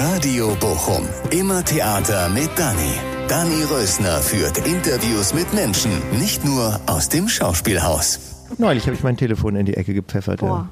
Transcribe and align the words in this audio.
Radio 0.00 0.56
Bochum. 0.58 1.06
Immer 1.30 1.64
Theater 1.64 2.28
mit 2.30 2.50
Dani. 2.56 2.94
Dani 3.28 3.62
Rösner 3.64 4.18
führt 4.18 4.58
Interviews 4.66 5.34
mit 5.34 5.52
Menschen, 5.52 5.90
nicht 6.18 6.44
nur 6.44 6.80
aus 6.86 7.08
dem 7.08 7.28
Schauspielhaus. 7.28 8.18
Neulich 8.58 8.86
habe 8.86 8.96
ich 8.96 9.02
mein 9.02 9.16
Telefon 9.16 9.56
in 9.56 9.66
die 9.66 9.74
Ecke 9.74 9.92
gepfeffert. 9.92 10.40
Ja. 10.40 10.68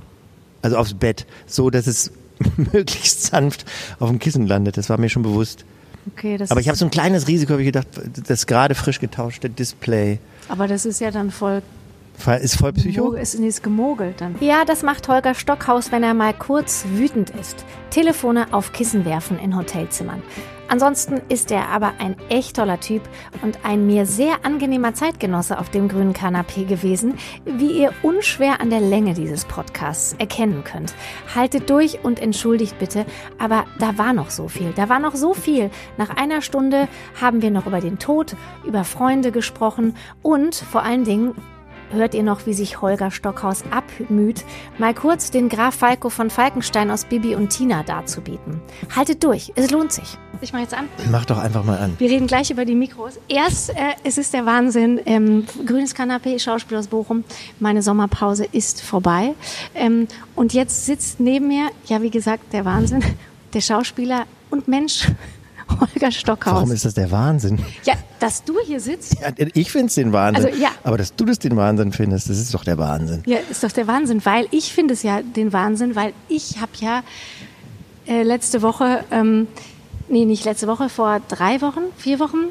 Also 0.62 0.76
aufs 0.76 0.94
Bett, 0.94 1.26
so 1.46 1.68
dass 1.70 1.86
es 1.86 2.12
möglichst 2.72 3.22
sanft 3.24 3.66
auf 3.98 4.08
dem 4.08 4.18
Kissen 4.18 4.46
landet. 4.46 4.76
Das 4.76 4.88
war 4.88 4.98
mir 4.98 5.08
schon 5.10 5.22
bewusst. 5.22 5.64
Okay, 6.14 6.38
das 6.38 6.50
Aber 6.50 6.60
ich 6.60 6.68
habe 6.68 6.78
so 6.78 6.86
ein 6.86 6.90
kleines 6.90 7.28
Risiko, 7.28 7.52
habe 7.52 7.62
ich 7.62 7.66
gedacht, 7.66 7.88
das 8.26 8.46
gerade 8.46 8.74
frisch 8.74 9.00
getauschte 9.00 9.50
Display 9.50 10.18
aber 10.50 10.66
das 10.66 10.84
ist 10.84 11.00
ja 11.00 11.12
dann 11.12 11.30
voll 11.30 11.62
ist 12.26 12.56
voll 12.56 12.72
Psycho. 12.72 13.12
Ist, 13.12 13.34
ist 13.34 13.62
gemogelt 13.62 14.20
dann. 14.20 14.34
Ja, 14.40 14.64
das 14.64 14.82
macht 14.82 15.08
Holger 15.08 15.34
Stockhaus, 15.34 15.92
wenn 15.92 16.02
er 16.02 16.14
mal 16.14 16.34
kurz 16.34 16.84
wütend 16.92 17.30
ist. 17.30 17.64
Telefone 17.90 18.52
auf 18.52 18.72
Kissen 18.72 19.04
werfen 19.04 19.38
in 19.38 19.56
Hotelzimmern. 19.56 20.22
Ansonsten 20.70 21.20
ist 21.28 21.50
er 21.50 21.68
aber 21.68 21.94
ein 21.98 22.14
echt 22.28 22.54
toller 22.54 22.78
Typ 22.78 23.02
und 23.42 23.58
ein 23.64 23.88
mir 23.88 24.06
sehr 24.06 24.44
angenehmer 24.44 24.94
Zeitgenosse 24.94 25.58
auf 25.58 25.68
dem 25.68 25.88
grünen 25.88 26.12
Kanapee 26.12 26.64
gewesen, 26.64 27.14
wie 27.44 27.72
ihr 27.72 27.92
unschwer 28.02 28.60
an 28.60 28.70
der 28.70 28.78
Länge 28.78 29.14
dieses 29.14 29.44
Podcasts 29.46 30.14
erkennen 30.20 30.62
könnt. 30.62 30.94
Haltet 31.34 31.68
durch 31.70 32.04
und 32.04 32.22
entschuldigt 32.22 32.78
bitte, 32.78 33.04
aber 33.36 33.64
da 33.80 33.98
war 33.98 34.12
noch 34.12 34.30
so 34.30 34.46
viel. 34.46 34.72
Da 34.76 34.88
war 34.88 35.00
noch 35.00 35.16
so 35.16 35.34
viel. 35.34 35.70
Nach 35.98 36.10
einer 36.10 36.40
Stunde 36.40 36.86
haben 37.20 37.42
wir 37.42 37.50
noch 37.50 37.66
über 37.66 37.80
den 37.80 37.98
Tod, 37.98 38.36
über 38.64 38.84
Freunde 38.84 39.32
gesprochen 39.32 39.96
und 40.22 40.54
vor 40.54 40.84
allen 40.84 41.02
Dingen 41.02 41.34
hört 41.90 42.14
ihr 42.14 42.22
noch, 42.22 42.46
wie 42.46 42.54
sich 42.54 42.80
Holger 42.80 43.10
Stockhaus 43.10 43.64
abmüht, 43.70 44.44
mal 44.78 44.94
kurz 44.94 45.30
den 45.30 45.48
Graf 45.48 45.74
Falco 45.74 46.10
von 46.10 46.30
Falkenstein 46.30 46.90
aus 46.90 47.04
Bibi 47.04 47.34
und 47.34 47.50
Tina 47.50 47.82
darzubieten. 47.82 48.60
Haltet 48.94 49.22
durch, 49.24 49.52
es 49.54 49.70
lohnt 49.70 49.92
sich. 49.92 50.16
Ich 50.42 50.52
mache 50.52 50.62
jetzt 50.62 50.74
an. 50.74 50.88
Mach 51.10 51.26
doch 51.26 51.38
einfach 51.38 51.64
mal 51.64 51.78
an. 51.78 51.96
Wir 51.98 52.08
reden 52.08 52.26
gleich 52.26 52.50
über 52.50 52.64
die 52.64 52.74
Mikros. 52.74 53.18
Erst, 53.28 53.70
äh, 53.70 53.74
es 54.04 54.16
ist 54.16 54.32
der 54.32 54.46
Wahnsinn. 54.46 54.98
Ähm, 55.04 55.44
Grünes 55.66 55.94
Kanapee, 55.94 56.38
Schauspiel 56.38 56.78
aus 56.78 56.86
Bochum. 56.86 57.24
Meine 57.58 57.82
Sommerpause 57.82 58.46
ist 58.50 58.80
vorbei. 58.80 59.34
Ähm, 59.74 60.08
und 60.36 60.54
jetzt 60.54 60.86
sitzt 60.86 61.20
neben 61.20 61.48
mir, 61.48 61.70
ja, 61.86 62.00
wie 62.00 62.10
gesagt, 62.10 62.54
der 62.54 62.64
Wahnsinn, 62.64 63.04
der 63.52 63.60
Schauspieler 63.60 64.24
und 64.48 64.66
Mensch, 64.66 65.08
Holger 65.80 66.10
Stockhaus. 66.10 66.54
Warum 66.54 66.72
ist 66.72 66.84
das 66.84 66.94
der 66.94 67.10
Wahnsinn? 67.10 67.58
Ja, 67.84 67.94
dass 68.18 68.44
du 68.44 68.54
hier 68.66 68.80
sitzt, 68.80 69.16
Ja, 69.20 69.28
ich 69.54 69.70
finde 69.70 69.86
es 69.86 69.94
den 69.94 70.12
Wahnsinn. 70.12 70.46
Also, 70.46 70.58
ja. 70.60 70.70
Aber 70.84 70.98
dass 70.98 71.14
du 71.14 71.24
das 71.24 71.38
den 71.38 71.56
Wahnsinn 71.56 71.92
findest, 71.92 72.28
das 72.28 72.38
ist 72.38 72.52
doch 72.54 72.64
der 72.64 72.78
Wahnsinn. 72.78 73.22
Ja, 73.26 73.38
ist 73.50 73.62
doch 73.64 73.72
der 73.72 73.86
Wahnsinn, 73.86 74.24
weil 74.24 74.46
ich 74.50 74.72
finde 74.72 74.94
es 74.94 75.02
ja 75.02 75.22
den 75.22 75.52
Wahnsinn, 75.52 75.94
weil 75.94 76.12
ich 76.28 76.60
habe 76.60 76.72
ja 76.80 77.02
äh, 78.06 78.22
letzte 78.22 78.62
Woche, 78.62 79.04
ähm, 79.10 79.46
nee, 80.08 80.24
nicht 80.24 80.44
letzte 80.44 80.66
Woche, 80.66 80.88
vor 80.88 81.20
drei 81.28 81.60
Wochen, 81.60 81.80
vier 81.96 82.18
Wochen, 82.20 82.48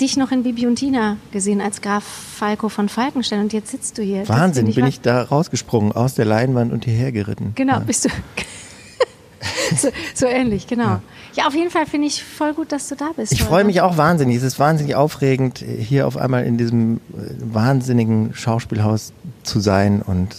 dich 0.00 0.16
noch 0.16 0.30
in 0.30 0.42
Bibi 0.42 0.66
und 0.66 0.76
Tina 0.76 1.16
gesehen 1.32 1.60
als 1.60 1.80
Graf 1.80 2.04
Falco 2.04 2.68
von 2.68 2.88
Falkenstein 2.88 3.40
und 3.40 3.52
jetzt 3.52 3.70
sitzt 3.70 3.96
du 3.98 4.02
hier. 4.02 4.28
Wahnsinn, 4.28 4.72
bin 4.72 4.86
ich 4.86 5.00
da 5.00 5.22
rausgesprungen 5.22 5.92
aus 5.92 6.14
der 6.14 6.26
Leinwand 6.26 6.72
und 6.72 6.84
hierher 6.84 7.12
geritten. 7.12 7.52
Genau, 7.54 7.74
Ja. 7.74 7.78
bist 7.80 8.04
du. 8.04 8.08
so, 9.76 9.88
so 10.14 10.26
ähnlich, 10.26 10.66
genau. 10.66 10.84
Ja, 10.84 11.02
auf 11.44 11.54
jeden 11.54 11.70
Fall 11.70 11.86
finde 11.86 12.06
ich 12.06 12.22
voll 12.24 12.54
gut, 12.54 12.72
dass 12.72 12.88
du 12.88 12.94
da 12.94 13.10
bist. 13.16 13.32
Ich 13.32 13.42
freue 13.42 13.64
mich 13.64 13.80
auch 13.80 13.96
wahnsinnig. 13.96 14.36
Es 14.38 14.42
ist 14.42 14.58
wahnsinnig 14.58 14.94
aufregend, 14.94 15.58
hier 15.58 16.06
auf 16.06 16.16
einmal 16.16 16.44
in 16.44 16.56
diesem 16.56 16.96
äh, 16.96 16.98
wahnsinnigen 17.40 18.32
Schauspielhaus 18.34 19.12
zu 19.42 19.60
sein. 19.60 20.02
Und 20.02 20.34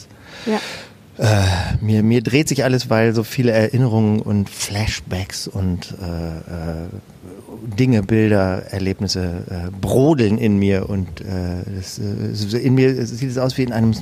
Ja. 0.45 0.59
mir, 1.81 2.03
mir 2.03 2.21
dreht 2.23 2.47
sich 2.47 2.63
alles, 2.63 2.89
weil 2.89 3.13
so 3.13 3.23
viele 3.23 3.51
Erinnerungen 3.51 4.21
und 4.21 4.49
Flashbacks 4.49 5.47
und 5.47 5.93
äh, 6.01 6.37
äh, 6.37 6.87
Dinge, 7.77 8.03
Bilder, 8.03 8.63
Erlebnisse 8.71 9.43
äh, 9.49 9.71
brodeln 9.81 10.37
in 10.37 10.57
mir. 10.57 10.89
Und 10.89 11.21
äh, 11.21 11.25
das, 11.75 11.99
äh, 11.99 12.57
in 12.57 12.75
mir 12.75 13.05
sieht 13.05 13.29
es 13.29 13.37
aus 13.37 13.57
wie 13.57 13.63
in 13.63 13.73
einem 13.73 13.93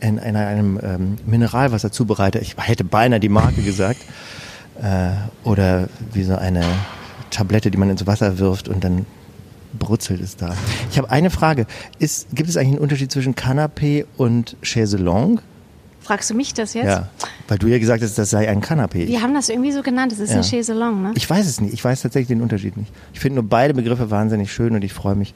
in, 0.00 0.16
in 0.18 0.36
einem 0.36 0.80
ähm, 0.82 1.18
Mineralwasserzubereiter. 1.26 2.40
Ich 2.40 2.56
hätte 2.58 2.84
beinahe 2.84 3.20
die 3.20 3.28
Marke 3.28 3.62
gesagt. 3.62 4.00
Äh, 4.82 5.10
oder 5.44 5.88
wie 6.12 6.22
so 6.22 6.36
eine 6.36 6.64
Tablette, 7.30 7.70
die 7.70 7.78
man 7.78 7.90
ins 7.90 8.06
Wasser 8.06 8.38
wirft 8.38 8.68
und 8.68 8.82
dann 8.82 9.06
brutzelt 9.78 10.20
es 10.20 10.36
da. 10.36 10.54
Ich 10.90 10.98
habe 10.98 11.10
eine 11.10 11.30
Frage. 11.30 11.66
Ist, 11.98 12.28
gibt 12.34 12.48
es 12.48 12.56
eigentlich 12.56 12.70
einen 12.72 12.78
Unterschied 12.78 13.12
zwischen 13.12 13.34
Canapé 13.34 14.04
und 14.16 14.56
Chaiselong? 14.62 15.40
Fragst 16.00 16.30
du 16.30 16.34
mich 16.34 16.54
das 16.54 16.74
jetzt? 16.74 16.86
Ja. 16.86 17.08
Weil 17.46 17.58
du 17.58 17.66
ja 17.68 17.78
gesagt 17.78 18.02
hast, 18.02 18.16
das 18.18 18.30
sei 18.30 18.48
ein 18.48 18.62
Canapé. 18.62 19.06
Wir 19.06 19.20
haben 19.22 19.34
das 19.34 19.48
irgendwie 19.50 19.70
so 19.70 19.82
genannt, 19.82 20.12
das 20.12 20.18
ist 20.18 20.30
Ja. 20.30 20.38
ein 20.38 20.42
Chaiselong, 20.42 21.02
ne? 21.02 21.12
Ich 21.14 21.28
weiß 21.28 21.46
es 21.46 21.60
nicht. 21.60 21.74
Ich 21.74 21.84
weiß 21.84 22.00
tatsächlich 22.02 22.28
den 22.28 22.40
Unterschied 22.42 22.76
nicht. 22.76 22.90
Ich 23.12 23.20
finde 23.20 23.40
nur 23.40 23.48
beide 23.48 23.74
Begriffe 23.74 24.10
wahnsinnig 24.10 24.50
schön 24.52 24.74
und 24.74 24.82
ich 24.82 24.92
freue 24.94 25.14
mich. 25.14 25.34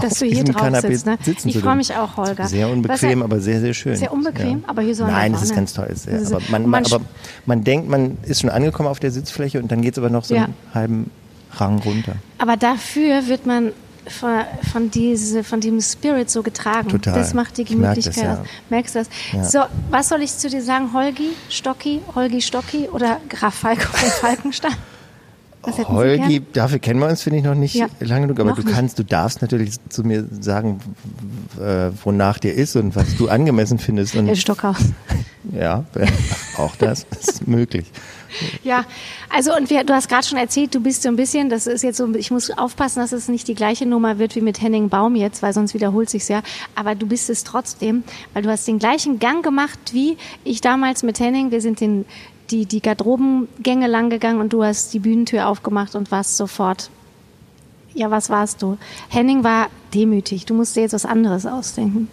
Dass 0.00 0.18
du 0.18 0.26
hier 0.26 0.44
drauf 0.44 0.62
Kanapé 0.62 0.88
sitzt, 0.92 1.06
ne? 1.06 1.18
Ich 1.44 1.58
freue 1.58 1.76
mich 1.76 1.94
auch, 1.94 2.16
Holger. 2.16 2.46
Sehr 2.46 2.68
unbequem, 2.68 3.18
Was- 3.20 3.24
aber 3.24 3.40
sehr, 3.40 3.60
sehr 3.60 3.74
schön. 3.74 3.96
Sehr 3.96 4.12
unbequem, 4.12 4.64
aber 4.66 4.82
hier 4.82 4.94
so 4.94 5.06
Nein, 5.06 5.32
das 5.32 5.42
ist 5.42 5.54
ganz 5.54 5.72
toll. 5.72 5.86
Ist- 5.86 6.08
Aber, 6.08 6.40
man, 6.50 6.66
man 6.66 6.84
aber 6.86 7.00
man 7.46 7.64
denkt, 7.64 7.88
man 7.88 8.18
ist 8.22 8.40
schon 8.40 8.50
angekommen 8.50 8.88
auf 8.88 9.00
der 9.00 9.10
Sitzfläche 9.10 9.60
und 9.60 9.70
dann 9.72 9.82
geht 9.82 9.92
es 9.94 9.98
aber 9.98 10.10
noch 10.10 10.24
so 10.24 10.34
Ja. 10.34 10.44
einen 10.44 10.54
halben 10.74 11.10
Rang 11.52 11.78
runter. 11.80 12.12
Aber 12.38 12.56
dafür 12.56 13.26
wird 13.26 13.46
man 13.46 13.72
von, 14.06 14.40
von, 14.72 14.90
diese, 14.90 15.44
von 15.44 15.60
diesem 15.60 15.80
Spirit 15.82 16.30
so 16.30 16.42
getragen. 16.42 16.88
Total. 16.88 17.14
Das 17.14 17.34
macht 17.34 17.58
die 17.58 17.62
Ich 17.62 17.70
merk 17.76 17.94
das, 17.96 18.04
Gemütlichkeit 18.04 18.24
ja. 18.36 18.40
aus. 18.42 18.46
Merkst 18.70 18.94
du 18.94 18.98
das? 19.00 19.08
Ja. 19.32 19.44
So, 19.44 19.58
was 19.90 20.08
soll 20.08 20.22
ich 20.22 20.34
zu 20.36 20.48
dir 20.48 20.62
sagen? 20.62 20.92
Holgi, 20.94 21.30
Stocki, 21.50 22.00
Holgi, 22.14 22.40
Stocki 22.40 22.88
oder 22.90 23.18
Graf 23.28 23.54
Falco 23.54 23.82
von 23.82 24.08
Falkenstein? 24.20 24.72
Holgi, 25.62 26.42
dafür 26.52 26.78
kennen 26.78 27.00
wir 27.00 27.08
uns, 27.08 27.22
finde 27.22 27.38
ich, 27.38 27.44
noch 27.44 27.54
nicht 27.54 27.74
Ja. 27.74 27.86
lange 28.00 28.26
genug. 28.28 28.40
Aber 28.40 28.52
du 28.52 28.62
nicht. 28.62 28.74
kannst, 28.74 28.98
du 28.98 29.04
darfst 29.04 29.42
natürlich 29.42 29.74
zu 29.88 30.02
mir 30.04 30.26
sagen, 30.40 30.80
äh, 31.60 31.90
wonach 32.04 32.38
dir 32.38 32.54
ist 32.54 32.76
und 32.76 32.96
was 32.96 33.16
du 33.16 33.28
angemessen 33.28 33.78
findest. 33.78 34.14
Und 34.16 34.26
Herr 34.26 34.36
Stockhaus. 34.36 34.76
ja, 35.52 35.84
auch 36.56 36.76
das 36.76 37.06
ist 37.20 37.46
möglich. 37.46 37.86
Ja, 38.62 38.84
also 39.34 39.56
und 39.56 39.70
wir, 39.70 39.84
du 39.84 39.94
hast 39.94 40.08
gerade 40.08 40.26
schon 40.26 40.38
erzählt, 40.38 40.74
du 40.74 40.80
bist 40.80 41.02
so 41.02 41.08
ein 41.08 41.16
bisschen, 41.16 41.48
das 41.48 41.66
ist 41.66 41.82
jetzt 41.82 41.96
so, 41.96 42.14
ich 42.14 42.30
muss 42.30 42.50
aufpassen, 42.50 43.00
dass 43.00 43.12
es 43.12 43.28
nicht 43.28 43.48
die 43.48 43.54
gleiche 43.54 43.86
Nummer 43.86 44.18
wird 44.18 44.36
wie 44.36 44.42
mit 44.42 44.60
Henning 44.60 44.90
Baum 44.90 45.16
jetzt, 45.16 45.42
weil 45.42 45.52
sonst 45.54 45.72
wiederholt 45.74 46.10
sich's 46.10 46.28
ja. 46.28 46.42
Aber 46.74 46.94
du 46.94 47.06
bist 47.06 47.30
es 47.30 47.42
trotzdem, 47.44 48.04
weil 48.34 48.42
du 48.42 48.50
hast 48.50 48.68
den 48.68 48.78
gleichen 48.78 49.18
Gang 49.18 49.42
gemacht 49.42 49.78
wie 49.92 50.18
ich 50.44 50.60
damals 50.60 51.02
mit 51.02 51.18
Henning. 51.20 51.50
Wir 51.50 51.62
sind 51.62 51.80
den, 51.80 52.04
die, 52.50 52.66
die 52.66 52.80
Garderobengänge 52.80 53.86
lang 53.86 54.10
gegangen 54.10 54.40
und 54.40 54.52
du 54.52 54.64
hast 54.64 54.92
die 54.94 54.98
Bühnentür 54.98 55.48
aufgemacht 55.48 55.94
und 55.94 56.10
warst 56.10 56.36
sofort. 56.36 56.90
Ja, 57.94 58.10
was 58.10 58.30
warst 58.30 58.62
du? 58.62 58.78
Henning 59.08 59.44
war 59.44 59.68
demütig. 59.94 60.46
Du 60.46 60.54
musst 60.54 60.76
dir 60.76 60.82
jetzt 60.82 60.92
was 60.92 61.04
anderes 61.04 61.46
ausdenken. 61.46 62.08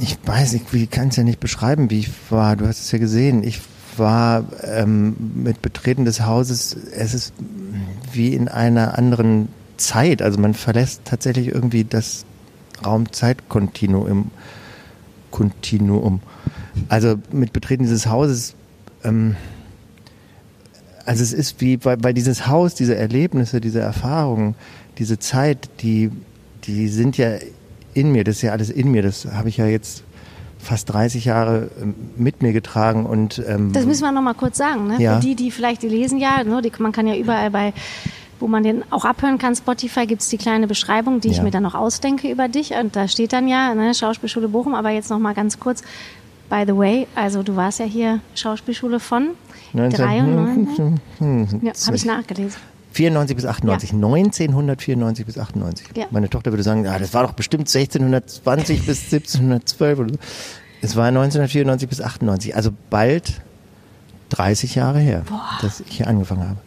Ich 0.00 0.18
weiß, 0.24 0.54
ich 0.54 0.62
ich 0.72 0.90
kann 0.90 1.08
es 1.08 1.16
ja 1.16 1.24
nicht 1.24 1.40
beschreiben, 1.40 1.90
wie 1.90 2.00
ich 2.00 2.10
war. 2.30 2.56
Du 2.56 2.66
hast 2.66 2.80
es 2.80 2.92
ja 2.92 2.98
gesehen. 2.98 3.42
Ich 3.42 3.60
war 3.96 4.44
ähm, 4.62 5.16
mit 5.34 5.62
Betreten 5.62 6.04
des 6.04 6.22
Hauses, 6.22 6.76
es 6.92 7.14
ist 7.14 7.32
wie 8.12 8.34
in 8.34 8.48
einer 8.48 8.98
anderen 8.98 9.48
Zeit. 9.76 10.22
Also 10.22 10.38
man 10.40 10.54
verlässt 10.54 11.02
tatsächlich 11.04 11.48
irgendwie 11.48 11.84
das 11.84 12.24
Raum-Zeit-Kontinuum. 12.84 14.30
Kontinuum. 15.30 16.20
Also 16.88 17.16
mit 17.30 17.52
Betreten 17.52 17.82
dieses 17.84 18.06
Hauses, 18.06 18.54
ähm, 19.04 19.36
also 21.06 21.22
es 21.22 21.32
ist 21.32 21.60
wie, 21.60 21.84
weil, 21.84 21.98
weil 22.02 22.14
dieses 22.14 22.46
Haus, 22.46 22.74
diese 22.74 22.94
Erlebnisse, 22.96 23.60
diese 23.60 23.80
Erfahrungen, 23.80 24.54
diese 24.98 25.18
Zeit, 25.18 25.68
die, 25.80 26.10
die 26.64 26.88
sind 26.88 27.16
ja 27.18 27.32
in 27.92 28.10
mir, 28.12 28.24
das 28.24 28.36
ist 28.36 28.42
ja 28.42 28.52
alles 28.52 28.70
in 28.70 28.90
mir, 28.90 29.02
das 29.02 29.26
habe 29.26 29.48
ich 29.48 29.56
ja 29.58 29.66
jetzt 29.66 30.02
fast 30.58 30.92
30 30.92 31.26
Jahre 31.26 31.70
ähm, 31.82 31.94
mit 32.16 32.42
mir 32.42 32.52
getragen 32.54 33.04
und 33.04 33.42
ähm, 33.46 33.72
Das 33.72 33.84
müssen 33.84 34.02
wir 34.02 34.12
noch 34.12 34.22
mal 34.22 34.34
kurz 34.34 34.56
sagen, 34.56 34.86
ne? 34.86 35.00
Ja. 35.00 35.16
Für 35.16 35.20
die, 35.20 35.34
die 35.34 35.50
vielleicht, 35.50 35.82
die 35.82 35.88
lesen 35.88 36.18
ja, 36.18 36.42
ne? 36.42 36.62
die, 36.62 36.72
man 36.78 36.90
kann 36.92 37.06
ja 37.06 37.14
überall 37.16 37.50
bei, 37.50 37.74
wo 38.40 38.46
man 38.46 38.62
den 38.62 38.82
auch 38.90 39.04
abhören 39.04 39.36
kann, 39.36 39.54
Spotify 39.54 40.06
gibt's 40.06 40.28
die 40.30 40.38
kleine 40.38 40.66
Beschreibung, 40.66 41.20
die 41.20 41.28
ich 41.28 41.36
Ja. 41.36 41.42
mir 41.42 41.50
dann 41.50 41.62
noch 41.62 41.74
ausdenke 41.74 42.30
über 42.30 42.48
dich. 42.48 42.72
Und 42.72 42.96
da 42.96 43.08
steht 43.08 43.32
dann 43.34 43.46
ja, 43.46 43.74
ne, 43.74 43.94
Schauspielschule 43.94 44.48
Bochum, 44.48 44.74
aber 44.74 44.88
jetzt 44.90 45.10
noch 45.10 45.18
mal 45.18 45.34
ganz 45.34 45.60
kurz. 45.60 45.82
By 46.48 46.64
the 46.66 46.76
way, 46.76 47.06
also 47.14 47.42
du 47.42 47.56
warst 47.56 47.78
ja 47.78 47.86
hier 47.86 48.20
Schauspielschule 48.34 49.00
von 49.00 49.30
93. 49.72 51.00
Ja, 51.62 51.72
habe 51.86 51.96
ich 51.96 52.04
nachgelesen. 52.04 52.60
94 52.92 53.34
bis 53.34 53.44
98, 53.44 53.92
1994 53.92 55.26
bis 55.26 55.38
98. 55.38 55.86
Ja. 55.96 56.06
Meine 56.10 56.30
Tochter 56.30 56.52
würde 56.52 56.62
sagen, 56.62 56.86
ah, 56.86 56.98
das 56.98 57.12
war 57.12 57.24
doch 57.24 57.32
bestimmt 57.32 57.62
1620 57.62 58.86
bis 58.86 59.12
1712 59.12 59.98
oder 59.98 60.10
so. 60.10 60.18
Es 60.80 60.94
war 60.96 61.06
1994 61.06 61.88
bis 61.88 62.00
98, 62.00 62.54
also 62.54 62.70
bald 62.90 63.40
30 64.28 64.74
Jahre 64.74 65.00
her, 65.00 65.22
dass 65.60 65.80
ich 65.80 65.96
hier 65.96 66.06
angefangen 66.06 66.48
habe. 66.48 66.58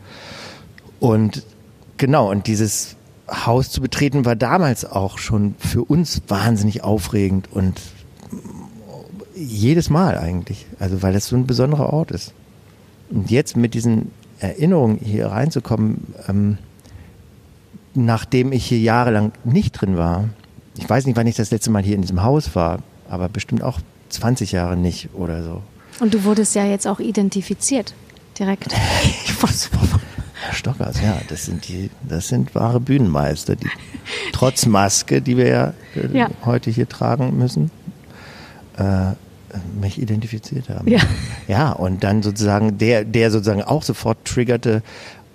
Und 0.99 1.43
genau, 1.97 2.29
und 2.29 2.47
dieses 2.47 2.95
Haus 3.29 3.69
zu 3.69 3.79
betreten 3.81 4.25
war 4.25 4.35
damals 4.35 4.85
auch 4.85 5.17
schon 5.17 5.55
für 5.59 5.83
uns 5.83 6.21
wahnsinnig 6.27 6.83
aufregend 6.83 7.49
und 7.51 7.79
jedes 9.37 9.89
Mal 9.89 10.17
eigentlich. 10.17 10.65
Also 10.79 11.01
weil 11.01 11.13
das 11.13 11.27
so 11.27 11.35
ein 11.35 11.47
besonderer 11.47 11.91
Ort 11.93 12.11
ist. 12.11 12.33
Und 13.09 13.31
jetzt 13.31 13.55
mit 13.55 13.73
diesen 13.73 14.11
Erinnerungen 14.39 14.99
hier 15.01 15.27
reinzukommen, 15.27 16.13
ähm, 16.27 16.57
nachdem 17.93 18.51
ich 18.51 18.65
hier 18.65 18.79
jahrelang 18.79 19.31
nicht 19.43 19.71
drin 19.73 19.97
war. 19.97 20.29
Ich 20.77 20.87
weiß 20.87 21.05
nicht, 21.05 21.17
wann 21.17 21.25
ich 21.25 21.35
das 21.35 21.51
letzte 21.51 21.71
Mal 21.71 21.83
hier 21.83 21.95
in 21.95 22.01
diesem 22.01 22.21
Haus 22.23 22.55
war, 22.55 22.79
aber 23.09 23.29
bestimmt 23.29 23.63
auch 23.63 23.79
20 24.09 24.51
Jahre 24.51 24.77
nicht 24.77 25.09
oder 25.13 25.43
so. 25.43 25.63
Und 25.99 26.13
du 26.13 26.23
wurdest 26.23 26.53
ja 26.53 26.65
jetzt 26.65 26.85
auch 26.85 26.99
identifiziert, 26.99 27.95
direkt. 28.37 28.67
ich 29.25 29.41
weiß, 29.41 29.71
Herr 30.41 30.53
Stockers, 30.53 31.01
ja, 31.01 31.19
das 31.27 31.45
sind 31.45 31.67
die, 31.67 31.89
das 32.07 32.27
sind 32.27 32.53
wahre 32.53 32.79
Bühnenmeister, 32.79 33.55
die 33.55 33.69
trotz 34.31 34.67
Maske, 34.67 35.21
die 35.21 35.35
wir 35.35 35.47
ja, 35.47 35.73
äh, 35.95 36.15
ja. 36.15 36.29
heute 36.45 36.69
hier 36.69 36.87
tragen 36.87 37.35
müssen, 37.37 37.71
äh, 38.77 39.13
mich 39.79 40.01
identifiziert 40.01 40.69
haben. 40.69 40.87
Ja. 40.87 40.99
ja, 41.47 41.71
und 41.71 42.03
dann 42.03 42.23
sozusagen 42.23 42.77
der, 42.77 43.05
der 43.05 43.31
sozusagen 43.31 43.63
auch 43.63 43.83
sofort 43.83 44.25
triggerte, 44.25 44.83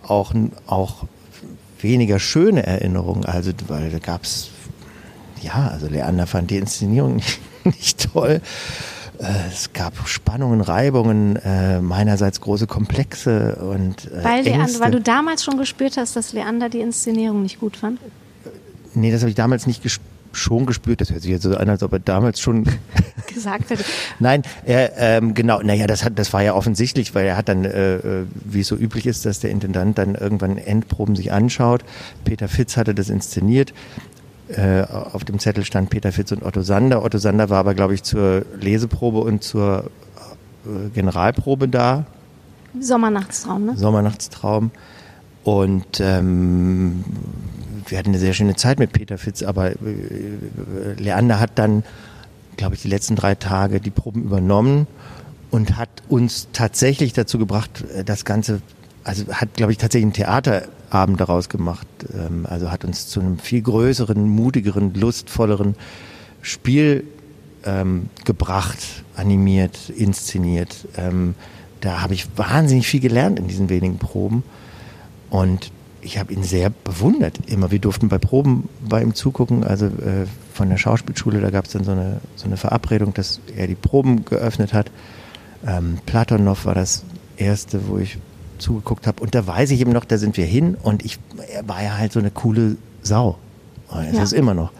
auch, 0.02 0.32
auch 0.66 1.04
weniger 1.80 2.18
schöne 2.18 2.64
Erinnerungen. 2.64 3.24
Also, 3.24 3.52
weil 3.68 3.90
da 3.90 3.98
gab 3.98 4.24
es, 4.24 4.50
ja, 5.40 5.68
also 5.68 5.88
Leander 5.88 6.26
fand 6.26 6.50
die 6.50 6.56
Inszenierung 6.56 7.16
nicht, 7.16 7.40
nicht 7.64 8.12
toll. 8.12 8.40
Äh, 9.18 9.24
es 9.52 9.72
gab 9.72 10.08
Spannungen, 10.08 10.60
Reibungen, 10.60 11.36
äh, 11.36 11.80
meinerseits 11.80 12.40
große 12.40 12.66
Komplexe 12.66 13.56
und 13.56 14.10
äh, 14.10 14.24
weil, 14.24 14.44
Leander, 14.44 14.80
weil 14.80 14.90
du 14.90 15.00
damals 15.00 15.44
schon 15.44 15.58
gespürt 15.58 15.96
hast, 15.96 16.16
dass 16.16 16.32
Leander 16.32 16.68
die 16.68 16.80
Inszenierung 16.80 17.42
nicht 17.42 17.60
gut 17.60 17.76
fand? 17.76 17.98
Nee, 18.94 19.10
das 19.10 19.22
habe 19.22 19.30
ich 19.30 19.36
damals 19.36 19.66
nicht 19.66 19.82
gespürt 19.82 20.11
schon 20.32 20.67
gespürt. 20.67 21.00
Das 21.00 21.11
hört 21.11 21.23
sich 21.23 21.31
jetzt 21.31 21.43
so 21.43 21.56
an, 21.56 21.69
als 21.69 21.82
ob 21.82 21.93
er 21.93 21.99
damals 21.99 22.40
schon 22.40 22.64
gesagt 23.34 23.70
hätte. 23.70 23.84
Nein, 24.19 24.43
er, 24.64 24.93
ähm, 24.96 25.34
genau, 25.34 25.61
naja, 25.62 25.87
das 25.87 26.05
hat, 26.05 26.19
das 26.19 26.32
war 26.32 26.43
ja 26.43 26.55
offensichtlich, 26.55 27.14
weil 27.14 27.26
er 27.26 27.37
hat 27.37 27.49
dann, 27.49 27.64
äh, 27.64 27.96
äh, 27.96 28.26
wie 28.44 28.61
es 28.61 28.69
so 28.69 28.76
üblich 28.76 29.06
ist, 29.06 29.25
dass 29.26 29.40
der 29.40 29.50
Intendant 29.50 29.99
dann 29.99 30.14
irgendwann 30.14 30.58
Endproben 30.58 31.17
sich 31.17 31.32
anschaut. 31.32 31.84
Peter 32.25 32.49
Fitz 32.49 32.76
hatte 32.76 32.94
das 32.94 33.08
inszeniert. 33.08 33.73
Äh, 34.49 34.82
auf 34.82 35.25
dem 35.25 35.38
Zettel 35.38 35.64
stand 35.64 35.90
Peter 35.90 36.12
Fitz 36.12 36.32
und 36.32 36.43
Otto 36.43 36.62
Sander. 36.62 37.05
Otto 37.05 37.19
Sander 37.19 37.49
war 37.49 37.58
aber, 37.58 37.75
glaube 37.75 37.94
ich, 37.94 38.02
zur 38.02 38.44
Leseprobe 38.61 39.20
und 39.20 39.43
zur 39.43 39.90
äh, 40.67 40.88
Generalprobe 40.94 41.69
da. 41.69 42.05
Sommernachtstraum, 42.79 43.67
ne? 43.67 43.76
Sommernachtstraum. 43.76 44.70
Und 45.44 46.00
ähm, 46.00 47.04
wir 47.88 47.98
hatten 47.98 48.10
eine 48.10 48.18
sehr 48.18 48.34
schöne 48.34 48.54
Zeit 48.54 48.78
mit 48.78 48.92
Peter 48.92 49.18
Fitz, 49.18 49.42
aber 49.42 49.70
äh, 49.70 49.76
Leander 50.98 51.40
hat 51.40 51.52
dann, 51.56 51.84
glaube 52.56 52.74
ich, 52.74 52.82
die 52.82 52.88
letzten 52.88 53.16
drei 53.16 53.34
Tage 53.34 53.80
die 53.80 53.90
Proben 53.90 54.22
übernommen 54.22 54.86
und 55.50 55.76
hat 55.76 55.90
uns 56.08 56.48
tatsächlich 56.52 57.12
dazu 57.12 57.38
gebracht, 57.38 57.84
äh, 57.94 58.04
das 58.04 58.24
Ganze, 58.24 58.62
also 59.04 59.26
hat, 59.32 59.54
glaube 59.54 59.72
ich, 59.72 59.78
tatsächlich 59.78 60.06
einen 60.06 60.12
Theaterabend 60.12 61.20
daraus 61.20 61.48
gemacht. 61.48 61.86
Ähm, 62.14 62.46
also 62.48 62.70
hat 62.70 62.84
uns 62.84 63.08
zu 63.08 63.20
einem 63.20 63.38
viel 63.38 63.62
größeren, 63.62 64.28
mutigeren, 64.28 64.94
lustvolleren 64.94 65.74
Spiel 66.40 67.04
ähm, 67.64 68.08
gebracht, 68.24 68.78
animiert, 69.16 69.90
inszeniert. 69.90 70.88
Ähm, 70.96 71.34
da 71.80 72.00
habe 72.00 72.14
ich 72.14 72.26
wahnsinnig 72.36 72.86
viel 72.86 73.00
gelernt 73.00 73.38
in 73.38 73.48
diesen 73.48 73.68
wenigen 73.68 73.98
Proben. 73.98 74.44
Und 75.32 75.73
ich 76.02 76.19
habe 76.19 76.31
ihn 76.31 76.43
sehr 76.43 76.69
bewundert. 76.69 77.38
Immer, 77.46 77.70
wir 77.70 77.79
durften 77.79 78.11
bei 78.11 78.19
Proben 78.19 78.69
bei 78.87 79.00
ihm 79.00 79.14
zugucken, 79.14 79.64
also 79.64 79.87
äh, 79.87 80.26
von 80.52 80.69
der 80.69 80.76
Schauspielschule, 80.76 81.40
da 81.40 81.49
gab 81.49 81.64
es 81.64 81.73
dann 81.73 81.84
so 81.84 81.93
eine, 81.93 82.20
so 82.37 82.44
eine 82.44 82.58
Verabredung, 82.58 83.14
dass 83.14 83.40
er 83.56 83.67
die 83.67 83.75
Proben 83.75 84.26
geöffnet 84.26 84.75
hat. 84.75 84.90
Ähm, 85.67 85.96
Platonov 86.05 86.67
war 86.67 86.75
das 86.75 87.02
erste, 87.38 87.88
wo 87.88 87.96
ich 87.96 88.19
zugeguckt 88.58 89.06
habe. 89.06 89.23
Und 89.23 89.34
da 89.34 89.46
weiß 89.46 89.70
ich 89.70 89.81
eben 89.81 89.93
noch, 89.93 90.05
da 90.05 90.19
sind 90.19 90.37
wir 90.37 90.44
hin 90.44 90.76
und 90.82 91.02
ich, 91.02 91.19
er 91.50 91.67
war 91.67 91.82
ja 91.82 91.96
halt 91.96 92.12
so 92.12 92.19
eine 92.19 92.31
coole 92.31 92.76
Sau. 93.00 93.38
Das 93.88 94.12
ja. 94.12 94.23
ist 94.23 94.32
immer 94.32 94.52
noch. 94.52 94.70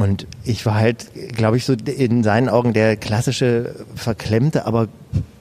Und 0.00 0.26
ich 0.44 0.64
war 0.64 0.76
halt, 0.76 1.10
glaube 1.36 1.58
ich, 1.58 1.66
so 1.66 1.74
in 1.74 2.22
seinen 2.22 2.48
Augen 2.48 2.72
der 2.72 2.96
klassische, 2.96 3.74
verklemmte, 3.94 4.64
aber 4.64 4.88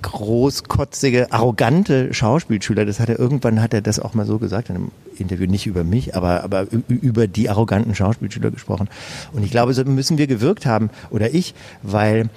großkotzige, 0.01 1.31
arrogante 1.31 2.13
Schauspielschüler. 2.13 2.85
Das 2.85 2.99
hat 2.99 3.07
er 3.07 3.17
irgendwann 3.17 3.61
hat 3.61 3.73
er 3.73 3.81
das 3.81 4.01
auch 4.01 4.15
mal 4.15 4.25
so 4.25 4.37
gesagt 4.37 4.69
in 4.69 4.75
einem 4.75 4.91
Interview, 5.17 5.49
nicht 5.49 5.65
über 5.65 5.85
mich, 5.85 6.13
aber, 6.13 6.43
aber 6.43 6.67
über 6.89 7.27
die 7.27 7.49
arroganten 7.49 7.95
Schauspielschüler 7.95 8.51
gesprochen. 8.51 8.89
Und 9.31 9.45
ich 9.45 9.51
glaube, 9.51 9.73
so 9.73 9.85
müssen 9.85 10.17
wir 10.17 10.27
gewirkt 10.27 10.65
haben, 10.65 10.89
oder 11.09 11.33
ich, 11.33 11.55
weil 11.81 12.29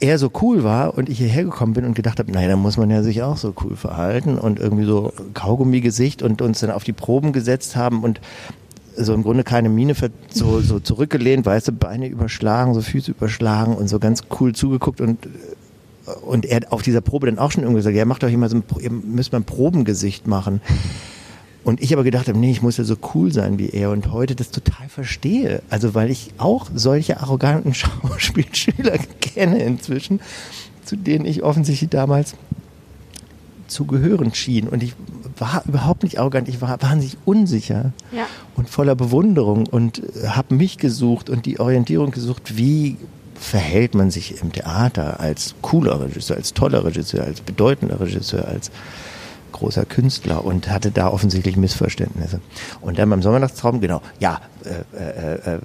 er 0.00 0.18
so 0.18 0.28
cool 0.42 0.64
war 0.64 0.98
und 0.98 1.08
ich 1.08 1.18
hierher 1.18 1.44
gekommen 1.44 1.74
bin 1.74 1.84
und 1.84 1.94
gedacht 1.94 2.18
habe, 2.18 2.32
naja, 2.32 2.48
da 2.48 2.56
muss 2.56 2.76
man 2.76 2.90
ja 2.90 3.04
sich 3.04 3.22
auch 3.22 3.36
so 3.36 3.54
cool 3.62 3.76
verhalten 3.76 4.38
und 4.38 4.58
irgendwie 4.58 4.86
so 4.86 5.12
Kaugummi-Gesicht 5.34 6.20
und 6.20 6.42
uns 6.42 6.58
dann 6.58 6.72
auf 6.72 6.82
die 6.82 6.92
Proben 6.92 7.32
gesetzt 7.32 7.76
haben 7.76 8.02
und 8.02 8.20
so 8.96 9.14
im 9.14 9.22
Grunde 9.22 9.44
keine 9.44 9.68
Miene 9.68 9.94
so, 10.30 10.60
so 10.60 10.80
zurückgelehnt, 10.80 11.46
weißt 11.46 11.68
du, 11.68 11.72
Beine 11.72 12.08
überschlagen, 12.08 12.74
so 12.74 12.80
Füße 12.80 13.12
überschlagen 13.12 13.74
und 13.76 13.88
so 13.88 13.98
ganz 13.98 14.22
cool 14.40 14.54
zugeguckt 14.54 15.00
und 15.00 15.28
und 16.22 16.46
er 16.46 16.56
hat 16.56 16.72
auf 16.72 16.82
dieser 16.82 17.00
Probe 17.00 17.26
dann 17.26 17.38
auch 17.38 17.52
schon 17.52 17.62
irgendwie 17.62 17.78
gesagt, 17.78 17.96
ja, 17.96 18.04
macht 18.04 18.22
doch 18.22 18.28
immer 18.28 18.48
so 18.48 18.56
ein, 18.56 18.64
ihr 18.80 18.90
müsst 18.90 19.32
mal 19.32 19.38
ein 19.38 19.44
Probengesicht 19.44 20.26
machen. 20.26 20.60
Und 21.64 21.80
ich 21.80 21.92
aber 21.92 22.02
gedacht 22.02 22.26
habe, 22.26 22.36
nee, 22.36 22.50
ich 22.50 22.60
muss 22.60 22.76
ja 22.76 22.82
so 22.82 22.96
cool 23.14 23.32
sein 23.32 23.58
wie 23.58 23.68
er 23.70 23.90
und 23.90 24.10
heute 24.10 24.34
das 24.34 24.50
total 24.50 24.88
verstehe. 24.88 25.62
Also 25.70 25.94
weil 25.94 26.10
ich 26.10 26.32
auch 26.38 26.66
solche 26.74 27.20
arroganten 27.20 27.72
Schauspielschüler 27.74 28.98
kenne 29.20 29.62
inzwischen, 29.62 30.20
zu 30.84 30.96
denen 30.96 31.24
ich 31.24 31.44
offensichtlich 31.44 31.90
damals 31.90 32.34
zu 33.72 33.84
gehören 33.84 34.34
schien. 34.34 34.68
Und 34.68 34.82
ich 34.82 34.94
war 35.38 35.62
überhaupt 35.66 36.02
nicht 36.02 36.18
arrogant, 36.18 36.48
ich 36.48 36.60
war 36.60 36.80
wahnsinnig 36.80 37.16
unsicher 37.24 37.92
ja. 38.12 38.26
und 38.56 38.68
voller 38.68 38.94
Bewunderung 38.94 39.66
und 39.66 39.98
äh, 39.98 40.28
habe 40.28 40.54
mich 40.54 40.78
gesucht 40.78 41.30
und 41.30 41.46
die 41.46 41.58
Orientierung 41.58 42.10
gesucht, 42.10 42.56
wie 42.56 42.96
verhält 43.34 43.94
man 43.94 44.10
sich 44.10 44.40
im 44.40 44.52
Theater 44.52 45.20
als 45.20 45.54
cooler 45.62 46.00
Regisseur, 46.00 46.36
als 46.36 46.54
toller 46.54 46.84
Regisseur, 46.84 47.24
als 47.24 47.40
bedeutender 47.40 48.00
Regisseur, 48.00 48.46
als 48.46 48.70
großer 49.52 49.84
Künstler 49.84 50.44
und 50.44 50.70
hatte 50.70 50.90
da 50.90 51.08
offensichtlich 51.08 51.56
Missverständnisse. 51.56 52.40
Und 52.80 52.98
dann 52.98 53.10
beim 53.10 53.22
Sommernachtstraum, 53.22 53.80
genau, 53.80 54.02
ja, 54.18 54.40
äh, 54.64 54.96
äh, 54.98 55.56
äh, 55.56 55.60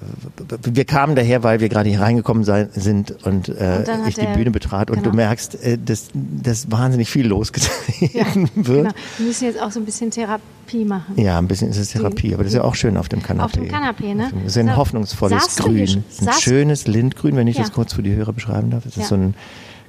wir 0.62 0.84
kamen 0.84 1.16
daher, 1.16 1.42
weil 1.42 1.60
wir 1.60 1.68
gerade 1.68 1.88
hier 1.88 2.00
reingekommen 2.00 2.44
sein, 2.44 2.68
sind 2.72 3.10
und, 3.24 3.48
äh, 3.48 3.84
und 3.86 4.08
ich 4.08 4.16
die 4.16 4.26
Bühne 4.26 4.50
betrat 4.50 4.90
und 4.90 4.98
genau. 4.98 5.10
du 5.10 5.16
merkst, 5.16 5.62
äh, 5.62 5.78
dass, 5.78 6.08
dass 6.14 6.70
wahnsinnig 6.70 7.10
viel 7.10 7.26
losgetreten 7.26 8.10
ja, 8.12 8.26
wird. 8.54 8.66
Genau. 8.66 8.90
Wir 9.18 9.26
müssen 9.26 9.44
jetzt 9.44 9.60
auch 9.60 9.70
so 9.70 9.80
ein 9.80 9.84
bisschen 9.84 10.10
Therapie 10.10 10.84
machen. 10.84 11.18
Ja, 11.20 11.38
ein 11.38 11.48
bisschen 11.48 11.70
ist 11.70 11.78
es 11.78 11.90
Therapie, 11.90 12.34
aber 12.34 12.44
das 12.44 12.52
ist 12.52 12.58
ja 12.58 12.64
auch 12.64 12.74
schön 12.74 12.96
auf 12.96 13.08
dem 13.08 13.22
Kanapee. 13.22 13.44
Auf 13.44 13.52
dem 13.52 13.68
Kanapee, 13.68 14.14
ne? 14.14 14.30
Das 14.44 14.56
ist 14.56 14.58
ein 14.58 14.76
hoffnungsvolles 14.76 15.56
Grün. 15.56 16.04
Ein 16.20 16.32
schönes 16.40 16.86
Lindgrün, 16.86 17.36
wenn 17.36 17.46
ich 17.46 17.56
ja. 17.56 17.62
das 17.62 17.72
kurz 17.72 17.94
für 17.94 18.02
die 18.02 18.14
Hörer 18.14 18.32
beschreiben 18.32 18.70
darf. 18.70 18.84
Das 18.84 18.96
ist 18.96 19.08
so 19.08 19.14
ein 19.14 19.34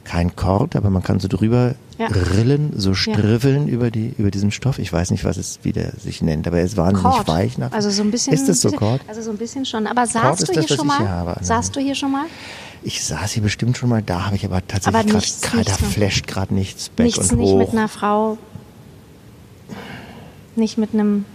kein 0.09 0.35
Kord, 0.35 0.75
aber 0.75 0.89
man 0.89 1.03
kann 1.03 1.19
so 1.19 1.27
drüber 1.27 1.75
ja. 1.99 2.07
rillen, 2.07 2.73
so 2.75 2.95
striffeln 2.95 3.67
ja. 3.67 3.73
über, 3.75 3.91
die, 3.91 4.15
über 4.17 4.31
diesen 4.31 4.49
Stoff. 4.49 4.79
Ich 4.79 4.91
weiß 4.91 5.11
nicht, 5.11 5.23
was 5.23 5.37
es 5.37 5.59
wieder 5.61 5.91
sich 5.99 6.23
nennt, 6.23 6.47
aber 6.47 6.57
er 6.57 6.63
ist 6.63 6.77
wahnsinnig 6.77 7.03
Kord. 7.03 7.27
weich. 7.27 7.59
Nach 7.59 7.71
also 7.71 7.91
so 7.91 8.01
ein 8.01 8.09
bisschen. 8.09 8.33
Ist 8.33 8.49
das 8.49 8.61
so 8.61 8.71
Kord? 8.71 9.01
Also 9.07 9.21
so 9.21 9.29
ein 9.29 9.37
bisschen 9.37 9.65
schon. 9.65 9.85
Aber 9.85 10.07
saßt 10.07 10.47
du 10.47 10.53
hier 10.53 10.63
das, 10.63 10.75
schon 10.75 10.87
mal? 10.87 11.07
Habe, 11.07 11.37
saßt 11.43 11.75
du 11.75 11.79
hier 11.79 11.93
schon 11.93 12.11
mal? 12.11 12.25
Ich 12.81 13.03
saß 13.03 13.33
hier 13.33 13.43
bestimmt 13.43 13.77
schon 13.77 13.89
mal, 13.89 14.01
da 14.01 14.25
habe 14.25 14.35
ich 14.35 14.45
aber 14.45 14.65
tatsächlich 14.67 15.41
gerade, 15.41 15.65
da 15.65 15.73
flasht 15.73 16.25
gerade 16.25 16.55
nichts 16.55 16.89
back 16.89 17.05
nichts, 17.05 17.31
und 17.31 17.39
hoch. 17.39 17.59
Nicht 17.59 17.67
mit 17.67 17.69
einer 17.77 17.87
Frau, 17.87 18.39
nicht 20.55 20.79
mit 20.79 20.95
einem 20.95 21.25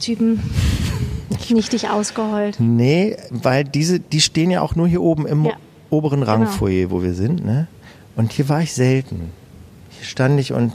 Typen, 0.00 0.40
nicht 1.50 1.74
dich 1.74 1.90
ausgeheult. 1.90 2.56
Nee, 2.58 3.18
weil 3.28 3.64
diese, 3.64 4.00
die 4.00 4.22
stehen 4.22 4.50
ja 4.50 4.62
auch 4.62 4.76
nur 4.76 4.88
hier 4.88 5.02
oben 5.02 5.26
im 5.26 5.44
ja 5.44 5.56
oberen 5.94 6.22
Rangfoyer, 6.22 6.88
genau. 6.88 6.90
wo 6.90 7.02
wir 7.02 7.14
sind. 7.14 7.44
Ne? 7.44 7.66
Und 8.16 8.32
hier 8.32 8.48
war 8.48 8.60
ich 8.60 8.72
selten. 8.72 9.30
Hier 9.90 10.06
stand 10.06 10.38
ich 10.40 10.52
und 10.52 10.72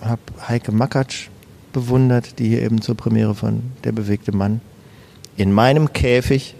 habe 0.00 0.20
Heike 0.48 0.72
Makatsch 0.72 1.28
bewundert, 1.72 2.38
die 2.38 2.48
hier 2.48 2.62
eben 2.62 2.82
zur 2.82 2.96
Premiere 2.96 3.34
von 3.34 3.62
Der 3.84 3.92
bewegte 3.92 4.32
Mann 4.32 4.60
in 5.36 5.52
meinem 5.52 5.92
Käfig 5.92 6.54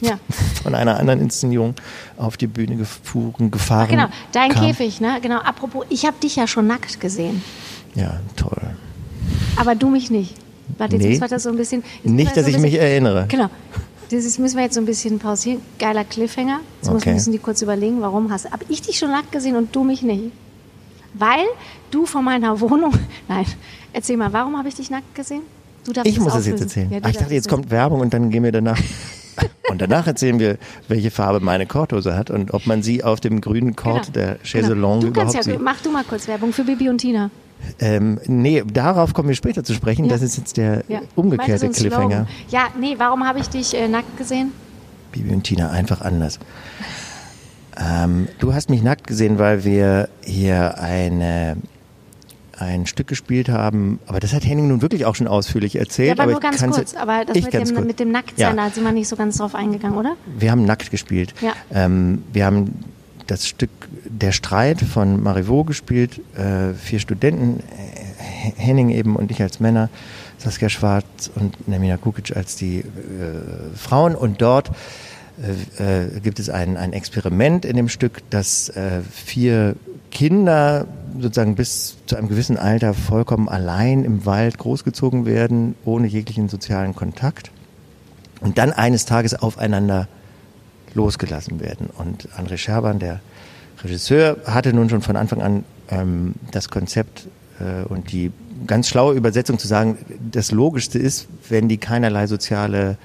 ja. 0.00 0.18
von 0.62 0.74
einer 0.74 0.98
anderen 0.98 1.20
Inszenierung 1.20 1.74
auf 2.16 2.36
die 2.36 2.46
Bühne 2.46 2.76
gefahren, 2.76 3.50
gefahren. 3.50 3.86
Ach 3.86 3.90
genau, 3.90 4.06
dein 4.32 4.50
kam. 4.50 4.66
Käfig, 4.66 5.00
ne? 5.00 5.18
Genau. 5.22 5.38
Apropos, 5.38 5.86
ich 5.88 6.04
habe 6.04 6.16
dich 6.22 6.36
ja 6.36 6.46
schon 6.46 6.66
nackt 6.66 7.00
gesehen. 7.00 7.42
Ja, 7.94 8.20
toll. 8.36 8.76
Aber 9.56 9.74
du 9.74 9.88
mich 9.88 10.10
nicht. 10.10 10.34
Warte, 10.78 10.96
jetzt 10.96 11.04
nee, 11.04 11.18
muss 11.18 11.30
das 11.30 11.42
so 11.42 11.50
ein 11.50 11.56
bisschen. 11.56 11.82
Nicht, 12.02 12.36
dass 12.36 12.44
so 12.44 12.50
ich 12.50 12.56
bisschen, 12.56 12.62
mich 12.62 12.74
erinnere. 12.74 13.26
Genau. 13.28 13.50
Das 14.12 14.38
müssen 14.38 14.56
wir 14.56 14.64
jetzt 14.64 14.74
so 14.74 14.80
ein 14.80 14.84
bisschen 14.84 15.18
pausieren. 15.18 15.62
Geiler 15.78 16.04
Cliffhanger. 16.04 16.60
Jetzt 16.82 16.90
okay. 16.90 17.14
müssen 17.14 17.32
die 17.32 17.38
kurz 17.38 17.62
überlegen, 17.62 18.02
warum 18.02 18.30
hast 18.30 18.50
Hab 18.50 18.60
ich 18.68 18.82
dich 18.82 18.98
schon 18.98 19.10
nackt 19.10 19.32
gesehen 19.32 19.56
und 19.56 19.74
du 19.74 19.84
mich 19.84 20.02
nicht? 20.02 20.32
Weil 21.14 21.46
du 21.90 22.04
von 22.04 22.22
meiner 22.24 22.60
Wohnung. 22.60 22.92
Nein, 23.28 23.46
erzähl 23.92 24.18
mal, 24.18 24.32
warum 24.32 24.58
habe 24.58 24.68
ich 24.68 24.74
dich 24.74 24.90
nackt 24.90 25.14
gesehen? 25.14 25.42
ich 26.04 26.20
muss 26.20 26.34
es 26.34 26.46
jetzt 26.46 26.60
erzählen. 26.60 26.92
Ja, 26.92 26.98
Ach, 27.02 27.08
ich 27.08 27.16
dachte, 27.16 27.34
jetzt 27.34 27.48
kommt 27.48 27.70
Werbung 27.70 28.00
und 28.00 28.14
dann 28.14 28.30
gehen 28.30 28.44
wir 28.44 28.52
danach. 28.52 28.78
Und 29.70 29.80
danach 29.80 30.06
erzählen 30.06 30.38
wir, 30.38 30.58
welche 30.88 31.10
Farbe 31.10 31.40
meine 31.40 31.64
Korthose 31.64 32.14
hat 32.14 32.28
und 32.28 32.52
ob 32.52 32.66
man 32.66 32.82
sie 32.82 33.02
auf 33.02 33.20
dem 33.20 33.40
grünen 33.40 33.74
Kord 33.74 34.12
Genau. 34.12 34.26
der 34.26 34.38
Chaiselong 34.42 35.00
Du 35.00 35.06
kannst 35.12 35.34
überhaupt 35.34 35.46
ja, 35.46 35.52
sieht. 35.54 35.62
mach 35.62 35.80
du 35.80 35.90
mal 35.90 36.04
kurz 36.04 36.28
Werbung 36.28 36.52
für 36.52 36.64
Bibi 36.64 36.90
und 36.90 36.98
Tina. 36.98 37.30
Ähm, 37.80 38.20
nee, 38.26 38.62
darauf 38.72 39.14
kommen 39.14 39.28
wir 39.28 39.34
später 39.36 39.64
zu 39.64 39.74
sprechen. 39.74 40.04
Ja. 40.06 40.10
Das 40.12 40.22
ist 40.22 40.36
jetzt 40.36 40.56
der 40.56 40.84
Ja. 40.88 41.00
umgekehrte 41.14 41.68
Cliffhanger. 41.70 42.08
Slogan? 42.08 42.28
Ja, 42.48 42.68
nee, 42.78 42.94
warum 42.98 43.24
habe 43.26 43.38
ich 43.40 43.48
dich 43.48 43.74
äh, 43.74 43.88
nackt 43.88 44.16
gesehen? 44.16 44.52
Bibi 45.12 45.32
und 45.34 45.44
Tina 45.44 45.70
einfach 45.70 46.00
anders. 46.00 46.38
Ähm, 47.76 48.28
du 48.38 48.52
hast 48.54 48.68
mich 48.70 48.82
nackt 48.82 49.06
gesehen, 49.06 49.38
weil 49.38 49.64
wir 49.64 50.08
hier 50.22 50.78
eine, 50.78 51.56
ein 52.58 52.86
Stück 52.86 53.06
gespielt 53.06 53.48
haben, 53.48 53.98
aber 54.06 54.20
das 54.20 54.34
hat 54.34 54.44
Henning 54.44 54.68
nun 54.68 54.82
wirklich 54.82 55.06
auch 55.06 55.14
schon 55.14 55.26
ausführlich 55.26 55.76
erzählt. 55.76 56.18
Ja, 56.18 56.24
aber 56.24 56.32
nur 56.32 56.42
ich 56.42 56.58
ganz 56.58 56.74
kurz. 56.76 56.94
Aber 56.94 57.24
das 57.24 57.34
mit 57.42 57.52
dem, 57.52 57.86
mit 57.86 58.00
dem 58.00 58.10
Nacktsein, 58.12 58.56
Ja. 58.56 58.68
da 58.68 58.70
sind 58.74 58.84
wir 58.84 58.92
nicht 58.92 59.08
so 59.08 59.16
ganz 59.16 59.38
drauf 59.38 59.54
eingegangen, 59.54 59.96
oder? 59.96 60.16
Wir 60.38 60.50
haben 60.50 60.64
nackt 60.64 60.90
gespielt. 60.90 61.32
Ja. 61.40 61.52
Ähm, 61.72 62.22
wir 62.32 62.44
haben 62.44 62.84
das 63.26 63.46
Stück 63.46 63.70
Der 64.04 64.32
Streit 64.32 64.80
von 64.80 65.22
Marivaux 65.22 65.66
gespielt, 65.66 66.20
äh, 66.36 66.74
vier 66.74 66.98
Studenten, 66.98 67.60
äh, 67.60 68.52
Henning 68.56 68.90
eben 68.90 69.16
und 69.16 69.30
ich 69.30 69.40
als 69.40 69.60
Männer, 69.60 69.88
Saskia 70.38 70.68
Schwarz 70.68 71.30
und 71.34 71.68
Nemina 71.68 71.96
Kukic 71.96 72.36
als 72.36 72.56
die 72.56 72.80
äh, 72.80 72.84
Frauen. 73.76 74.14
Und 74.14 74.42
dort 74.42 74.70
äh, 75.78 76.04
äh, 76.06 76.20
gibt 76.20 76.38
es 76.38 76.50
ein, 76.50 76.76
ein 76.76 76.92
Experiment 76.92 77.64
in 77.64 77.76
dem 77.76 77.88
Stück, 77.88 78.28
dass 78.30 78.68
äh, 78.70 79.00
vier 79.10 79.76
Kinder 80.10 80.86
sozusagen 81.20 81.54
bis 81.54 81.96
zu 82.06 82.16
einem 82.16 82.28
gewissen 82.28 82.56
Alter 82.56 82.94
vollkommen 82.94 83.48
allein 83.48 84.04
im 84.04 84.26
Wald 84.26 84.58
großgezogen 84.58 85.26
werden, 85.26 85.74
ohne 85.84 86.06
jeglichen 86.06 86.48
sozialen 86.48 86.94
Kontakt 86.94 87.50
und 88.42 88.58
dann 88.58 88.72
eines 88.72 89.06
Tages 89.06 89.34
aufeinander 89.34 90.08
losgelassen 90.94 91.60
werden. 91.60 91.88
Und 91.96 92.28
André 92.36 92.56
Scherban, 92.56 92.98
der 92.98 93.20
Regisseur, 93.82 94.36
hatte 94.46 94.72
nun 94.72 94.88
schon 94.88 95.02
von 95.02 95.16
Anfang 95.16 95.42
an 95.42 95.64
ähm, 95.88 96.34
das 96.50 96.68
Konzept 96.68 97.28
äh, 97.60 97.84
und 97.88 98.12
die 98.12 98.32
ganz 98.66 98.88
schlaue 98.88 99.14
Übersetzung 99.14 99.58
zu 99.58 99.66
sagen, 99.66 99.98
das 100.30 100.52
Logischste 100.52 100.98
ist, 100.98 101.26
wenn 101.48 101.68
die 101.68 101.78
keinerlei 101.78 102.26
soziale 102.26 102.96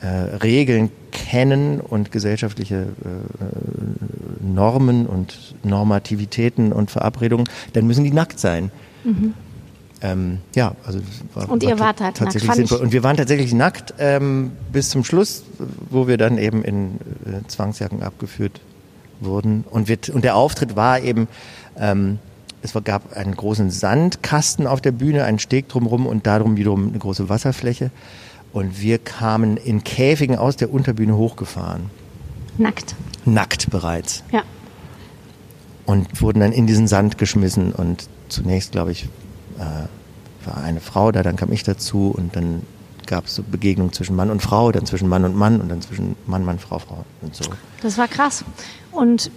äh, 0.00 0.06
Regeln 0.06 0.90
kennen 1.12 1.80
und 1.80 2.12
gesellschaftliche 2.12 2.74
äh, 3.04 4.44
Normen 4.44 5.06
und 5.06 5.54
Normativitäten 5.62 6.72
und 6.72 6.90
Verabredungen, 6.90 7.48
dann 7.72 7.86
müssen 7.86 8.04
die 8.04 8.12
nackt 8.12 8.38
sein. 8.38 8.70
Ähm, 10.02 10.38
ja, 10.54 10.74
also 10.84 11.00
war, 11.34 11.48
Und 11.48 11.62
ihr 11.62 11.70
war 11.78 11.86
wart 11.86 12.00
halt 12.00 12.00
nackt, 12.00 12.18
tatsächlich 12.18 12.50
ich- 12.50 12.56
sinnvoll. 12.56 12.78
Und 12.80 12.92
wir 12.92 13.02
waren 13.02 13.16
tatsächlich 13.16 13.54
nackt 13.54 13.94
ähm, 13.98 14.52
bis 14.72 14.90
zum 14.90 15.04
Schluss, 15.04 15.42
wo 15.90 16.06
wir 16.06 16.18
dann 16.18 16.36
eben 16.38 16.62
in 16.62 16.96
äh, 17.24 17.46
Zwangsjacken 17.48 18.02
abgeführt 18.02 18.60
wurden. 19.20 19.64
Und, 19.70 19.88
wir, 19.88 19.98
und 20.12 20.22
der 20.24 20.36
Auftritt 20.36 20.76
war 20.76 21.00
eben, 21.00 21.28
ähm, 21.78 22.18
es 22.62 22.74
gab 22.84 23.16
einen 23.16 23.34
großen 23.34 23.70
Sandkasten 23.70 24.66
auf 24.66 24.80
der 24.82 24.92
Bühne, 24.92 25.24
einen 25.24 25.38
Steg 25.38 25.68
drumherum 25.68 26.06
und 26.06 26.26
darum 26.26 26.56
wiederum 26.58 26.88
eine 26.88 26.98
große 26.98 27.28
Wasserfläche. 27.30 27.90
Und 28.52 28.80
wir 28.82 28.98
kamen 28.98 29.56
in 29.56 29.82
Käfigen 29.84 30.36
aus 30.36 30.56
der 30.56 30.70
Unterbühne 30.72 31.16
hochgefahren, 31.16 31.90
Nackt. 32.58 32.94
nackt 33.24 33.70
bereits. 33.70 34.24
Ja. 34.32 34.42
und 35.86 36.20
wurden 36.20 36.40
dann 36.40 36.52
in 36.52 36.66
diesen 36.66 36.88
Sand 36.88 37.16
geschmissen 37.18 37.72
und 37.72 38.08
zunächst 38.28 38.72
glaube 38.72 38.90
ich 38.92 39.08
äh, 39.58 40.46
war 40.46 40.56
eine 40.62 40.80
Frau 40.80 41.12
da, 41.12 41.22
dann 41.22 41.36
kam 41.36 41.52
ich 41.52 41.62
dazu 41.62 42.12
und 42.16 42.36
dann 42.36 42.62
gab 43.06 43.26
es 43.26 43.34
so 43.36 43.42
Begegnungen 43.42 43.92
zwischen 43.92 44.16
Mann 44.16 44.30
und 44.30 44.42
Frau, 44.42 44.72
dann 44.72 44.84
zwischen 44.86 45.08
Mann 45.08 45.24
und 45.24 45.36
Mann 45.36 45.60
und 45.60 45.68
dann 45.68 45.80
zwischen 45.80 46.16
Mann, 46.26 46.44
Mann, 46.44 46.58
Frau, 46.58 46.78
Frau 46.78 47.04
und 47.22 47.34
so. 47.34 47.44
Das 47.82 47.98
war 47.98 48.08
krass. 48.08 48.44
Und 48.92 49.30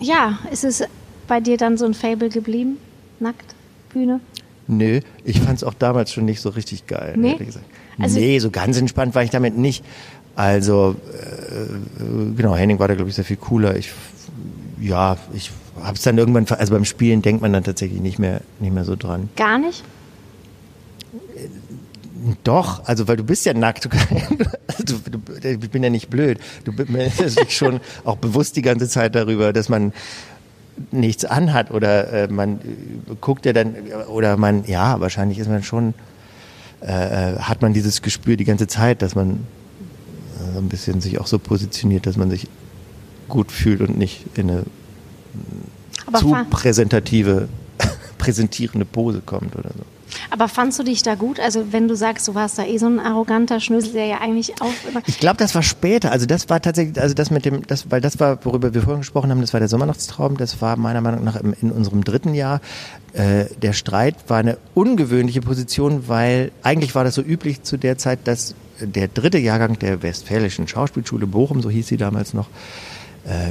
ja, 0.00 0.38
ist 0.52 0.64
es 0.64 0.82
bei 1.26 1.40
dir 1.40 1.56
dann 1.56 1.76
so 1.76 1.86
ein 1.86 1.94
Fable 1.94 2.28
geblieben? 2.28 2.78
Nackt? 3.18 3.54
Bühne? 3.92 4.20
Nö, 4.68 5.00
ich 5.24 5.40
fand 5.40 5.56
es 5.58 5.64
auch 5.64 5.74
damals 5.74 6.12
schon 6.12 6.24
nicht 6.24 6.40
so 6.40 6.50
richtig 6.50 6.86
geil, 6.86 7.14
Nee? 7.16 7.32
ehrlich 7.32 7.46
gesagt. 7.46 7.64
Also- 7.98 8.18
nee, 8.18 8.38
so 8.38 8.50
ganz 8.50 8.76
entspannt 8.78 9.14
war 9.14 9.22
ich 9.22 9.30
damit 9.30 9.56
nicht. 9.56 9.84
Also, 10.34 10.96
äh, 11.14 12.34
genau, 12.36 12.54
Henning 12.54 12.78
war 12.78 12.88
da, 12.88 12.94
glaube 12.94 13.08
ich, 13.08 13.16
sehr 13.16 13.24
viel 13.24 13.38
cooler. 13.38 13.76
Ich, 13.76 13.90
ja, 14.80 15.16
ich 15.32 15.50
habe 15.82 15.96
es 15.96 16.02
dann 16.02 16.18
irgendwann, 16.18 16.46
also 16.48 16.72
beim 16.72 16.84
Spielen 16.84 17.22
denkt 17.22 17.42
man 17.42 17.52
dann 17.52 17.64
tatsächlich 17.64 18.00
nicht 18.00 18.18
mehr, 18.18 18.40
nicht 18.60 18.72
mehr 18.72 18.84
so 18.84 18.96
dran. 18.96 19.28
Gar 19.36 19.58
nicht? 19.58 19.84
Doch, 22.44 22.84
also 22.86 23.06
weil 23.08 23.16
du 23.16 23.24
bist 23.24 23.44
ja 23.46 23.54
nackt. 23.54 23.84
Du, 23.84 23.88
du, 24.84 24.94
du, 25.10 25.48
ich 25.48 25.70
bin 25.70 25.82
ja 25.82 25.90
nicht 25.90 26.10
blöd. 26.10 26.38
Du 26.64 26.72
bist 26.72 27.52
schon 27.52 27.80
auch 28.04 28.16
bewusst 28.16 28.56
die 28.56 28.62
ganze 28.62 28.88
Zeit 28.88 29.14
darüber, 29.14 29.52
dass 29.52 29.68
man 29.68 29.92
nichts 30.90 31.24
anhat 31.24 31.70
oder 31.70 32.12
äh, 32.12 32.28
man 32.28 32.56
äh, 32.56 33.14
guckt 33.20 33.46
ja 33.46 33.52
dann 33.52 33.76
oder 34.08 34.36
man 34.36 34.64
ja 34.66 35.00
wahrscheinlich 35.00 35.38
ist 35.38 35.48
man 35.48 35.62
schon 35.62 35.94
äh, 36.82 37.32
äh, 37.32 37.38
hat 37.38 37.62
man 37.62 37.72
dieses 37.72 38.02
Gespür 38.02 38.36
die 38.36 38.44
ganze 38.44 38.66
Zeit, 38.66 39.00
dass 39.00 39.14
man 39.14 39.46
äh, 40.38 40.52
so 40.52 40.58
ein 40.58 40.68
bisschen 40.68 41.00
sich 41.00 41.18
auch 41.18 41.26
so 41.26 41.38
positioniert, 41.38 42.06
dass 42.06 42.16
man 42.16 42.30
sich 42.30 42.48
gut 43.28 43.50
fühlt 43.50 43.80
und 43.80 43.96
nicht 43.96 44.26
in 44.36 44.50
eine 44.50 44.64
Aber, 46.06 46.18
zu 46.18 46.36
präsentative 46.50 47.48
präsentierende 48.18 48.84
Pose 48.84 49.20
kommt 49.24 49.56
oder 49.56 49.70
so. 49.76 49.84
aber 50.30 50.48
fandst 50.48 50.78
du 50.78 50.82
dich 50.82 51.02
da 51.02 51.14
gut? 51.14 51.40
Also 51.40 51.72
wenn 51.72 51.88
du 51.88 51.96
sagst, 51.96 52.26
du 52.28 52.34
warst 52.34 52.58
da 52.58 52.64
eh 52.64 52.78
so 52.78 52.86
ein 52.86 52.98
arroganter 52.98 53.60
Schnösel, 53.60 53.92
der 53.92 54.06
ja 54.06 54.20
eigentlich 54.20 54.60
auch. 54.60 54.72
Ich 55.06 55.18
glaube, 55.18 55.36
das 55.36 55.54
war 55.54 55.62
später. 55.62 56.12
Also 56.12 56.26
das 56.26 56.48
war 56.48 56.62
tatsächlich, 56.62 57.00
also 57.00 57.14
das 57.14 57.30
mit 57.30 57.44
dem, 57.44 57.66
das, 57.66 57.90
weil 57.90 58.00
das 58.00 58.18
war, 58.20 58.44
worüber 58.44 58.72
wir 58.72 58.82
vorhin 58.82 59.00
gesprochen 59.00 59.30
haben, 59.30 59.40
das 59.40 59.52
war 59.52 59.60
der 59.60 59.68
Sommernachtstraum. 59.68 60.36
Das 60.36 60.60
war 60.62 60.76
meiner 60.76 61.00
Meinung 61.00 61.24
nach 61.24 61.36
im, 61.36 61.54
in 61.60 61.70
unserem 61.70 62.04
dritten 62.04 62.34
Jahr. 62.34 62.60
Äh, 63.12 63.46
der 63.60 63.72
Streit 63.72 64.16
war 64.28 64.38
eine 64.38 64.58
ungewöhnliche 64.74 65.40
Position, 65.40 66.08
weil 66.08 66.52
eigentlich 66.62 66.94
war 66.94 67.04
das 67.04 67.14
so 67.14 67.22
üblich 67.22 67.62
zu 67.62 67.76
der 67.76 67.98
Zeit, 67.98 68.20
dass 68.24 68.54
der 68.80 69.08
dritte 69.08 69.38
Jahrgang 69.38 69.78
der 69.78 70.02
Westfälischen 70.02 70.68
Schauspielschule 70.68 71.26
Bochum, 71.26 71.62
so 71.62 71.70
hieß 71.70 71.86
sie 71.86 71.96
damals 71.96 72.34
noch, 72.34 72.48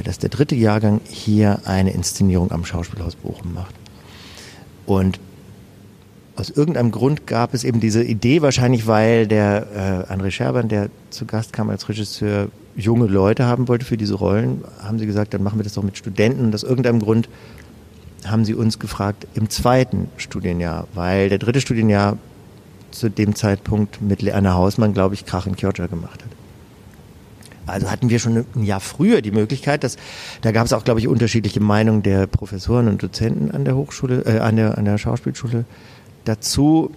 dass 0.04 0.18
der 0.18 0.30
dritte 0.30 0.54
Jahrgang 0.54 1.00
hier 1.04 1.60
eine 1.64 1.90
Inszenierung 1.90 2.50
am 2.50 2.64
Schauspielhaus 2.64 3.14
Bochum 3.14 3.52
macht. 3.52 3.74
Und 4.86 5.18
aus 6.36 6.50
irgendeinem 6.50 6.90
Grund 6.90 7.26
gab 7.26 7.54
es 7.54 7.64
eben 7.64 7.80
diese 7.80 8.04
Idee, 8.04 8.42
wahrscheinlich 8.42 8.86
weil 8.86 9.26
der 9.26 10.06
äh, 10.08 10.12
André 10.12 10.30
Scherban, 10.30 10.68
der 10.68 10.90
zu 11.10 11.24
Gast 11.24 11.52
kam 11.52 11.70
als 11.70 11.88
Regisseur, 11.88 12.48
junge 12.76 13.06
Leute 13.06 13.46
haben 13.46 13.68
wollte 13.68 13.86
für 13.86 13.96
diese 13.96 14.14
Rollen, 14.14 14.62
haben 14.82 14.98
sie 14.98 15.06
gesagt, 15.06 15.32
dann 15.32 15.42
machen 15.42 15.58
wir 15.58 15.64
das 15.64 15.72
doch 15.74 15.82
mit 15.82 15.96
Studenten. 15.96 16.44
Und 16.44 16.54
aus 16.54 16.62
irgendeinem 16.62 17.00
Grund 17.00 17.28
haben 18.26 18.44
sie 18.44 18.54
uns 18.54 18.78
gefragt 18.78 19.26
im 19.34 19.48
zweiten 19.48 20.08
Studienjahr, 20.18 20.86
weil 20.94 21.30
der 21.30 21.38
dritte 21.38 21.62
Studienjahr 21.62 22.18
zu 22.90 23.08
dem 23.08 23.34
Zeitpunkt 23.34 24.02
mit 24.02 24.20
Leanna 24.20 24.54
Hausmann, 24.54 24.92
glaube 24.92 25.14
ich, 25.14 25.24
Krach 25.24 25.46
in 25.46 25.56
Kiocha 25.56 25.86
gemacht 25.86 26.22
hat. 26.22 26.30
Also 27.66 27.90
hatten 27.90 28.10
wir 28.10 28.18
schon 28.18 28.44
ein 28.54 28.62
Jahr 28.62 28.80
früher 28.80 29.22
die 29.22 29.32
Möglichkeit, 29.32 29.82
dass 29.82 29.96
da 30.40 30.52
gab 30.52 30.66
es 30.66 30.72
auch, 30.72 30.84
glaube 30.84 31.00
ich, 31.00 31.08
unterschiedliche 31.08 31.60
Meinungen 31.60 32.02
der 32.02 32.26
Professoren 32.26 32.88
und 32.88 33.02
Dozenten 33.02 33.50
an 33.50 33.64
der 33.64 33.76
Hochschule, 33.76 34.22
äh, 34.24 34.38
an 34.38 34.56
der 34.56 34.78
an 34.78 34.84
der 34.84 34.98
Schauspielschule. 34.98 35.64
Dazu 36.24 36.92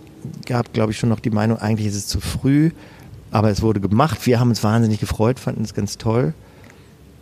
gab, 0.45 0.73
glaube 0.73 0.91
ich, 0.91 0.99
schon 0.99 1.09
noch 1.09 1.19
die 1.19 1.29
Meinung, 1.31 1.57
eigentlich 1.57 1.87
ist 1.87 1.95
es 1.95 2.07
zu 2.07 2.19
früh, 2.19 2.71
aber 3.31 3.49
es 3.49 3.61
wurde 3.61 3.79
gemacht. 3.79 4.25
Wir 4.25 4.39
haben 4.39 4.49
uns 4.49 4.63
wahnsinnig 4.63 4.99
gefreut, 4.99 5.39
fanden 5.39 5.63
es 5.63 5.73
ganz 5.73 5.97
toll. 5.97 6.33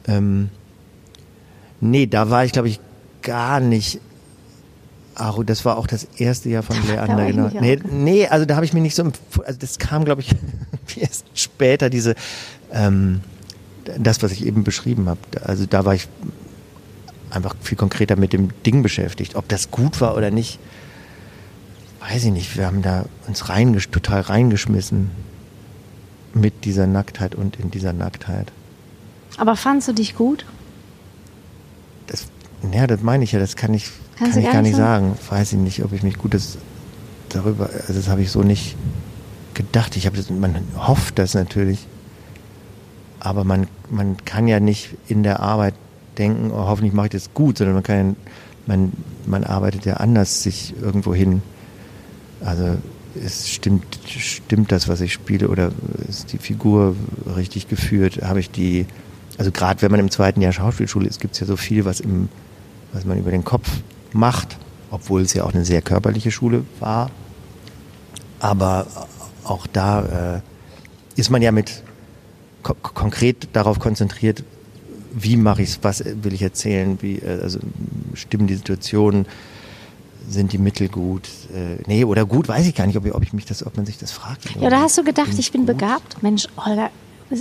Ähm, 0.08 0.50
nee, 1.80 2.06
da 2.08 2.30
war 2.30 2.46
ich, 2.46 2.52
glaube 2.52 2.68
ich, 2.68 2.80
gar 3.22 3.60
nicht. 3.60 4.00
Ach, 5.16 5.38
das 5.44 5.66
war 5.66 5.78
auch 5.78 5.88
das 5.88 6.04
erste 6.18 6.50
Jahr 6.50 6.64
von 6.64 6.76
Leander, 6.88 7.26
genau. 7.26 7.50
Nee, 7.60 7.80
nee, 7.90 8.28
also 8.28 8.46
da 8.46 8.56
habe 8.56 8.66
ich 8.66 8.74
mich 8.74 8.84
nicht 8.84 8.96
so, 8.96 9.04
also 9.46 9.60
das 9.60 9.80
kam, 9.80 10.06
glaube 10.06 10.22
ich, 10.22 10.30
erst 10.96 11.26
später, 11.34 11.90
diese, 11.90 12.14
ähm, 12.72 13.22
das, 13.98 14.22
was 14.24 14.32
ich 14.32 14.46
eben 14.46 14.64
beschrieben 14.64 15.10
habe. 15.10 15.20
Also 15.44 15.66
da 15.66 15.86
war 15.86 15.96
ich 15.96 16.08
einfach 17.30 17.56
viel 17.62 17.78
konkreter 17.78 18.16
mit 18.16 18.34
dem 18.34 18.50
Ding 18.66 18.84
beschäftigt. 18.84 19.36
Ob 19.36 19.48
das 19.48 19.72
gut 19.72 20.02
war 20.02 20.16
oder 20.16 20.32
nicht, 20.32 20.60
weiß 22.02 22.26
ich 22.26 22.32
nicht. 22.32 22.58
Wir 22.58 22.66
haben 22.66 22.82
da 22.82 23.06
uns 23.28 23.50
reingesch 23.50 23.90
total 23.90 24.22
reingeschmissen 24.22 25.12
mit 26.34 26.66
dieser 26.66 26.88
Nacktheit 26.88 27.36
und 27.36 27.58
in 27.58 27.72
dieser 27.72 27.94
Nacktheit. 27.94 28.52
Aber 29.38 29.56
fandst 29.56 29.88
du 29.88 29.94
dich 29.94 30.16
gut? 30.16 30.46
Das, 32.08 32.28
ja, 32.72 32.88
das 32.88 33.02
meine 33.02 33.24
ich 33.24 33.32
ja, 33.34 33.40
das 33.40 33.56
kann 33.56 33.74
ich, 33.74 33.92
Kannst 34.18 34.34
kann 34.34 34.44
ich 34.44 34.52
gar 34.52 34.62
nicht 34.62 34.72
nicht 34.72 34.78
sagen. 34.78 35.18
Weiß 35.30 35.54
ich 35.54 35.60
nicht, 35.60 35.84
ob 35.84 35.94
ich 35.94 36.04
mich 36.04 36.18
gutes 36.18 36.58
darüber, 37.30 37.70
also 37.70 37.94
das 37.94 38.08
habe 38.08 38.22
ich 38.22 38.32
so 38.32 38.42
nicht 38.42 38.76
gedacht. 39.54 39.96
Ich 39.98 40.06
habe 40.06 40.16
das, 40.16 40.30
man 40.30 40.56
hofft 40.78 41.20
das 41.20 41.34
natürlich, 41.34 41.88
aber 43.28 43.44
man, 43.44 43.68
man 43.90 44.16
kann 44.24 44.48
ja 44.48 44.62
nicht 44.62 44.96
in 45.10 45.22
der 45.22 45.42
Arbeit 45.42 45.74
denken, 46.18 46.50
oh, 46.50 46.68
hoffentlich 46.68 46.94
mache 46.94 47.08
ich 47.08 47.12
das 47.12 47.34
gut, 47.34 47.58
sondern 47.58 47.74
man 47.74 47.84
kann, 47.84 48.16
man, 48.68 48.94
man 49.26 49.44
arbeitet 49.44 49.84
ja 49.84 49.96
anders 49.96 50.44
sich 50.44 50.74
irgendwo 50.82 51.14
hin. 51.14 51.42
Also 52.40 52.78
ist, 53.16 53.50
stimmt, 53.50 53.84
stimmt 54.08 54.72
das, 54.72 54.88
was 54.88 55.02
ich 55.02 55.12
spiele 55.12 55.50
oder 55.50 55.74
ist 56.08 56.32
die 56.32 56.38
Figur 56.38 56.96
richtig 57.36 57.68
geführt? 57.68 58.22
Habe 58.24 58.40
ich 58.40 58.50
die, 58.50 58.86
also 59.38 59.52
gerade 59.52 59.82
wenn 59.82 59.92
man 59.92 60.00
im 60.00 60.10
zweiten 60.10 60.40
Jahr 60.40 60.54
Schauspielschule 60.54 61.10
ist, 61.10 61.20
gibt 61.20 61.34
es 61.34 61.42
ja 61.42 61.48
so 61.48 61.58
viel, 61.58 61.84
was, 61.84 62.00
im, 62.00 62.30
was 62.94 63.04
man 63.04 63.20
über 63.20 63.32
den 63.32 63.44
Kopf 63.44 63.70
macht, 64.14 64.58
obwohl 64.90 65.22
es 65.24 65.34
ja 65.34 65.44
auch 65.44 65.54
eine 65.54 65.66
sehr 65.66 65.82
körperliche 65.82 66.32
Schule 66.32 66.64
war. 66.80 67.12
Aber 68.40 68.88
auch 69.44 69.68
da 69.68 70.38
äh, 70.38 71.20
ist 71.20 71.30
man 71.30 71.42
ja 71.42 71.52
mit 71.52 71.84
ko 72.68 72.92
konkret 72.94 73.48
darauf 73.54 73.80
konzentriert, 73.80 74.44
wie 75.14 75.38
mache 75.38 75.62
ich 75.62 75.70
es, 75.70 75.80
was 75.82 76.04
will 76.04 76.34
ich 76.34 76.42
erzählen, 76.42 76.98
wie, 77.02 77.18
äh, 77.18 77.42
also 77.42 77.60
stimmen 78.14 78.48
die 78.48 78.56
Situationen, 78.56 79.26
sind 80.30 80.52
die 80.52 80.58
Mittel 80.58 80.90
gut? 80.90 81.28
Äh, 81.54 81.82
nee, 81.88 82.04
oder 82.04 82.26
gut, 82.26 82.48
weiß 82.48 82.68
ich 82.68 82.76
gar 82.76 82.86
nicht, 82.86 82.98
ob, 82.98 83.06
ob 83.16 83.24
ich 83.24 83.34
mich 83.34 83.46
das, 83.46 83.66
ob 83.66 83.78
man 83.78 83.86
sich 83.86 83.98
das 83.98 84.12
fragt. 84.12 84.44
Ja, 84.60 84.70
da 84.70 84.82
hast 84.82 84.98
du 84.98 85.04
gedacht, 85.04 85.30
bin 85.30 85.40
ich 85.40 85.52
bin 85.52 85.66
gut? 85.66 85.78
begabt? 85.78 86.22
Mensch, 86.22 86.48
Holger, 86.58 86.90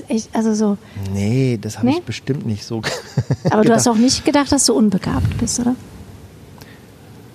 echt, 0.08 0.28
also 0.32 0.54
so. 0.54 0.78
Nee, 1.12 1.58
das 1.60 1.78
habe 1.78 1.88
nee? 1.88 1.96
ich 1.98 2.02
bestimmt 2.02 2.46
nicht 2.46 2.64
so. 2.64 2.82
Aber 3.50 3.62
du 3.62 3.72
hast 3.72 3.88
auch 3.88 3.96
nicht 3.96 4.24
gedacht, 4.24 4.52
dass 4.52 4.66
du 4.66 4.74
unbegabt 4.74 5.36
bist, 5.38 5.58
oder? 5.60 5.74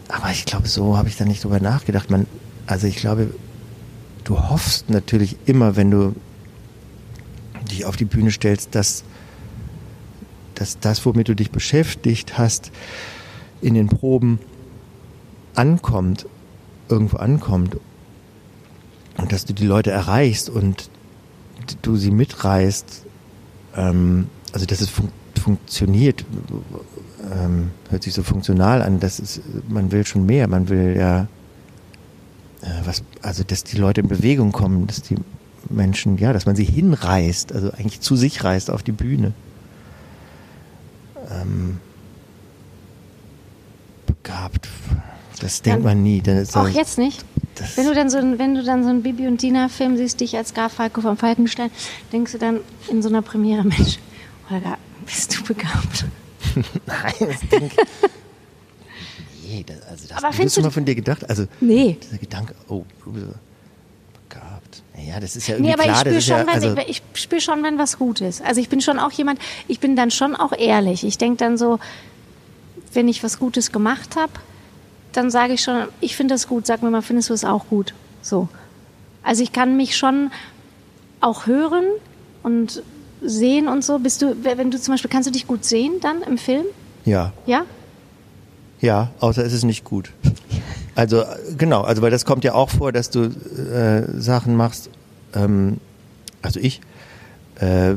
Aber 0.08 0.32
ich 0.32 0.46
glaube, 0.46 0.68
so 0.68 0.98
habe 0.98 1.10
ich 1.10 1.18
da 1.18 1.26
nicht 1.26 1.44
drüber 1.44 1.60
nachgedacht. 1.60 2.10
Man, 2.10 2.28
also 2.68 2.88
ich 2.88 2.98
glaube, 2.98 3.34
du 4.24 4.40
hoffst 4.50 4.90
natürlich 4.90 5.38
immer, 5.46 5.76
wenn 5.76 5.92
du 5.92 6.16
dich 7.72 7.86
auf 7.86 7.96
die 7.96 8.06
Bühne 8.06 8.32
stellst, 8.32 8.76
dass, 8.76 9.04
dass 10.56 10.80
das, 10.80 11.06
womit 11.06 11.28
du 11.28 11.36
dich 11.36 11.52
beschäftigt 11.52 12.38
hast, 12.38 12.72
in 13.62 13.74
den 13.74 13.88
Proben 13.88 14.40
ankommt, 15.56 16.28
irgendwo 16.90 17.18
ankommt. 17.18 17.78
Und 19.18 19.32
dass 19.32 19.46
du 19.46 19.54
die 19.54 19.66
Leute 19.66 19.92
erreichst 19.92 20.50
und 20.50 20.90
du 21.82 21.96
sie 21.96 22.12
mitreißt, 22.12 23.06
ähm, 23.76 24.28
also 24.52 24.66
dass 24.66 24.82
es 24.82 24.90
fun 24.90 25.10
funktioniert, 25.42 26.24
ähm, 27.32 27.72
hört 27.90 28.04
sich 28.04 28.14
so 28.14 28.22
funktional 28.22 28.84
an, 28.84 29.00
das 29.00 29.20
ist, 29.20 29.42
man 29.70 29.92
will 29.92 30.06
schon 30.06 30.28
mehr, 30.28 30.48
man 30.48 30.70
will 30.70 30.96
ja 30.96 31.28
äh, 32.62 32.86
was, 32.86 33.04
also 33.22 33.44
dass 33.44 33.64
die 33.64 33.78
Leute 33.78 34.02
in 34.02 34.08
Bewegung 34.08 34.52
kommen, 34.52 34.86
dass 34.86 35.02
die 35.02 35.16
Menschen, 35.76 36.18
ja, 36.18 36.34
dass 36.34 36.46
man 36.46 36.56
sie 36.56 36.64
hinreißt, 36.64 37.54
also 37.54 37.72
eigentlich 37.72 38.02
zu 38.02 38.16
sich 38.16 38.44
reißt 38.44 38.70
auf 38.70 38.84
die 38.84 38.92
Bühne. 38.92 39.34
Ähm, 41.30 41.80
begabt. 44.06 44.68
Das 45.40 45.62
denkt 45.62 45.84
man 45.84 46.04
nie. 46.04 46.22
auch 46.54 46.68
jetzt 46.68 46.98
nicht. 46.98 47.26
Wenn 47.76 47.86
du 47.86 47.94
dann 47.94 48.10
so 48.10 48.18
wenn 48.18 48.56
du 48.56 48.64
dann 48.64 48.84
so 48.84 48.90
einen 48.90 49.04
Bibi 49.04 49.28
und 49.28 49.42
Dina 49.42 49.70
Film 49.70 49.98
siehst, 49.98 50.20
dich 50.20 50.38
als 50.38 50.54
Garfalco 50.54 51.02
vom 51.02 51.18
Falkenstein, 51.18 51.72
denkst 52.14 52.32
du 52.34 52.38
dann 52.38 52.60
in 52.90 53.02
so 53.02 53.10
einer 53.10 53.22
Premiere, 53.22 53.64
Mensch, 53.64 54.00
Holger, 54.50 54.78
bist 55.06 55.38
du 55.38 55.44
begabt? 55.44 56.06
Nein, 56.86 57.14
das 57.20 57.50
denke 57.50 57.76
Nee, 59.44 59.66
das, 59.66 59.82
also 59.84 60.08
das 60.08 60.18
Aber 60.18 60.38
hast 60.38 60.58
du 60.58 60.62
mal 60.62 60.72
von 60.72 60.86
dir 60.86 60.96
gedacht? 60.96 61.30
Also 61.30 61.46
nee. 61.60 61.98
dieser 62.02 62.18
Gedanke, 62.18 62.56
oh, 62.70 62.86
begabt. 64.72 64.84
Naja, 64.96 65.20
das 65.20 65.36
ist 65.36 65.48
ja 65.48 65.56
irgendwie 65.56 65.70
nee, 65.70 65.74
aber 65.74 65.84
klar. 65.84 65.96
Ich 65.96 66.02
spüre 66.02 66.22
schon, 66.22 66.48
ja, 66.48 66.54
also 66.54 66.76
wenn, 66.76 66.90
ich, 66.90 67.04
ich 67.14 67.22
spüre 67.22 67.42
schon, 67.42 67.64
wenn 67.64 67.78
was 67.78 67.98
gut 67.98 68.22
ist. 68.22 68.42
Also 68.42 68.62
ich 68.62 68.70
bin 68.70 68.82
schon 68.82 69.00
auch 69.00 69.12
jemand, 69.12 69.40
ich 69.68 69.80
bin 69.80 69.96
dann 69.96 70.12
schon 70.12 70.36
auch 70.36 70.54
ehrlich. 70.58 71.04
Ich 71.04 71.18
denke 71.18 71.38
dann 71.38 71.58
so, 71.58 71.80
wenn 72.94 73.08
ich 73.08 73.24
was 73.24 73.40
Gutes 73.40 73.72
gemacht 73.72 74.16
habe, 74.16 74.34
dann 75.14 75.30
sage 75.30 75.54
ich 75.54 75.62
schon, 75.62 75.88
ich 76.00 76.16
finde 76.16 76.34
das 76.36 76.48
gut, 76.48 76.66
sag 76.66 76.82
mir 76.84 76.90
mal, 76.90 77.02
findest 77.02 77.30
du 77.30 77.34
es 77.34 77.44
auch 77.44 77.68
gut? 77.68 77.94
So. 78.22 78.48
Also 79.24 79.44
ich 79.44 79.52
kann 79.52 79.78
mich 79.78 79.98
schon 79.98 80.32
auch 81.20 81.46
hören 81.46 81.86
und 82.44 82.82
sehen 83.22 83.68
und 83.68 83.84
so. 83.84 84.00
Bist 84.00 84.22
du, 84.22 84.36
wenn 84.44 84.72
du 84.72 84.80
zum 84.80 84.94
Beispiel, 84.94 85.12
kannst 85.12 85.28
du 85.28 85.32
dich 85.32 85.48
gut 85.48 85.66
sehen 85.66 85.94
dann 86.02 86.22
im 86.22 86.38
Film? 86.38 86.66
Ja. 87.06 87.34
Ja? 87.46 87.66
Ja, 88.80 89.12
außer 89.20 89.46
es 89.46 89.54
ist 89.54 89.64
nicht 89.64 89.84
gut. 89.84 90.12
Also 91.02 91.24
genau, 91.58 91.82
also 91.82 92.04
weil 92.04 92.12
das 92.12 92.26
kommt 92.26 92.44
ja 92.44 92.54
auch 92.54 92.70
vor, 92.70 92.92
dass 92.92 93.10
du 93.10 93.24
äh, 93.24 94.04
Sachen 94.22 94.56
machst, 94.56 94.92
ähm, 95.34 95.78
also 96.44 96.60
ich, 96.60 96.80
äh, 97.60 97.96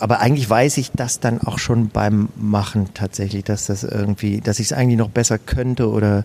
aber 0.00 0.18
eigentlich 0.18 0.50
weiß 0.50 0.76
ich 0.78 0.90
das 0.90 1.20
dann 1.20 1.40
auch 1.40 1.60
schon 1.60 1.88
beim 1.88 2.28
Machen 2.34 2.88
tatsächlich, 2.94 3.44
dass 3.44 3.66
das 3.66 3.84
irgendwie, 3.84 4.40
dass 4.40 4.58
ich 4.58 4.66
es 4.66 4.72
eigentlich 4.72 4.98
noch 4.98 5.10
besser 5.10 5.38
könnte 5.38 5.88
oder 5.88 6.24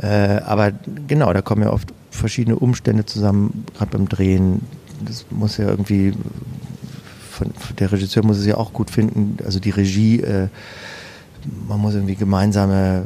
äh, 0.00 0.06
aber 0.06 0.72
genau, 1.06 1.34
da 1.34 1.42
kommen 1.42 1.64
ja 1.64 1.70
oft 1.70 1.92
verschiedene 2.10 2.56
Umstände 2.56 3.04
zusammen, 3.04 3.66
gerade 3.76 3.90
beim 3.98 4.08
Drehen. 4.08 4.62
Das 5.04 5.26
muss 5.28 5.58
ja 5.58 5.68
irgendwie 5.68 6.14
von, 7.30 7.52
der 7.78 7.92
Regisseur 7.92 8.24
muss 8.24 8.38
es 8.38 8.46
ja 8.46 8.56
auch 8.56 8.72
gut 8.72 8.90
finden, 8.90 9.36
also 9.44 9.60
die 9.60 9.68
Regie, 9.68 10.20
äh, 10.20 10.48
man 11.68 11.78
muss 11.78 11.92
irgendwie 11.92 12.16
gemeinsame 12.16 13.04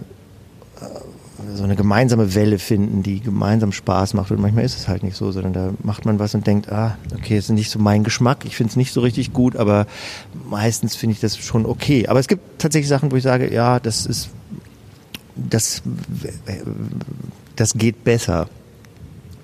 so 1.55 1.65
eine 1.65 1.77
gemeinsame 1.77 2.35
Welle 2.35 2.59
finden, 2.59 3.03
die 3.03 3.21
gemeinsam 3.21 3.73
Spaß 3.73 4.15
macht. 4.15 4.31
Und 4.31 4.41
manchmal 4.41 4.65
ist 4.65 4.77
es 4.77 4.89
halt 4.89 5.03
nicht 5.03 5.17
so, 5.17 5.33
sondern 5.33 5.53
da 5.53 5.71
macht 5.83 6.05
man 6.05 6.19
was 6.19 6.35
und 6.35 6.47
denkt, 6.47 6.71
ah, 6.71 6.97
okay, 7.15 7.37
es 7.37 7.47
ist 7.47 7.51
nicht 7.51 7.71
so 7.71 7.79
mein 7.79 8.05
Geschmack, 8.05 8.45
ich 8.45 8.57
finde 8.57 8.71
es 8.71 8.77
nicht 8.77 8.93
so 8.93 9.01
richtig 9.01 9.33
gut, 9.33 9.57
aber 9.57 9.87
meistens 10.49 10.97
finde 10.97 11.15
ich 11.15 11.21
das 11.21 11.37
schon 11.37 11.67
okay. 11.67 12.09
Aber 12.09 12.21
es 12.21 12.29
gibt 12.29 12.59
tatsächlich 12.59 12.89
Sachen, 12.89 13.13
wo 13.13 13.17
ich 13.17 13.23
sage, 13.23 13.53
ja, 13.53 13.81
das 13.81 14.07
ist, 14.07 14.31
das, 15.37 15.83
das 17.57 17.75
geht 17.75 18.05
besser. 18.05 18.49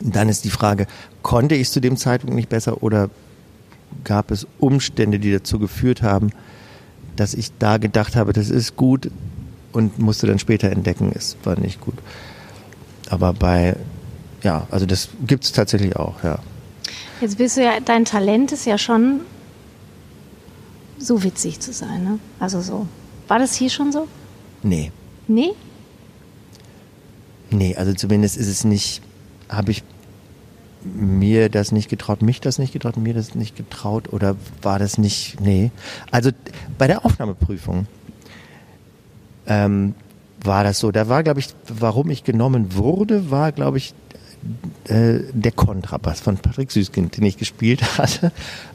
Dann 0.01 0.29
ist 0.29 0.45
die 0.45 0.51
Frage, 0.51 0.87
konnte 1.23 1.55
ich 1.55 1.63
es 1.63 1.73
zu 1.73 1.81
dem 1.81 1.97
Zeitpunkt 1.97 2.35
nicht 2.35 2.49
besser 2.49 2.83
oder 2.83 3.11
gab 4.05 4.31
es 4.31 4.47
Umstände, 4.59 5.19
die 5.19 5.33
dazu 5.33 5.59
geführt 5.59 6.03
haben, 6.03 6.31
dass 7.17 7.35
ich 7.35 7.51
da 7.59 7.77
gedacht 7.77 8.17
habe, 8.17 8.33
das 8.33 8.49
ist 8.49 8.77
gut, 8.77 9.11
und 9.73 9.99
musste 9.99 10.27
dann 10.27 10.39
später 10.39 10.71
entdecken, 10.71 11.13
es 11.15 11.37
war 11.45 11.59
nicht 11.59 11.81
gut. 11.81 11.95
Aber 13.09 13.33
bei, 13.33 13.77
ja, 14.43 14.67
also 14.71 14.87
das 14.87 15.09
gibt 15.27 15.45
es 15.45 15.53
tatsächlich 15.53 15.97
auch, 15.97 16.23
ja. 16.23 16.39
Jetzt 17.21 17.39
bist 17.39 17.57
du 17.57 17.63
ja, 17.65 17.81
dein 17.81 18.05
Talent 18.05 18.53
ist 18.53 18.65
ja 18.67 18.79
schon 18.79 19.21
so 20.99 21.23
witzig 21.23 21.61
zu 21.61 21.73
sein, 21.73 22.05
ne? 22.05 22.19
Also 22.39 22.61
so. 22.61 22.87
War 23.29 23.39
das 23.39 23.55
hier 23.55 23.71
schon 23.71 23.93
so? 23.93 24.07
Nee. 24.63 24.93
Nee? 25.29 25.53
Nee, 27.51 27.77
also 27.77 27.93
zumindest 27.95 28.37
ist 28.37 28.49
es 28.49 28.65
nicht, 28.65 29.03
habe 29.49 29.71
ich 29.73 29.83
mir 30.83 31.49
das 31.49 31.73
nicht 31.73 31.89
getraut, 31.89 32.23
mich 32.23 32.41
das 32.41 32.59
nicht 32.59 32.73
getraut, 32.73 32.97
mir 32.97 33.15
das 33.15 33.35
nicht 33.35 33.57
getraut 33.57 34.13
oder 34.13 34.37
war 34.63 34.79
das 34.79 34.99
nicht, 34.99 35.41
nee. 35.41 35.71
Also 36.11 36.31
bei 36.79 36.87
der 36.87 37.05
Aufnahmeprüfung 37.05 37.87
ähm, 39.51 39.95
war 40.43 40.65
das 40.65 40.79
so. 40.79 40.91
Da 40.93 41.09
war, 41.09 41.23
glaube 41.23 41.41
ich, 41.41 41.49
warum 41.69 42.09
ich 42.09 42.25
genommen 42.25 42.77
wurde, 42.77 43.31
war, 43.31 43.53
glaube 43.53 43.77
ich, 43.77 43.93
äh, 44.85 45.19
der 45.33 45.53
Kontrabass 45.53 46.21
von 46.21 46.39
Patrick 46.39 46.71
Süßkind, 46.71 47.17
den 47.17 47.25
ich 47.25 47.37
gespielt 47.37 47.99
hatte. 47.99 48.33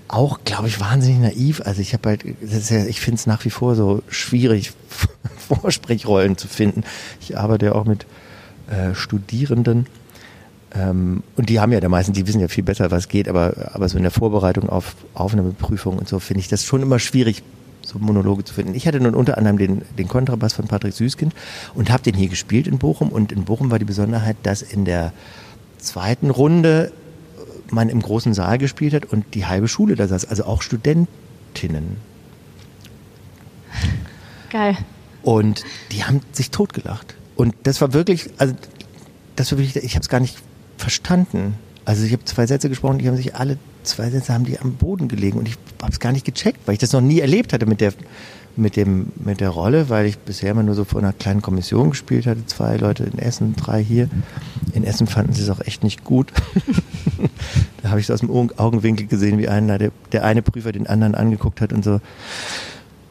Auch, 0.08 0.42
glaube 0.44 0.68
ich, 0.68 0.80
wahnsinnig 0.80 1.20
naiv. 1.20 1.62
Also 1.66 1.82
ich 1.82 1.94
habe 1.94 2.10
halt, 2.10 2.24
ja, 2.26 2.86
ich 2.86 3.02
finde 3.02 3.16
es 3.16 3.26
nach 3.26 3.44
wie 3.46 3.50
vor 3.50 3.74
so 3.76 4.04
schwierig, 4.10 4.74
Vorsprechrollen 5.48 6.38
zu 6.38 6.48
finden. 6.48 6.84
Ich 7.22 7.38
arbeite 7.38 7.68
ja 7.68 7.72
auch 7.72 7.86
mit 7.86 8.06
äh, 8.70 8.94
Studierenden. 8.94 9.88
Ähm, 10.76 11.24
und 11.38 11.50
die 11.50 11.60
haben 11.60 11.72
ja 11.72 11.80
der 11.80 11.90
meisten, 11.90 12.14
die 12.14 12.28
wissen 12.28 12.42
ja 12.42 12.50
viel 12.50 12.64
besser, 12.64 12.92
was 12.92 13.08
geht, 13.08 13.30
aber, 13.30 13.72
aber 13.74 13.88
so 13.88 13.98
in 13.98 14.04
der 14.04 14.12
Vorbereitung 14.12 14.70
auf 14.70 14.96
Aufnahmeprüfung 15.14 15.98
und 15.98 16.10
so 16.10 16.20
finde 16.20 16.42
ich 16.42 16.50
das 16.50 16.66
schon 16.66 16.82
immer 16.82 17.00
schwierig, 17.00 17.44
Monologe 18.00 18.44
zu 18.44 18.54
finden. 18.54 18.76
Ich 18.76 18.88
hatte 18.88 19.00
nun 19.00 19.16
unter 19.16 19.38
anderem 19.38 19.58
den, 19.58 19.82
den 19.98 20.08
Kontrabass 20.08 20.54
von 20.54 20.68
Patrick 20.68 20.94
Süßkind 20.94 21.34
und 21.74 21.90
habe 21.90 22.04
den 22.04 22.16
hier 22.16 22.30
gespielt 22.30 22.68
in 22.68 22.78
Bochum. 22.78 23.10
Und 23.10 23.32
in 23.32 23.46
Bochum 23.46 23.72
war 23.72 23.80
die 23.80 23.86
Besonderheit, 23.86 24.38
dass 24.44 24.62
in 24.62 24.86
der 24.86 25.14
zweiten 25.78 26.30
Runde 26.30 26.92
man 27.72 27.90
im 27.90 28.02
großen 28.02 28.34
Saal 28.34 28.58
gespielt 28.58 28.94
hat 28.94 29.06
und 29.06 29.34
die 29.34 29.46
halbe 29.46 29.68
Schule 29.68 29.96
da 29.96 30.08
saß, 30.08 30.26
also 30.26 30.46
auch 30.46 30.62
Studentinnen. 30.62 31.98
Geil. 34.50 34.78
Und 35.24 35.64
die 35.92 36.04
haben 36.04 36.22
sich 36.32 36.52
totgelacht. 36.52 37.16
Und 37.36 37.56
das 37.64 37.82
war 37.82 37.94
wirklich, 37.94 38.30
also 38.38 38.54
das 39.36 39.52
war 39.52 39.60
wirklich, 39.60 39.84
ich 39.84 39.96
habe 39.96 40.04
es 40.04 40.10
gar 40.10 40.20
nicht 40.20 40.38
verstanden. 40.78 41.56
Also 41.84 42.04
ich 42.04 42.14
habe 42.14 42.24
zwei 42.26 42.48
Sätze 42.48 42.70
gesprochen, 42.70 43.00
die 43.00 43.08
haben 43.08 43.18
sich 43.18 43.36
alle 43.36 43.58
zwei 43.86 44.10
Sätze 44.10 44.34
haben 44.34 44.46
die 44.46 44.60
am 44.60 44.74
Boden 44.74 45.08
gelegen 45.08 45.38
und 45.38 45.48
ich 45.48 45.58
habe 45.82 45.92
es 45.92 46.00
gar 46.00 46.12
nicht 46.12 46.26
gecheckt, 46.26 46.60
weil 46.66 46.74
ich 46.74 46.80
das 46.80 46.94
noch 46.94 47.02
nie 47.02 47.20
erlebt 47.20 47.54
hatte 47.54 47.66
mit 47.66 47.82
der 47.82 47.94
mit 48.58 48.78
dem 48.78 49.08
mit 49.18 49.42
der 49.42 49.50
Rolle, 49.50 49.90
weil 49.90 50.06
ich 50.06 50.18
bisher 50.18 50.52
immer 50.52 50.64
nur 50.64 50.76
so 50.76 50.86
vor 50.86 51.02
einer 51.02 51.12
kleinen 51.12 51.42
Kommission 51.42 51.90
gespielt 51.90 52.26
hatte, 52.26 52.46
zwei 52.46 52.78
Leute 52.78 53.04
in 53.04 53.20
Essen, 53.20 53.56
drei 53.56 53.84
hier. 53.84 54.10
In 54.74 54.86
Essen 54.86 55.08
fanden 55.08 55.34
sie 55.34 55.42
es 55.42 55.50
auch 55.50 55.60
echt 55.60 55.84
nicht 55.84 56.04
gut. 56.04 56.32
da 57.84 57.90
habe 57.90 58.00
ich 58.00 58.08
so 58.08 58.14
aus 58.14 58.22
dem 58.22 58.30
Augenwinkel 58.30 59.08
gesehen, 59.08 59.40
wie 59.40 59.50
einer 59.50 59.78
der, 59.78 59.92
der 60.14 60.24
eine 60.24 60.42
Prüfer 60.42 60.72
den 60.72 60.88
anderen 60.88 61.16
angeguckt 61.16 61.60
hat 61.60 61.74
und 61.74 61.84
so 61.84 62.00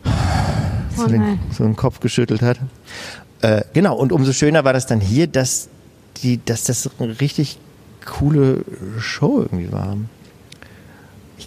oh 0.04 0.10
so, 0.96 1.06
den, 1.08 1.38
so 1.50 1.64
einen 1.64 1.76
Kopf 1.76 2.00
geschüttelt 2.00 2.42
hat. 2.42 2.58
Äh, 3.42 3.62
genau, 3.74 3.96
und 3.96 4.12
umso 4.12 4.32
schöner 4.32 4.64
war 4.64 4.72
das 4.72 4.86
dann 4.86 5.00
hier, 5.00 5.26
dass 5.26 5.68
die, 6.22 6.42
dass 6.42 6.64
das 6.64 6.88
richtig 7.20 7.58
coole 8.04 8.64
Show 8.98 9.40
irgendwie 9.42 9.72
war. 9.72 9.96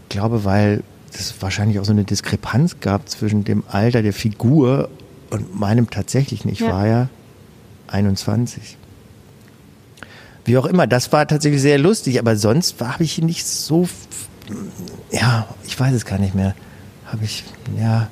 Ich 0.07 0.09
glaube, 0.09 0.45
weil 0.45 0.83
es 1.13 1.41
wahrscheinlich 1.41 1.79
auch 1.79 1.85
so 1.85 1.91
eine 1.91 2.05
Diskrepanz 2.05 2.77
gab 2.79 3.09
zwischen 3.09 3.43
dem 3.43 3.63
Alter 3.67 4.01
der 4.01 4.13
Figur 4.13 4.89
und 5.31 5.59
meinem 5.59 5.89
tatsächlichen. 5.89 6.49
Ich 6.49 6.59
Ja. 6.59 6.69
war 6.69 6.87
ja 6.87 7.09
21. 7.87 8.77
Wie 10.45 10.57
auch 10.57 10.65
immer, 10.65 10.87
das 10.87 11.11
war 11.11 11.27
tatsächlich 11.27 11.61
sehr 11.61 11.77
lustig, 11.77 12.19
aber 12.19 12.37
sonst 12.37 12.79
habe 12.81 13.03
ich 13.03 13.21
nicht 13.21 13.45
so, 13.45 13.89
ja, 15.11 15.45
ich 15.65 15.77
weiß 15.77 15.93
es 15.93 16.05
gar 16.05 16.19
nicht 16.19 16.35
mehr. 16.35 16.55
Habe 17.05 17.25
ich, 17.25 17.43
ja, 17.77 18.09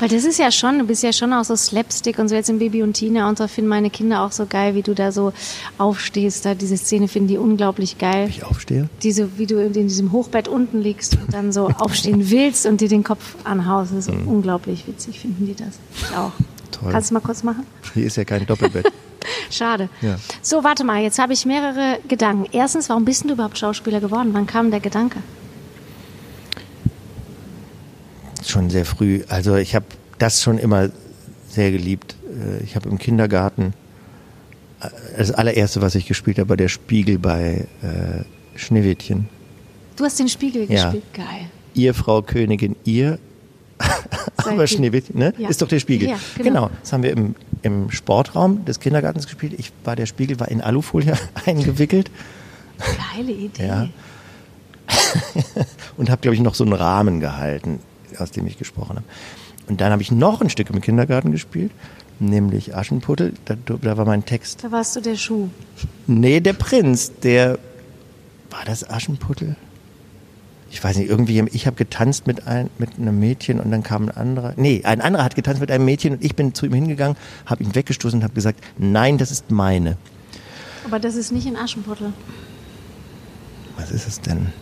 Weil 0.00 0.08
das 0.08 0.24
ist 0.24 0.38
ja 0.38 0.50
schon, 0.50 0.78
du 0.78 0.86
bist 0.86 1.02
ja 1.02 1.12
schon 1.12 1.32
auch 1.34 1.44
so 1.44 1.54
Slapstick 1.54 2.18
und 2.18 2.28
so 2.28 2.34
jetzt 2.34 2.48
in 2.48 2.58
Baby 2.58 2.82
und 2.82 2.94
Tina 2.94 3.28
und 3.28 3.36
so 3.36 3.46
finden 3.46 3.68
meine 3.68 3.90
Kinder 3.90 4.22
auch 4.22 4.32
so 4.32 4.46
geil, 4.46 4.74
wie 4.74 4.80
du 4.80 4.94
da 4.94 5.12
so 5.12 5.34
aufstehst. 5.76 6.46
Da 6.46 6.54
diese 6.54 6.78
Szene 6.78 7.06
finden 7.06 7.28
die 7.28 7.36
unglaublich 7.36 7.98
geil. 7.98 8.28
wie 8.28 8.30
ich 8.30 8.44
aufstehe. 8.44 8.88
Diese, 9.02 9.38
wie 9.38 9.46
du 9.46 9.62
in 9.62 9.72
diesem 9.74 10.10
Hochbett 10.12 10.48
unten 10.48 10.80
liegst 10.80 11.16
und 11.16 11.34
dann 11.34 11.52
so 11.52 11.68
aufstehen 11.68 12.30
willst 12.30 12.64
und 12.64 12.80
dir 12.80 12.88
den 12.88 13.04
Kopf 13.04 13.36
anhaust. 13.44 13.92
Das 13.92 14.06
ist 14.06 14.10
unglaublich 14.26 14.86
witzig, 14.86 15.20
finden 15.20 15.46
die 15.46 15.54
das. 15.54 15.78
Ich 15.94 16.16
auch. 16.16 16.32
Mhm. 16.38 16.44
Toll. 16.70 16.92
Kannst 16.92 17.10
du 17.10 17.14
mal 17.14 17.20
kurz 17.20 17.42
machen? 17.42 17.66
Hier 17.92 18.06
ist 18.06 18.16
ja 18.16 18.24
kein 18.24 18.46
Doppelbett. 18.46 18.90
Schade. 19.50 19.90
Ja. 20.00 20.16
So, 20.40 20.64
warte 20.64 20.84
mal, 20.84 21.02
jetzt 21.02 21.18
habe 21.18 21.34
ich 21.34 21.44
mehrere 21.44 21.98
Gedanken. 22.08 22.46
Erstens, 22.52 22.88
warum 22.88 23.04
bist 23.04 23.24
du 23.24 23.32
überhaupt 23.32 23.58
Schauspieler 23.58 24.00
geworden? 24.00 24.30
Wann 24.32 24.46
kam 24.46 24.70
der 24.70 24.80
Gedanke? 24.80 25.18
Schon 28.48 28.70
sehr 28.70 28.84
früh. 28.84 29.22
Also 29.28 29.56
ich 29.56 29.74
habe 29.74 29.86
das 30.18 30.42
schon 30.42 30.58
immer 30.58 30.90
sehr 31.48 31.70
geliebt. 31.70 32.14
Äh, 32.60 32.62
Ich 32.64 32.76
habe 32.76 32.88
im 32.88 32.98
Kindergarten 32.98 33.74
äh, 34.80 34.88
das 35.18 35.30
allererste, 35.32 35.82
was 35.82 35.94
ich 35.94 36.06
gespielt 36.06 36.38
habe, 36.38 36.48
war 36.50 36.56
der 36.56 36.68
Spiegel 36.68 37.18
bei 37.18 37.66
äh, 37.82 38.58
Schneewittchen. 38.58 39.28
Du 39.96 40.04
hast 40.04 40.18
den 40.18 40.28
Spiegel 40.28 40.70
Ja. 40.70 40.84
gespielt. 40.84 41.04
Geil. 41.14 41.46
Ihr 41.74 41.94
Frau 41.94 42.22
Königin, 42.22 42.76
ihr, 42.84 43.18
aber 44.36 44.66
Schneewittchen, 44.66 45.18
ne? 45.18 45.32
Ja. 45.38 45.48
Ist 45.48 45.62
doch 45.62 45.68
der 45.68 45.78
Spiegel. 45.80 46.08
Ja, 46.10 46.16
genau. 46.36 46.70
Das 46.82 46.92
haben 46.92 47.02
wir 47.02 47.10
im, 47.12 47.34
im 47.62 47.90
Sportraum 47.90 48.64
des 48.64 48.80
Kindergartens 48.80 49.26
gespielt. 49.26 49.54
Ich 49.58 49.72
war 49.84 49.96
der 49.96 50.06
Spiegel, 50.06 50.38
war 50.40 50.48
in 50.48 50.60
Alufolie 50.60 51.14
eingewickelt 51.46 52.10
Geile 53.14 53.32
Idee. 53.32 53.66
Ja. 53.66 53.88
und 55.96 56.10
habe, 56.10 56.20
glaube 56.22 56.34
ich, 56.34 56.40
noch 56.40 56.54
so 56.54 56.64
einen 56.64 56.72
Rahmen 56.72 57.20
gehalten, 57.20 57.78
aus 58.18 58.30
dem 58.30 58.46
ich 58.46 58.58
gesprochen 58.58 58.96
habe. 58.96 59.04
Und 59.68 59.80
dann 59.80 59.92
habe 59.92 60.02
ich 60.02 60.10
noch 60.10 60.40
ein 60.40 60.50
Stück 60.50 60.70
im 60.70 60.80
Kindergarten 60.80 61.32
gespielt, 61.32 61.70
nämlich 62.18 62.74
Aschenputtel. 62.74 63.34
Da, 63.44 63.56
da 63.66 63.96
war 63.96 64.04
mein 64.04 64.24
Text. 64.24 64.64
Da 64.64 64.72
warst 64.72 64.96
du 64.96 65.00
der 65.00 65.16
Schuh. 65.16 65.48
Nee, 66.06 66.40
der 66.40 66.54
Prinz, 66.54 67.12
der. 67.22 67.58
War 68.50 68.64
das 68.64 68.88
Aschenputtel? 68.88 69.54
Ich 70.72 70.82
weiß 70.82 70.96
nicht, 70.96 71.08
irgendwie, 71.08 71.44
ich 71.52 71.66
habe 71.66 71.76
getanzt 71.76 72.26
mit, 72.26 72.46
ein, 72.46 72.70
mit 72.78 72.96
einem 72.96 73.18
Mädchen 73.18 73.60
und 73.60 73.70
dann 73.70 73.82
kam 73.82 74.04
ein 74.04 74.10
anderer. 74.10 74.54
Nee, 74.56 74.82
ein 74.84 75.00
anderer 75.00 75.24
hat 75.24 75.34
getanzt 75.34 75.60
mit 75.60 75.70
einem 75.70 75.84
Mädchen 75.84 76.14
und 76.14 76.24
ich 76.24 76.36
bin 76.36 76.54
zu 76.54 76.66
ihm 76.66 76.72
hingegangen, 76.72 77.16
habe 77.46 77.64
ihn 77.64 77.74
weggestoßen 77.74 78.20
und 78.20 78.24
habe 78.24 78.34
gesagt, 78.34 78.62
nein, 78.78 79.18
das 79.18 79.30
ist 79.30 79.50
meine. 79.50 79.96
Aber 80.84 81.00
das 81.00 81.16
ist 81.16 81.32
nicht 81.32 81.46
in 81.46 81.56
Aschenputtel. 81.56 82.12
Was 83.76 83.90
ist 83.90 84.06
es 84.06 84.20
denn? 84.20 84.52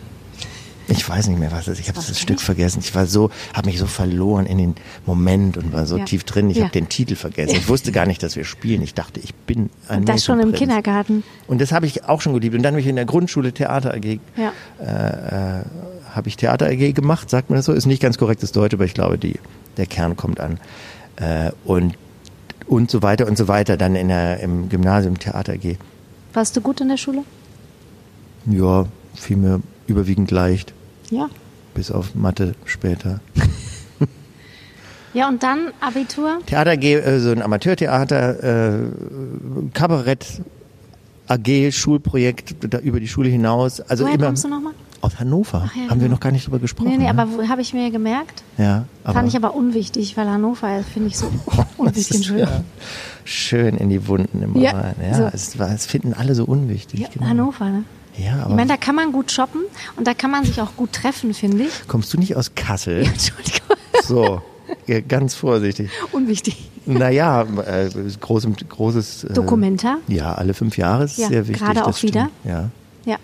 Ich 0.91 1.07
weiß 1.07 1.27
nicht 1.27 1.39
mehr, 1.39 1.51
was 1.51 1.61
es 1.67 1.73
ist. 1.73 1.79
Ich 1.81 1.87
habe 1.89 1.95
das? 1.97 2.19
Stück 2.19 2.41
vergessen. 2.41 2.79
Ich 2.81 2.93
war 2.95 3.05
so, 3.05 3.29
habe 3.53 3.67
mich 3.69 3.77
so 3.79 3.85
verloren 3.87 4.45
in 4.45 4.57
den 4.57 4.75
Moment 5.05 5.57
und 5.57 5.71
war 5.73 5.85
so 5.85 5.97
Ja. 5.97 6.05
tief 6.05 6.23
drin. 6.23 6.49
Ich 6.49 6.57
Ja. 6.57 6.63
habe 6.63 6.71
den 6.73 6.89
Titel 6.89 7.15
vergessen. 7.15 7.55
Ich 7.55 7.67
wusste 7.67 7.91
gar 7.91 8.05
nicht, 8.05 8.23
dass 8.23 8.35
wir 8.35 8.43
spielen. 8.43 8.81
Ich 8.81 8.93
dachte, 8.93 9.19
ich 9.19 9.33
bin 9.35 9.69
ein 9.87 9.99
Und 9.99 10.09
das 10.09 10.25
schon 10.25 10.39
im. 10.39 10.51
Kindergarten. 10.53 11.23
Und 11.47 11.61
das 11.61 11.71
habe 11.71 11.85
ich 11.85 12.05
auch 12.05 12.21
schon 12.21 12.33
geliebt. 12.33 12.55
Und 12.55 12.63
dann 12.63 12.73
habe 12.73 12.81
ich 12.81 12.87
in 12.87 12.95
der 12.95 13.05
Grundschule 13.05 13.53
Theater 13.53 13.93
AG, 13.93 14.19
Ja. 14.35 14.51
äh, 14.81 15.59
äh, 15.59 15.63
habe 16.13 16.27
ich 16.27 16.37
Theater 16.37 16.65
AG 16.67 16.93
gemacht, 16.93 17.29
sagt 17.29 17.49
man 17.49 17.57
das 17.57 17.65
so? 17.65 17.73
Ist 17.73 17.85
nicht 17.85 18.01
ganz 18.01 18.17
korrektes 18.17 18.51
Deutsch, 18.51 18.73
aber 18.73 18.85
ich 18.85 18.93
glaube, 18.93 19.17
die, 19.17 19.35
der 19.77 19.85
Kern 19.85 20.15
kommt 20.17 20.39
an. 20.39 20.59
Äh, 21.17 21.51
und, 21.65 21.95
und 22.67 22.89
so 22.89 23.01
weiter 23.03 23.27
und 23.27 23.37
so 23.37 23.47
weiter. 23.47 23.77
Dann 23.77 23.95
in 23.95 24.07
der, 24.07 24.39
im 24.39 24.69
Gymnasium 24.69 25.19
Theater 25.19 25.53
AG. 25.53 25.77
Warst 26.33 26.55
du 26.57 26.61
gut 26.61 26.81
in 26.81 26.89
der 26.89 26.97
Schule? 26.97 27.23
Ja, 28.45 28.85
fiel 29.15 29.37
mir 29.37 29.61
überwiegend 29.87 30.31
leicht. 30.31 30.73
Ja. 31.11 31.29
Bis 31.73 31.91
auf 31.91 32.15
Mathe 32.15 32.55
später. 32.65 33.19
Ja, 35.13 35.27
und 35.27 35.41
dann 35.41 35.69
Abitur? 35.81 36.39
Theater 36.45 36.71
AG, 36.71 36.83
äh, 36.83 37.19
so 37.19 37.31
ein 37.31 37.41
Amateurtheater, 37.41 38.43
äh, 38.43 38.79
Kabarett 39.73 40.41
AG, 41.27 41.71
Schulprojekt 41.71 42.55
da 42.71 42.77
über 42.79 42.99
die 42.99 43.07
Schule 43.07 43.29
hinaus. 43.29 43.81
Also 43.81 44.03
Woher 44.03 44.15
immer 44.15 44.27
kommst 44.27 44.43
du 44.43 44.49
nochmal? 44.49 44.73
aus 45.01 45.19
Hannover. 45.19 45.63
Ach 45.65 45.75
ja, 45.75 45.83
Haben 45.83 45.89
wir 45.99 46.07
genau. 46.07 46.11
noch 46.11 46.19
gar 46.19 46.31
nicht 46.31 46.45
drüber 46.45 46.59
gesprochen. 46.59 46.89
Nee, 46.89 46.97
nee, 46.97 47.11
ne? 47.11 47.21
aber 47.21 47.47
habe 47.47 47.61
ich 47.61 47.73
mir 47.73 47.89
gemerkt. 47.89 48.43
ja, 48.59 48.85
aber 49.03 49.13
Fand 49.13 49.29
ich 49.29 49.35
aber 49.35 49.55
unwichtig, 49.55 50.15
weil 50.17 50.29
Hannover 50.29 50.83
finde 50.83 51.07
ich 51.07 51.17
so 51.17 51.31
unwichtig. 51.77 52.17
Entschuldigung. 52.17 52.53
ja, 52.53 52.63
schön 53.23 53.77
in 53.77 53.89
die 53.89 54.07
Wunden 54.07 54.43
immer 54.43 54.59
Ja. 54.59 54.93
Ja, 55.01 55.13
so. 55.15 55.23
es, 55.33 55.57
war, 55.57 55.73
es 55.73 55.85
finden 55.87 56.13
alle 56.13 56.35
so 56.35 56.43
unwichtig. 56.45 56.99
Ja, 56.99 57.07
genau. 57.11 57.25
Hannover, 57.27 57.69
ne? 57.69 57.83
Ja, 58.19 58.37
Ich 58.39 58.45
aber 58.45 58.55
meine, 58.55 58.67
da 58.69 58.77
kann 58.77 58.95
man 58.95 59.11
gut 59.11 59.31
shoppen 59.31 59.61
und 59.95 60.05
da 60.07 60.13
kann 60.13 60.31
man 60.31 60.43
sich 60.45 60.59
auch 60.61 60.75
gut 60.75 60.93
treffen, 60.93 61.33
finde 61.33 61.63
ich. 61.65 61.87
kommst 61.87 62.13
du 62.13 62.17
nicht 62.17 62.35
aus 62.35 62.53
Kassel? 62.55 63.03
Entschuldigung. 63.05 63.59
So, 64.03 64.41
ja, 64.87 64.99
ganz 65.01 65.35
vorsichtig. 65.35 65.89
Unwichtig. 66.11 66.69
Naja, 66.85 67.43
äh, 67.65 67.89
großes, 68.19 68.49
großes 68.67 69.23
äh, 69.25 69.33
Dokumenta? 69.33 69.97
Ja, 70.07 70.33
alle 70.33 70.53
fünf 70.53 70.77
Jahre 70.77 71.03
ist 71.05 71.17
Ja, 71.17 71.27
sehr 71.27 71.47
wichtig. 71.47 71.65
gerade 71.65 71.85
auch 71.85 72.01
wieder? 72.01 72.29
Ja. 72.43 72.69
Ja. 73.05 73.17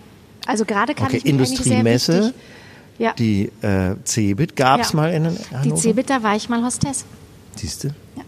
Also 0.45 0.65
gerade 0.65 0.93
kann 0.93 1.07
Okay, 1.07 1.17
ich 1.17 1.23
mich 1.23 1.31
Industriemesse, 1.33 2.33
Ja. 2.99 3.13
die 3.13 3.51
äh, 3.61 3.95
Cebit 4.05 4.55
gab 4.55 4.81
es 4.81 4.91
Ja. 4.91 4.95
mal 4.97 5.11
in 5.13 5.23
Die 5.23 5.55
Hannover. 5.55 5.81
Cebit, 5.81 6.09
da 6.09 6.21
war 6.21 6.35
ich 6.35 6.47
mal 6.49 6.63
Hostess. 6.63 7.05
Siehst 7.55 7.83
du? 7.85 7.87
Ja. 8.15 8.23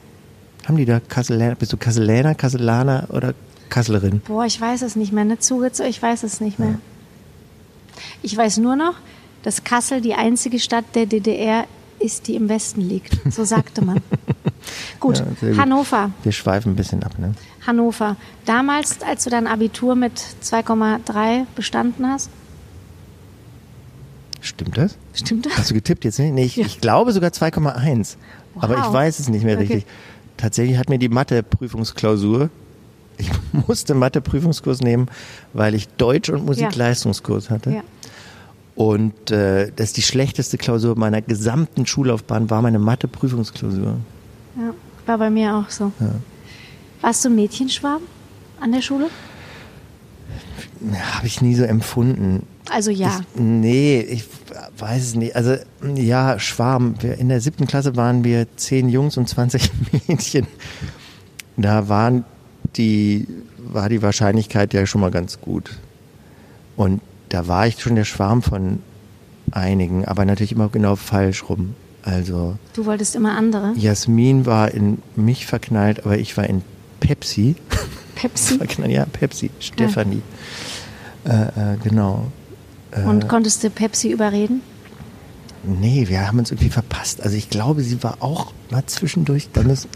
Haben 0.68 0.78
die 0.78 0.86
da 0.86 1.00
Kasseläner, 1.00 1.56
bist 1.56 1.72
du 1.74 1.78
Kasseläner, 1.78 2.34
Kasselaner 2.36 3.08
oder 3.12 3.34
Kasslerin? 3.70 4.22
Boah, 4.26 4.46
ich 4.46 4.60
weiß 4.60 4.82
es 4.82 4.96
nicht 4.96 5.12
mehr. 5.14 5.26
Ne 5.26 5.40
Zugezogen, 5.40 5.90
ich 5.90 6.02
weiß 6.02 6.24
es 6.24 6.42
nicht 6.42 6.60
mehr. 6.60 6.76
Ich 8.22 8.36
weiß 8.36 8.58
nur 8.58 8.76
noch, 8.76 8.94
dass 9.44 9.64
Kassel 9.64 10.02
die 10.02 10.14
einzige 10.14 10.60
Stadt 10.60 10.86
der 10.96 11.06
DDR 11.06 11.66
ist, 12.00 12.28
die 12.28 12.36
im 12.36 12.48
Westen 12.50 12.82
liegt. 12.82 13.18
So 13.32 13.44
sagte 13.44 13.84
man. 13.84 14.02
gut, 15.00 15.24
Ja. 15.42 15.58
Hannover. 15.58 16.12
Wir 16.24 16.32
schweifen 16.32 16.74
ein 16.74 16.76
bisschen 16.76 17.02
ab, 17.04 17.18
ne? 17.18 17.34
Hannover. 17.66 18.16
Damals, 18.46 19.02
als 19.02 19.24
du 19.24 19.30
dein 19.30 19.48
Abitur 19.48 19.96
mit 19.96 20.14
2,3 20.44 21.46
bestanden 21.56 22.08
hast, 22.08 22.30
Stimmt 24.40 24.78
das? 24.78 24.96
stimmt 25.14 25.46
das? 25.48 25.58
Hast 25.58 25.70
du 25.72 25.74
getippt 25.74 26.06
jetzt? 26.06 26.20
Ne? 26.20 26.32
Nee, 26.32 26.46
ich, 26.46 26.56
Ja. 26.56 26.66
ich 26.66 26.80
glaube 26.80 27.12
sogar 27.12 27.32
2,1. 27.32 28.18
Aber 28.60 28.76
ich 28.76 28.84
Wow. 28.86 28.94
weiß 28.94 29.20
es 29.20 29.28
nicht 29.30 29.44
mehr 29.44 29.56
Okay. 29.58 29.64
richtig. 29.74 29.86
Tatsächlich 30.38 30.78
hat 30.78 30.90
mir 30.90 31.00
die 31.00 31.10
Mathe-Prüfungsklausur, 31.10 32.50
ich 33.18 33.32
musste 33.68 33.94
Mathe-Prüfungskurs 33.94 34.82
nehmen, 34.82 35.08
weil 35.54 35.76
ich 35.76 35.88
Deutsch- 35.90 36.30
und 36.30 36.46
Musikleistungskurs 36.46 37.50
hatte. 37.50 37.72
Ja. 37.72 37.82
Und 38.76 39.32
äh, 39.32 39.72
das 39.76 39.88
ist 39.88 39.98
die 39.98 40.04
schlechteste 40.04 40.58
Klausur 40.58 40.98
meiner 40.98 41.22
gesamten 41.22 41.88
Schullaufbahn, 41.88 42.50
war 42.50 42.62
meine 42.62 42.80
Mathe-Prüfungsklausur. 42.80 43.98
ja, 44.58 44.74
war 45.08 45.18
bei 45.18 45.30
mir 45.30 45.56
auch 45.56 45.70
so. 45.70 45.92
Warst 47.02 47.26
du 47.26 47.30
Mädchenschwarm 47.30 48.04
an 48.60 48.72
der 48.72 48.82
Schule? 48.82 49.08
Habe 51.14 51.26
ich 51.26 51.42
nie 51.42 51.56
so 51.56 51.64
empfunden. 51.64 52.46
Also 52.70 52.92
ja. 52.92 53.22
Ich, 53.34 53.40
nee, 53.40 54.00
ich 54.02 54.26
weiß 54.78 55.02
es 55.02 55.16
nicht. 55.16 55.36
Also 55.36 55.56
ja, 55.96 56.38
Schwarm. 56.40 56.96
Wir, 57.00 57.18
in 57.18 57.30
der 57.30 57.42
siebten 57.42 57.66
Klasse 57.66 57.96
waren 57.96 58.24
wir 58.24 58.46
zehn 58.58 58.90
Jungs 58.90 59.18
und 59.18 59.28
20 59.28 59.72
Mädchen. 60.08 60.48
Da 61.56 61.90
waren 61.90 62.26
die, 62.78 63.28
war 63.58 63.90
die 63.90 64.02
Wahrscheinlichkeit 64.02 64.74
ja 64.74 64.86
schon 64.86 65.02
mal 65.02 65.12
ganz 65.12 65.42
gut. 65.42 65.72
Und 66.76 67.02
da 67.30 67.48
war 67.48 67.68
ich 67.68 67.80
schon 67.80 67.96
der 67.96 68.06
Schwarm 68.06 68.42
von 68.42 68.80
einigen, 69.52 70.06
aber 70.06 70.26
natürlich 70.26 70.52
immer 70.52 70.70
genau 70.70 70.96
falsch 70.96 71.50
rum. 71.50 71.76
Also 72.04 72.58
Du 72.74 72.86
wolltest 72.86 73.16
immer 73.16 73.36
andere. 73.36 73.74
Jasmin 73.76 74.46
war 74.46 74.72
in 74.72 75.00
mich 75.16 75.46
verknallt, 75.46 76.06
aber 76.06 76.18
ich 76.18 76.38
war 76.38 76.46
in 76.46 76.62
Pepsi. 77.00 77.56
Pepsi. 78.16 78.56
verknallt, 78.58 78.92
ja, 78.92 79.06
Pepsi, 79.06 79.50
Stefanie. 79.60 80.22
Äh, 81.26 81.74
äh, 81.74 81.78
genau. 81.84 82.32
Und 83.06 83.28
konntest 83.28 83.64
du 83.64 83.70
Pepsi 83.70 84.12
überreden? 84.12 84.62
Nee, 85.64 86.08
wir 86.08 86.26
haben 86.26 86.40
uns 86.40 86.52
irgendwie 86.52 86.70
verpasst. 86.70 87.22
Also 87.22 87.36
ich 87.36 87.50
glaube, 87.50 87.84
sie 87.84 88.02
war 88.02 88.18
auch 88.22 88.54
mal 88.72 88.86
zwischendurch. 88.86 89.50
Da 89.52 89.64
müssen, 89.64 89.90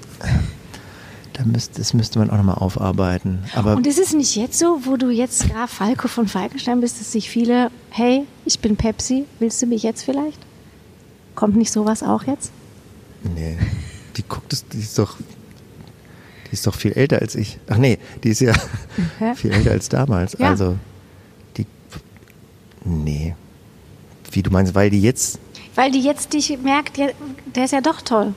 da 1.41 1.47
müsst, 1.47 1.79
das 1.79 1.93
müsste 1.93 2.19
man 2.19 2.29
auch 2.29 2.37
nochmal 2.37 2.55
aufarbeiten. 2.55 3.39
Aber 3.55 3.75
Und 3.75 3.87
ist 3.87 3.99
es 3.99 4.13
nicht 4.13 4.35
jetzt 4.35 4.59
so, 4.59 4.81
wo 4.85 4.97
du 4.97 5.09
jetzt 5.09 5.49
Graf 5.49 5.71
Falco 5.71 6.07
von 6.07 6.27
Falkenstein 6.27 6.81
bist, 6.81 6.99
dass 6.99 7.11
sich 7.11 7.29
viele, 7.29 7.71
hey, 7.89 8.23
ich 8.45 8.59
bin 8.59 8.75
Pepsi, 8.75 9.25
willst 9.39 9.61
du 9.61 9.65
mich 9.65 9.83
jetzt 9.83 10.03
vielleicht? 10.03 10.39
Kommt 11.35 11.55
nicht 11.55 11.71
sowas 11.71 12.03
auch 12.03 12.23
jetzt? 12.23 12.51
nee, 13.23 13.57
die 14.17 14.23
guckt 14.27 14.51
es, 14.53 14.67
die 14.67 14.79
ist 14.79 14.97
doch, 14.99 15.17
Die 16.47 16.53
ist 16.53 16.65
doch 16.67 16.75
viel 16.75 16.91
älter 16.93 17.19
als 17.19 17.35
ich. 17.35 17.57
Ach 17.69 17.77
nee, 17.77 17.97
die 18.23 18.29
ist 18.29 18.41
ja 18.41 18.53
Okay. 19.19 19.35
viel 19.35 19.51
älter 19.51 19.71
als 19.71 19.89
damals. 19.89 20.35
Ja. 20.37 20.49
Also, 20.49 20.75
die. 21.57 21.65
Nee. 22.83 23.35
Wie 24.31 24.43
du 24.43 24.51
meinst, 24.51 24.75
weil 24.75 24.89
die 24.89 25.01
jetzt. 25.01 25.39
Weil 25.75 25.91
die 25.91 26.01
jetzt 26.01 26.33
dich 26.33 26.57
merkt, 26.61 26.97
der 26.97 27.63
ist 27.65 27.71
ja 27.71 27.81
doch 27.81 28.01
toll. 28.01 28.33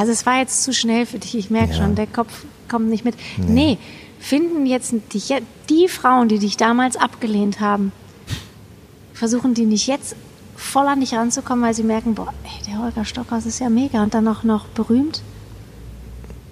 Also 0.00 0.12
es 0.12 0.24
war 0.24 0.38
jetzt 0.38 0.62
zu 0.62 0.72
schnell 0.72 1.04
für 1.04 1.18
dich, 1.18 1.34
ich 1.34 1.50
merke 1.50 1.72
Ja. 1.74 1.76
schon, 1.76 1.94
der 1.94 2.06
Kopf 2.06 2.46
kommt 2.70 2.88
nicht 2.88 3.04
mit. 3.04 3.16
Nee. 3.36 3.76
finden 4.18 4.64
jetzt 4.64 4.94
dich, 5.12 5.30
die 5.68 5.88
Frauen, 5.88 6.28
die 6.30 6.38
dich 6.38 6.56
damals 6.56 6.96
abgelehnt 6.96 7.60
haben, 7.60 7.92
versuchen 9.12 9.52
die 9.52 9.66
nicht 9.66 9.86
jetzt 9.86 10.16
voll 10.56 10.86
an 10.86 11.00
dich 11.00 11.12
ranzukommen, 11.12 11.62
weil 11.62 11.74
sie 11.74 11.82
merken, 11.82 12.14
boah, 12.14 12.32
ey, 12.44 12.66
der 12.66 12.78
Holger 12.82 13.04
Stockhaus 13.04 13.44
ist 13.44 13.58
ja 13.60 13.68
mega 13.68 14.02
und 14.02 14.14
dann 14.14 14.26
auch 14.26 14.42
noch 14.42 14.64
berühmt? 14.68 15.20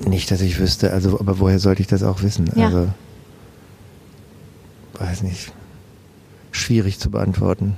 Nicht, 0.04 0.30
dass 0.30 0.42
ich 0.42 0.58
wüsste, 0.58 0.92
also, 0.92 1.18
aber 1.18 1.38
woher 1.38 1.58
sollte 1.58 1.80
ich 1.80 1.88
das 1.88 2.02
auch 2.02 2.20
wissen? 2.22 2.50
Ja. 2.54 2.66
Also, 2.66 2.88
weiß 4.98 5.22
nicht. 5.22 5.52
Schwierig 6.52 6.98
zu 6.98 7.11
beantworten. 7.11 7.76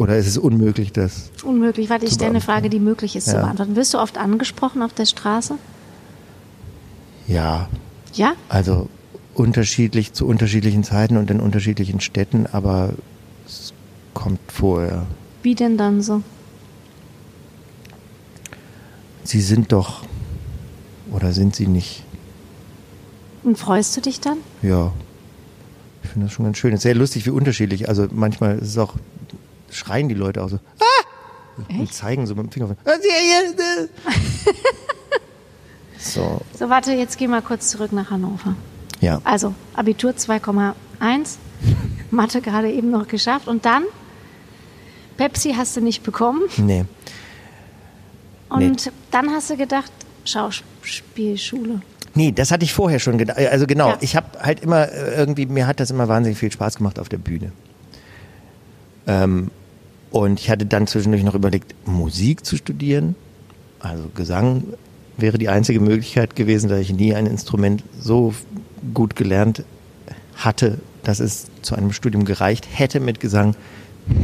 Oder 0.00 0.16
ist 0.16 0.26
es 0.26 0.38
unmöglich, 0.38 0.92
das? 0.92 1.30
Unmöglich. 1.44 1.90
Warte, 1.90 2.04
ich 2.06 2.12
Zu 2.12 2.14
stelle 2.14 2.30
eine. 2.30 2.40
Frage, 2.40 2.70
die 2.70 2.80
möglich 2.80 3.16
ist 3.16 3.26
zu 3.26 3.32
Ja. 3.34 3.42
beantworten. 3.42 3.76
Wirst 3.76 3.92
du 3.92 3.98
oft 3.98 4.16
angesprochen 4.16 4.80
auf 4.80 4.94
der 4.94 5.04
Straße? 5.04 5.56
Ja, 7.26 7.68
Ja? 8.14 8.32
also 8.48 8.88
unterschiedlich 9.34 10.14
zu 10.14 10.26
unterschiedlichen 10.26 10.84
Zeiten 10.84 11.18
und 11.18 11.30
in 11.30 11.38
unterschiedlichen 11.38 12.00
Städten, 12.00 12.46
aber 12.50 12.94
es 13.46 13.74
kommt 14.14 14.40
vorher. 14.50 15.04
Wie 15.42 15.54
denn 15.54 15.76
dann 15.76 16.00
so? 16.00 16.22
Sie 19.22 19.42
sind 19.42 19.70
doch, 19.72 20.02
oder 21.12 21.32
sind 21.34 21.54
sie 21.54 21.66
nicht? 21.66 22.04
Und 23.44 23.58
freust 23.58 23.94
du 23.98 24.00
dich 24.00 24.18
dann? 24.20 24.38
Ja. 24.62 24.92
Ich 26.02 26.08
finde 26.08 26.26
das 26.28 26.32
schon 26.34 26.46
ganz 26.46 26.56
schön. 26.56 26.72
Es 26.72 26.78
ist 26.78 26.82
sehr 26.84 26.94
lustig, 26.94 27.26
wie 27.26 27.30
unterschiedlich. 27.30 27.86
Also 27.88 28.08
manchmal 28.10 28.58
ist 28.58 28.68
es 28.68 28.78
auch, 28.78 28.94
schreien 29.70 30.08
die 30.08 30.14
Leute 30.14 30.42
auch 30.42 30.48
so. 30.48 30.56
Ah! 30.78 30.84
Und 31.56 31.82
Echt? 31.82 31.94
zeigen 31.94 32.26
so 32.26 32.34
mit 32.34 32.46
dem 32.46 32.50
Finger. 32.52 32.76
Ah, 32.84 32.92
so, 35.98 36.40
So, 36.58 36.70
warte, 36.70 36.92
jetzt 36.92 37.18
geh 37.18 37.26
mal 37.28 37.42
kurz 37.42 37.68
zurück 37.68 37.92
nach 37.92 38.10
Hannover. 38.10 38.54
ja. 39.00 39.20
Also, 39.24 39.54
Abitur 39.74 40.12
2,1, 40.12 41.36
Mathe 42.10 42.40
gerade 42.40 42.70
eben 42.70 42.90
noch 42.90 43.06
geschafft 43.08 43.48
und 43.48 43.64
dann 43.64 43.84
Pepsi 45.16 45.52
hast 45.54 45.76
du 45.76 45.80
nicht 45.82 46.02
bekommen 46.02 46.42
Nee. 46.56 46.84
und 48.48 48.90
dann 49.10 49.30
hast 49.30 49.50
du 49.50 49.56
gedacht, 49.56 49.92
Schauspielschule. 50.24 51.82
Nee, 52.14 52.32
das 52.32 52.50
hatte 52.50 52.64
ich 52.64 52.72
vorher 52.72 52.98
schon 52.98 53.18
gedacht. 53.18 53.38
Also 53.38 53.66
genau, 53.66 53.90
Ja. 53.90 53.98
ich 54.00 54.16
habe 54.16 54.26
halt 54.42 54.60
immer 54.60 54.90
äh, 54.90 55.14
irgendwie, 55.16 55.46
mir 55.46 55.66
hat 55.66 55.78
das 55.78 55.90
immer 55.90 56.08
wahnsinnig 56.08 56.38
viel 56.38 56.50
Spaß 56.50 56.76
gemacht 56.76 56.98
auf 56.98 57.08
der 57.08 57.18
Bühne. 57.18 57.52
Ähm, 59.06 59.50
und 60.10 60.40
ich 60.40 60.50
hatte 60.50 60.66
dann 60.66 60.86
zwischendurch 60.86 61.22
noch 61.22 61.34
überlegt, 61.34 61.74
Musik 61.86 62.44
zu 62.44 62.56
studieren. 62.56 63.14
Also 63.78 64.04
Gesang 64.14 64.64
wäre 65.16 65.38
die 65.38 65.48
einzige 65.48 65.80
Möglichkeit 65.80 66.36
gewesen, 66.36 66.68
da 66.68 66.78
ich 66.78 66.92
nie 66.92 67.14
ein 67.14 67.26
Instrument 67.26 67.82
so 67.98 68.34
gut 68.94 69.16
gelernt 69.16 69.64
hatte, 70.36 70.78
dass 71.02 71.20
es 71.20 71.46
zu 71.62 71.74
einem 71.74 71.92
Studium 71.92 72.24
gereicht 72.24 72.66
hätte 72.72 73.00
mit 73.00 73.20
Gesang, 73.20 73.54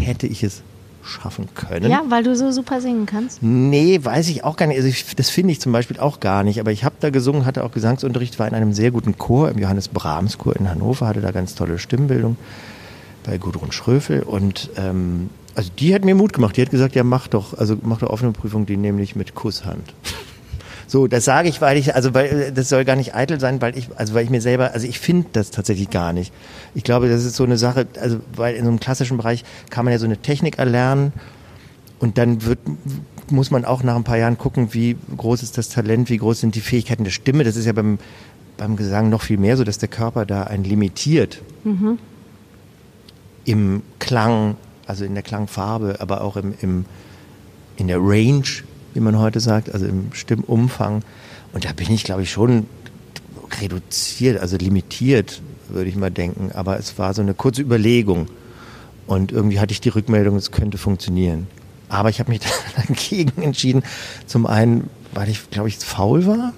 hätte 0.01 0.27
ich 0.27 0.43
es 0.43 0.63
schaffen 1.03 1.49
können. 1.55 1.91
Ja, 1.91 2.03
weil 2.09 2.25
du 2.25 2.35
so 2.35 2.51
super 2.51 2.81
singen 2.81 3.07
kannst. 3.07 3.43
Nee, 3.43 4.01
weiß 4.03 4.29
ich 4.29 4.43
auch 4.43 4.57
gar 4.57 4.67
nicht. 4.67 4.77
Also 4.77 4.89
ich, 4.89 5.15
das 5.15 5.31
finde 5.31 5.53
ich 5.53 5.61
zum 5.61 5.71
Beispiel 5.71 5.99
auch 6.01 6.19
gar 6.19 6.43
nicht. 6.43 6.59
Aber 6.59 6.73
ich 6.73 6.85
habe 6.85 6.97
da 6.99 7.11
gesungen, 7.11 7.47
hatte 7.47 7.63
auch 7.63 7.71
Gesangsunterricht, 7.71 8.39
war 8.41 8.49
in 8.49 8.55
einem 8.55 8.73
sehr 8.73 8.91
guten 8.91 9.17
Chor, 9.17 9.51
im 9.51 9.59
Johannes 9.59 9.89
Brahms 9.89 10.39
Chor 10.39 10.57
in 10.57 10.69
Hannover, 10.69 11.07
hatte 11.07 11.21
da 11.21 11.31
ganz 11.31 11.55
tolle 11.55 11.79
Stimmbildung 11.79 12.37
bei 13.25 13.39
Gudrun 13.39 13.71
Schröfel. 13.71 14.23
Und 14.23 14.71
ähm, 14.77 15.31
also 15.57 15.71
die 15.79 15.95
hat 15.95 16.05
mir 16.05 16.15
Mut 16.15 16.33
gemacht. 16.33 16.57
Die 16.57 16.63
hat 16.63 16.71
gesagt, 16.71 16.95
ja 16.95 17.03
mach 17.03 17.29
doch, 17.29 17.57
also 17.59 17.77
mach 17.83 17.99
doch 17.99 18.11
offene 18.11 18.33
Prüfung, 18.33 18.67
die 18.67 18.77
nämlich 18.77 19.17
mit 19.17 19.35
Kusshand. 19.35 19.95
So, 20.89 21.09
das 21.09 21.25
sage 21.25 21.49
ich, 21.49 21.61
weil 21.61 21.77
ich, 21.77 21.97
also 21.97 22.15
weil 22.15 22.53
das 22.53 22.69
soll 22.69 22.85
gar 22.85 22.95
nicht 22.95 23.13
eitel 23.13 23.41
sein, 23.41 23.61
weil 23.61 23.77
ich, 23.77 23.89
also 23.97 24.15
weil 24.15 24.23
ich 24.23 24.31
mir 24.31 24.41
selber, 24.41 24.73
also 24.73 24.87
ich 24.87 25.01
finde 25.01 25.27
das 25.33 25.51
tatsächlich 25.51 25.91
gar 25.91 26.13
nicht. 26.13 26.33
Ich 26.77 26.85
glaube, 26.85 27.09
das 27.09 27.25
ist 27.25 27.35
so 27.35 27.43
eine 27.43 27.59
Sache, 27.59 27.89
also 28.01 28.21
weil 28.37 28.55
in 28.55 28.63
so 28.63 28.69
einem 28.69 28.79
klassischen 28.79 29.17
Bereich 29.17 29.43
kann 29.69 29.85
man 29.85 29.91
ja 29.91 29.99
so 29.99 30.05
eine 30.05 30.19
Technik 30.19 30.59
erlernen 30.59 31.13
und 31.99 32.19
dann 32.19 32.45
wird, 32.45 32.61
muss 33.31 33.51
man 33.51 33.65
auch 33.65 33.83
nach 33.83 33.97
ein 33.97 34.05
paar 34.05 34.17
Jahren 34.17 34.39
gucken, 34.39 34.75
wie 34.75 34.97
groß 35.17 35.43
ist 35.43 35.59
das 35.59 35.71
Talent, 35.71 36.09
wie 36.09 36.19
groß 36.19 36.39
sind 36.39 36.55
die 36.55 36.61
Fähigkeiten 36.61 37.03
der 37.03 37.11
Stimme. 37.11 37.43
Das 37.43 37.57
ist 37.57 37.65
ja 37.65 37.73
beim, 37.73 37.99
beim 38.57 38.77
Gesang 38.77 39.09
noch 39.11 39.23
viel 39.23 39.39
mehr 39.39 39.57
so, 39.57 39.65
dass 39.65 39.79
der 39.79 39.89
Körper 39.89 40.25
da 40.25 40.45
einen 40.45 40.63
limitiert. 40.63 41.43
Im 43.45 43.83
Klang, 43.99 44.55
also 44.87 45.05
in 45.05 45.15
der 45.15 45.23
Klangfarbe, 45.23 45.97
aber 46.01 46.21
auch 46.23 46.37
im, 46.37 46.55
im, 46.61 46.85
in 47.77 47.89
der 47.89 47.99
Range, 48.01 48.45
wie 48.95 49.01
man 49.01 49.19
heute 49.19 49.41
sagt, 49.41 49.73
also 49.73 49.87
im 49.87 50.13
Stimmumfang. 50.13 51.03
Und 51.53 51.65
da 51.65 51.73
bin 51.73 51.91
ich, 51.91 52.05
glaube 52.05 52.23
ich, 52.23 52.31
schon 52.31 52.67
reduziert, 53.61 54.41
also 54.41 54.57
limitiert, 54.57 55.43
würde 55.69 55.89
ich 55.89 55.97
mal 55.97 56.11
denken. 56.11 56.51
Aber 56.55 56.79
es 56.79 56.99
war 56.99 57.15
so 57.15 57.23
eine 57.23 57.35
kurze 57.35 57.63
Überlegung. 57.63 58.29
Und 59.07 59.33
irgendwie 59.33 59.61
hatte 59.61 59.73
ich 59.73 59.81
die 59.81 59.89
Rückmeldung, 59.89 60.37
es 60.37 60.51
könnte 60.51 60.79
funktionieren. 60.79 61.47
Aber 61.89 62.11
ich 62.11 62.19
habe 62.19 62.31
mich 62.31 62.41
dagegen 62.77 63.43
entschieden. 63.43 63.83
Zum 64.27 64.47
einen, 64.47 64.91
weil 65.13 65.29
ich, 65.29 65.51
glaube 65.51 65.69
ich, 65.69 65.79
faul 65.79 66.27
war. 66.27 66.53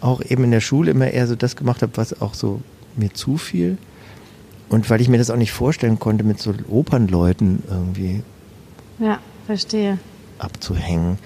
Auch 0.00 0.22
eben 0.22 0.44
in 0.44 0.50
der 0.50 0.60
Schule 0.60 0.92
immer 0.92 1.08
eher 1.08 1.26
so 1.26 1.34
das 1.34 1.56
gemacht 1.56 1.82
habe, 1.82 1.92
was 1.96 2.20
auch 2.20 2.34
so 2.34 2.62
mir 2.96 3.12
zufiel. 3.12 3.78
Und 4.68 4.88
weil 4.90 5.00
ich 5.00 5.08
mir 5.08 5.18
das 5.18 5.30
auch 5.30 5.36
nicht 5.36 5.52
vorstellen 5.52 5.98
konnte, 5.98 6.24
mit 6.24 6.40
so 6.40 6.52
Opernleuten 6.68 7.62
irgendwie 7.70 8.22
Ja, 8.98 9.18
verstehe. 9.46 9.98
abzuhängen. 10.38 11.18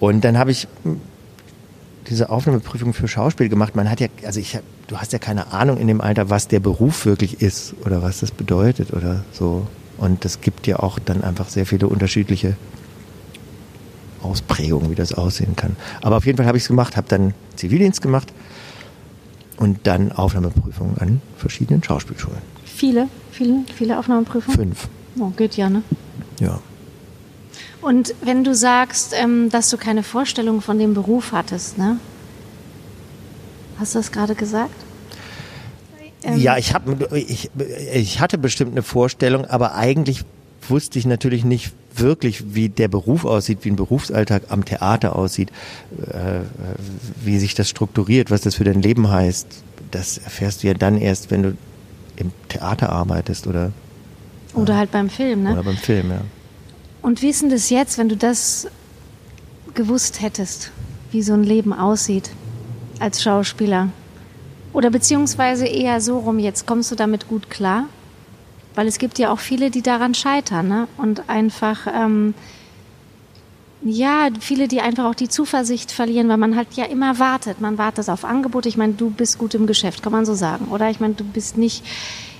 Und 0.00 0.24
dann 0.24 0.38
habe 0.38 0.50
ich 0.50 0.66
mh, 0.84 0.96
diese 2.08 2.30
Aufnahmeprüfung 2.30 2.92
für 2.92 3.06
Schauspiel 3.06 3.48
gemacht. 3.48 3.76
Man 3.76 3.88
hat 3.90 4.00
ja, 4.00 4.08
also 4.26 4.40
ich, 4.40 4.58
du 4.88 4.96
hast 4.96 5.12
ja 5.12 5.18
keine 5.20 5.52
Ahnung 5.52 5.76
in 5.78 5.86
dem 5.86 6.00
Alter, 6.00 6.30
was 6.30 6.48
der 6.48 6.58
Beruf 6.58 7.04
wirklich 7.06 7.40
ist 7.42 7.74
oder 7.84 8.02
was 8.02 8.20
das 8.20 8.32
bedeutet 8.32 8.92
oder 8.92 9.24
so. 9.32 9.66
Und 9.98 10.24
es 10.24 10.40
gibt 10.40 10.66
ja 10.66 10.80
auch 10.80 10.98
dann 10.98 11.22
einfach 11.22 11.48
sehr 11.48 11.66
viele 11.66 11.86
unterschiedliche 11.86 12.56
Ausprägungen, 14.22 14.90
wie 14.90 14.94
das 14.94 15.14
aussehen 15.14 15.56
kann. 15.56 15.76
Aber 16.02 16.16
auf 16.16 16.26
jeden 16.26 16.36
Fall 16.38 16.46
habe 16.46 16.56
ich 16.58 16.64
es 16.64 16.68
gemacht, 16.68 16.96
habe 16.96 17.06
dann 17.08 17.34
Zivildienst 17.56 18.02
gemacht 18.02 18.32
und 19.58 19.86
dann 19.86 20.10
Aufnahmeprüfungen 20.12 20.98
an 20.98 21.22
verschiedenen 21.36 21.82
Schauspielschulen. 21.82 22.38
Viele, 22.80 23.08
viele, 23.30 23.64
viele 23.76 23.98
Aufnahmeprüfungen. 23.98 24.56
Fünf, 24.58 24.88
Oh, 25.18 25.28
geht 25.36 25.58
ja, 25.58 25.68
ne? 25.68 25.82
ja. 26.38 26.62
Und 27.82 28.14
wenn 28.22 28.42
du 28.42 28.54
sagst, 28.54 29.12
ähm, 29.14 29.50
dass 29.50 29.68
du 29.68 29.76
keine 29.76 30.02
Vorstellung 30.02 30.62
von 30.62 30.78
dem 30.78 30.94
Beruf 30.94 31.32
hattest, 31.32 31.76
ne? 31.76 31.98
Hast 33.78 33.94
du 33.94 33.98
das 33.98 34.12
gerade 34.12 34.34
gesagt? 34.34 34.72
Ähm, 36.22 36.38
Ja, 36.38 36.56
ich, 36.56 36.72
hab, 36.72 36.84
ich, 37.12 37.50
ich 37.92 38.20
hatte 38.20 38.38
bestimmt 38.38 38.70
eine 38.70 38.82
Vorstellung, 38.82 39.44
aber 39.44 39.74
eigentlich 39.74 40.24
wusste 40.66 40.98
ich 40.98 41.04
natürlich 41.04 41.44
nicht 41.44 41.74
wirklich, 41.94 42.54
wie 42.54 42.70
der 42.70 42.88
Beruf 42.88 43.26
aussieht, 43.26 43.58
wie 43.60 43.72
ein 43.72 43.76
Berufsalltag 43.76 44.44
am 44.48 44.64
Theater 44.64 45.16
aussieht, 45.16 45.50
äh, 46.06 46.40
wie 47.22 47.38
sich 47.38 47.54
das 47.54 47.68
strukturiert, 47.68 48.30
was 48.30 48.40
das 48.40 48.54
für 48.54 48.64
dein 48.64 48.80
Leben 48.80 49.10
heißt. 49.10 49.48
Das 49.90 50.16
erfährst 50.16 50.62
du 50.62 50.68
ja 50.68 50.72
dann 50.72 50.96
erst, 50.96 51.30
wenn 51.30 51.42
du 51.42 51.56
im 52.20 52.32
Theater 52.48 52.90
arbeitest 52.90 53.46
oder, 53.46 53.72
Oder 54.54 54.76
halt 54.76 54.90
beim 54.90 55.10
Film, 55.10 55.42
ne? 55.44 55.52
oder 55.52 55.62
beim 55.62 55.76
Film. 55.76 56.10
Ja. 56.10 56.20
Und 57.02 57.22
wie 57.22 57.30
ist 57.30 57.42
denn 57.42 57.50
das 57.50 57.70
jetzt, 57.70 57.98
wenn 57.98 58.08
du 58.08 58.16
das 58.16 58.68
gewusst 59.74 60.20
hättest, 60.20 60.70
wie 61.12 61.22
so 61.22 61.32
ein 61.32 61.44
Leben 61.44 61.72
aussieht 61.72 62.30
als 62.98 63.22
Schauspieler? 63.22 63.88
Oder 64.72 64.90
beziehungsweise 64.90 65.66
eher 65.66 66.00
so 66.00 66.18
rum, 66.18 66.38
jetzt 66.38 66.66
kommst 66.66 66.90
du 66.90 66.94
damit 66.94 67.28
gut 67.28 67.50
klar? 67.50 67.86
Weil 68.74 68.86
es 68.86 68.98
gibt 68.98 69.18
ja 69.18 69.32
auch 69.32 69.40
viele, 69.40 69.70
die 69.70 69.82
daran 69.82 70.14
scheitern, 70.14 70.68
ne? 70.68 70.88
Und 70.96 71.28
einfach, 71.28 71.86
ähm, 71.92 72.34
ja, 73.82 74.28
viele, 74.40 74.68
die 74.68 74.80
einfach 74.80 75.04
auch 75.06 75.14
die 75.14 75.28
Zuversicht 75.28 75.90
verlieren, 75.92 76.28
weil 76.28 76.36
man 76.36 76.54
halt 76.56 76.68
ja 76.74 76.84
immer 76.84 77.18
wartet. 77.18 77.60
Man 77.60 77.78
wartet 77.78 78.08
auf 78.10 78.24
Angebote. 78.24 78.68
Ich 78.68 78.76
meine, 78.76 78.92
du 78.92 79.10
bist 79.10 79.38
gut 79.38 79.54
im 79.54 79.66
Geschäft, 79.66 80.02
kann 80.02 80.12
man 80.12 80.26
so 80.26 80.34
sagen. 80.34 80.66
Oder 80.70 80.90
ich 80.90 81.00
meine, 81.00 81.14
du 81.14 81.24
bist 81.24 81.56
nicht 81.56 81.84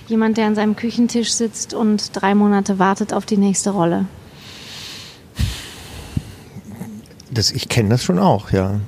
jemand, 0.07 0.37
der 0.37 0.45
an 0.47 0.55
seinem 0.55 0.75
Küchentisch 0.75 1.31
sitzt 1.33 1.73
und 1.73 2.11
drei 2.13 2.35
Monate 2.35 2.77
wartet 2.79 3.13
auf 3.13 3.25
die 3.25 3.37
nächste 3.37 3.71
Rolle. 3.71 4.05
Das, 7.31 7.51
ich 7.51 7.69
kenne 7.69 7.89
das 7.89 8.03
schon 8.03 8.19
auch, 8.19 8.51
ja. 8.51 8.79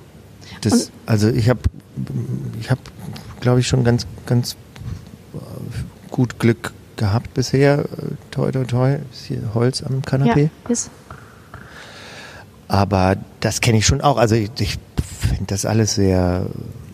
Das, 0.62 0.74
Und- 0.74 0.92
also 1.06 1.30
ich 1.30 1.50
habe, 1.50 1.62
ich 2.60 2.70
habe, 2.70 2.82
glaube 3.40 3.62
ich, 3.62 3.68
schon 3.68 3.84
ganz, 3.84 4.06
ganz 4.26 4.56
äh, 5.34 5.38
gut 6.12 6.40
Glück 6.40 6.74
gehabt 6.98 7.34
bisher. 7.34 7.80
Äh, 7.80 7.86
Toi, 8.32 8.52
toi, 8.52 8.64
toi. 8.66 8.94
Ist 9.12 9.26
hier 9.28 9.42
Holz 9.54 9.82
am 9.84 10.02
Kanapee. 10.02 10.50
Ja, 10.66 10.70
ist. 10.72 10.90
Aber 12.74 13.18
das 13.40 13.62
kenne 13.62 13.78
ich 13.78 13.86
schon 13.86 14.02
auch. 14.02 14.18
Also 14.18 14.34
ich, 14.34 14.50
ich 14.58 14.80
finde 15.20 15.46
das 15.46 15.64
alles 15.64 15.94
sehr, 15.94 16.48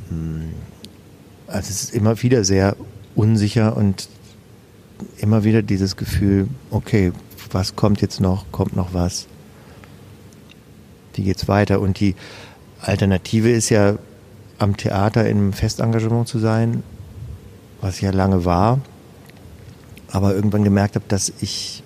hm, 0.09 0.49
also 1.47 1.69
es 1.69 1.83
ist 1.83 1.95
immer 1.95 2.21
wieder 2.21 2.43
sehr 2.43 2.75
unsicher 3.15 3.77
und 3.77 4.09
immer 5.19 5.45
wieder 5.45 5.61
dieses 5.61 5.95
Gefühl, 5.95 6.49
okay, 6.69 7.13
was 7.51 7.77
kommt 7.77 8.01
jetzt 8.01 8.19
noch, 8.19 8.51
kommt 8.51 8.75
noch 8.75 8.93
was, 8.93 9.27
wie 11.13 11.23
geht's 11.23 11.47
weiter? 11.47 11.79
Und 11.79 12.01
die 12.01 12.13
Alternative 12.81 13.49
ist 13.49 13.69
ja, 13.69 13.97
am 14.57 14.75
Theater 14.75 15.29
in 15.29 15.37
einem 15.37 15.53
Festengagement 15.53 16.27
zu 16.27 16.39
sein, 16.39 16.83
was 17.79 17.95
ich 17.95 18.01
ja 18.01 18.11
lange 18.11 18.43
war, 18.43 18.81
aber 20.11 20.35
irgendwann 20.35 20.65
gemerkt 20.65 20.95
habe, 20.95 21.05
dass 21.07 21.31
ich, 21.39 21.83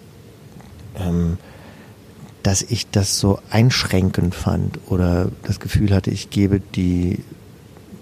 ähm, 0.98 1.38
dass 2.44 2.62
ich 2.62 2.90
das 2.90 3.20
so 3.20 3.40
einschränkend 3.50 4.36
fand 4.36 4.80
oder 4.88 5.32
das 5.44 5.60
Gefühl 5.60 5.94
hatte, 5.96 6.12
ich 6.12 6.30
gebe 6.30 6.60
die 6.60 7.20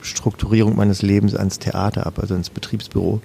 Strukturierung 0.02 0.76
meines 0.76 1.04
Lebens 1.04 1.36
ans 1.36 1.60
Theater 1.60 2.08
ab, 2.08 2.18
also 2.20 2.34
ins 2.34 2.50
Betriebsbüro, 2.50 3.22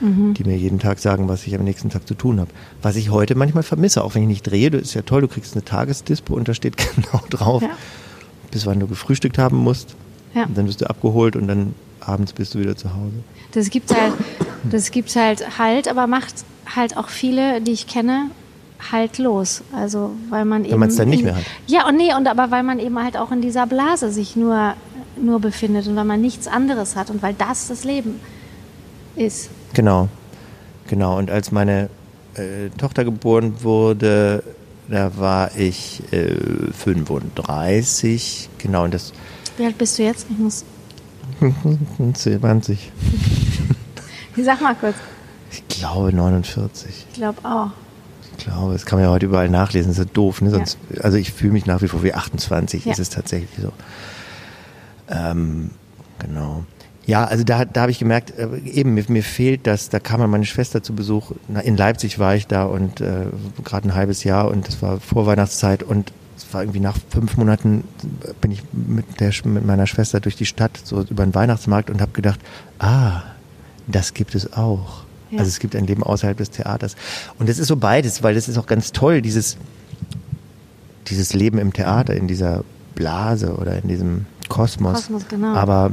mhm. 0.00 0.34
die 0.34 0.44
mir 0.44 0.56
jeden 0.56 0.78
Tag 0.78 1.00
sagen, 1.00 1.28
was 1.28 1.44
ich 1.46 1.56
am 1.56 1.64
nächsten 1.64 1.90
Tag 1.90 2.06
zu 2.06 2.14
tun 2.14 2.38
habe. 2.38 2.50
Was 2.82 2.94
ich 2.94 3.10
heute 3.10 3.34
manchmal 3.34 3.64
vermisse, 3.64 4.04
auch 4.04 4.14
wenn 4.14 4.22
ich 4.22 4.28
nicht 4.28 4.42
drehe, 4.44 4.70
das 4.70 4.82
ist 4.82 4.94
ja 4.94 5.02
toll, 5.02 5.22
du 5.22 5.28
kriegst 5.28 5.54
eine 5.54 5.64
Tagesdispo 5.64 6.34
und 6.34 6.48
da 6.48 6.54
steht 6.54 6.76
genau 6.96 7.22
drauf, 7.28 7.62
ja. 7.62 7.70
bis 8.52 8.64
wann 8.64 8.78
du 8.78 8.86
gefrühstückt 8.86 9.38
haben 9.38 9.56
musst. 9.56 9.96
Ja. 10.34 10.44
Und 10.44 10.56
dann 10.56 10.68
wirst 10.68 10.80
du 10.80 10.88
abgeholt 10.88 11.34
und 11.34 11.48
dann 11.48 11.74
abends 11.98 12.32
bist 12.32 12.54
du 12.54 12.60
wieder 12.60 12.76
zu 12.76 12.94
Hause. 12.94 13.24
Das 13.50 13.70
gibt 13.70 13.92
halt, 13.92 14.12
das 14.70 14.92
gibt 14.92 15.14
halt 15.16 15.58
halt, 15.58 15.88
aber 15.88 16.06
macht 16.06 16.44
halt 16.74 16.96
auch 16.96 17.08
viele, 17.08 17.60
die 17.60 17.72
ich 17.72 17.88
kenne, 17.88 18.30
halt 18.92 19.18
los. 19.18 19.62
Also 19.72 20.12
weil 20.28 20.44
man 20.44 20.64
eben. 20.64 20.72
Wenn 20.72 20.80
man 20.80 20.88
es 20.88 20.96
dann 20.96 21.08
nicht 21.08 21.24
mehr 21.24 21.36
hat. 21.36 21.44
Ja 21.66 21.86
und 21.88 21.96
nee, 21.96 22.14
und 22.14 22.26
aber 22.28 22.50
weil 22.50 22.62
man 22.62 22.78
eben 22.78 23.02
halt 23.02 23.16
auch 23.16 23.32
in 23.32 23.40
dieser 23.40 23.66
Blase 23.66 24.10
sich 24.10 24.36
nur, 24.36 24.74
nur 25.20 25.40
befindet 25.40 25.86
und 25.86 25.96
weil 25.96 26.04
man 26.04 26.20
nichts 26.20 26.46
anderes 26.46 26.96
hat 26.96 27.10
und 27.10 27.22
weil 27.22 27.34
das 27.34 27.68
das 27.68 27.84
Leben 27.84 28.20
ist. 29.16 29.50
Genau. 29.74 30.08
Genau. 30.88 31.18
Und 31.18 31.30
als 31.30 31.52
meine 31.52 31.88
äh, 32.34 32.70
Tochter 32.76 33.04
geboren 33.04 33.62
wurde, 33.62 34.42
da 34.88 35.16
war 35.16 35.56
ich 35.56 36.02
äh, 36.12 36.34
35. 36.72 38.48
Genau. 38.58 38.84
Und 38.84 38.94
das. 38.94 39.12
Wie 39.56 39.64
alt 39.64 39.78
bist 39.78 39.98
du 39.98 40.02
jetzt? 40.02 40.26
Ich 40.30 40.38
muss. 40.38 40.64
20. 42.14 42.92
Sag 44.42 44.60
mal 44.60 44.74
kurz. 44.74 44.96
Ich 45.50 45.66
glaube 45.68 46.12
49. 46.12 47.06
Ich 47.08 47.14
glaube 47.14 47.38
auch. 47.44 47.70
Ich 48.40 48.46
glaube, 48.46 48.72
das 48.72 48.86
kann 48.86 48.98
man 48.98 49.06
ja 49.06 49.12
heute 49.12 49.26
überall 49.26 49.50
nachlesen, 49.50 49.90
das 49.90 49.98
ist 49.98 50.06
ja 50.06 50.10
doof. 50.12 50.40
Ne? 50.40 50.50
Sonst, 50.50 50.78
ja. 50.94 51.02
Also 51.02 51.18
ich 51.18 51.32
fühle 51.32 51.52
mich 51.52 51.66
nach 51.66 51.82
wie 51.82 51.88
vor 51.88 52.02
wie 52.02 52.14
28, 52.14 52.86
ja. 52.86 52.92
ist 52.92 52.98
es 52.98 53.10
tatsächlich 53.10 53.50
so. 53.60 53.72
Ähm, 55.10 55.70
genau. 56.18 56.64
Ja, 57.04 57.24
also 57.24 57.44
da, 57.44 57.64
da 57.64 57.82
habe 57.82 57.90
ich 57.90 57.98
gemerkt, 57.98 58.32
äh, 58.38 58.48
eben 58.64 58.94
mir, 58.94 59.04
mir 59.08 59.22
fehlt 59.22 59.66
das, 59.66 59.88
da 59.88 59.98
kam 59.98 60.28
meine 60.30 60.46
Schwester 60.46 60.82
zu 60.82 60.94
Besuch, 60.94 61.32
in 61.64 61.76
Leipzig 61.76 62.18
war 62.18 62.34
ich 62.34 62.46
da 62.46 62.64
und 62.64 63.00
äh, 63.00 63.26
gerade 63.64 63.88
ein 63.88 63.94
halbes 63.94 64.24
Jahr 64.24 64.48
und 64.48 64.68
das 64.68 64.80
war 64.80 65.00
Vorweihnachtszeit 65.00 65.82
und 65.82 66.12
es 66.36 66.54
war 66.54 66.62
irgendwie 66.62 66.80
nach 66.80 66.96
fünf 67.10 67.36
Monaten 67.36 67.84
bin 68.40 68.52
ich 68.52 68.62
mit, 68.72 69.20
der, 69.20 69.32
mit 69.44 69.66
meiner 69.66 69.86
Schwester 69.86 70.20
durch 70.20 70.36
die 70.36 70.46
Stadt, 70.46 70.80
so 70.82 71.02
über 71.02 71.24
den 71.24 71.34
Weihnachtsmarkt 71.34 71.90
und 71.90 72.00
habe 72.00 72.12
gedacht, 72.12 72.40
ah, 72.78 73.22
das 73.86 74.14
gibt 74.14 74.34
es 74.34 74.52
auch. 74.54 74.99
Ja. 75.30 75.38
Also 75.38 75.48
es 75.48 75.58
gibt 75.58 75.76
ein 75.76 75.86
Leben 75.86 76.02
außerhalb 76.02 76.36
des 76.36 76.50
Theaters. 76.50 76.96
Und 77.38 77.48
es 77.48 77.58
ist 77.58 77.68
so 77.68 77.76
beides, 77.76 78.22
weil 78.22 78.36
es 78.36 78.48
ist 78.48 78.58
auch 78.58 78.66
ganz 78.66 78.92
toll, 78.92 79.22
dieses, 79.22 79.56
dieses 81.08 81.34
Leben 81.34 81.58
im 81.58 81.72
Theater, 81.72 82.14
in 82.14 82.26
dieser 82.28 82.64
Blase 82.94 83.54
oder 83.54 83.82
in 83.82 83.88
diesem 83.88 84.26
Kosmos. 84.48 84.94
Kosmos 84.94 85.28
genau. 85.28 85.54
Aber 85.54 85.92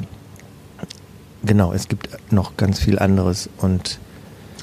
genau, 1.45 1.73
es 1.73 1.87
gibt 1.87 2.09
noch 2.31 2.57
ganz 2.57 2.79
viel 2.79 2.99
anderes 2.99 3.49
und 3.57 3.99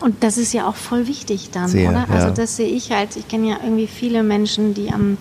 und 0.01 0.23
das 0.23 0.39
ist 0.39 0.53
ja 0.53 0.69
auch 0.69 0.75
voll 0.75 1.07
wichtig 1.07 1.51
dann, 1.53 1.69
sehr, 1.69 1.89
oder? 1.91 2.07
Also 2.11 2.27
ja. 2.27 2.35
das 2.35 2.57
sehe 2.57 2.69
ich 2.69 2.91
halt. 2.91 3.17
Ich 3.17 3.29
kenne 3.29 3.49
ja 3.49 3.57
irgendwie 3.63 3.87
viele 3.87 4.23
Menschen, 4.23 4.75
die 4.75 4.91
am 4.91 5.17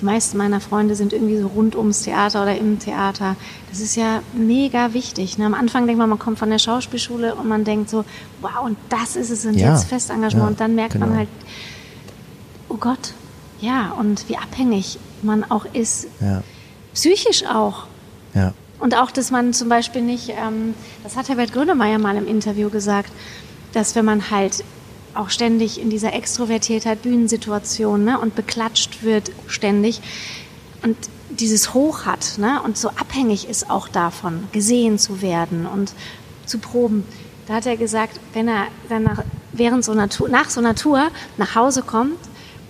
die 0.00 0.04
meisten 0.04 0.38
meiner 0.38 0.60
Freunde 0.60 0.94
sind 0.94 1.12
irgendwie 1.12 1.38
so 1.38 1.48
rund 1.48 1.74
ums 1.74 2.02
Theater 2.02 2.42
oder 2.42 2.56
im 2.56 2.78
Theater. 2.78 3.36
Das 3.70 3.80
ist 3.80 3.96
ja 3.96 4.22
mega 4.32 4.94
wichtig. 4.94 5.38
Ne? 5.38 5.46
Am 5.46 5.54
Anfang 5.54 5.86
denkt 5.86 5.98
man, 5.98 6.08
man 6.08 6.18
kommt 6.18 6.38
von 6.38 6.50
der 6.50 6.58
Schauspielschule 6.58 7.34
und 7.34 7.48
man 7.48 7.64
denkt 7.64 7.90
so, 7.90 8.04
wow, 8.40 8.64
und 8.64 8.78
das 8.88 9.16
ist 9.16 9.30
es, 9.30 9.44
und 9.44 9.54
ja. 9.54 9.72
jetzt 9.72 9.84
Festengagement. 9.84 10.44
Ja, 10.44 10.48
und 10.48 10.60
dann 10.60 10.74
merkt 10.74 10.92
genau. 10.92 11.06
man 11.06 11.18
halt, 11.18 11.28
oh 12.68 12.76
Gott, 12.76 13.14
ja, 13.60 13.92
und 13.98 14.28
wie 14.28 14.36
abhängig 14.36 14.98
man 15.22 15.44
auch 15.50 15.64
ist. 15.72 16.06
Ja. 16.20 16.42
Psychisch 16.94 17.44
auch. 17.44 17.84
Ja. 18.34 18.52
Und 18.78 18.94
auch, 18.94 19.10
dass 19.10 19.30
man 19.30 19.52
zum 19.52 19.68
Beispiel 19.68 20.02
nicht, 20.02 20.30
ähm, 20.30 20.74
das 21.02 21.16
hat 21.16 21.28
Herbert 21.28 21.52
Grönemeyer 21.52 21.98
mal 21.98 22.16
im 22.16 22.28
Interview 22.28 22.70
gesagt, 22.70 23.10
dass 23.72 23.96
wenn 23.96 24.04
man 24.04 24.30
halt 24.30 24.64
auch 25.18 25.30
ständig 25.30 25.80
in 25.80 25.90
dieser 25.90 26.12
Extrovertiertheit, 26.14 27.02
Bühnensituation 27.02 28.04
ne, 28.04 28.18
und 28.18 28.34
beklatscht 28.36 29.02
wird 29.02 29.32
ständig 29.48 30.00
und 30.82 30.96
dieses 31.30 31.74
Hoch 31.74 32.06
hat 32.06 32.38
ne, 32.38 32.60
und 32.64 32.78
so 32.78 32.88
abhängig 32.90 33.48
ist 33.48 33.70
auch 33.70 33.88
davon, 33.88 34.44
gesehen 34.52 34.98
zu 34.98 35.20
werden 35.20 35.66
und 35.66 35.92
zu 36.46 36.58
proben. 36.58 37.04
Da 37.46 37.54
hat 37.54 37.66
er 37.66 37.76
gesagt, 37.76 38.20
wenn 38.32 38.48
er 38.48 38.66
dann 38.88 39.02
nach, 39.02 39.24
während 39.52 39.84
so 39.84 39.92
einer 39.92 40.08
Tour, 40.08 40.28
nach 40.28 40.50
so 40.50 40.60
einer 40.60 40.74
Tour 40.74 41.08
nach 41.36 41.54
Hause 41.54 41.82
kommt 41.82 42.18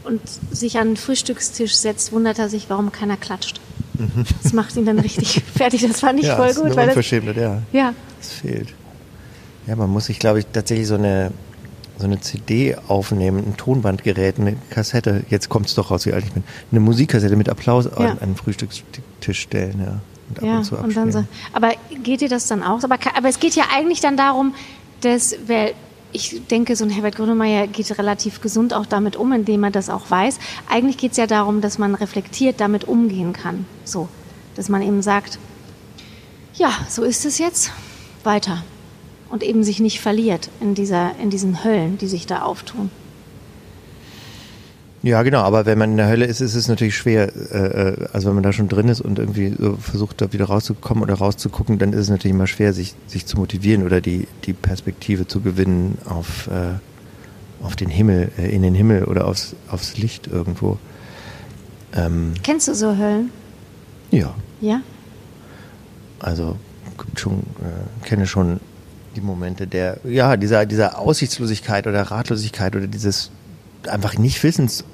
und 0.04 0.20
sich 0.50 0.78
an 0.78 0.88
den 0.88 0.96
Frühstückstisch 0.96 1.74
setzt, 1.74 2.12
wundert 2.12 2.38
er 2.38 2.48
sich, 2.48 2.70
warum 2.70 2.92
keiner 2.92 3.16
klatscht. 3.16 3.61
Mhm. 3.94 4.24
Das 4.42 4.52
macht 4.52 4.76
ihn 4.76 4.87
dann 4.87 4.98
richtig 4.98 5.42
fertig. 5.56 5.87
Das 5.87 6.00
fand 6.00 6.20
ich 6.20 6.26
ja, 6.26 6.37
voll 6.37 6.54
gut. 6.54 6.76
Weil 6.76 6.94
das, 6.94 7.11
ja. 7.11 7.62
Ja. 7.72 7.94
Das 8.18 8.32
fehlt. 8.32 8.68
Ja, 9.66 9.76
man 9.76 9.90
muss 9.90 10.06
sich, 10.06 10.18
glaube 10.18 10.38
ich, 10.38 10.46
tatsächlich 10.46 10.87
so 10.87 10.94
eine 10.94 11.32
so 11.98 12.04
eine 12.04 12.20
CD 12.20 12.76
aufnehmen, 12.87 13.38
ein 13.38 13.56
Tonbandgerät, 13.56 14.38
eine 14.38 14.56
Kassette, 14.70 15.24
jetzt 15.28 15.48
kommt 15.48 15.66
es 15.66 15.74
doch 15.74 15.90
raus, 15.90 16.06
wie 16.06 16.12
alt 16.12 16.24
ich 16.24 16.32
bin, 16.32 16.44
eine 16.70 16.80
Musikkassette 16.80 17.37
mit 17.37 17.48
Applaus 17.48 17.87
ja. 17.87 17.96
an 17.96 18.18
einen 18.20 18.37
Frühstückstisch 18.37 19.40
stellen, 19.40 19.80
ja. 19.80 20.00
Und 20.28 20.38
ab 20.38 20.44
ja, 20.44 20.56
und 20.58 20.64
zu 20.64 20.76
und 20.76 20.96
dann 20.96 21.11
so, 21.11 21.24
aber 21.54 21.72
geht 22.02 22.20
dir 22.20 22.28
das 22.28 22.46
dann 22.48 22.62
auch? 22.62 22.82
Aber, 22.84 22.98
aber 23.16 23.28
es 23.28 23.40
geht 23.40 23.54
ja 23.56 23.64
eigentlich 23.74 24.00
dann 24.00 24.16
darum, 24.16 24.54
dass, 25.00 25.34
weil 25.46 25.72
ich 26.12 26.42
denke, 26.48 26.76
so 26.76 26.84
ein 26.84 26.90
Herbert 26.90 27.16
Grönemeyer 27.16 27.66
geht 27.66 27.98
relativ 27.98 28.40
gesund 28.40 28.74
auch 28.74 28.87
damit 28.87 29.16
um, 29.16 29.32
indem 29.32 29.64
er 29.64 29.70
das 29.70 29.90
auch 29.90 30.11
weiß. 30.11 30.38
Eigentlich 30.68 30.98
geht 30.98 31.12
es 31.12 31.16
ja 31.16 31.26
darum, 31.26 31.61
dass 31.61 31.78
man 31.78 31.94
reflektiert 31.94 32.61
damit 32.61 32.84
umgehen 32.84 33.32
kann. 33.32 33.66
So, 33.84 34.08
dass 34.54 34.68
man 34.68 34.82
eben 34.82 35.02
sagt, 35.02 35.38
ja, 36.54 36.70
so 36.88 37.04
ist 37.04 37.24
es 37.24 37.38
jetzt, 37.38 37.72
weiter 38.24 38.62
und 39.31 39.43
eben 39.43 39.64
sich 39.64 39.81
nicht 39.81 40.01
verliert 40.01 40.51
in, 40.61 40.75
dieser, 40.75 41.12
in 41.21 41.31
diesen 41.31 41.64
Höllen, 41.64 41.99
die 41.99 42.07
sich 42.07 42.27
da 42.27 42.43
auftun. 42.43 42.91
Ja, 45.03 45.23
genau, 45.23 45.43
aber 45.43 45.64
wenn 45.64 45.79
man 45.79 45.93
in 45.93 45.97
der 45.97 46.09
Hölle 46.09 46.25
ist, 46.25 46.41
ist 46.41 46.57
es 46.57 46.67
natürlich 46.67 46.97
schwer, 46.97 47.33
äh, 47.53 47.91
äh, 47.91 48.09
also 48.12 48.29
wenn 48.29 48.35
man 48.35 48.43
da 48.43 48.53
schon 48.53 48.69
drin 48.69 48.88
ist 48.88 49.01
und 49.01 49.19
irgendwie 49.19 49.55
so 49.57 49.77
versucht, 49.77 50.21
da 50.21 50.33
wieder 50.33 50.47
rauszukommen 50.47 51.05
oder 51.05 51.14
rauszugucken, 51.14 51.79
dann 51.79 51.93
ist 51.93 52.01
es 52.01 52.11
natürlich 52.11 52.35
immer 52.35 52.49
schwer, 52.49 52.73
sich, 52.73 52.95
sich 53.07 53.25
zu 53.25 53.37
motivieren 53.37 53.85
oder 53.85 54.01
die, 54.01 54.27
die 54.45 54.53
Perspektive 54.53 55.29
zu 55.29 55.41
gewinnen 55.41 55.99
auf, 56.05 56.49
äh, 56.49 57.64
auf 57.64 57.77
den 57.77 57.91
Himmel, 57.91 58.33
in 58.38 58.62
den 58.62 58.75
Himmel 58.75 59.05
oder 59.05 59.29
aufs, 59.29 59.55
aufs 59.71 59.97
Licht 59.99 60.27
irgendwo. 60.27 60.79
Ähm, 61.95 62.35
Kennst 62.43 62.67
du 62.67 62.75
so 62.75 62.97
Höllen? 62.97 63.31
Ja. 64.11 64.35
Ja? 64.61 64.81
Also 66.19 66.57
gibt 66.99 67.21
schon, 67.21 67.38
äh, 67.38 68.07
kenne 68.07 68.27
schon 68.27 68.61
die 69.18 69.24
Momente 69.24 69.66
der, 69.66 69.98
ja, 70.04 70.37
dieser, 70.37 70.64
dieser 70.64 70.98
Aussichtslosigkeit 70.98 71.87
oder 71.87 72.02
Ratlosigkeit 72.02 72.76
oder 72.76 72.87
dieses 72.87 73.31
einfach 73.88 74.16
nicht 74.16 74.42
Wissens. 74.42 74.85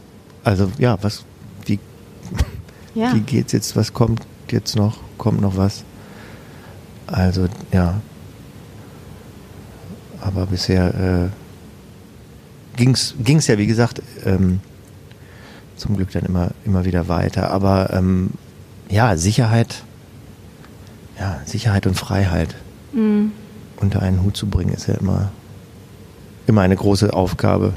Also, 0.43 0.73
ja, 0.79 0.97
was, 1.03 1.25
wie, 1.67 1.79
ja. 2.95 3.15
wie 3.15 3.21
geht's 3.21 3.53
jetzt, 3.53 3.77
was 3.77 3.93
kommt 3.93 4.23
jetzt 4.51 4.77
noch, 4.77 4.99
kommt 5.19 5.41
noch 5.41 5.57
was? 5.57 5.85
Also, 7.07 7.49
ja. 7.71 8.01
Aber 10.21 10.47
bisher 10.47 10.95
äh, 10.95 12.77
ging's, 12.77 13.15
ging's 13.23 13.47
ja, 13.47 13.59
wie 13.59 13.67
gesagt, 13.67 14.03
ähm, 14.25 14.61
zum 15.77 15.97
Glück 15.97 16.13
dann 16.13 16.25
immer, 16.25 16.53
immer 16.65 16.87
wieder 16.87 17.09
weiter. 17.09 17.51
Aber 17.51 17.93
ähm, 17.93 18.31
ja, 18.89 19.19
Sicherheit, 19.19 19.83
ja, 21.19 21.43
Sicherheit 21.45 21.87
und 21.87 21.95
Freiheit. 21.95 22.55
Mhm 22.95 23.33
unter 23.81 24.03
einen 24.03 24.23
Hut 24.23 24.37
zu 24.37 24.47
bringen, 24.47 24.73
ist 24.73 24.87
ja 24.87 24.95
immer, 24.95 25.31
immer 26.47 26.63
eine 26.63 26.77
große 26.77 27.13
Aufgabe 27.13 27.73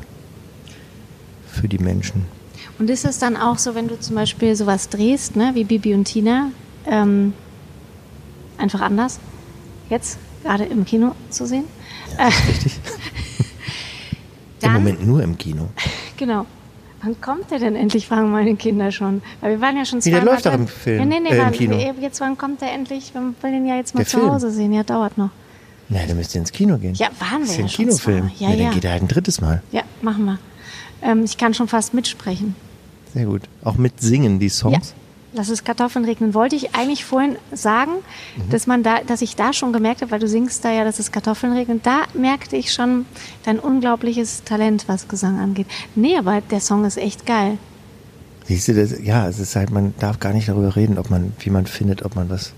für 1.52 1.68
die 1.68 1.80
Menschen. 1.80 2.26
Und 2.80 2.90
ist 2.90 3.06
es 3.06 3.18
dann 3.18 3.36
auch 3.38 3.58
so, 3.58 3.74
wenn 3.76 3.88
du 3.88 4.00
zum 4.00 4.16
Beispiel 4.16 4.56
sowas 4.56 4.90
drehst, 4.90 5.36
ne, 5.36 5.52
wie 5.56 5.64
Bibi 5.64 5.94
und 5.96 6.06
Tina, 6.06 6.52
ähm, 6.86 7.34
einfach 8.58 8.82
anders, 8.82 9.20
jetzt 9.90 10.20
gerade 10.44 10.66
im 10.66 10.86
Kino 10.86 11.16
zu 11.30 11.46
sehen? 11.48 11.64
Ja, 12.18 12.26
das 12.26 12.38
ist 12.40 12.48
richtig. 12.66 12.74
Im 14.62 14.74
Moment 14.74 15.06
nur 15.06 15.22
im 15.24 15.38
Kino. 15.38 15.68
Genau. 16.18 16.48
Wann 17.04 17.22
kommt 17.22 17.52
der 17.52 17.60
denn 17.60 17.76
endlich, 17.76 18.08
fragen 18.08 18.32
meine 18.32 18.56
Kinder 18.56 18.92
schon. 18.92 19.22
Weil 19.40 19.52
wir 19.52 19.62
waren 19.62 19.78
ja 19.78 19.86
schon 19.86 20.00
Nee, 20.00 20.06
der 20.10 20.20
zweimal 20.22 20.34
läuft 20.34 20.46
doch 20.48 20.54
im 20.56 20.68
Film, 20.68 20.98
Ja, 21.00 21.06
nee, 21.06 21.20
nee, 21.20 21.30
äh, 21.30 21.38
im 21.38 21.44
wann, 21.46 21.52
Kino. 21.54 21.78
jetzt 22.02 22.20
wann 22.22 22.36
kommt 22.40 22.62
der 22.62 22.72
endlich? 22.74 23.14
Wir 23.14 23.22
wollen 23.22 23.54
den 23.54 23.68
ja 23.68 23.76
jetzt 23.76 23.94
mal 23.94 24.00
Der 24.00 24.08
zu 24.08 24.18
Film. 24.18 24.32
Hause 24.32 24.50
sehen. 24.50 24.74
Ja, 24.74 24.82
dauert 24.82 25.16
noch. 25.16 25.30
Na, 25.90 26.00
dann 26.06 26.18
müsst 26.18 26.36
ihr 26.36 26.42
ins 26.42 26.52
Kino 26.52 26.78
gehen. 26.78 26.94
Ja, 26.96 27.08
waren 27.20 27.42
Das 27.42 27.58
wir 27.58 27.66
ist 27.66 27.78
ja 27.78 27.84
ein 27.84 27.88
Kinofilm. 27.88 28.32
Ja, 28.40 28.50
dann 28.50 28.60
ja. 28.60 28.72
geht 28.72 28.84
er 28.86 28.92
halt 28.92 29.04
ein 29.04 29.08
drittes 29.08 29.40
Mal. 29.42 29.62
Ja, 29.72 29.84
machen 30.02 30.26
wir. 30.26 30.40
Ähm, 31.02 31.24
ich 31.24 31.38
kann 31.38 31.54
schon 31.54 31.68
fast 31.68 31.94
mitsprechen. 31.94 32.56
Sehr 33.14 33.26
gut. 33.26 33.44
Auch 33.64 33.76
mit 33.78 34.02
singen 34.02 34.40
die 34.40 34.50
Songs. 34.50 34.90
Ja. 34.90 34.94
Lass 35.34 35.50
es 35.50 35.64
Kartoffeln 35.64 36.04
regnen. 36.06 36.34
Wollte 36.34 36.56
ich 36.56 36.74
eigentlich 36.76 37.06
vorhin 37.06 37.36
sagen, 37.54 37.92
Mhm. 38.38 38.50
dass 38.50 38.66
man 38.68 38.82
da, 38.84 39.02
dass 39.06 39.22
ich 39.22 39.36
da 39.36 39.54
schon 39.54 39.72
gemerkt 39.72 40.02
habe, 40.02 40.12
weil 40.12 40.20
du 40.20 40.28
singst 40.28 40.66
da 40.66 40.72
ja, 40.72 40.84
dass 40.84 41.00
es 41.00 41.12
Kartoffeln 41.12 41.54
regnet. 41.54 41.86
Da 41.86 42.04
merkte 42.14 42.56
ich 42.58 42.74
schon 42.74 43.06
dein 43.46 43.60
unglaubliches 43.60 44.44
Talent, 44.44 44.86
was 44.88 45.08
Gesang 45.08 45.40
angeht. 45.40 45.68
Nee, 45.96 46.18
aber 46.18 46.42
der 46.42 46.60
Song 46.60 46.86
ist 46.86 46.98
echt 46.98 47.26
geil. 47.26 47.58
Siehst 48.46 48.68
du 48.70 48.74
das? 48.74 48.96
Ja, 49.04 49.28
es 49.28 49.40
ist 49.40 49.56
halt, 49.56 49.70
man 49.72 49.94
darf 50.00 50.20
gar 50.20 50.34
nicht 50.34 50.48
darüber 50.48 50.76
reden, 50.76 50.98
ob 50.98 51.10
man, 51.10 51.34
wie 51.40 51.50
man 51.50 51.66
findet, 51.66 52.04
ob 52.04 52.16
man 52.16 52.30
was. 52.30 52.54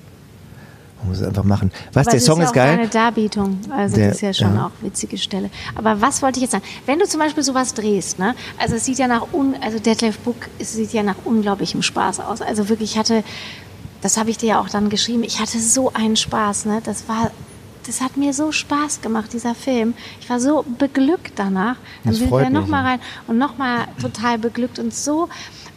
Man 0.99 1.09
muss 1.09 1.19
es 1.19 1.27
einfach 1.27 1.43
machen. 1.43 1.71
Was, 1.93 2.07
aber 2.07 2.11
der 2.11 2.19
Song 2.19 2.37
ist, 2.39 2.43
ja 2.43 2.45
ist 2.49 2.53
geil. 2.53 2.77
Deine 2.77 2.89
Darbietung. 2.89 3.59
Also 3.69 3.95
Der- 3.95 4.07
das 4.07 4.15
ist 4.17 4.21
ja 4.21 4.33
schon 4.33 4.55
ja. 4.55 4.65
auch 4.67 4.71
witzige 4.83 5.17
Stelle. 5.17 5.49
Aber 5.75 6.01
was 6.01 6.21
wollte 6.21 6.37
ich 6.39 6.43
jetzt 6.43 6.51
sagen? 6.51 6.63
Wenn 6.85 6.99
du 6.99 7.07
zum 7.07 7.19
Beispiel 7.19 7.43
sowas 7.43 7.73
drehst, 7.73 8.19
ne? 8.19 8.35
Also 8.57 8.75
es 8.75 8.85
sieht 8.85 8.99
ja 8.99 9.07
nach 9.07 9.27
un, 9.33 9.55
also 9.61 9.79
Detlef 9.79 10.17
Book, 10.19 10.35
es 10.59 10.73
sieht 10.73 10.91
ja 10.93 11.03
nach 11.03 11.15
unglaublichem 11.25 11.81
Spaß 11.81 12.19
aus. 12.19 12.41
Also 12.41 12.67
wirklich, 12.69 12.91
ich 12.93 12.97
hatte, 12.97 13.23
das 14.01 14.17
habe 14.17 14.29
ich 14.29 14.37
dir 14.37 14.49
ja 14.49 14.59
auch 14.61 14.69
dann 14.69 14.89
geschrieben. 14.89 15.23
Ich 15.23 15.39
hatte 15.39 15.59
so 15.59 15.93
einen 15.93 16.15
Spaß, 16.17 16.65
ne? 16.65 16.81
Das 16.83 17.07
war, 17.07 17.31
das 17.87 18.01
hat 18.01 18.17
mir 18.17 18.33
so 18.33 18.51
Spaß 18.51 19.01
gemacht, 19.01 19.31
dieser 19.33 19.55
Film. 19.55 19.93
Ich 20.21 20.29
war 20.29 20.39
so 20.39 20.63
beglückt 20.77 21.33
danach. 21.37 21.77
Dann 22.03 22.11
Das 22.13 22.17
sind 22.17 22.29
wir 22.29 22.49
noch 22.49 22.61
mich, 22.63 22.69
mal 22.69 22.83
ja. 22.83 22.89
rein 22.91 22.99
und 23.27 23.37
noch 23.37 23.57
mal 23.57 23.87
total 24.01 24.37
beglückt 24.37 24.79
und 24.79 24.93
so, 24.93 25.29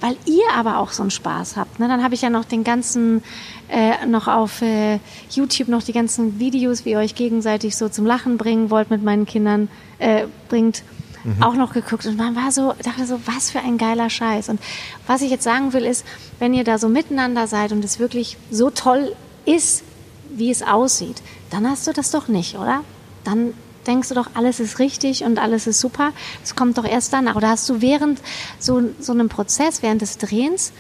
weil 0.02 0.16
ihr 0.26 0.44
aber 0.52 0.78
auch 0.78 0.90
so 0.90 1.02
einen 1.02 1.10
Spaß 1.10 1.56
habt. 1.56 1.78
Ne? 1.78 1.86
Dann 1.88 2.02
habe 2.02 2.14
ich 2.14 2.22
ja 2.22 2.28
noch 2.28 2.44
den 2.44 2.64
ganzen, 2.64 3.22
äh, 3.68 4.04
noch 4.04 4.26
auf 4.26 4.60
äh, 4.60 4.98
YouTube 5.30 5.68
noch 5.68 5.82
die 5.82 5.92
ganzen 5.92 6.40
Videos, 6.40 6.84
wie 6.84 6.90
ihr 6.90 6.98
euch 6.98 7.14
gegenseitig 7.14 7.76
so 7.76 7.88
zum 7.88 8.04
Lachen 8.04 8.36
bringen 8.36 8.68
wollt 8.68 8.90
mit 8.90 9.02
meinen 9.02 9.24
Kindern, 9.24 9.68
äh, 9.98 10.26
bringt. 10.48 10.82
Auch 11.40 11.54
noch 11.54 11.72
geguckt 11.72 12.04
und 12.06 12.16
man 12.18 12.34
war 12.34 12.50
so, 12.50 12.74
dachte 12.82 13.06
so, 13.06 13.20
was 13.26 13.52
für 13.52 13.60
ein 13.60 13.78
geiler 13.78 14.10
Scheiß. 14.10 14.48
Und 14.48 14.58
was 15.06 15.22
ich 15.22 15.30
jetzt 15.30 15.44
sagen 15.44 15.72
will, 15.72 15.84
ist, 15.84 16.04
wenn 16.40 16.52
ihr 16.52 16.64
da 16.64 16.78
so 16.78 16.88
miteinander 16.88 17.46
seid 17.46 17.70
und 17.70 17.84
es 17.84 18.00
wirklich 18.00 18.38
so 18.50 18.70
toll 18.70 19.14
ist, 19.44 19.84
wie 20.30 20.50
es 20.50 20.64
aussieht, 20.64 21.22
dann 21.50 21.70
hast 21.70 21.86
du 21.86 21.92
das 21.92 22.10
doch 22.10 22.26
nicht, 22.26 22.56
oder? 22.56 22.82
Dann 23.22 23.54
denkst 23.86 24.08
du 24.08 24.14
doch, 24.14 24.30
alles 24.34 24.60
ist 24.60 24.78
richtig 24.78 25.24
und 25.24 25.38
alles 25.38 25.66
ist 25.66 25.80
super. 25.80 26.12
Das 26.40 26.54
kommt 26.54 26.78
doch 26.78 26.84
erst 26.84 27.12
danach. 27.12 27.36
Oder 27.36 27.48
hast 27.48 27.68
du 27.68 27.80
während 27.80 28.20
so, 28.58 28.82
so 29.00 29.12
einem 29.12 29.28
Prozess, 29.28 29.82
während 29.82 30.02
des 30.02 30.18
Drehens, 30.18 30.72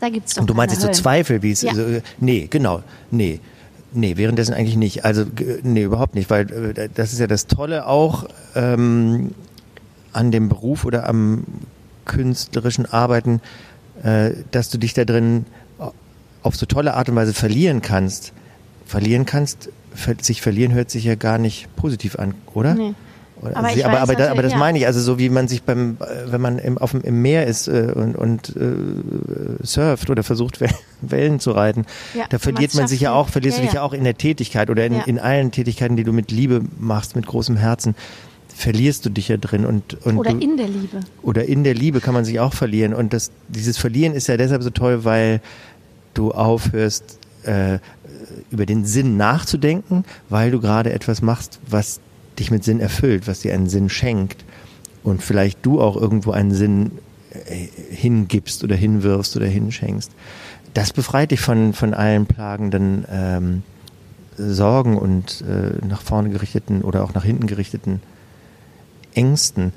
da 0.00 0.08
gibt's 0.08 0.34
doch 0.34 0.42
Und 0.42 0.50
du 0.50 0.54
meinst 0.54 0.74
jetzt 0.74 0.96
so. 0.96 1.02
Zweifel, 1.02 1.42
wie 1.42 1.52
es. 1.52 1.62
Ja. 1.62 1.74
So, 1.74 1.82
äh, 1.82 2.02
nee, 2.18 2.46
genau. 2.48 2.82
Nee. 3.10 3.40
Nee, 3.92 4.16
währenddessen 4.16 4.54
eigentlich 4.54 4.76
nicht. 4.76 5.04
Also, 5.04 5.24
nee, 5.62 5.82
überhaupt 5.82 6.14
nicht, 6.14 6.30
weil 6.30 6.50
äh, 6.76 6.88
das 6.94 7.12
ist 7.12 7.18
ja 7.18 7.26
das 7.26 7.46
Tolle 7.46 7.86
auch 7.86 8.24
ähm, 8.54 9.32
an 10.12 10.30
dem 10.30 10.48
Beruf 10.48 10.84
oder 10.84 11.08
am 11.08 11.44
künstlerischen 12.04 12.86
Arbeiten, 12.86 13.40
äh, 14.02 14.30
dass 14.52 14.70
du 14.70 14.78
dich 14.78 14.94
da 14.94 15.04
drin 15.04 15.44
auf 16.42 16.56
so 16.56 16.66
tolle 16.66 16.94
Art 16.94 17.08
und 17.08 17.16
Weise 17.16 17.34
verlieren 17.34 17.82
kannst. 17.82 18.32
Verlieren 18.86 19.26
kannst, 19.26 19.68
sich 20.22 20.40
verlieren 20.42 20.72
hört 20.72 20.90
sich 20.90 21.04
ja 21.04 21.14
gar 21.14 21.38
nicht 21.38 21.74
positiv 21.76 22.16
an, 22.18 22.34
oder? 22.54 22.74
Nee. 22.74 22.94
Oder- 23.42 23.56
Aber 23.56 23.68
sie- 23.70 23.78
ich 23.78 23.84
aber, 23.86 23.94
weiß 23.94 24.02
aber, 24.02 24.14
da, 24.16 24.30
aber 24.30 24.42
das 24.42 24.52
ja. 24.52 24.58
meine 24.58 24.78
ich, 24.78 24.86
also 24.86 25.00
so 25.00 25.18
wie 25.18 25.30
man 25.30 25.48
sich 25.48 25.62
beim, 25.62 25.96
äh, 26.00 26.30
wenn 26.30 26.42
man 26.42 26.58
im, 26.58 26.76
auf 26.76 26.90
dem, 26.90 27.00
im 27.00 27.22
Meer 27.22 27.46
ist 27.46 27.68
äh, 27.68 27.90
und, 27.94 28.14
und 28.14 28.54
äh, 28.54 29.64
surft 29.64 30.10
oder 30.10 30.22
versucht 30.22 30.58
Wel- 30.60 30.74
Wellen 31.00 31.40
zu 31.40 31.52
reiten, 31.52 31.86
Ja, 32.14 32.24
da 32.28 32.38
verliert 32.38 32.74
man 32.74 32.86
sich 32.86 33.00
ja 33.00 33.12
auch, 33.14 33.28
verlierst 33.30 33.56
Ja, 33.58 33.62
du 33.62 33.66
dich 33.68 33.74
ja. 33.76 33.82
auch 33.82 33.94
in 33.94 34.04
der 34.04 34.16
Tätigkeit 34.18 34.68
oder 34.68 34.84
in, 34.84 34.92
in 35.06 35.18
allen 35.18 35.52
Tätigkeiten, 35.52 35.96
die 35.96 36.04
du 36.04 36.12
mit 36.12 36.30
Liebe 36.30 36.60
machst, 36.78 37.16
mit 37.16 37.26
großem 37.26 37.56
Herzen, 37.56 37.94
verlierst 38.54 39.06
du 39.06 39.10
dich 39.10 39.28
ja 39.28 39.38
drin 39.38 39.64
und, 39.64 39.94
und 40.04 40.18
Oder 40.18 40.32
du, 40.32 40.38
in 40.38 40.58
der 40.58 40.68
Liebe. 40.68 41.00
oder 41.22 41.46
in 41.46 41.64
der 41.64 41.72
Liebe 41.72 42.00
kann 42.00 42.12
man 42.12 42.26
sich 42.26 42.40
auch 42.40 42.52
verlieren. 42.52 42.92
Und 42.92 43.14
das, 43.14 43.30
dieses 43.48 43.78
Verlieren 43.78 44.12
ist 44.12 44.26
ja 44.26 44.36
deshalb 44.36 44.62
so 44.62 44.68
toll, 44.68 45.04
weil 45.04 45.40
du 46.12 46.32
aufhörst, 46.32 47.18
äh, 47.44 47.78
über 48.50 48.66
den 48.66 48.84
Sinn 48.84 49.16
nachzudenken, 49.16 50.04
weil 50.28 50.50
du 50.50 50.60
gerade 50.60 50.92
etwas 50.92 51.22
machst, 51.22 51.60
was 51.68 52.00
dich 52.38 52.50
mit 52.50 52.64
Sinn 52.64 52.80
erfüllt, 52.80 53.26
was 53.26 53.40
dir 53.40 53.54
einen 53.54 53.68
Sinn 53.68 53.88
schenkt. 53.88 54.44
Und 55.02 55.22
vielleicht 55.22 55.64
du 55.64 55.80
auch 55.80 55.96
irgendwo 55.96 56.32
einen 56.32 56.52
Sinn 56.52 56.92
äh, 57.32 57.66
hingibst 57.94 58.64
oder 58.64 58.76
hinwirfst 58.76 59.36
oder 59.36 59.46
hinschenkst. 59.46 60.10
Das 60.74 60.92
befreit 60.92 61.30
dich 61.30 61.40
von, 61.40 61.72
von 61.72 61.94
allen 61.94 62.26
plagenden 62.26 63.04
ähm, 63.10 63.62
Sorgen 64.36 64.96
und 64.96 65.42
äh, 65.42 65.84
nach 65.86 66.00
vorne 66.00 66.30
gerichteten 66.30 66.82
oder 66.82 67.02
auch 67.02 67.14
nach 67.14 67.24
hinten 67.24 67.46
gerichteten 67.46 68.00
Ängsten. 69.14 69.72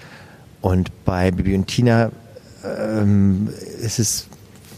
Und 0.62 0.92
bei 1.06 1.32
Bibi 1.32 1.56
und 1.56 1.68
Tina 1.68 2.12
ähm, 2.64 3.50
ist 3.82 4.00
es 4.00 4.28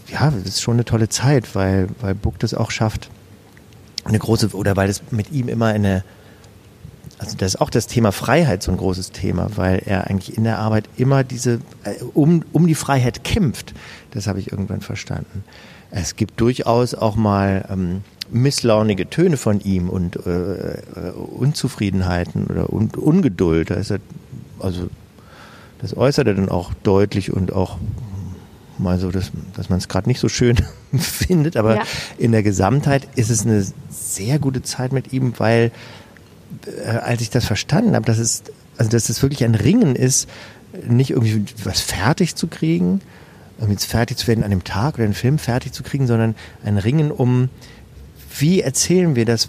ja, 0.08 0.32
ist 0.44 0.62
schon 0.62 0.74
eine 0.74 0.84
tolle 0.84 1.08
Zeit, 1.08 1.54
weil, 1.54 1.88
weil 2.00 2.14
Buck 2.14 2.38
das 2.38 2.54
auch 2.54 2.70
schafft. 2.70 3.10
Eine 4.06 4.18
große, 4.18 4.50
oder 4.54 4.76
weil 4.76 4.88
es 4.88 5.02
mit 5.10 5.32
ihm 5.32 5.48
immer 5.48 5.66
eine, 5.66 6.04
also 7.18 7.36
das 7.36 7.54
ist 7.54 7.60
auch 7.60 7.70
das 7.70 7.86
Thema 7.86 8.12
Freiheit 8.12 8.62
so 8.62 8.70
ein 8.70 8.76
großes 8.76 9.12
Thema, 9.12 9.48
weil 9.56 9.82
er 9.84 10.06
eigentlich 10.06 10.36
in 10.36 10.44
der 10.44 10.58
Arbeit 10.58 10.88
immer 10.96 11.24
diese, 11.24 11.60
äh, 11.84 12.02
um, 12.14 12.44
um 12.52 12.66
die 12.66 12.74
Freiheit 12.74 13.24
kämpft. 13.24 13.74
Das 14.12 14.26
habe 14.26 14.38
ich 14.38 14.52
irgendwann 14.52 14.80
verstanden. 14.80 15.44
Es 15.90 16.16
gibt 16.16 16.40
durchaus 16.40 16.94
auch 16.94 17.16
mal 17.16 17.64
ähm, 17.70 18.02
misslaunige 18.30 19.08
Töne 19.08 19.36
von 19.36 19.60
ihm 19.60 19.88
und 19.88 20.16
äh, 20.26 20.30
äh, 20.30 21.10
Unzufriedenheiten 21.36 22.46
oder 22.46 22.72
Un 22.72 22.90
Ungeduld. 22.90 23.70
Da 23.70 23.74
ist 23.74 23.90
er, 23.90 24.00
also 24.58 24.88
das 25.80 25.96
äußert 25.96 26.26
er 26.26 26.34
dann 26.34 26.48
auch 26.48 26.72
deutlich 26.82 27.32
und 27.32 27.52
auch 27.52 27.78
mal 28.78 28.98
so, 28.98 29.10
dass, 29.10 29.30
dass 29.54 29.68
man 29.70 29.78
es 29.78 29.88
gerade 29.88 30.08
nicht 30.08 30.20
so 30.20 30.28
schön 30.28 30.56
findet, 30.98 31.56
aber 31.56 31.76
Ja. 31.76 31.82
in 32.18 32.32
der 32.32 32.42
Gesamtheit 32.42 33.08
ist 33.16 33.30
es 33.30 33.44
eine 33.44 33.64
sehr 33.90 34.38
gute 34.38 34.62
Zeit 34.62 34.92
mit 34.92 35.12
ihm, 35.12 35.34
weil 35.38 35.70
äh, 36.84 36.88
als 36.88 37.22
ich 37.22 37.30
das 37.30 37.44
verstanden 37.46 37.94
habe, 37.94 38.04
dass 38.06 38.18
es, 38.18 38.42
also 38.76 38.90
dass 38.90 39.08
es 39.08 39.22
wirklich 39.22 39.44
ein 39.44 39.54
Ringen 39.54 39.96
ist, 39.96 40.28
nicht 40.86 41.10
irgendwie 41.10 41.44
was 41.64 41.80
fertig 41.80 42.34
zu 42.34 42.46
kriegen, 42.48 43.00
um 43.58 43.70
jetzt 43.70 43.86
fertig 43.86 44.18
zu 44.18 44.26
werden 44.26 44.44
an 44.44 44.50
dem 44.50 44.64
Tag 44.64 44.94
oder 44.96 45.04
den 45.06 45.14
Film 45.14 45.38
fertig 45.38 45.72
zu 45.72 45.82
kriegen, 45.82 46.06
sondern 46.06 46.34
ein 46.64 46.76
Ringen 46.76 47.10
um, 47.10 47.48
wie 48.38 48.60
erzählen 48.60 49.16
wir 49.16 49.24
das, 49.24 49.48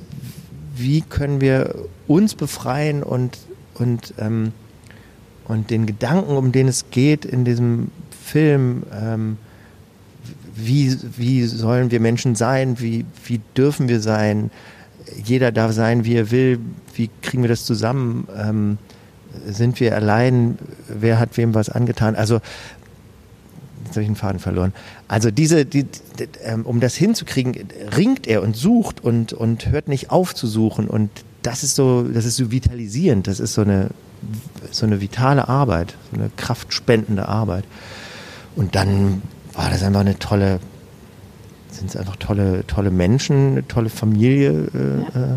wie 0.75 1.01
können 1.01 1.41
wir 1.41 1.75
uns 2.07 2.35
befreien 2.35 3.03
und, 3.03 3.37
und, 3.73 4.13
ähm, 4.19 4.53
und 5.45 5.69
den 5.71 5.85
Gedanken, 5.85 6.37
um 6.37 6.51
den 6.53 6.67
es 6.69 6.85
geht 6.91 7.25
in 7.25 7.43
diesem 7.43 7.91
Film, 8.27 8.83
ähm, 8.93 9.37
wie, 10.55 10.97
wie 11.17 11.45
sollen 11.45 11.91
wir 11.91 11.99
Menschen 11.99 12.35
sein, 12.35 12.79
wie, 12.79 13.05
wie 13.25 13.39
dürfen 13.55 13.87
wir 13.87 14.01
sein, 14.01 14.51
jeder 15.23 15.51
darf 15.51 15.71
sein, 15.71 16.03
wie 16.03 16.15
er 16.15 16.31
will, 16.31 16.59
wie 16.93 17.09
kriegen 17.21 17.43
wir 17.43 17.49
das 17.49 17.63
zusammen, 17.63 18.27
ähm, 18.35 18.77
sind 19.45 19.79
wir 19.79 19.95
allein, 19.95 20.57
wer 20.87 21.19
hat 21.19 21.37
wem 21.37 21.53
was 21.53 21.69
angetan, 21.69 22.15
also 22.15 22.41
jetzt 23.85 23.95
habe 23.95 24.01
ich 24.01 24.07
den 24.07 24.15
Faden 24.15 24.39
verloren. 24.39 24.73
Also 25.07 25.31
diese, 25.31 25.65
die, 25.65 25.83
die, 25.83 26.27
ähm, 26.43 26.65
um 26.65 26.79
das 26.79 26.95
hinzukriegen, 26.95 27.55
ringt 27.95 28.27
er 28.27 28.41
und 28.41 28.55
sucht 28.55 29.03
und, 29.03 29.33
und 29.33 29.67
hört 29.69 29.87
nicht 29.87 30.11
auf 30.11 30.35
zu 30.35 30.47
suchen. 30.47 30.87
Und 30.87 31.09
das 31.43 31.63
ist 31.63 31.75
so, 31.75 32.03
das 32.03 32.25
ist 32.25 32.35
so 32.35 32.51
vitalisierend, 32.51 33.27
das 33.27 33.39
ist 33.39 33.53
so 33.53 33.61
eine, 33.61 33.89
so 34.71 34.85
eine 34.85 34.99
vitale 34.99 35.47
Arbeit, 35.47 35.95
so 36.11 36.19
eine 36.19 36.29
kraftspendende 36.35 37.27
Arbeit. 37.27 37.63
Und 38.57 38.75
dann 38.75 39.21
war 39.53 39.69
das 39.69 39.83
einfach 39.83 40.01
eine 40.01 40.19
tolle, 40.19 40.59
sind 41.71 41.89
es 41.89 41.95
einfach 41.95 42.15
tolle, 42.17 42.65
tolle 42.67 42.91
Menschen, 42.91 43.51
eine 43.51 43.67
tolle 43.67 43.89
Familie. 43.89 44.49
Äh, 44.73 45.17
äh, 45.17 45.35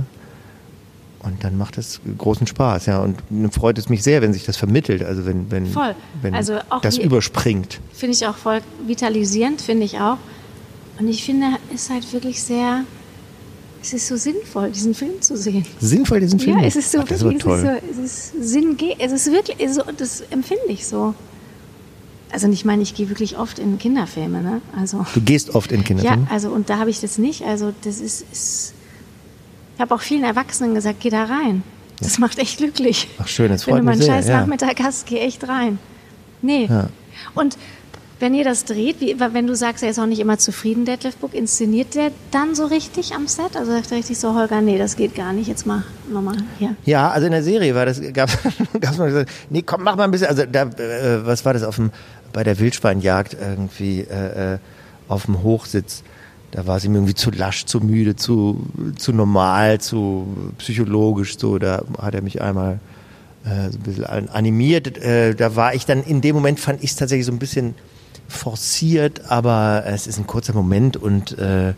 und 1.23 1.45
dann 1.45 1.59
macht 1.59 1.77
es 1.77 2.01
großen 2.16 2.47
Spaß, 2.47 2.87
ja. 2.87 3.01
Und 3.01 3.18
dann 3.29 3.51
freut 3.51 3.77
es 3.77 3.91
mich 3.91 4.03
sehr, 4.03 4.23
wenn 4.23 4.33
sich 4.33 4.47
das 4.47 4.57
vermittelt, 4.57 5.03
also 5.03 5.27
wenn, 5.27 5.51
wenn, 5.51 5.66
Voll. 5.66 5.95
wenn 6.23 6.35
Also 6.35 6.59
das 6.81 6.97
überspringt. 6.97 7.79
Finde 7.93 8.14
ich 8.14 8.27
auch 8.27 8.37
voll 8.37 8.61
vitalisierend, 8.87 9.61
finde 9.61 9.85
ich 9.85 10.01
auch. 10.01 10.16
Und 10.99 11.09
ich 11.09 11.23
finde, 11.23 11.47
es 11.75 11.83
ist 11.83 11.91
halt 11.91 12.11
wirklich 12.14 12.43
sehr, 12.43 12.85
es 13.83 13.93
ist 13.93 14.09
so 14.09 14.16
sinnvoll, 14.16 14.71
diesen 14.71 14.95
Film 14.95 15.21
zu 15.21 15.37
sehen. 15.37 15.66
Sinnvoll, 15.79 16.21
diesen 16.21 16.39
Film. 16.39 16.59
Ja, 16.59 16.64
es 16.64 16.77
ist 16.77 16.91
so, 16.91 17.01
Ach, 17.01 17.05
das 17.05 17.23
ist 17.23 17.41
toll. 17.41 17.81
es 17.93 17.99
ist 17.99 18.31
so, 18.31 18.41
es 18.41 18.43
ist 18.43 18.53
Sinn, 18.53 18.77
es 18.99 19.12
ist 19.12 19.33
wirklich, 19.33 19.57
es 19.59 19.71
ist 19.73 19.77
so, 19.77 19.93
das 19.95 20.21
empfinde 20.31 20.68
ich 20.68 20.87
so. 20.87 21.14
Also 22.33 22.49
ich 22.49 22.64
meine, 22.64 22.83
ich 22.83 22.95
gehe 22.95 23.09
wirklich 23.09 23.37
oft 23.39 23.59
in 23.59 23.78
Kinderfilme, 23.78 24.41
ne? 24.41 24.61
Also 24.78 25.05
Du 25.14 25.20
gehst 25.20 25.55
oft 25.55 25.72
in 25.72 25.81
ja, 25.81 25.87
Kinderfilme. 25.87 26.26
also 26.31 26.51
und 26.51 26.70
da 26.70 26.78
habe 26.78 26.91
ich 26.91 27.01
das 27.01 27.18
nicht. 27.18 27.43
Also 27.45 27.72
das 27.83 27.99
ist, 28.01 28.24
ist 28.33 28.74
ich 29.74 29.81
habe 29.81 29.95
auch 29.95 30.01
vielen 30.01 30.24
Erwachsenen 30.24 30.74
gesagt, 30.74 31.01
geh 31.01 31.11
da 31.11 31.24
rein. 31.24 31.62
Das 32.01 32.18
macht 32.18 32.39
echt 32.39 32.59
glücklich. 32.59 33.09
Ach 33.18 33.28
schön, 33.28 33.51
das 33.51 33.66
Wenn 33.66 33.72
freut 33.74 33.81
du 33.81 33.85
mal 33.87 33.97
mich 33.97 34.09
einen 34.09 34.18
scheiß 34.18 34.28
Ja. 34.28 34.41
Nachmittag 34.41 34.81
hast, 34.83 35.07
geh 35.07 35.18
echt 35.18 35.47
rein. 35.49 35.78
Nee. 36.43 36.66
Ja. 36.66 36.89
Und 37.35 37.57
wenn 38.20 38.35
ihr 38.35 38.45
das 38.45 38.66
dreht, 38.66 39.01
wie, 39.01 39.16
wenn 39.18 39.47
du 39.47 39.57
sagst, 39.57 39.83
er 39.83 39.89
ist 39.91 39.99
auch 39.99 40.07
nicht 40.07 40.20
immer 40.20 40.37
zufrieden, 40.37 40.85
Detlef 40.85 41.16
Book, 41.16 41.33
inszeniert 41.35 41.95
der 41.95 42.11
dann 42.31 42.55
so 42.55 42.66
richtig 42.66 43.14
am 43.14 43.26
Set? 43.26 43.57
Also 43.57 43.72
sagt 43.72 43.91
er 43.91 43.99
richtig 43.99 44.18
so, 44.18 44.35
Holger, 44.35 44.61
nee, 44.61 44.76
das 44.76 44.97
geht 44.97 45.14
gar 45.14 45.33
nicht, 45.33 45.49
jetzt 45.49 45.66
mach 45.66 45.85
nochmal 46.12 46.37
hier. 46.59 46.76
Ja, 46.85 47.11
also 47.11 47.26
in 47.26 47.33
der 47.33 47.43
Serie 47.43 47.74
war 47.74 47.87
das, 47.87 48.01
gab 48.12 48.28
es 48.28 48.99
mal 48.99 49.07
gesagt, 49.09 49.31
nee, 49.49 49.62
komm, 49.62 49.83
mach 49.85 49.97
mal 49.97 50.05
ein 50.05 50.11
bisschen, 50.11 50.28
also 50.28 50.45
da, 50.51 50.64
äh, 50.64 51.24
was 51.26 51.45
war 51.47 51.55
das 51.55 51.62
auf 51.62 51.76
dem, 51.76 51.91
bei 52.33 52.45
der 52.45 52.59
Wildschweinjagd 52.59 53.37
irgendwie, 53.41 54.01
äh, 54.01 54.55
äh 54.55 54.59
auf 55.09 55.24
dem 55.24 55.43
Hochsitz, 55.43 56.05
da 56.53 56.68
war 56.68 56.78
sie 56.78 56.89
mir 56.89 56.99
irgendwie 56.99 57.16
zu 57.16 57.33
lasch, 57.33 57.64
zu 57.64 57.81
müde, 57.81 58.14
zu, 58.14 58.64
zu 58.97 59.12
normal, 59.12 59.81
zu 59.81 60.53
psychologisch, 60.59 61.37
so, 61.37 61.59
da 61.59 61.83
hat 62.01 62.14
er 62.14 62.22
mich 62.22 62.41
einmal 62.41 62.78
äh, 63.45 63.70
so 63.70 63.78
ein 63.78 63.83
bisschen 63.83 64.05
animiert, 64.05 64.99
äh, 64.99 65.35
da 65.35 65.57
war 65.57 65.74
ich 65.74 65.85
dann, 65.85 66.05
in 66.05 66.20
dem 66.20 66.37
Moment 66.37 66.61
fand 66.61 66.85
ich 66.85 66.91
es 66.91 66.97
tatsächlich 66.97 67.26
so 67.26 67.33
ein 67.33 67.41
bisschen, 67.41 67.74
forciert, 68.31 69.31
aber 69.31 69.85
es 69.87 70.07
ist 70.07 70.18
ein 70.18 70.26
kurzer 70.26 70.55
Moment 70.55 70.97
und 70.97 71.37
äh, 71.39 71.70
äh, 71.70 71.74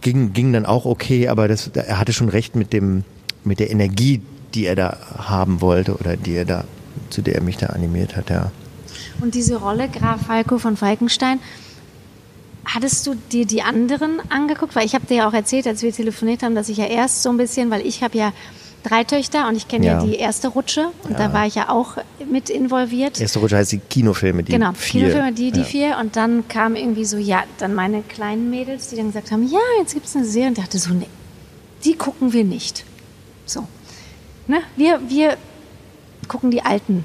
ging, 0.00 0.32
ging 0.32 0.52
dann 0.52 0.66
auch 0.66 0.84
okay, 0.84 1.28
aber 1.28 1.48
das, 1.48 1.68
er 1.68 1.98
hatte 1.98 2.12
schon 2.12 2.28
recht 2.28 2.54
mit 2.54 2.72
dem, 2.72 3.04
mit 3.42 3.58
der 3.58 3.70
Energie, 3.70 4.22
die 4.54 4.66
er 4.66 4.76
da 4.76 4.98
haben 5.16 5.60
wollte 5.60 5.96
oder 5.96 6.16
die 6.16 6.34
er 6.34 6.44
da, 6.44 6.64
zu 7.10 7.22
der 7.22 7.36
er 7.36 7.42
mich 7.42 7.56
da 7.56 7.66
animiert 7.66 8.16
hat, 8.16 8.30
ja. 8.30 8.50
Und 9.20 9.34
diese 9.34 9.56
Rolle 9.56 9.88
Graf 9.88 10.22
Falco 10.26 10.58
von 10.58 10.76
Falkenstein, 10.76 11.40
Hattest 12.64 13.06
du 13.06 13.14
dir 13.32 13.46
die 13.46 13.62
anderen 13.62 14.20
angeguckt? 14.28 14.76
Weil 14.76 14.84
ich 14.84 14.94
habe 14.94 15.06
dir 15.06 15.18
ja 15.18 15.28
auch 15.28 15.32
erzählt, 15.32 15.66
als 15.66 15.82
wir 15.82 15.92
telefoniert 15.92 16.42
haben, 16.42 16.54
dass 16.54 16.68
ich 16.68 16.76
ja 16.76 16.86
erst 16.86 17.22
so 17.22 17.30
ein 17.30 17.36
bisschen, 17.36 17.70
weil 17.70 17.84
ich 17.84 18.02
habe 18.02 18.16
ja 18.16 18.32
drei 18.82 19.02
Töchter 19.04 19.48
und 19.48 19.56
ich 19.56 19.66
kenne 19.66 19.86
ja. 19.86 19.92
ja. 19.94 20.04
die 20.04 20.14
erste 20.14 20.48
Rutsche 20.48 20.88
und 21.04 21.12
ja. 21.12 21.18
da 21.18 21.32
war 21.32 21.46
ich 21.46 21.54
ja 21.54 21.68
auch 21.68 21.96
mit 22.30 22.48
involviert. 22.48 23.20
Erste 23.20 23.38
Rutsche 23.40 23.56
heißt 23.56 23.72
die 23.72 23.78
Kinofilme, 23.78 24.42
die 24.42 24.52
genau, 24.52 24.72
vier. 24.74 25.02
Kinofilme, 25.02 25.32
die, 25.32 25.50
die 25.50 25.60
ja. 25.60 25.66
vier 25.66 25.98
und 26.00 26.16
dann 26.16 26.46
kam 26.48 26.76
irgendwie 26.76 27.04
so, 27.04 27.16
ja, 27.16 27.42
dann 27.58 27.74
meine 27.74 28.02
kleinen 28.02 28.50
Mädels, 28.50 28.88
die 28.88 28.96
dann 28.96 29.06
gesagt 29.06 29.32
haben, 29.32 29.46
ja, 29.48 29.58
jetzt 29.78 29.94
gibt 29.94 30.06
es 30.06 30.14
eine 30.14 30.24
Serie 30.24 30.48
und 30.48 30.58
ich 30.58 30.64
dachte 30.64 30.78
so, 30.78 30.94
nee, 30.94 31.08
die 31.84 31.94
gucken 31.94 32.32
wir 32.32 32.44
nicht. 32.44 32.84
So, 33.46 33.66
ne, 34.46 34.60
wir, 34.76 35.00
wir 35.08 35.36
gucken 36.30 36.50
die 36.50 36.62
Alten. 36.62 37.04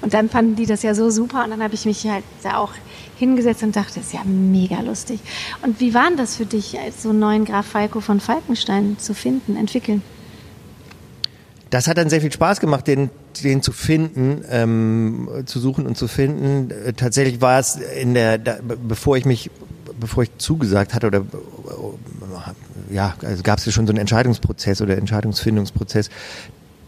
Und 0.00 0.14
dann 0.14 0.28
fanden 0.28 0.56
die 0.56 0.66
das 0.66 0.82
ja 0.82 0.94
so 0.94 1.10
super 1.10 1.44
und 1.44 1.50
dann 1.50 1.62
habe 1.62 1.74
ich 1.74 1.84
mich 1.84 2.04
halt 2.06 2.24
da 2.42 2.56
auch 2.56 2.72
hingesetzt 3.18 3.62
und 3.62 3.76
dachte, 3.76 3.96
das 3.96 4.06
ist 4.06 4.14
ja 4.14 4.24
mega 4.24 4.80
lustig. 4.80 5.20
Und 5.62 5.78
wie 5.78 5.94
war 5.94 6.10
das 6.16 6.36
für 6.36 6.46
dich, 6.46 6.76
so 6.98 7.10
einen 7.10 7.18
neuen 7.18 7.44
Graf 7.44 7.66
Falco 7.66 8.00
von 8.00 8.18
Falkenstein 8.18 8.96
zu 8.98 9.14
finden, 9.14 9.56
entwickeln? 9.56 10.02
das 11.70 11.86
hat 11.86 11.98
dann 11.98 12.10
sehr 12.10 12.20
viel 12.20 12.32
Spaß 12.32 12.60
gemacht, 12.60 12.86
den, 12.86 13.10
den 13.42 13.62
zu 13.62 13.72
finden, 13.72 14.44
ähm, 14.50 15.28
zu 15.46 15.60
suchen 15.60 15.86
und 15.86 15.96
zu 15.96 16.08
finden. 16.08 16.70
Äh, 16.70 16.92
tatsächlich 16.92 17.40
war 17.40 17.60
es 17.60 17.76
in 17.76 18.14
der, 18.14 18.38
da, 18.38 18.58
bevor 18.60 19.16
ich 19.16 19.24
mich, 19.24 19.50
bevor 19.98 20.24
ich 20.24 20.36
zugesagt 20.36 20.94
hatte 20.94 21.06
oder 21.06 21.18
äh, 21.18 22.94
ja, 22.94 23.14
also 23.24 23.42
gab 23.44 23.58
es 23.58 23.66
ja 23.66 23.72
schon 23.72 23.86
so 23.86 23.92
einen 23.92 24.00
Entscheidungsprozess 24.00 24.82
oder 24.82 24.98
Entscheidungsfindungsprozess. 24.98 26.10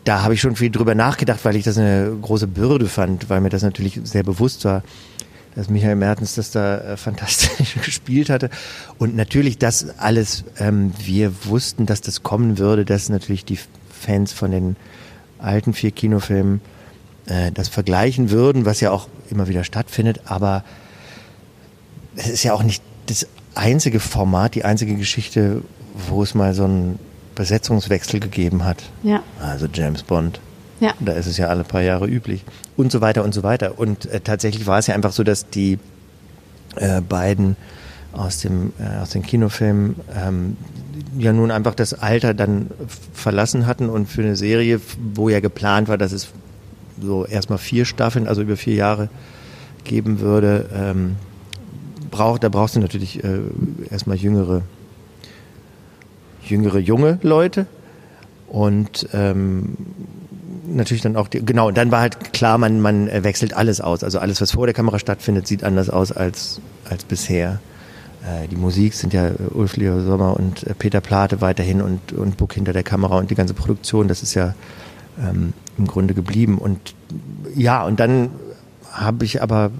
Da 0.05 0.23
habe 0.23 0.35
ich 0.35 0.41
schon 0.41 0.57
viel 0.57 0.71
drüber 0.71 0.95
nachgedacht, 0.95 1.45
weil 1.45 1.57
ich 1.57 1.65
das 1.65 1.79
eine 1.79 2.17
große 2.21 2.49
Bürde 2.49 2.89
fand, 2.89 3.31
weil 3.31 3.41
mir 3.41 3.51
das 3.51 3.63
natürlich 3.63 4.01
sehr 4.03 4.25
bewusst 4.25 4.65
war, 4.65 4.83
dass 5.55 5.69
Michael 5.69 5.97
Mertens 5.97 6.35
das 6.35 6.51
da 6.51 6.79
äh, 6.79 6.97
fantastisch 6.97 7.75
gespielt 7.85 8.31
hatte. 8.31 8.51
Und 8.99 9.15
natürlich 9.15 9.59
das 9.59 9.99
alles, 9.99 10.45
ähm, 10.59 10.93
wir 10.99 11.33
wussten, 11.45 11.87
dass 11.87 12.01
das 12.01 12.23
kommen 12.23 12.59
würde, 12.59 12.85
dass 12.85 13.09
natürlich 13.09 13.45
die 13.45 13.59
Fans 13.91 14.33
von 14.33 14.51
den 14.51 14.77
alten 15.39 15.75
vier 15.75 15.91
Kinofilmen 15.91 16.61
äh, 17.27 17.53
das 17.53 17.69
vergleichen 17.69 18.31
würden, 18.31 18.65
was 18.65 18.81
ja 18.81 18.91
auch 18.91 19.09
immer 19.31 19.49
wieder 19.49 19.65
stattfindet, 19.65 20.23
aber 20.25 20.65
es 22.17 22.29
ist 22.29 22.43
ja 22.43 22.53
auch 22.53 22.63
nicht 22.63 22.83
das 23.07 23.27
einzige 23.55 24.01
Format, 24.01 24.55
die 24.55 24.65
einzige 24.65 24.97
Geschichte, 24.97 25.63
wo 26.09 26.23
es 26.23 26.35
mal 26.35 26.55
so 26.55 26.65
einen 26.65 26.99
Besetzungswechsel 27.35 28.21
gegeben 28.21 28.65
hat. 28.65 28.83
Ja. 29.03 29.23
Also 29.41 29.67
James 29.73 30.03
Bond. 30.03 30.41
Ja. 30.81 30.95
Da 31.01 31.13
ist 31.13 31.27
es 31.27 31.37
ja 31.37 31.47
alle 31.47 31.65
paar 31.65 31.83
Jahre 31.83 32.07
üblich. 32.07 32.45
Und 32.77 32.91
so 32.91 33.01
weiter 33.01 33.23
und 33.25 33.33
so 33.33 33.43
weiter. 33.43 33.79
Und 33.79 34.07
äh, 34.07 34.21
tatsächlich 34.21 34.67
war 34.67 34.79
es 34.79 34.89
ja 34.89 34.95
einfach 34.95 35.13
so, 35.13 35.23
dass 35.23 35.49
die 35.49 35.79
äh, 36.77 37.01
beiden 37.01 37.57
aus, 38.13 38.41
dem, 38.41 38.73
äh, 38.79 39.01
aus 39.01 39.11
den 39.11 39.23
Kinofilmen 39.23 39.97
ähm, 40.15 40.57
ja 41.19 41.33
nun 41.33 41.51
einfach 41.51 41.75
das 41.75 41.95
Alter 41.95 42.35
dann 42.35 42.71
verlassen 43.13 43.67
hatten 43.67 43.89
und 43.89 44.07
für 44.09 44.23
eine 44.23 44.37
Serie, 44.37 44.81
wo 45.15 45.29
ja 45.29 45.41
geplant 45.41 45.89
war, 45.89 45.99
dass 45.99 46.13
es 46.13 46.29
so 47.01 47.25
erstmal 47.25 47.59
vier 47.59 47.85
Staffeln, 47.85 48.27
also 48.27 48.43
über 48.43 48.57
vier 48.57 48.75
Jahre 48.75 49.09
geben 49.85 50.21
würde, 50.21 50.69
ähm, 50.75 51.17
braucht, 52.11 52.45
da 52.45 52.49
brauchst 52.49 52.77
du 52.77 52.81
natürlich 52.81 53.23
äh, 53.25 53.41
erstmal 53.91 54.17
jüngere, 54.17 54.63
jüngere 56.45 56.79
junge 56.79 57.19
Leute 57.23 57.67
und 58.49 59.09
ähm, 59.13 59.77
natürlich 60.67 61.03
dann 61.03 61.17
auch 61.17 61.29
die, 61.29 61.45
genau, 61.45 61.69
und 61.69 61.77
dann 61.77 61.91
war 61.91 62.01
halt 62.01 62.33
klar, 62.33 62.59
man, 62.59 62.81
man 62.81 63.07
wechselt 63.25 63.55
alles 63.55 63.81
aus. 63.81 64.05
Also 64.05 64.19
alles, 64.19 64.41
was 64.41 64.53
vor 64.53 64.67
der 64.67 64.75
Kamera 64.75 64.99
stattfindet, 64.99 65.47
sieht 65.47 65.65
anders 65.65 65.91
aus 65.91 66.13
als, 66.13 66.61
als 66.89 67.05
bisher. 67.05 67.61
Äh, 68.23 68.49
die 68.49 68.57
Musik 68.57 68.95
sind 68.95 69.13
ja 69.13 69.29
äh, 69.29 69.35
Ulf 69.53 69.77
Leo 69.77 70.01
Sommer 70.01 70.37
und 70.37 70.65
äh, 70.67 70.75
Peter 70.75 71.01
Plate 71.01 71.41
weiterhin 71.41 71.83
und, 71.83 72.13
und 72.13 72.37
Buck 72.37 72.55
hinter 72.55 72.73
der 72.73 72.83
Kamera 72.83 73.19
und 73.19 73.31
die 73.31 73.35
ganze 73.35 73.55
Produktion, 73.55 74.09
das 74.09 74.23
ist 74.23 74.35
ja 74.35 74.55
ähm, 75.21 75.53
im 75.79 75.87
Grunde 75.87 76.15
geblieben. 76.15 76.59
Und 76.59 76.95
ja, 77.55 77.85
und 77.85 78.01
dann 78.01 78.31
habe 78.93 79.25
ich 79.25 79.43
aber 79.43 79.71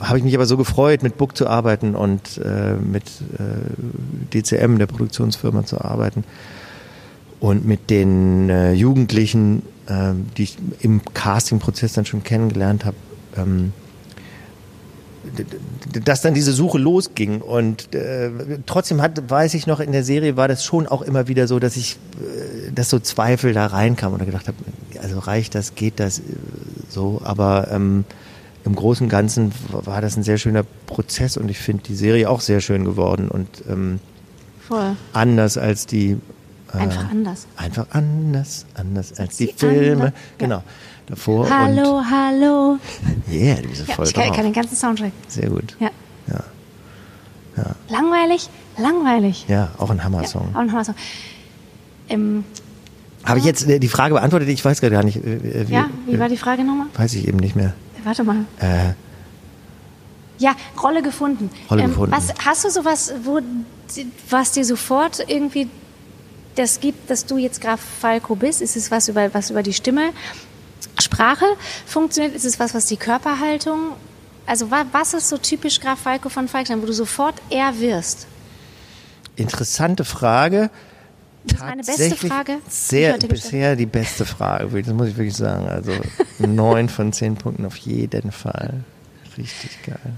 habe 0.00 0.18
ich 0.18 0.24
mich 0.24 0.34
aber 0.34 0.46
so 0.46 0.56
gefreut, 0.56 1.02
mit 1.02 1.16
Book 1.18 1.36
zu 1.36 1.46
arbeiten 1.46 1.94
und 1.94 2.38
äh, 2.38 2.74
mit 2.74 3.04
äh, 3.38 4.34
DCM, 4.34 4.78
der 4.78 4.86
Produktionsfirma, 4.86 5.64
zu 5.64 5.80
arbeiten 5.80 6.24
und 7.38 7.66
mit 7.66 7.90
den 7.90 8.48
äh, 8.50 8.72
Jugendlichen, 8.72 9.62
äh, 9.86 10.12
die 10.36 10.44
ich 10.44 10.58
im 10.80 11.02
Castingprozess 11.14 11.94
dann 11.94 12.06
schon 12.06 12.22
kennengelernt 12.22 12.84
habe, 12.84 12.96
ähm, 13.36 13.72
dass 16.04 16.22
dann 16.22 16.34
diese 16.34 16.52
Suche 16.52 16.78
losging. 16.78 17.40
Und 17.40 17.94
äh, 17.94 18.30
trotzdem 18.66 19.02
hat, 19.02 19.30
weiß 19.30 19.54
ich 19.54 19.66
noch, 19.66 19.80
in 19.80 19.92
der 19.92 20.04
Serie 20.04 20.36
war 20.36 20.48
das 20.48 20.64
schon 20.64 20.86
auch 20.86 21.02
immer 21.02 21.28
wieder 21.28 21.46
so, 21.46 21.58
dass 21.58 21.76
ich, 21.76 21.98
äh, 22.18 22.72
dass 22.72 22.90
so 22.90 22.98
Zweifel 22.98 23.52
da 23.52 23.66
reinkam 23.66 24.14
oder 24.14 24.24
gedacht 24.24 24.48
habe, 24.48 24.56
also 25.02 25.18
reicht 25.18 25.54
das, 25.54 25.74
geht 25.74 26.00
das 26.00 26.20
äh, 26.20 26.22
so, 26.88 27.20
aber 27.24 27.68
ähm, 27.70 28.04
im 28.64 28.74
Großen 28.74 29.04
und 29.04 29.10
Ganzen 29.10 29.52
war 29.70 30.00
das 30.00 30.16
ein 30.16 30.22
sehr 30.22 30.38
schöner 30.38 30.64
Prozess 30.86 31.36
und 31.36 31.48
ich 31.48 31.58
finde 31.58 31.82
die 31.84 31.94
Serie 31.94 32.28
auch 32.28 32.40
sehr 32.40 32.60
schön 32.60 32.84
geworden 32.84 33.28
und 33.28 33.48
ähm, 33.68 34.00
Voll. 34.68 34.96
anders 35.12 35.56
als 35.56 35.86
die 35.86 36.18
äh, 36.72 36.76
einfach 36.76 37.10
anders. 37.10 37.46
Einfach 37.56 37.86
anders, 37.90 38.66
anders 38.74 39.18
als 39.18 39.36
die, 39.36 39.46
die 39.46 39.52
Filme. 39.54 39.92
Andere. 39.92 40.12
Genau. 40.38 40.56
Ja 40.56 40.64
davor. 41.10 41.50
Hallo, 41.50 42.02
hallo. 42.08 42.78
Yeah, 43.30 43.56
du 43.56 43.68
bist 43.68 43.86
ja, 43.86 43.94
voll 43.94 44.06
Ich 44.06 44.14
kann, 44.14 44.32
kann, 44.32 44.44
den 44.44 44.52
ganzen 44.52 44.76
Soundtrack. 44.76 45.12
Sehr 45.28 45.50
gut. 45.50 45.76
Ja. 45.80 45.90
ja. 46.28 46.44
ja. 47.56 47.74
Langweilig, 47.88 48.48
langweilig. 48.78 49.44
Ja, 49.48 49.70
auch 49.78 49.90
ein 49.90 50.02
Hammer-Song. 50.02 50.54
Auch 50.54 50.60
ein 50.60 50.72
Hammer-Song. 50.72 50.94
Ähm, 52.08 52.44
Habe 53.24 53.40
ich 53.40 53.44
jetzt 53.44 53.68
äh, 53.68 53.78
die 53.78 53.88
Frage 53.88 54.14
beantwortet? 54.14 54.48
Ich 54.48 54.64
weiß 54.64 54.80
gerade 54.80 54.94
gar 54.94 55.04
nicht. 55.04 55.16
Äh, 55.16 55.68
wie, 55.68 55.72
ja, 55.72 55.90
wie 56.06 56.18
war 56.18 56.28
die 56.28 56.36
Frage 56.36 56.64
nochmal? 56.64 56.86
Weiß 56.94 57.14
ich 57.14 57.26
eben 57.26 57.38
nicht 57.38 57.56
mehr. 57.56 57.74
Warte 58.04 58.24
mal. 58.24 58.44
Äh, 58.58 58.94
ja, 60.38 60.54
Rolle 60.82 61.02
gefunden. 61.02 61.50
Rolle 61.70 61.82
ähm, 61.82 61.90
gefunden. 61.90 62.12
Was, 62.12 62.32
hast 62.44 62.64
du 62.64 62.70
sowas, 62.70 63.12
wo 63.22 63.40
was 64.30 64.52
dir 64.52 64.64
sofort 64.64 65.24
irgendwie 65.28 65.68
das 66.54 66.80
gibt, 66.80 67.10
dass 67.10 67.26
du 67.26 67.36
jetzt 67.36 67.60
Graf 67.60 67.80
Falco 67.80 68.34
bist? 68.34 68.62
Ist 68.62 68.76
es 68.76 68.90
was 68.90 69.08
über 69.08 69.32
was 69.34 69.50
über 69.50 69.62
die 69.62 69.72
Stimme? 69.72 70.12
Sprache 70.98 71.44
funktioniert? 71.86 72.34
Ist 72.34 72.44
es 72.44 72.58
was, 72.58 72.74
was 72.74 72.86
die 72.86 72.96
Körperhaltung, 72.96 73.92
also 74.46 74.70
was 74.70 75.14
ist 75.14 75.28
so 75.28 75.38
typisch 75.38 75.80
Graf 75.80 76.00
Falco 76.00 76.28
von 76.28 76.48
Falkenstein, 76.48 76.82
wo 76.82 76.86
du 76.86 76.92
sofort 76.92 77.34
er 77.50 77.78
wirst? 77.78 78.26
Interessante 79.36 80.04
Frage. 80.04 80.70
Das 81.50 81.60
ist 81.60 81.64
meine 81.64 81.82
beste 81.82 82.28
Frage. 82.28 82.58
Sehr, 82.68 83.18
bisher 83.18 83.76
die 83.76 83.86
beste 83.86 84.24
Frage, 84.24 84.82
das 84.82 84.92
muss 84.94 85.08
ich 85.08 85.16
wirklich 85.16 85.36
sagen. 85.36 85.68
Also 85.68 85.92
neun 86.38 86.88
von 86.88 87.12
zehn 87.12 87.34
Punkten 87.34 87.64
auf 87.64 87.76
jeden 87.76 88.32
Fall. 88.32 88.84
Richtig 89.36 89.82
geil. 89.84 90.12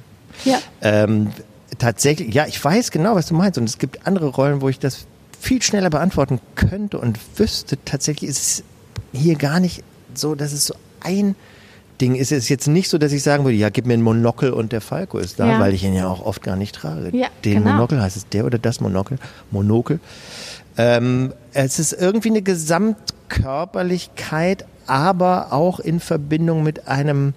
Ja. 0.45 0.59
Ähm, 0.81 1.31
tatsächlich, 1.79 2.35
ja, 2.35 2.47
ich 2.47 2.63
weiß 2.63 2.91
genau, 2.91 3.15
was 3.15 3.27
du 3.27 3.35
meinst. 3.35 3.59
Und 3.59 3.65
es 3.65 3.79
gibt 3.79 4.07
andere 4.07 4.29
Rollen, 4.29 4.61
wo 4.61 4.69
ich 4.69 4.79
das 4.79 5.07
viel 5.41 5.63
schneller 5.63 5.91
beantworten 5.91 6.41
könnte 6.55 6.99
und 6.99 7.19
wüsste. 7.37 7.77
Tatsächlich 7.85 8.31
ist 8.31 8.39
es 8.39 8.65
hier 9.13 9.37
gar 9.37 9.61
nicht 9.61 9.83
so, 10.15 10.35
dass 10.35 10.53
es 10.53 10.67
so 10.67 10.75
ein 11.01 11.35
Ding 12.01 12.15
ist. 12.15 12.33
Es 12.33 12.45
ist 12.45 12.49
jetzt 12.49 12.69
nicht 12.69 12.89
so, 12.89 12.99
dass 12.99 13.13
ich 13.13 13.23
sagen 13.23 13.45
würde, 13.45 13.57
ja, 13.57 13.71
gib 13.71 13.87
mir 13.87 13.95
ein 13.95 14.03
Monokel 14.03 14.53
und 14.53 14.73
der 14.73 14.81
Falco 14.81 15.19
ist 15.19 15.39
da, 15.41 15.47
ja. 15.47 15.61
weil 15.61 15.75
ich 15.75 15.85
ihn 15.85 15.95
ja 15.95 16.09
auch 16.09 16.25
oft 16.25 16.43
gar 16.43 16.57
nicht 16.57 16.75
trage. 16.75 17.17
Ja, 17.17 17.29
Den 17.45 17.63
genau. 17.63 17.73
Monokel 17.73 18.01
heißt 18.01 18.17
es 18.17 18.29
der 18.29 18.45
oder 18.45 18.59
das 18.59 18.81
Monokel, 18.81 19.19
Monokel. 19.51 20.01
Ähm, 20.79 21.33
es 21.53 21.79
ist 21.79 21.93
irgendwie 21.93 22.31
eine 22.31 22.41
Gesamtkörperlichkeit, 22.43 24.65
aber 24.87 25.53
auch 25.53 25.81
in 25.81 26.01
Verbindung 26.01 26.63
mit 26.63 26.89
einem 26.89 27.35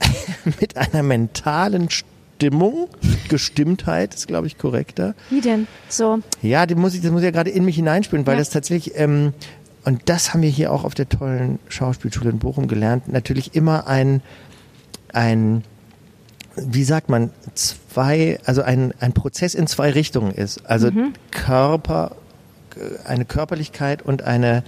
mit 0.60 0.76
einer 0.76 1.02
mentalen 1.02 1.88
Stimmung. 1.90 2.88
Gestimmtheit 3.28 4.14
ist, 4.14 4.28
glaube 4.28 4.46
ich, 4.46 4.56
korrekter. 4.56 5.14
Wie 5.28 5.40
denn? 5.42 5.66
So. 5.90 6.20
Ja, 6.40 6.64
die 6.66 6.74
muss 6.74 6.94
ich, 6.94 7.02
das 7.02 7.10
muss 7.10 7.20
ich 7.20 7.26
ja 7.26 7.30
gerade 7.32 7.50
in 7.50 7.64
mich 7.66 7.76
hineinspüren, 7.76 8.26
weil 8.26 8.34
Ja. 8.34 8.38
das 8.38 8.48
tatsächlich, 8.50 8.96
ähm, 8.98 9.34
und 9.84 10.00
das 10.06 10.32
haben 10.32 10.40
wir 10.42 10.48
hier 10.48 10.72
auch 10.72 10.84
auf 10.84 10.94
der 10.94 11.06
tollen 11.08 11.58
Schauspielschule 11.68 12.30
in 12.30 12.38
Bochum 12.38 12.66
gelernt, 12.66 13.08
natürlich 13.12 13.54
immer 13.54 13.86
ein, 13.88 14.22
ein, 15.12 15.64
wie 16.56 16.84
sagt 16.84 17.10
man, 17.10 17.30
zwei, 17.54 18.38
also 18.46 18.62
ein, 18.62 18.94
ein 19.00 19.12
Prozess 19.12 19.54
in 19.54 19.66
zwei 19.66 19.90
Richtungen 19.90 20.32
ist. 20.32 20.64
Also 20.66 20.90
Körper, 21.30 22.12
äh, 22.12 22.14
eine 23.04 23.24
Körperlichkeit 23.24 24.02
und 24.02 24.22
eine, 24.22 24.62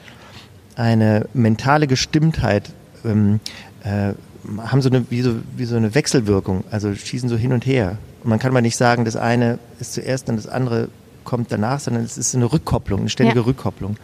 eine 0.76 1.26
mentale 1.34 1.86
Gestimmtheit 1.86 2.70
ähm, 3.04 3.40
äh, 3.84 4.12
haben 4.58 4.82
so 4.82 4.88
eine 4.88 5.10
wie, 5.10 5.22
so 5.22 5.36
wie 5.56 5.64
so 5.64 5.76
eine 5.76 5.94
Wechselwirkung, 5.94 6.64
also 6.70 6.94
schießen 6.94 7.28
so 7.28 7.36
hin 7.36 7.52
und 7.52 7.64
her. 7.66 7.98
Und 8.22 8.30
man 8.30 8.38
kann 8.38 8.52
mal 8.52 8.62
nicht 8.62 8.76
sagen, 8.76 9.04
das 9.04 9.16
eine 9.16 9.58
ist 9.80 9.94
zuerst 9.94 10.28
und 10.28 10.36
das 10.36 10.46
andere 10.46 10.88
kommt 11.24 11.52
danach, 11.52 11.80
sondern 11.80 12.04
es 12.04 12.18
ist 12.18 12.34
eine 12.34 12.52
Rückkopplung, 12.52 13.00
eine 13.00 13.08
ständige 13.10 13.40
Ja. 13.40 13.46
Rückkopplung. 13.46 13.96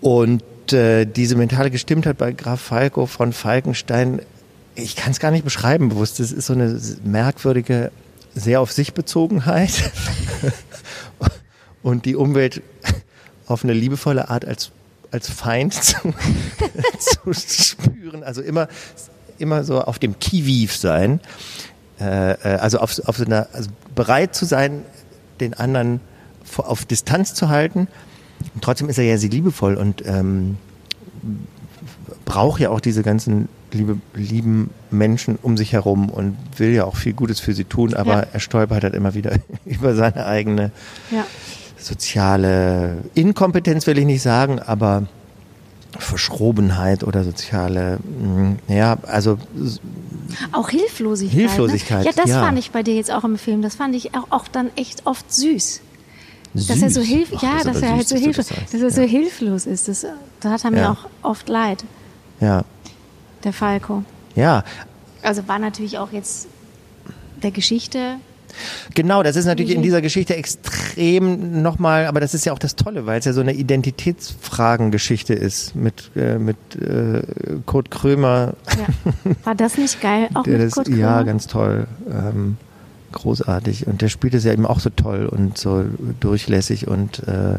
Und 0.00 0.42
äh, 0.72 1.04
diese 1.04 1.36
mentale 1.36 1.70
Gestimmtheit 1.70 2.18
bei 2.18 2.32
Graf 2.32 2.60
Falco 2.60 3.06
von 3.06 3.32
Falkenstein, 3.32 4.22
ich 4.74 4.96
kann 4.96 5.12
es 5.12 5.20
gar 5.20 5.30
nicht 5.30 5.44
beschreiben 5.44 5.88
bewusst. 5.88 6.20
Es 6.20 6.32
ist 6.32 6.46
so 6.46 6.54
eine 6.54 6.80
merkwürdige, 7.04 7.90
sehr 8.34 8.60
auf 8.60 8.72
sich 8.72 8.94
Bezogenheit 8.94 9.92
und 11.82 12.04
die 12.04 12.16
Umwelt 12.16 12.62
auf 13.46 13.64
eine 13.64 13.72
liebevolle 13.72 14.30
Art 14.30 14.44
als, 14.44 14.70
als 15.10 15.28
Feind 15.28 15.74
zu, 15.84 16.12
zu 16.98 17.30
spüren. 17.32 18.22
Also 18.24 18.42
immer, 18.42 18.68
immer 19.38 19.64
so 19.64 19.80
auf 19.82 19.98
dem 19.98 20.18
Kiviv 20.18 20.76
sein. 20.76 21.20
Äh, 22.00 22.32
äh, 22.32 22.36
also 22.58 22.78
auf, 22.78 22.98
auf 23.06 23.16
so 23.16 23.24
einer, 23.24 23.48
also 23.52 23.70
bereit 23.94 24.34
zu 24.34 24.44
sein, 24.44 24.82
den 25.40 25.54
anderen 25.54 26.00
auf 26.56 26.84
Distanz 26.84 27.34
zu 27.34 27.48
halten. 27.48 27.88
Und 28.54 28.62
trotzdem 28.64 28.88
ist 28.88 28.98
er 28.98 29.04
ja 29.04 29.18
sehr 29.18 29.30
liebevoll 29.30 29.76
und 29.76 30.04
ähm, 30.06 30.56
braucht 32.24 32.60
ja 32.60 32.70
auch 32.70 32.80
diese 32.80 33.02
ganzen 33.02 33.48
liebe, 33.72 33.98
lieben 34.14 34.70
Menschen 34.90 35.38
um 35.40 35.56
sich 35.56 35.72
herum 35.72 36.10
und 36.10 36.36
will 36.58 36.72
ja 36.72 36.84
auch 36.84 36.96
viel 36.96 37.12
Gutes 37.12 37.40
für 37.40 37.54
sie 37.54 37.64
tun, 37.64 37.94
aber 37.94 38.14
Ja. 38.14 38.26
er 38.32 38.40
stolpert 38.40 38.84
halt 38.84 38.94
immer 38.94 39.14
wieder 39.14 39.36
über 39.64 39.94
seine 39.94 40.26
eigene 40.26 40.70
Ja. 41.10 41.24
Soziale 41.84 42.98
Inkompetenz 43.14 43.86
will 43.86 43.98
ich 43.98 44.04
nicht 44.06 44.22
sagen, 44.22 44.58
aber 44.60 45.06
Verschrobenheit 45.98 47.04
oder 47.04 47.22
soziale, 47.24 47.98
mh, 48.20 48.56
ja, 48.68 48.96
also 49.02 49.38
Auch 50.52 50.70
Hilflosigkeit. 50.70 51.38
Hilflosigkeit, 51.38 51.98
Ne? 52.00 52.04
Ja, 52.06 52.12
das 52.16 52.30
ja. 52.30 52.42
fand 52.42 52.58
ich 52.58 52.70
bei 52.70 52.82
dir 52.82 52.94
jetzt 52.94 53.10
auch 53.10 53.24
im 53.24 53.36
Film. 53.36 53.60
Das 53.62 53.74
fand 53.74 53.94
ich 53.94 54.14
auch, 54.14 54.26
auch 54.30 54.48
dann 54.48 54.70
echt 54.76 55.06
oft 55.06 55.32
süß. 55.32 55.80
Dass 56.54 56.68
er 56.82 56.90
so 56.90 57.00
süß. 57.00 57.08
hilf 57.08 57.32
Ach, 57.36 57.42
ja, 57.42 57.50
das 57.62 57.64
dass 57.64 57.82
er 57.82 57.90
halt 57.96 58.08
süß, 58.08 58.18
so 58.18 58.24
hilflos, 58.24 58.48
das 58.48 58.70
dass 58.70 58.80
er 58.80 58.90
so 58.90 59.00
Ja. 59.02 59.06
hilflos 59.06 59.66
ist. 59.66 59.88
Das, 59.88 60.06
da 60.40 60.50
hat 60.50 60.64
er 60.64 60.70
mir 60.70 60.80
Ja. 60.80 60.90
auch 60.92 61.08
oft 61.22 61.48
leid, 61.48 61.84
Ja, 62.40 62.64
der 63.44 63.52
Falco. 63.52 64.02
ja, 64.34 64.64
Also 65.22 65.46
war 65.48 65.58
natürlich 65.58 65.98
auch 65.98 66.12
jetzt 66.12 66.48
der 67.42 67.50
Geschichte. 67.52 68.16
Genau, 68.94 69.22
das 69.22 69.36
ist 69.36 69.44
natürlich 69.46 69.72
in 69.72 69.78
Mhm. 69.78 69.84
dieser 69.84 70.02
Geschichte 70.02 70.36
extrem 70.36 71.62
nochmal, 71.62 72.06
aber 72.06 72.20
das 72.20 72.34
ist 72.34 72.44
ja 72.44 72.52
auch 72.52 72.58
das 72.58 72.76
Tolle, 72.76 73.06
weil 73.06 73.18
es 73.18 73.24
ja 73.24 73.32
so 73.32 73.40
eine 73.40 73.52
Identitätsfragengeschichte 73.54 75.34
ist 75.34 75.74
mit, 75.74 76.10
äh, 76.16 76.38
mit 76.38 76.56
äh, 76.80 77.22
Kurt 77.66 77.90
Krömer. 77.90 78.54
Ja. 78.78 79.32
War 79.44 79.54
das 79.54 79.78
nicht 79.78 80.00
geil? 80.00 80.28
Auch 80.34 80.42
der 80.44 80.58
mit 80.58 80.66
das, 80.66 80.72
Kurt 80.74 80.88
ja, 80.88 80.94
Krömer? 80.96 81.24
ganz 81.24 81.46
toll. 81.46 81.86
Ähm, 82.10 82.56
großartig. 83.12 83.86
Und 83.86 84.00
der 84.02 84.08
spielt 84.08 84.34
es 84.34 84.44
ja 84.44 84.52
eben 84.52 84.64
auch 84.66 84.80
so 84.80 84.90
toll 84.90 85.26
und 85.26 85.58
so 85.58 85.84
durchlässig 86.20 86.88
und, 86.88 87.26
äh, 87.28 87.58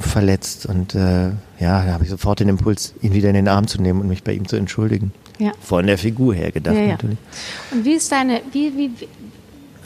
verletzt. 0.00 0.66
Und 0.66 0.94
äh, 0.94 1.28
ja, 1.60 1.84
da 1.84 1.92
habe 1.92 2.04
ich 2.04 2.10
sofort 2.10 2.40
den 2.40 2.48
Impuls, 2.48 2.94
ihn 3.02 3.12
wieder 3.12 3.28
in 3.28 3.34
den 3.34 3.48
Arm 3.48 3.66
zu 3.66 3.80
nehmen 3.80 4.00
und 4.00 4.08
mich 4.08 4.22
bei 4.22 4.32
ihm 4.32 4.48
zu 4.48 4.56
entschuldigen. 4.56 5.12
Ja. 5.38 5.52
Von 5.60 5.86
der 5.86 5.98
Figur 5.98 6.34
her 6.34 6.52
gedacht 6.52 6.76
Ja, 6.76 6.82
ja. 6.82 6.88
natürlich. 6.92 7.18
Und 7.72 7.84
wie 7.84 7.94
ist 7.94 8.10
deine, 8.12 8.40
wie, 8.52 8.72
wie 8.76 8.90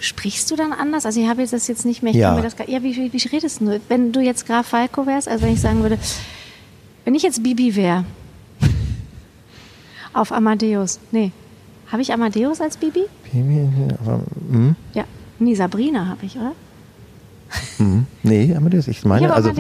sprichst 0.01 0.51
du 0.51 0.57
dann 0.57 0.73
anders? 0.73 1.07
Also 1.07 1.21
ich 1.21 1.29
habe 1.29 1.41
jetzt 1.41 1.53
das 1.53 1.67
jetzt 1.69 1.85
nicht 1.85 2.03
mehr, 2.03 2.13
ich 2.13 2.19
Ja. 2.19 2.41
das 2.41 2.57
gar, 2.57 2.69
ja, 2.69 2.83
wie, 2.83 2.95
wie, 2.97 3.13
wie 3.13 3.29
redest 3.29 3.61
du? 3.61 3.81
Wenn 3.89 4.13
du 4.13 4.21
jetzt 4.21 4.47
Graf 4.47 4.67
Falco 4.69 5.07
wärst, 5.07 5.29
also 5.29 5.45
wenn 5.45 5.53
ich 5.53 5.61
sagen 5.61 5.83
würde, 5.83 5.99
wenn 7.05 7.15
ich 7.15 7.23
jetzt 7.23 7.43
Bibi 7.43 7.75
wäre, 7.77 8.05
auf 10.13 10.33
Amadeus, 10.33 11.01
nee, 11.11 11.33
habe 11.91 12.03
ich 12.03 12.13
Amadeus 12.13 12.61
als 12.61 12.77
Bibi? 12.77 13.05
Aber, 14.01 14.21
hm? 14.51 14.77
Ja, 14.95 15.05
nee, 15.39 15.55
Sabrina 15.55 16.07
habe 16.07 16.27
ich, 16.27 16.37
oder? 16.37 16.53
Mhm. 17.79 18.07
Nee, 18.23 18.55
Amadeus. 18.55 18.89
Ich 18.89 19.05
meine, 19.05 19.27
Ich 19.27 19.33
also 19.33 19.53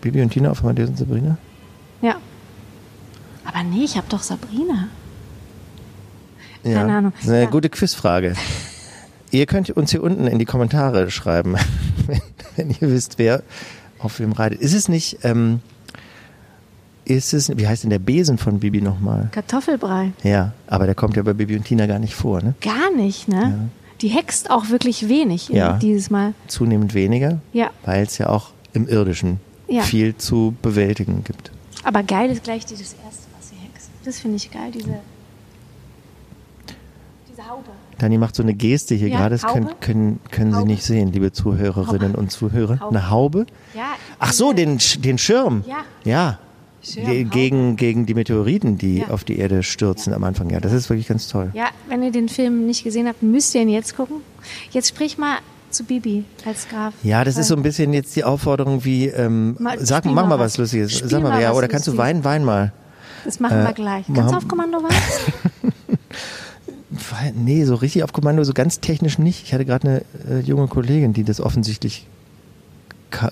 Bibi 0.00 0.22
und 0.22 0.30
Tina 0.30 0.50
auf 0.50 0.60
Amadeus 0.62 0.88
und 0.90 0.98
Sabrina. 0.98 1.38
Ja. 2.02 2.16
Aber 3.44 3.62
nee, 3.62 3.84
ich 3.84 3.96
habe 3.96 4.06
doch 4.08 4.22
Sabrina. 4.22 4.88
Ja. 6.64 6.80
Keine 6.80 6.96
Ahnung. 6.96 7.12
Das 7.16 7.24
ist 7.24 7.30
eine 7.30 7.42
Ja. 7.42 7.48
gute 7.50 7.68
Quizfrage. 7.70 8.34
Ihr 9.30 9.46
könnt 9.46 9.70
uns 9.70 9.90
hier 9.90 10.02
unten 10.02 10.26
in 10.26 10.38
die 10.38 10.44
Kommentare 10.44 11.10
schreiben, 11.10 11.56
wenn, 12.06 12.20
wenn 12.56 12.70
ihr 12.70 12.80
wisst, 12.80 13.18
wer 13.18 13.42
auf 13.98 14.18
wem 14.20 14.32
reitet. 14.32 14.60
Ist 14.60 14.74
es 14.74 14.88
nicht, 14.88 15.18
ähm, 15.24 15.60
ist 17.04 17.32
es, 17.34 17.56
wie 17.56 17.66
heißt 17.66 17.82
denn 17.84 17.90
der 17.90 17.98
Besen 17.98 18.38
von 18.38 18.60
Bibi 18.60 18.80
nochmal? 18.80 19.28
Kartoffelbrei. 19.32 20.12
Ja, 20.22 20.52
aber 20.66 20.86
der 20.86 20.94
kommt 20.94 21.16
ja 21.16 21.22
bei 21.22 21.32
Bibi 21.32 21.56
und 21.56 21.64
Tina 21.64 21.86
gar 21.86 21.98
nicht 21.98 22.14
vor, 22.14 22.42
ne? 22.42 22.54
Gar 22.60 22.94
nicht, 22.94 23.28
ne? 23.28 23.68
Die 24.00 24.08
hext 24.08 24.50
auch 24.50 24.68
wirklich 24.68 25.08
wenig 25.08 25.48
Ja. 25.48 25.72
dieses 25.78 26.10
Mal. 26.10 26.34
Zunehmend 26.46 26.94
weniger, 26.94 27.40
Ja. 27.52 27.70
weil 27.84 28.02
es 28.04 28.18
ja 28.18 28.28
auch 28.28 28.50
im 28.72 28.86
Irdischen 28.86 29.40
Ja. 29.68 29.82
viel 29.82 30.16
zu 30.16 30.54
bewältigen 30.62 31.24
gibt. 31.24 31.50
Aber 31.82 32.02
geil 32.02 32.30
ist 32.30 32.44
gleich 32.44 32.64
dieses 32.66 32.94
erste, 33.04 33.24
was 33.36 33.48
sie 33.48 33.56
hext. 33.56 33.90
Das 34.04 34.20
finde 34.20 34.36
ich 34.36 34.50
geil, 34.50 34.70
diese, 34.72 35.00
diese 37.28 37.48
Haube. 37.48 37.70
Dani 37.98 38.16
macht 38.18 38.34
so 38.36 38.42
eine 38.42 38.54
Geste 38.54 38.94
hier 38.94 39.08
Ja, 39.08 39.18
gerade, 39.18 39.34
das 39.36 39.42
können, 39.46 39.68
können, 39.80 40.20
können 40.30 40.54
Sie 40.54 40.64
nicht 40.64 40.82
sehen, 40.84 41.12
liebe 41.12 41.32
Zuhörerinnen 41.32 42.10
Haube. 42.12 42.16
und 42.20 42.30
Zuhörer. 42.30 42.78
Haube. 42.80 42.88
Eine 42.96 43.10
Haube? 43.10 43.46
Ja. 43.74 43.82
Ach 44.18 44.32
so, 44.32 44.52
den, 44.52 44.78
Sch- 44.78 45.00
den 45.00 45.18
Schirm. 45.18 45.64
Ja. 45.66 45.76
Ja. 46.04 46.38
Schirm, 46.80 47.28
gegen, 47.30 47.74
gegen 47.76 48.06
die 48.06 48.14
Meteoriten, 48.14 48.78
die 48.78 48.98
Ja. 48.98 49.08
auf 49.08 49.24
die 49.24 49.38
Erde 49.38 49.62
stürzen 49.64 50.12
am 50.14 50.22
Anfang. 50.24 50.48
Ja, 50.50 50.60
das 50.60 50.72
ist 50.72 50.88
wirklich 50.88 51.08
ganz 51.08 51.26
toll. 51.28 51.50
Ja, 51.54 51.66
wenn 51.88 52.02
ihr 52.04 52.12
den 52.12 52.28
Film 52.28 52.66
nicht 52.66 52.84
gesehen 52.84 53.08
habt, 53.08 53.22
müsst 53.22 53.54
ihr 53.56 53.62
ihn 53.62 53.68
jetzt 53.68 53.96
gucken. 53.96 54.18
Jetzt 54.70 54.88
sprich 54.88 55.18
mal 55.18 55.38
zu 55.70 55.84
Bibi 55.84 56.24
als 56.46 56.68
Graf. 56.68 56.94
Ja, 57.02 57.24
das 57.24 57.36
ist 57.36 57.48
so 57.48 57.56
ein 57.56 57.62
bisschen 57.62 57.92
jetzt 57.92 58.14
die 58.14 58.22
Aufforderung 58.24 58.84
wie, 58.84 59.06
ähm, 59.08 59.56
Mal- 59.58 59.84
sag, 59.84 60.04
mach 60.04 60.26
mal 60.26 60.38
was. 60.38 60.52
was 60.52 60.58
Lustiges. 60.58 60.98
Sag 61.04 61.20
mal, 61.22 61.30
mal 61.30 61.42
ja, 61.42 61.52
oder 61.52 61.66
kannst 61.66 61.88
du 61.88 61.96
weinen, 61.96 62.22
wein 62.24 62.44
mal. 62.44 62.72
Das 63.24 63.40
machen 63.40 63.58
äh, 63.60 63.64
wir 63.66 63.72
gleich. 63.72 64.06
Kannst 64.14 64.32
du 64.32 64.36
auf 64.36 64.46
Kommando 64.48 64.78
weinen? 64.78 65.72
Nee, 67.34 67.64
so 67.64 67.74
richtig 67.74 68.04
auf 68.04 68.12
Kommando, 68.12 68.44
so 68.44 68.52
ganz 68.52 68.80
technisch 68.80 69.18
nicht. 69.18 69.44
Ich 69.44 69.54
hatte 69.54 69.64
gerade 69.64 69.88
eine 69.88 70.38
äh, 70.38 70.40
junge 70.40 70.68
Kollegin, 70.68 71.12
die 71.12 71.24
das 71.24 71.40
offensichtlich 71.40 72.06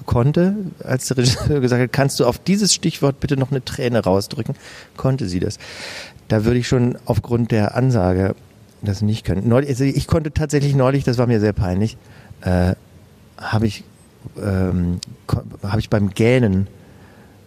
konnte, 0.06 0.54
als 0.82 1.08
der 1.08 1.18
Regisseur 1.18 1.60
gesagt 1.60 1.82
hat, 1.82 1.92
kannst 1.92 2.18
du 2.20 2.26
auf 2.26 2.38
dieses 2.38 2.74
Stichwort 2.74 3.20
bitte 3.20 3.36
noch 3.36 3.50
eine 3.50 3.64
Träne 3.64 4.02
rausdrücken, 4.02 4.54
konnte 4.96 5.28
sie 5.28 5.40
das. 5.40 5.58
Da 6.28 6.44
würde 6.44 6.58
ich 6.58 6.68
schon 6.68 6.98
aufgrund 7.04 7.50
der 7.50 7.76
Ansage 7.76 8.34
das 8.82 9.02
nicht 9.02 9.24
können. 9.24 9.48
Neulich, 9.48 9.70
also 9.70 9.84
ich 9.84 10.06
konnte 10.06 10.32
tatsächlich 10.32 10.74
neulich, 10.74 11.04
das 11.04 11.18
war 11.18 11.26
mir 11.26 11.40
sehr 11.40 11.52
peinlich, 11.52 11.96
äh, 12.42 12.74
habe 13.36 13.66
ich, 13.66 13.84
ähm, 14.42 15.00
habe 15.62 15.80
ich 15.80 15.90
beim 15.90 16.10
Gähnen 16.10 16.68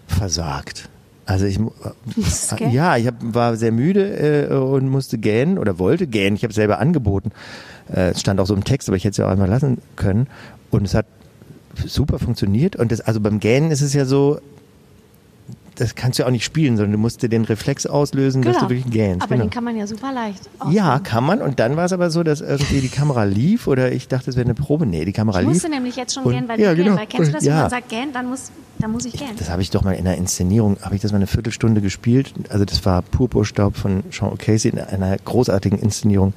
versagt. 0.07 0.89
Also 1.29 1.45
ich 1.45 1.59
ja, 2.71 2.97
ich 2.97 3.05
hab, 3.05 3.13
war 3.21 3.55
sehr 3.55 3.71
müde 3.71 4.47
äh, 4.49 4.51
und 4.51 4.89
musste 4.89 5.19
gähnen 5.19 5.59
oder 5.59 5.77
wollte 5.77 6.07
gähnen. 6.07 6.35
Ich 6.35 6.43
habe 6.43 6.55
selber 6.55 6.79
angeboten. 6.79 7.29
Äh, 7.87 8.09
es 8.09 8.21
stand 8.21 8.39
auch 8.39 8.47
so 8.47 8.55
im 8.55 8.63
Text, 8.63 8.89
aber 8.89 8.97
ich 8.97 9.03
hätte 9.03 9.11
es 9.11 9.17
ja 9.17 9.27
auch 9.27 9.31
einmal 9.31 9.47
lassen 9.47 9.77
können. 9.95 10.25
Und 10.71 10.85
es 10.85 10.95
hat 10.95 11.05
super 11.85 12.17
funktioniert. 12.17 12.77
Und 12.77 12.91
das, 12.91 13.01
also 13.01 13.19
beim 13.19 13.39
Gähnen 13.39 13.69
ist 13.69 13.81
es 13.81 13.93
ja 13.93 14.05
so, 14.05 14.39
das 15.79 15.95
kannst 15.95 16.19
du 16.19 16.23
ja 16.23 16.27
auch 16.27 16.31
nicht 16.31 16.43
spielen, 16.45 16.77
sondern 16.77 16.91
du 16.91 16.97
musst 16.97 17.23
dir 17.23 17.29
den 17.29 17.43
Reflex 17.45 17.85
auslösen, 17.85 18.41
dass 18.41 18.57
du 18.57 18.69
wirklich 18.69 18.85
gähnst. 18.91 19.13
Genau. 19.13 19.23
Aber 19.25 19.35
genau. 19.35 19.45
den 19.45 19.49
kann 19.49 19.63
man 19.63 19.75
ja 19.77 19.87
super 19.87 20.11
leicht. 20.13 20.49
Ja, 20.69 20.91
ausüben. 20.93 21.03
kann 21.03 21.23
man. 21.23 21.41
Und 21.41 21.59
dann 21.59 21.75
war 21.77 21.85
es 21.85 21.93
aber 21.93 22.09
so, 22.11 22.21
dass 22.23 22.41
irgendwie 22.41 22.81
die 22.81 22.89
Kamera 22.89 23.23
lief 23.23 23.67
oder 23.67 23.91
ich 23.91 24.07
dachte, 24.07 24.29
es 24.29 24.35
wäre 24.35 24.45
eine 24.45 24.53
Probe. 24.53 24.85
Nee, 24.85 25.05
die 25.05 25.13
Kamera 25.13 25.39
Ich 25.39 25.45
lief. 25.45 25.53
musste 25.55 25.69
nämlich 25.69 25.95
jetzt 25.95 26.13
schon 26.13 26.23
Und- 26.23 26.33
gähnen, 26.33 26.47
weil 26.47 26.59
ja, 26.59 26.73
gähnen. 26.73 26.85
genau. 26.89 26.97
Weil 26.99 27.07
kennst 27.07 27.29
du 27.29 27.33
das, 27.33 27.43
wenn 27.43 27.49
Ja. 27.51 27.61
man 27.61 27.69
sagt 27.69 27.89
gähnen, 27.89 28.13
dann 28.13 28.27
muss, 28.29 28.51
dann 28.77 28.91
muss 28.91 29.05
ich 29.05 29.13
gähnen. 29.13 29.35
Das 29.37 29.49
habe 29.49 29.61
ich 29.61 29.69
doch 29.71 29.83
mal 29.83 29.93
in 29.93 30.05
einer 30.07 30.17
Inszenierung, 30.17 30.77
habe 30.81 30.95
ich 30.95 31.01
das 31.01 31.11
mal 31.11 31.17
eine 31.17 31.27
Viertelstunde 31.27 31.81
gespielt. 31.81 32.33
Also 32.49 32.65
das 32.65 32.85
war 32.85 33.01
Purpurstaub 33.01 33.75
von 33.77 34.03
Sean 34.11 34.29
O'Casey 34.31 34.69
in 34.71 34.79
einer 34.79 35.17
großartigen 35.17 35.79
Inszenierung 35.79 36.33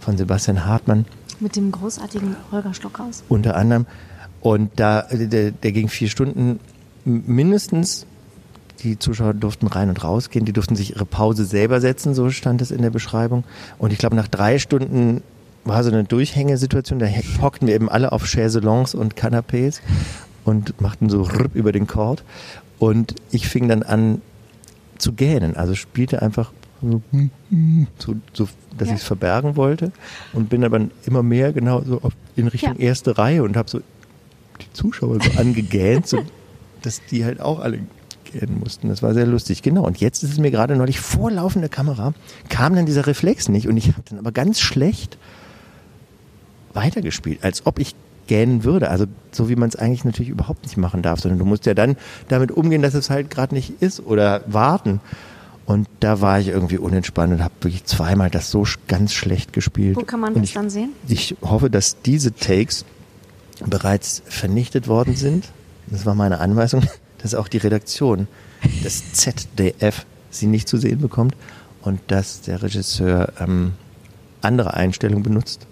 von 0.00 0.16
Sebastian 0.16 0.64
Hartmann 0.66 1.06
Mit 1.40 1.56
dem 1.56 1.72
großartigen 1.72 2.36
Holger 2.52 2.74
Stockhaus. 2.74 3.24
unter 3.28 3.56
anderem. 3.56 3.86
Und 4.40 4.70
da, 4.76 5.02
der, 5.10 5.50
der 5.52 5.72
ging 5.72 5.88
vier 5.88 6.08
Stunden 6.08 6.58
mindestens. 7.04 8.06
Die 8.82 8.98
Zuschauer 8.98 9.34
durften 9.34 9.66
rein 9.66 9.88
und 9.88 10.02
rausgehen, 10.02 10.44
die 10.44 10.52
durften 10.52 10.76
sich 10.76 10.94
ihre 10.94 11.06
Pause 11.06 11.44
selber 11.44 11.80
setzen, 11.80 12.14
so 12.14 12.30
stand 12.30 12.60
es 12.62 12.70
in 12.70 12.82
der 12.82 12.90
Beschreibung. 12.90 13.44
Und 13.78 13.92
ich 13.92 13.98
glaube, 13.98 14.16
nach 14.16 14.28
drei 14.28 14.58
Stunden 14.58 15.22
war 15.64 15.84
so 15.84 15.90
eine 15.90 16.04
Durchhängesituation, 16.04 16.98
da 16.98 17.06
hockten 17.40 17.68
wir 17.68 17.74
eben 17.74 17.88
alle 17.88 18.12
auf 18.12 18.24
Chaiselons 18.24 18.94
und 18.94 19.14
Canapés 19.14 19.80
und 20.44 20.80
machten 20.80 21.08
so 21.08 21.28
über 21.54 21.72
den 21.72 21.86
Chord. 21.86 22.24
Und 22.78 23.14
ich 23.30 23.48
fing 23.48 23.68
dann 23.68 23.82
an 23.84 24.20
zu 24.98 25.12
gähnen, 25.12 25.56
also 25.56 25.74
spielte 25.74 26.22
einfach 26.22 26.52
so, 26.80 27.00
so, 27.98 28.16
so 28.32 28.48
dass 28.76 28.88
ja. 28.88 28.94
ich 28.94 29.00
es 29.00 29.06
verbergen 29.06 29.56
wollte 29.56 29.92
und 30.32 30.48
bin 30.48 30.64
aber 30.64 30.80
immer 31.04 31.22
mehr 31.22 31.52
genau 31.52 31.82
so 31.82 32.00
in 32.34 32.48
Richtung 32.48 32.76
ja. 32.76 32.86
erste 32.88 33.18
Reihe 33.18 33.44
und 33.44 33.56
habe 33.56 33.70
so 33.70 33.80
die 34.60 34.72
Zuschauer 34.72 35.18
so 35.22 35.38
angegähnt, 35.38 36.08
so, 36.08 36.24
dass 36.82 37.00
die 37.06 37.24
halt 37.24 37.40
auch 37.40 37.60
alle 37.60 37.80
gähnen 38.32 38.58
mussten. 38.58 38.88
Das 38.88 39.02
war 39.02 39.14
sehr 39.14 39.26
lustig. 39.26 39.62
Genau. 39.62 39.84
Und 39.84 39.98
jetzt 39.98 40.22
ist 40.22 40.32
es 40.32 40.38
mir 40.38 40.50
gerade 40.50 40.76
neulich 40.76 41.00
vor 41.00 41.30
laufender 41.30 41.68
Kamera, 41.68 42.14
kam 42.48 42.74
dann 42.74 42.86
dieser 42.86 43.06
Reflex 43.06 43.48
nicht 43.48 43.68
und 43.68 43.76
ich 43.76 43.88
habe 43.88 44.02
dann 44.08 44.18
aber 44.18 44.32
ganz 44.32 44.60
schlecht 44.60 45.18
weitergespielt, 46.74 47.44
als 47.44 47.66
ob 47.66 47.78
ich 47.78 47.94
gähnen 48.26 48.64
würde. 48.64 48.90
Also 48.90 49.06
so 49.30 49.48
wie 49.48 49.56
man 49.56 49.68
es 49.68 49.76
eigentlich 49.76 50.04
natürlich 50.04 50.30
überhaupt 50.30 50.62
nicht 50.62 50.76
machen 50.76 51.02
darf, 51.02 51.20
sondern 51.20 51.38
du 51.38 51.44
musst 51.44 51.66
ja 51.66 51.74
dann 51.74 51.96
damit 52.28 52.50
umgehen, 52.52 52.82
dass 52.82 52.94
es 52.94 53.10
halt 53.10 53.30
gerade 53.30 53.54
nicht 53.54 53.82
ist 53.82 54.00
oder 54.00 54.42
warten. 54.46 55.00
Und 55.64 55.88
da 56.00 56.20
war 56.20 56.40
ich 56.40 56.48
irgendwie 56.48 56.78
unentspannt 56.78 57.32
und 57.32 57.42
habe 57.42 57.54
wirklich 57.60 57.84
zweimal 57.84 58.30
das 58.30 58.50
so 58.50 58.64
ganz 58.88 59.12
schlecht 59.12 59.52
gespielt. 59.52 59.96
Wo 59.96 60.02
kann 60.02 60.20
man 60.20 60.34
das 60.34 60.52
dann 60.52 60.70
sehen? 60.70 60.90
Ich 61.06 61.36
hoffe, 61.40 61.70
dass 61.70 62.02
diese 62.02 62.34
Takes 62.34 62.84
bereits 63.64 64.22
vernichtet 64.26 64.88
worden 64.88 65.14
sind. 65.14 65.48
Das 65.86 66.04
war 66.04 66.14
meine 66.14 66.40
Anweisung, 66.40 66.82
dass 67.22 67.34
auch 67.34 67.48
die 67.48 67.58
Redaktion 67.58 68.26
des 68.84 69.12
ZDF 69.14 70.06
sie 70.30 70.46
nicht 70.46 70.68
zu 70.68 70.76
sehen 70.76 71.00
bekommt 71.00 71.36
und 71.82 72.00
dass 72.08 72.42
der 72.42 72.62
Regisseur 72.62 73.32
ähm, 73.40 73.72
andere 74.40 74.74
Einstellungen 74.74 75.22
benutzt 75.22 75.66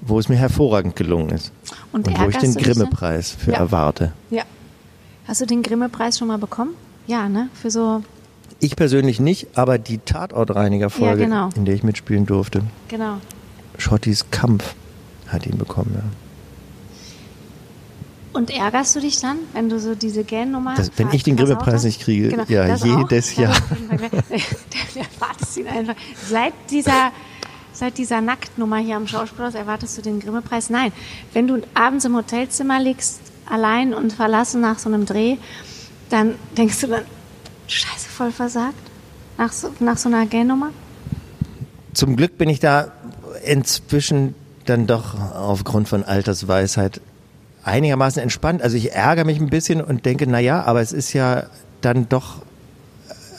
wo 0.00 0.18
es 0.18 0.28
mir 0.28 0.36
hervorragend 0.36 0.96
gelungen 0.96 1.30
ist. 1.30 1.52
Und, 1.92 2.06
und 2.06 2.18
wo 2.18 2.28
ich 2.28 2.36
den 2.36 2.54
Grimme-Preis 2.54 3.30
für 3.30 3.52
ja. 3.52 3.58
erwarte. 3.58 4.12
Ja. 4.30 4.44
Hast 5.26 5.40
du 5.40 5.46
den 5.46 5.62
Grimme-Preis 5.62 6.18
schon 6.18 6.28
mal 6.28 6.38
bekommen? 6.38 6.74
Ja, 7.06 7.28
ne? 7.28 7.48
Für 7.54 7.70
so. 7.70 8.02
Ich 8.60 8.76
persönlich 8.76 9.20
nicht, 9.20 9.48
aber 9.56 9.78
die 9.78 9.98
Tatortreiniger-Folge, 9.98 11.22
ja, 11.22 11.28
genau. 11.28 11.48
in 11.56 11.64
der 11.64 11.74
ich 11.74 11.82
mitspielen 11.82 12.26
durfte. 12.26 12.62
Genau. 12.88 13.18
Schottis 13.78 14.30
Kampf 14.30 14.74
hat 15.28 15.46
ihn 15.46 15.58
bekommen, 15.58 15.92
ja. 15.94 16.25
Und 18.36 18.50
ärgerst 18.50 18.94
du 18.94 19.00
dich 19.00 19.18
dann, 19.20 19.38
wenn 19.54 19.70
du 19.70 19.80
so 19.80 19.94
diese 19.94 20.22
Gähnnummer 20.22 20.74
das, 20.74 20.90
Wenn 20.96 21.10
ich 21.12 21.22
den 21.22 21.36
Grimme-Preis 21.36 21.84
nicht 21.84 22.02
kriege, 22.02 22.28
genau, 22.28 22.44
ja, 22.48 22.74
jedes 22.76 23.32
auch? 23.32 23.38
Jahr. 23.38 23.56
Der, 23.90 23.98
der, 23.98 24.40
der 24.94 25.06
wartest 25.18 25.56
ihn 25.56 25.66
einfach. 25.66 25.94
Seit 26.28 26.52
dieser 26.70 27.12
seit 27.72 27.96
dieser 27.96 28.20
Nacktnummer 28.20 28.76
hier 28.76 28.96
am 28.96 29.06
Schauspielhaus 29.06 29.54
erwartest 29.54 29.96
du 29.96 30.02
den 30.02 30.20
Grimme-Preis? 30.20 30.68
Nein. 30.68 30.92
Wenn 31.32 31.46
du 31.46 31.62
abends 31.72 32.04
im 32.04 32.14
Hotelzimmer 32.14 32.78
liegst, 32.78 33.20
allein 33.48 33.94
und 33.94 34.12
verlassen 34.12 34.60
nach 34.60 34.78
so 34.78 34.90
einem 34.90 35.06
Dreh, 35.06 35.36
dann 36.10 36.34
denkst 36.58 36.80
du 36.80 36.88
dann, 36.88 37.04
scheiße, 37.68 38.08
voll 38.08 38.32
versagt? 38.32 38.74
Nach 39.38 39.52
so, 39.52 39.70
nach 39.80 39.96
so 39.96 40.10
einer 40.10 40.26
Gay-Nummer? 40.26 40.72
Zum 41.94 42.16
Glück 42.16 42.36
bin 42.36 42.50
ich 42.50 42.60
da 42.60 42.92
inzwischen 43.44 44.34
dann 44.66 44.86
doch 44.86 45.14
aufgrund 45.34 45.88
von 45.88 46.04
Altersweisheit 46.04 47.00
einigermaßen 47.66 48.22
entspannt. 48.22 48.62
Also 48.62 48.76
ich 48.76 48.92
ärgere 48.92 49.24
mich 49.24 49.40
ein 49.40 49.50
bisschen 49.50 49.80
und 49.80 50.06
denke, 50.06 50.26
na 50.26 50.38
ja, 50.38 50.62
aber 50.62 50.80
es 50.80 50.92
ist 50.92 51.12
ja 51.12 51.44
dann 51.80 52.08
doch, 52.08 52.42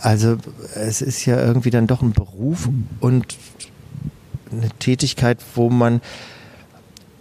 also 0.01 0.37
es 0.75 1.01
ist 1.01 1.25
ja 1.25 1.41
irgendwie 1.41 1.69
dann 1.69 1.87
doch 1.87 2.01
ein 2.01 2.11
Beruf 2.11 2.69
und 2.99 3.37
eine 4.51 4.69
Tätigkeit, 4.79 5.39
wo 5.55 5.69
man 5.69 6.01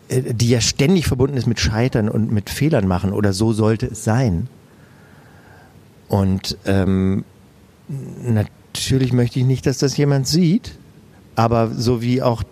äh, 0.09 0.35
die 0.35 0.51
ja 0.51 0.61
ständig 0.61 1.07
verbunden 1.07 1.37
ist 1.37 1.47
mit 1.47 1.61
Scheitern 1.61 2.09
und 2.09 2.33
mit 2.33 2.51
Fehlern 2.51 2.87
machen 2.87 3.13
oder 3.13 3.33
so 3.33 3.53
sollte 3.53 3.87
es 3.87 4.05
sein. 4.05 4.49
Und 6.09 6.57
ähm, 6.67 7.25
natürlich 8.23 9.13
möchte 9.13 9.39
ich 9.39 9.45
nicht, 9.45 9.67
dass 9.67 9.79
das 9.79 9.97
jemand 9.97 10.27
sieht, 10.27 10.79
aber 11.35 11.71
so 11.71 12.03
wie 12.03 12.23
auch 12.23 12.43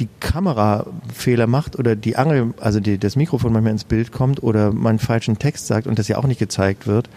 die 0.00 0.08
Kamera 0.20 0.86
Fehler 1.12 1.46
macht 1.46 1.78
oder 1.78 1.94
die 1.96 2.16
Angel, 2.16 2.52
also 2.60 2.80
die, 2.80 2.98
das 2.98 3.16
Mikrofon 3.16 3.52
manchmal 3.52 3.72
ins 3.72 3.84
Bild 3.84 4.12
kommt 4.12 4.42
oder 4.42 4.72
man 4.72 4.98
falschen 4.98 5.38
Text 5.38 5.66
sagt 5.66 5.86
und 5.86 5.98
das 5.98 6.08
ja 6.08 6.18
auch 6.18 6.26
nicht 6.26 6.38
gezeigt 6.38 6.86
wird, 6.86 7.08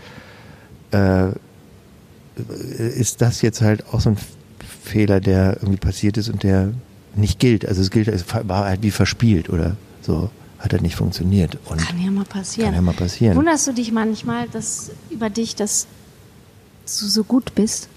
äh, 0.91 1.30
ist 2.78 3.21
das 3.21 3.41
jetzt 3.41 3.61
halt 3.61 3.86
auch 3.91 3.99
so 3.99 4.11
ein 4.11 4.17
Fehler, 4.84 5.19
der 5.19 5.57
irgendwie 5.57 5.78
passiert 5.78 6.17
ist 6.17 6.30
und 6.30 6.43
der 6.43 6.71
nicht 7.15 7.39
gilt. 7.39 7.67
Also 7.67 7.82
es 7.82 7.89
gilt, 7.89 8.07
es 8.07 8.25
war 8.32 8.65
halt 8.65 8.84
wie 8.84 8.91
verspielt 8.91 9.49
oder 9.49 9.75
so. 10.01 10.30
Hat 10.59 10.71
halt 10.71 10.82
nicht 10.82 10.95
funktioniert. 10.95 11.57
Und 11.65 11.80
kann 11.80 12.01
ja 12.01 12.09
mal 12.09 12.25
passieren. 12.25 12.69
Kann 12.69 12.75
ja 12.75 12.82
mal 12.82 12.93
passieren. 12.93 13.36
Wunderst 13.36 13.67
du 13.67 13.73
dich 13.73 13.91
manchmal, 13.91 14.47
dass 14.47 14.89
über 15.11 15.30
dich, 15.30 15.55
dass 15.55 15.86
du 16.86 17.05
so 17.05 17.23
gut 17.23 17.53
bist? 17.53 17.89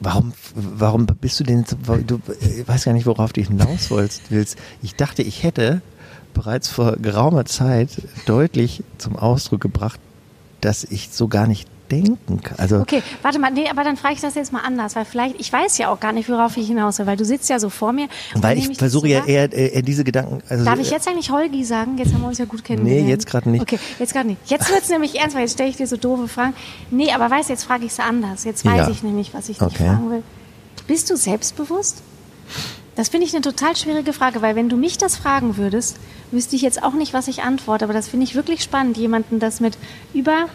Warum, 0.00 0.32
warum 0.54 1.06
bist 1.06 1.40
du 1.40 1.44
denn, 1.44 1.64
du, 2.06 2.20
ich 2.40 2.68
weiß 2.68 2.84
gar 2.84 2.92
nicht, 2.92 3.06
worauf 3.06 3.32
du 3.32 3.42
hinaus 3.42 3.90
willst. 3.90 4.56
Ich 4.80 4.94
dachte, 4.94 5.22
ich 5.22 5.42
hätte 5.42 5.82
bereits 6.34 6.68
vor 6.68 6.96
geraumer 6.96 7.46
Zeit 7.46 7.90
deutlich 8.26 8.84
zum 8.98 9.16
Ausdruck 9.16 9.60
gebracht, 9.60 9.98
dass 10.60 10.84
ich 10.84 11.10
so 11.10 11.26
gar 11.26 11.46
nicht 11.46 11.68
denken 11.90 12.40
kann. 12.42 12.58
Also 12.58 12.78
okay, 12.80 13.02
warte 13.22 13.38
mal, 13.38 13.50
nee, 13.50 13.68
aber 13.68 13.84
dann 13.84 13.96
frage 13.96 14.14
ich 14.14 14.20
das 14.20 14.34
jetzt 14.34 14.52
mal 14.52 14.60
anders, 14.60 14.96
weil 14.96 15.04
vielleicht, 15.04 15.40
ich 15.40 15.52
weiß 15.52 15.78
ja 15.78 15.90
auch 15.90 16.00
gar 16.00 16.12
nicht, 16.12 16.28
worauf 16.28 16.56
ich 16.56 16.66
hinaus 16.66 16.98
will, 16.98 17.06
weil 17.06 17.16
du 17.16 17.24
sitzt 17.24 17.48
ja 17.48 17.58
so 17.58 17.70
vor 17.70 17.92
mir. 17.92 18.08
Weil 18.34 18.58
ich 18.58 18.76
versuche 18.76 19.08
ja 19.08 19.24
eher, 19.24 19.52
eher, 19.52 19.82
diese 19.82 20.04
Gedanken. 20.04 20.42
Also 20.48 20.64
Darf 20.64 20.78
ich 20.78 20.90
jetzt 20.90 21.08
eigentlich 21.08 21.30
Holgi 21.30 21.64
sagen? 21.64 21.98
Jetzt 21.98 22.12
haben 22.12 22.20
wir 22.20 22.28
uns 22.28 22.38
ja 22.38 22.44
gut 22.44 22.64
kennengelernt. 22.64 23.06
Nee, 23.06 23.10
jetzt 23.10 23.26
gerade 23.26 23.48
nicht. 23.50 23.62
Okay, 23.62 23.78
jetzt 23.98 24.12
gerade 24.12 24.28
nicht. 24.28 24.40
Jetzt 24.46 24.70
wird 24.70 24.82
es 24.82 24.88
nämlich 24.90 25.18
ernst, 25.18 25.34
weil 25.34 25.42
jetzt 25.42 25.54
stelle 25.54 25.70
ich 25.70 25.76
dir 25.76 25.86
so 25.86 25.96
doofe 25.96 26.28
Fragen. 26.28 26.54
Nee, 26.90 27.12
aber 27.12 27.30
weißt 27.30 27.48
jetzt 27.48 27.64
frage 27.64 27.84
ich 27.84 27.92
es 27.92 28.00
anders. 28.00 28.44
Jetzt 28.44 28.64
weiß 28.64 28.86
ja. 28.86 28.90
ich 28.90 29.02
nämlich, 29.02 29.34
was 29.34 29.48
ich 29.48 29.60
okay. 29.60 29.70
dich 29.70 29.86
fragen 29.86 30.10
will. 30.10 30.22
Bist 30.86 31.10
du 31.10 31.16
selbstbewusst? 31.16 32.02
Das 32.96 33.10
finde 33.10 33.26
ich 33.26 33.32
eine 33.32 33.42
total 33.42 33.76
schwierige 33.76 34.12
Frage, 34.12 34.42
weil 34.42 34.56
wenn 34.56 34.68
du 34.68 34.76
mich 34.76 34.98
das 34.98 35.16
fragen 35.16 35.56
würdest, 35.56 35.98
wüsste 36.32 36.56
ich 36.56 36.62
jetzt 36.62 36.82
auch 36.82 36.94
nicht, 36.94 37.14
was 37.14 37.28
ich 37.28 37.42
antworte. 37.42 37.84
Aber 37.84 37.94
das 37.94 38.08
finde 38.08 38.24
ich 38.24 38.34
wirklich 38.34 38.62
spannend, 38.62 38.96
jemanden 38.96 39.38
das 39.38 39.60
mit 39.60 39.78
über 40.14 40.46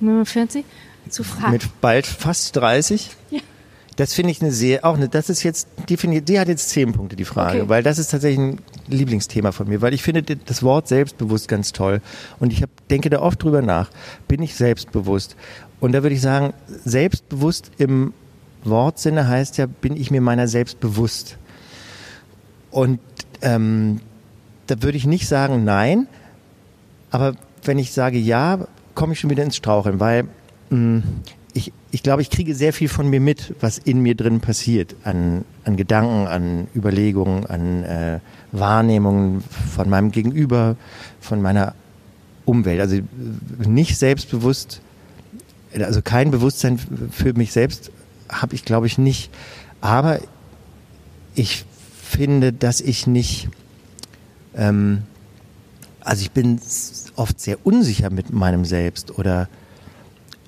49 0.00 0.64
zu 1.08 1.24
fragen. 1.24 1.52
Mit 1.52 1.80
bald 1.80 2.06
fast 2.06 2.56
30? 2.56 3.10
Ja. 3.30 3.40
Das 3.96 4.12
finde 4.12 4.30
ich 4.30 4.42
eine 4.42 4.52
sehr, 4.52 4.84
auch 4.84 4.96
eine, 4.96 5.08
das 5.08 5.30
ist 5.30 5.42
jetzt, 5.42 5.68
die, 5.88 5.96
finde 5.96 6.20
die 6.20 6.38
hat 6.38 6.48
jetzt 6.48 6.68
zehn 6.68 6.92
Punkte, 6.92 7.16
die 7.16 7.24
Frage, 7.24 7.60
okay. 7.60 7.68
weil 7.68 7.82
das 7.82 7.98
ist 7.98 8.10
tatsächlich 8.10 8.38
ein 8.38 8.60
Lieblingsthema 8.88 9.52
von 9.52 9.68
mir, 9.68 9.80
weil 9.80 9.94
ich 9.94 10.02
finde 10.02 10.22
das 10.22 10.62
Wort 10.62 10.86
selbstbewusst 10.86 11.48
ganz 11.48 11.72
toll 11.72 12.02
und 12.38 12.52
ich 12.52 12.62
hab, 12.62 12.68
denke 12.88 13.08
da 13.08 13.20
oft 13.20 13.42
drüber 13.42 13.62
nach. 13.62 13.90
Bin 14.28 14.42
ich 14.42 14.54
selbstbewusst? 14.54 15.34
Und 15.80 15.92
da 15.92 16.02
würde 16.02 16.14
ich 16.14 16.20
sagen, 16.20 16.52
selbstbewusst 16.84 17.70
im 17.78 18.12
Wortsinne 18.64 19.28
heißt 19.28 19.56
ja, 19.56 19.66
bin 19.66 19.96
ich 19.96 20.10
mir 20.10 20.20
meiner 20.20 20.48
selbst 20.48 20.78
bewusst. 20.78 21.38
Und 22.70 23.00
ähm, 23.40 24.00
da 24.66 24.82
würde 24.82 24.98
ich 24.98 25.06
nicht 25.06 25.26
sagen 25.26 25.64
nein, 25.64 26.06
aber 27.10 27.34
wenn 27.64 27.78
ich 27.78 27.92
sage 27.92 28.18
ja, 28.18 28.66
komme 28.96 29.12
ich 29.12 29.20
schon 29.20 29.30
wieder 29.30 29.44
ins 29.44 29.54
Straucheln, 29.54 30.00
weil 30.00 30.24
mh, 30.70 30.78
mm, 30.78 31.02
ich, 31.54 31.72
ich 31.90 32.02
glaube, 32.02 32.20
ich 32.20 32.28
kriege 32.28 32.54
sehr 32.54 32.72
viel 32.72 32.88
von 32.88 33.08
mir 33.08 33.20
mit, 33.20 33.54
was 33.60 33.78
in 33.78 34.00
mir 34.00 34.14
drin 34.14 34.40
passiert, 34.40 34.94
an, 35.04 35.44
an 35.64 35.76
Gedanken, 35.76 36.26
an 36.26 36.66
Überlegungen, 36.74 37.46
an 37.46 37.82
äh, 37.84 38.20
Wahrnehmungen 38.52 39.42
von 39.74 39.88
meinem 39.88 40.10
Gegenüber, 40.10 40.76
von 41.20 41.40
meiner 41.40 41.74
Umwelt. 42.44 42.80
Also 42.80 42.98
nicht 43.66 43.96
selbstbewusst, 43.96 44.82
also 45.74 46.02
kein 46.02 46.30
Bewusstsein 46.30 46.78
für 47.10 47.32
mich 47.32 47.52
selbst 47.52 47.90
habe 48.28 48.54
ich, 48.54 48.64
glaube 48.64 48.86
ich, 48.86 48.98
nicht. 48.98 49.30
Aber 49.80 50.20
ich 51.34 51.64
finde, 52.02 52.52
dass 52.52 52.82
ich 52.82 53.06
nicht, 53.06 53.48
ähm, 54.54 55.04
also 56.06 56.22
ich 56.22 56.30
bin 56.30 56.60
oft 57.16 57.40
sehr 57.40 57.64
unsicher 57.66 58.10
mit 58.10 58.32
meinem 58.32 58.64
Selbst 58.64 59.18
oder 59.18 59.48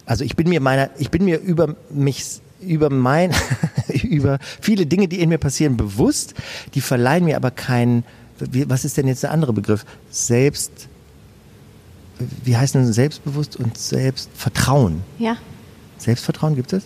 also 0.06 0.24
ich 0.24 0.36
bin 0.36 0.48
mir 0.48 0.60
meiner, 0.60 0.90
ich 0.98 1.10
bin 1.10 1.24
mir 1.24 1.38
über 1.38 1.76
mich 1.90 2.40
über 2.60 2.90
mein, 2.90 3.32
über 4.02 4.38
viele 4.60 4.86
Dinge, 4.86 5.06
die 5.06 5.20
in 5.20 5.28
mir 5.28 5.38
passieren, 5.38 5.76
bewusst. 5.76 6.34
Die 6.74 6.80
verleihen 6.80 7.24
mir 7.24 7.36
aber 7.36 7.50
keinen, 7.50 8.04
was 8.38 8.84
ist 8.84 8.96
denn 8.96 9.06
jetzt 9.06 9.22
der 9.22 9.30
andere 9.30 9.52
Begriff? 9.52 9.84
Selbst, 10.10 10.88
wie 12.44 12.56
heißt 12.56 12.74
denn 12.74 12.92
Selbstbewusst 12.92 13.56
und 13.56 13.78
Selbstvertrauen? 13.78 15.02
Ja. 15.18 15.36
Selbstvertrauen 15.98 16.56
gibt 16.56 16.72
es? 16.72 16.84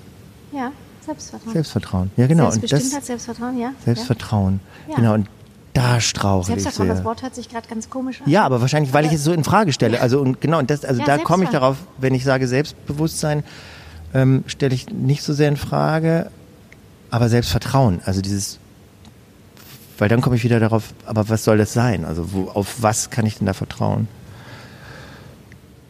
Ja, 0.53 0.73
Selbstvertrauen. 1.05 1.53
Selbstvertrauen, 1.53 2.11
ja 2.17 2.27
genau. 2.27 2.51
Selbstbestimmtheit, 2.51 3.05
Selbstvertrauen, 3.05 3.59
ja. 3.59 3.73
Selbstvertrauen, 3.85 4.61
ja. 4.89 4.97
genau. 4.97 5.15
Und 5.15 5.29
Da 5.73 6.01
strauchle 6.01 6.57
ich 6.57 6.65
sehr. 6.69 6.85
das 6.87 7.03
Wort 7.05 7.23
hört 7.23 7.35
sich 7.35 7.49
gerade 7.49 7.67
ganz 7.67 7.89
komisch 7.89 8.21
an. 8.21 8.29
Ja, 8.31 8.45
aber 8.45 8.61
wahrscheinlich, 8.61 8.93
weil 8.93 9.07
ich 9.07 9.13
es 9.13 9.25
so 9.25 9.33
in 9.33 9.43
Frage 9.43 9.73
stelle. 9.73 10.01
Also 10.01 10.21
und 10.21 10.41
genau, 10.41 10.59
und 10.59 10.71
das, 10.71 10.85
also 10.85 11.01
Ja, 11.01 11.07
da 11.07 11.19
komme 11.19 11.45
ich 11.45 11.51
darauf, 11.51 11.77
wenn 11.99 12.15
ich 12.15 12.25
sage 12.25 12.47
Selbstbewusstsein, 12.47 13.43
ähm, 14.13 14.45
stelle 14.47 14.75
ich 14.75 14.91
nicht 14.91 15.23
so 15.23 15.33
sehr 15.33 15.49
in 15.49 15.57
Frage, 15.57 16.31
aber 17.11 17.31
Selbstvertrauen. 17.31 18.03
Also 18.05 18.21
dieses, 18.21 18.59
weil 19.99 20.11
dann 20.11 20.21
komme 20.21 20.37
ich 20.37 20.45
wieder 20.45 20.61
darauf, 20.61 20.93
aber 21.07 21.31
was 21.31 21.45
soll 21.45 21.57
das 21.57 21.73
sein? 21.73 22.05
Also 22.05 22.33
wo, 22.33 22.49
auf 22.51 22.83
was 22.83 23.09
kann 23.09 23.25
ich 23.25 23.39
denn 23.39 23.47
da 23.47 23.55
vertrauen? 23.55 24.09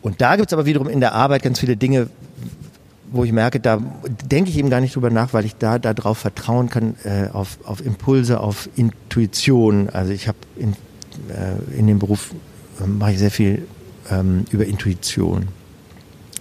Und 0.01 0.21
da 0.21 0.37
gibt 0.37 0.51
es 0.51 0.53
aber 0.53 0.67
wiederum 0.67 0.89
in 0.89 1.01
der 1.01 1.15
Arbeit 1.15 1.43
ganz 1.43 1.59
viele 1.59 1.77
Dinge, 1.77 2.09
wo 3.13 3.25
ich 3.25 3.33
merke, 3.33 3.61
da 3.61 3.79
denke 4.25 4.51
ich 4.51 4.59
eben 4.59 4.71
gar 4.71 4.81
nicht 4.81 4.97
drüber 4.97 5.11
nach, 5.11 5.35
weil 5.35 5.45
ich 5.45 5.55
da 5.57 5.79
darauf 5.79 6.19
vertrauen 6.19 6.71
kann, 6.71 6.97
äh, 7.05 7.29
auf, 7.33 7.59
auf 7.65 7.85
Impulse, 7.85 8.41
auf 8.41 8.69
Intuition. 8.75 9.91
Also 9.91 10.13
ich 10.13 10.29
habe 10.29 10.39
in, 10.57 10.73
äh, 11.29 11.79
in 11.79 11.87
dem 11.87 11.99
Beruf 11.99 12.35
äh, 12.83 12.87
mache 12.87 13.13
ich 13.13 13.19
sehr 13.19 13.31
viel 13.31 13.67
ähm, 14.11 14.47
über 14.51 14.65
Intuition. 14.65 15.49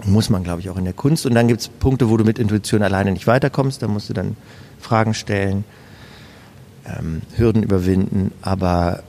Muss 0.06 0.30
man, 0.30 0.44
glaube 0.44 0.62
ich, 0.62 0.70
auch 0.70 0.78
in 0.78 0.86
der 0.86 0.94
Kunst. 0.94 1.26
Und 1.26 1.36
dann 1.36 1.48
gibt 1.48 1.62
es 1.62 1.68
Punkte, 1.68 2.10
wo 2.10 2.18
du 2.18 2.24
mit 2.24 2.40
Intuition 2.40 2.82
alleine 2.82 3.12
nicht 3.12 3.28
weiterkommst. 3.28 3.84
Da 3.84 3.88
musst 3.88 4.10
du 4.10 4.14
dann 4.14 4.38
Fragen 4.80 5.14
stellen, 5.14 5.66
ähm, 6.86 7.22
Hürden 7.36 7.64
überwinden. 7.64 8.32
Aber 8.42 9.04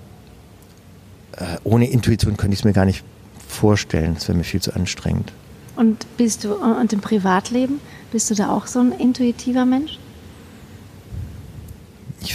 äh, 1.37 1.59
ohne 1.63 1.89
Intuition 1.89 2.37
könnte 2.37 2.55
ich 2.55 2.61
es 2.61 2.65
mir 2.65 2.73
gar 2.73 2.85
nicht 2.85 3.05
vorstellen. 3.49 4.15
Das 4.15 4.27
wäre 4.27 4.37
mir 4.37 4.45
viel 4.45 4.61
zu 4.61 4.75
anstrengend. 4.75 5.33
Und 5.77 6.07
bist 6.17 6.45
du 6.45 6.55
und 6.55 6.93
im 6.93 7.01
Privatleben 7.01 7.81
bist 8.11 8.31
du 8.31 8.35
da 8.35 8.51
auch 8.51 8.67
so 8.67 8.81
ein 8.81 8.93
intuitiver 8.93 9.65
Mensch? 9.65 9.99
Ich, 12.21 12.35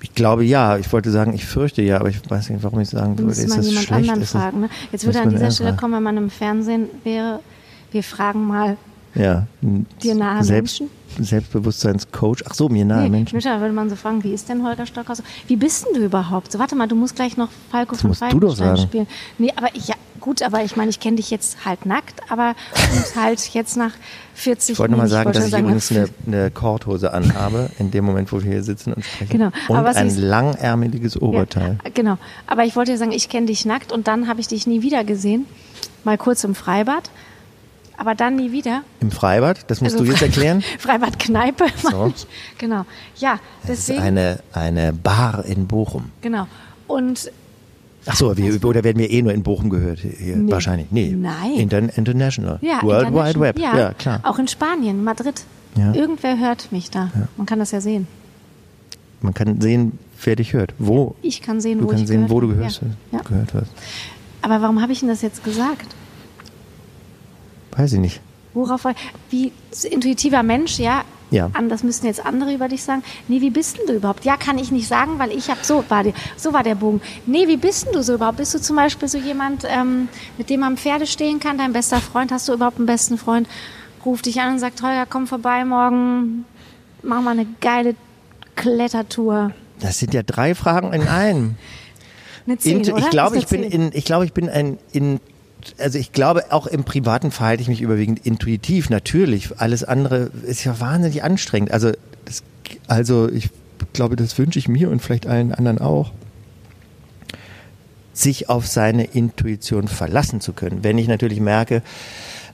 ich 0.00 0.14
glaube 0.14 0.44
ja. 0.44 0.78
Ich 0.78 0.92
wollte 0.92 1.10
sagen, 1.10 1.32
ich 1.34 1.44
fürchte 1.44 1.82
ja, 1.82 1.98
aber 1.98 2.08
ich 2.08 2.18
weiß 2.28 2.50
nicht, 2.50 2.62
warum 2.62 2.80
ich 2.80 2.88
sagen 2.88 3.18
würde. 3.18 3.32
Ist 3.32 3.48
man 3.48 3.58
das 3.58 3.66
jemand 3.66 3.86
schlecht? 3.86 4.02
anderen 4.02 4.22
Ist 4.22 4.30
fragen. 4.30 4.60
Ne? 4.60 4.70
Jetzt 4.92 5.04
würde 5.04 5.20
an 5.20 5.30
dieser 5.30 5.50
Stelle 5.50 5.70
fragen. 5.70 5.80
kommen, 5.80 5.94
wenn 5.94 6.02
man 6.02 6.16
im 6.16 6.30
Fernsehen 6.30 6.88
wäre, 7.02 7.40
wir 7.90 8.02
fragen 8.02 8.46
mal 8.46 8.76
Ja. 9.14 9.46
dir 9.60 10.14
nahe 10.14 10.44
Selbst, 10.44 10.80
Menschen. 10.80 10.90
Selbstbewusstseinscoach. 11.24 12.44
Ach 12.48 12.54
so, 12.54 12.68
mir 12.68 12.84
nahe 12.84 13.04
Nee, 13.04 13.08
Menschen. 13.08 13.36
Micha, 13.36 13.60
würde 13.60 13.74
man 13.74 13.90
so 13.90 13.96
fragen, 13.96 14.22
wie 14.22 14.32
ist 14.32 14.48
denn 14.48 14.62
Holger 14.64 14.86
Stockhaus? 14.86 15.22
Wie 15.48 15.56
bist 15.56 15.86
denn 15.86 15.94
du 16.00 16.04
überhaupt? 16.06 16.52
So, 16.52 16.58
warte 16.58 16.76
mal, 16.76 16.86
du 16.86 16.94
musst 16.94 17.16
gleich 17.16 17.36
noch 17.36 17.48
Falco 17.70 17.92
Das 17.92 18.00
von 18.02 18.10
musst 18.10 18.22
du 18.22 18.26
doch 18.26 18.32
Falkenstein 18.56 18.76
sagen. 18.76 18.88
spielen. 18.88 19.06
Nee, 19.38 19.52
aber 19.56 19.74
ich, 19.74 19.88
ja, 19.88 19.96
gut, 20.20 20.42
aber 20.42 20.62
ich 20.64 20.76
meine, 20.76 20.90
ich 20.90 21.00
kenne 21.00 21.16
dich 21.16 21.30
jetzt 21.30 21.64
halt 21.64 21.86
nackt, 21.86 22.20
aber 22.30 22.54
halt 23.16 23.40
jetzt 23.54 23.76
nach 23.76 23.92
40 24.34 24.74
Ich 24.74 24.78
wollte 24.78 24.92
nochmal 24.92 25.08
sagen, 25.08 25.32
dass 25.32 25.46
ich 25.48 25.52
übrigens 25.58 25.90
eine, 25.90 26.08
eine 26.26 26.50
Korthose 26.52 27.12
anhabe, 27.12 27.70
in 27.80 27.90
dem 27.90 28.04
Moment, 28.04 28.30
wo 28.32 28.42
wir 28.42 28.52
hier 28.52 28.62
sitzen 28.62 28.92
und 28.92 29.04
sprechen. 29.04 29.30
Genau, 29.32 29.50
Und 29.68 29.76
aber 29.76 29.96
ein 29.96 30.06
ist- 30.06 30.18
langärmeliges 30.18 31.20
Oberteil. 31.20 31.78
Ja, 31.84 31.90
genau. 31.92 32.16
Aber 32.46 32.64
ich 32.64 32.76
wollte 32.76 32.92
dir 32.92 32.98
sagen, 32.98 33.12
ich 33.12 33.28
kenne 33.28 33.46
dich 33.46 33.64
nackt 33.64 33.90
und 33.92 34.06
dann 34.06 34.28
habe 34.28 34.40
ich 34.40 34.46
dich 34.48 34.66
nie 34.66 34.82
wieder 34.82 35.02
gesehen. 35.04 35.46
Mal 36.04 36.16
kurz 36.16 36.44
im 36.44 36.54
Freibad. 36.54 37.10
Aber 38.00 38.14
dann 38.14 38.36
nie 38.36 38.50
wieder. 38.50 38.82
Im 39.00 39.10
Freibad, 39.10 39.70
das 39.70 39.82
musst 39.82 39.92
Also 39.96 40.06
du 40.06 40.10
jetzt 40.10 40.22
erklären. 40.22 40.62
Freibad-Kneipe, 40.78 41.66
So. 41.82 42.14
Genau. 42.56 42.86
Ja, 43.16 43.38
Das 43.66 43.90
ist 43.90 43.90
eine, 43.90 44.38
eine 44.54 44.94
Bar 44.94 45.44
in 45.44 45.66
Bochum. 45.66 46.06
Genau. 46.22 46.46
Und 46.86 47.30
Ach 48.06 48.16
so, 48.16 48.34
wir, 48.38 48.64
oder 48.64 48.82
werden 48.82 48.96
wir 48.98 49.10
eh 49.10 49.20
nur 49.20 49.34
in 49.34 49.42
Bochum 49.42 49.68
gehört? 49.68 49.98
Hier, 49.98 50.34
Nee. 50.38 50.50
Wahrscheinlich. 50.50 50.86
Nee. 50.90 51.10
Nein. 51.14 51.52
Inter 51.56 51.78
international. 51.94 52.58
ja, 52.62 52.82
World 52.82 53.08
Wide 53.08 53.18
international. 53.18 53.40
Web. 53.48 53.58
Ja, 53.58 53.78
Ja, 53.78 53.92
klar. 53.92 54.20
Auch 54.22 54.38
in 54.38 54.48
Spanien, 54.48 55.04
Madrid. 55.04 55.42
Ja. 55.76 55.92
Irgendwer 55.92 56.38
hört 56.38 56.72
mich 56.72 56.90
da. 56.90 57.10
Man 57.36 57.44
kann 57.46 57.58
das 57.58 57.70
ja 57.72 57.82
sehen. 57.82 58.06
Man 59.20 59.34
kann 59.34 59.60
sehen, 59.60 59.98
wer 60.24 60.36
dich 60.36 60.54
hört. 60.54 60.72
Wo. 60.78 61.14
Ich 61.20 61.42
kann 61.42 61.60
sehen, 61.60 61.80
Du 61.80 61.84
wo 61.84 61.88
kannst 61.88 62.04
ich 62.04 62.08
sehen, 62.08 62.26
gehört 62.26 62.30
wo 62.32 62.40
du 62.40 62.52
Ja. 62.54 62.68
Ja. 63.12 63.18
gehört 63.20 63.52
hast. 63.52 63.70
Aber 64.40 64.62
warum 64.62 64.80
habe 64.80 64.92
ich 64.92 65.00
denn 65.00 65.08
das 65.10 65.20
jetzt 65.20 65.44
gesagt? 65.44 65.84
Weiß 67.80 67.94
ich 67.94 67.98
nicht. 67.98 68.20
Worauf 68.52 68.84
war, 68.84 68.94
wie 69.30 69.52
intuitiver 69.90 70.42
Mensch, 70.42 70.78
ja. 70.78 71.02
Ja. 71.30 71.48
An, 71.54 71.68
das 71.68 71.82
müssten 71.82 72.06
jetzt 72.06 72.26
andere 72.26 72.52
über 72.52 72.68
dich 72.68 72.82
sagen. 72.82 73.02
Nee, 73.28 73.40
wie 73.40 73.50
bist 73.50 73.78
denn 73.78 73.86
du 73.86 73.94
überhaupt? 73.94 74.24
Ja, 74.24 74.36
kann 74.36 74.58
ich 74.58 74.70
nicht 74.70 74.86
sagen, 74.86 75.18
weil 75.18 75.30
ich 75.30 75.48
habe 75.48 75.60
so 75.62 75.84
war 75.88 76.02
der, 76.02 76.12
so 76.36 76.52
war 76.52 76.62
der 76.62 76.74
Bogen. 76.74 77.00
Nee, 77.24 77.46
wie 77.46 77.56
bist 77.56 77.86
denn 77.86 77.92
du 77.92 78.02
so 78.02 78.14
überhaupt? 78.14 78.36
Bist 78.36 78.52
du 78.52 78.60
zum 78.60 78.76
Beispiel 78.76 79.08
so 79.08 79.16
jemand, 79.16 79.64
ähm, 79.66 80.08
mit 80.36 80.50
dem 80.50 80.60
man 80.60 80.76
Pferde 80.76 81.06
stehen 81.06 81.40
kann, 81.40 81.56
dein 81.56 81.72
bester 81.72 82.00
Freund? 82.00 82.32
Hast 82.32 82.48
du 82.48 82.52
überhaupt 82.52 82.78
einen 82.78 82.86
besten 82.86 83.16
Freund? 83.16 83.48
Ruft 84.04 84.26
dich 84.26 84.40
an 84.40 84.54
und 84.54 84.58
sagt, 84.58 84.82
Holger, 84.82 85.06
komm 85.08 85.26
vorbei 85.26 85.64
morgen, 85.64 86.44
mach 87.02 87.22
mal 87.22 87.30
eine 87.30 87.46
geile 87.60 87.94
Klettertour. 88.56 89.52
Das 89.78 89.98
sind 90.00 90.12
ja 90.12 90.22
drei 90.22 90.54
Fragen 90.54 90.92
in 90.92 91.06
einem. 91.06 91.54
Eine 92.46 92.58
10, 92.58 92.78
Intu- 92.78 92.92
oder? 92.92 93.04
ich 93.04 93.10
glaube, 93.10 93.38
ich 93.38 93.46
bin 93.46 93.60
eine 93.60 93.70
10? 93.70 93.80
in, 93.80 93.90
ich 93.94 94.04
glaube, 94.04 94.24
ich 94.24 94.32
bin 94.32 94.50
ein 94.50 94.78
in 94.92 95.20
also 95.78 95.98
ich 95.98 96.12
glaube, 96.12 96.52
auch 96.52 96.66
im 96.66 96.84
Privaten 96.84 97.30
verhalte 97.30 97.62
ich 97.62 97.68
mich 97.68 97.80
überwiegend 97.80 98.24
intuitiv, 98.24 98.90
natürlich. 98.90 99.50
Alles 99.58 99.84
andere 99.84 100.30
ist 100.46 100.64
ja 100.64 100.80
wahnsinnig 100.80 101.22
anstrengend. 101.22 101.72
Also, 101.72 101.92
das, 102.24 102.42
also 102.86 103.28
ich 103.28 103.50
glaube, 103.92 104.16
das 104.16 104.38
wünsche 104.38 104.58
ich 104.58 104.68
mir 104.68 104.90
und 104.90 105.00
vielleicht 105.00 105.26
allen 105.26 105.52
anderen 105.52 105.78
auch, 105.78 106.12
sich 108.12 108.48
auf 108.48 108.66
seine 108.66 109.04
Intuition 109.04 109.88
verlassen 109.88 110.40
zu 110.40 110.52
können. 110.52 110.84
Wenn 110.84 110.98
ich 110.98 111.08
natürlich 111.08 111.40
merke, 111.40 111.82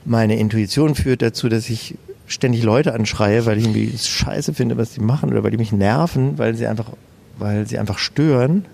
meine 0.05 0.37
Intuition 0.37 0.95
führt 0.95 1.21
dazu, 1.21 1.49
dass 1.49 1.69
ich 1.69 1.95
ständig 2.27 2.63
Leute 2.63 2.93
anschreie, 2.93 3.45
weil 3.45 3.57
ich 3.57 3.65
irgendwie 3.65 3.97
scheiße 3.97 4.53
finde, 4.53 4.77
was 4.77 4.91
die 4.91 5.01
machen 5.01 5.29
oder 5.29 5.43
weil 5.43 5.51
die 5.51 5.57
mich 5.57 5.71
nerven, 5.71 6.37
weil 6.37 6.55
sie 6.55 6.67
einfach, 6.67 6.87
weil 7.37 7.67
sie 7.67 7.77
einfach 7.77 7.97
stören. 7.97 8.65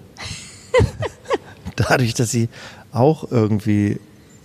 Dadurch, 1.75 2.13
dass 2.13 2.29
sie 2.29 2.49
auch 2.91 3.31
irgendwie 3.31 3.99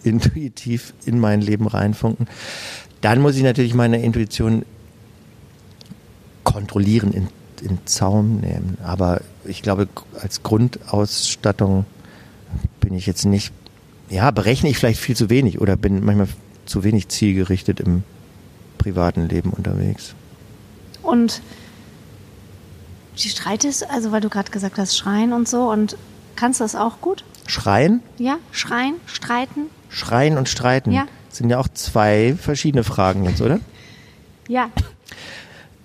intuitiv 0.04 0.94
in 1.04 1.18
mein 1.18 1.40
Leben 1.40 1.66
reinfunken, 1.66 2.26
dann 3.00 3.20
muss 3.20 3.36
ich 3.36 3.42
natürlich 3.42 3.74
meine 3.74 4.02
Intuition 4.02 4.64
kontrollieren, 6.44 7.12
in, 7.12 7.28
in 7.62 7.78
Zaum 7.84 8.40
nehmen. 8.40 8.78
Aber 8.82 9.20
ich 9.44 9.62
glaube, 9.62 9.88
als 10.20 10.42
Grundausstattung 10.42 11.84
bin 12.80 12.94
ich 12.94 13.06
jetzt 13.06 13.24
nicht, 13.24 13.52
ja, 14.08 14.30
berechne 14.30 14.70
ich 14.70 14.78
vielleicht 14.78 15.00
viel 15.00 15.16
zu 15.16 15.30
wenig 15.30 15.60
oder 15.60 15.76
bin 15.76 16.04
manchmal 16.04 16.28
zu 16.64 16.84
wenig 16.84 17.08
zielgerichtet 17.08 17.80
im 17.80 18.02
privaten 18.78 19.28
Leben 19.28 19.50
unterwegs. 19.50 20.14
Und 21.02 21.42
die 23.22 23.28
streitest, 23.28 23.90
also 23.90 24.12
weil 24.12 24.20
du 24.20 24.28
gerade 24.28 24.50
gesagt 24.50 24.78
hast, 24.78 24.96
schreien 24.96 25.32
und 25.32 25.48
so 25.48 25.70
und 25.70 25.96
kannst 26.36 26.60
du 26.60 26.64
das 26.64 26.76
auch 26.76 27.00
gut? 27.00 27.24
Schreien, 27.46 28.02
Ja? 28.18 28.38
Schreien, 28.52 28.94
streiten? 29.06 29.62
Schreien 29.88 30.36
und 30.38 30.48
streiten 30.48 30.92
Ja. 30.92 31.06
sind 31.28 31.50
ja 31.50 31.58
auch 31.58 31.68
zwei 31.68 32.34
verschiedene 32.40 32.84
Fragen 32.84 33.24
jetzt, 33.24 33.40
oder? 33.40 33.60
Ja. 34.48 34.70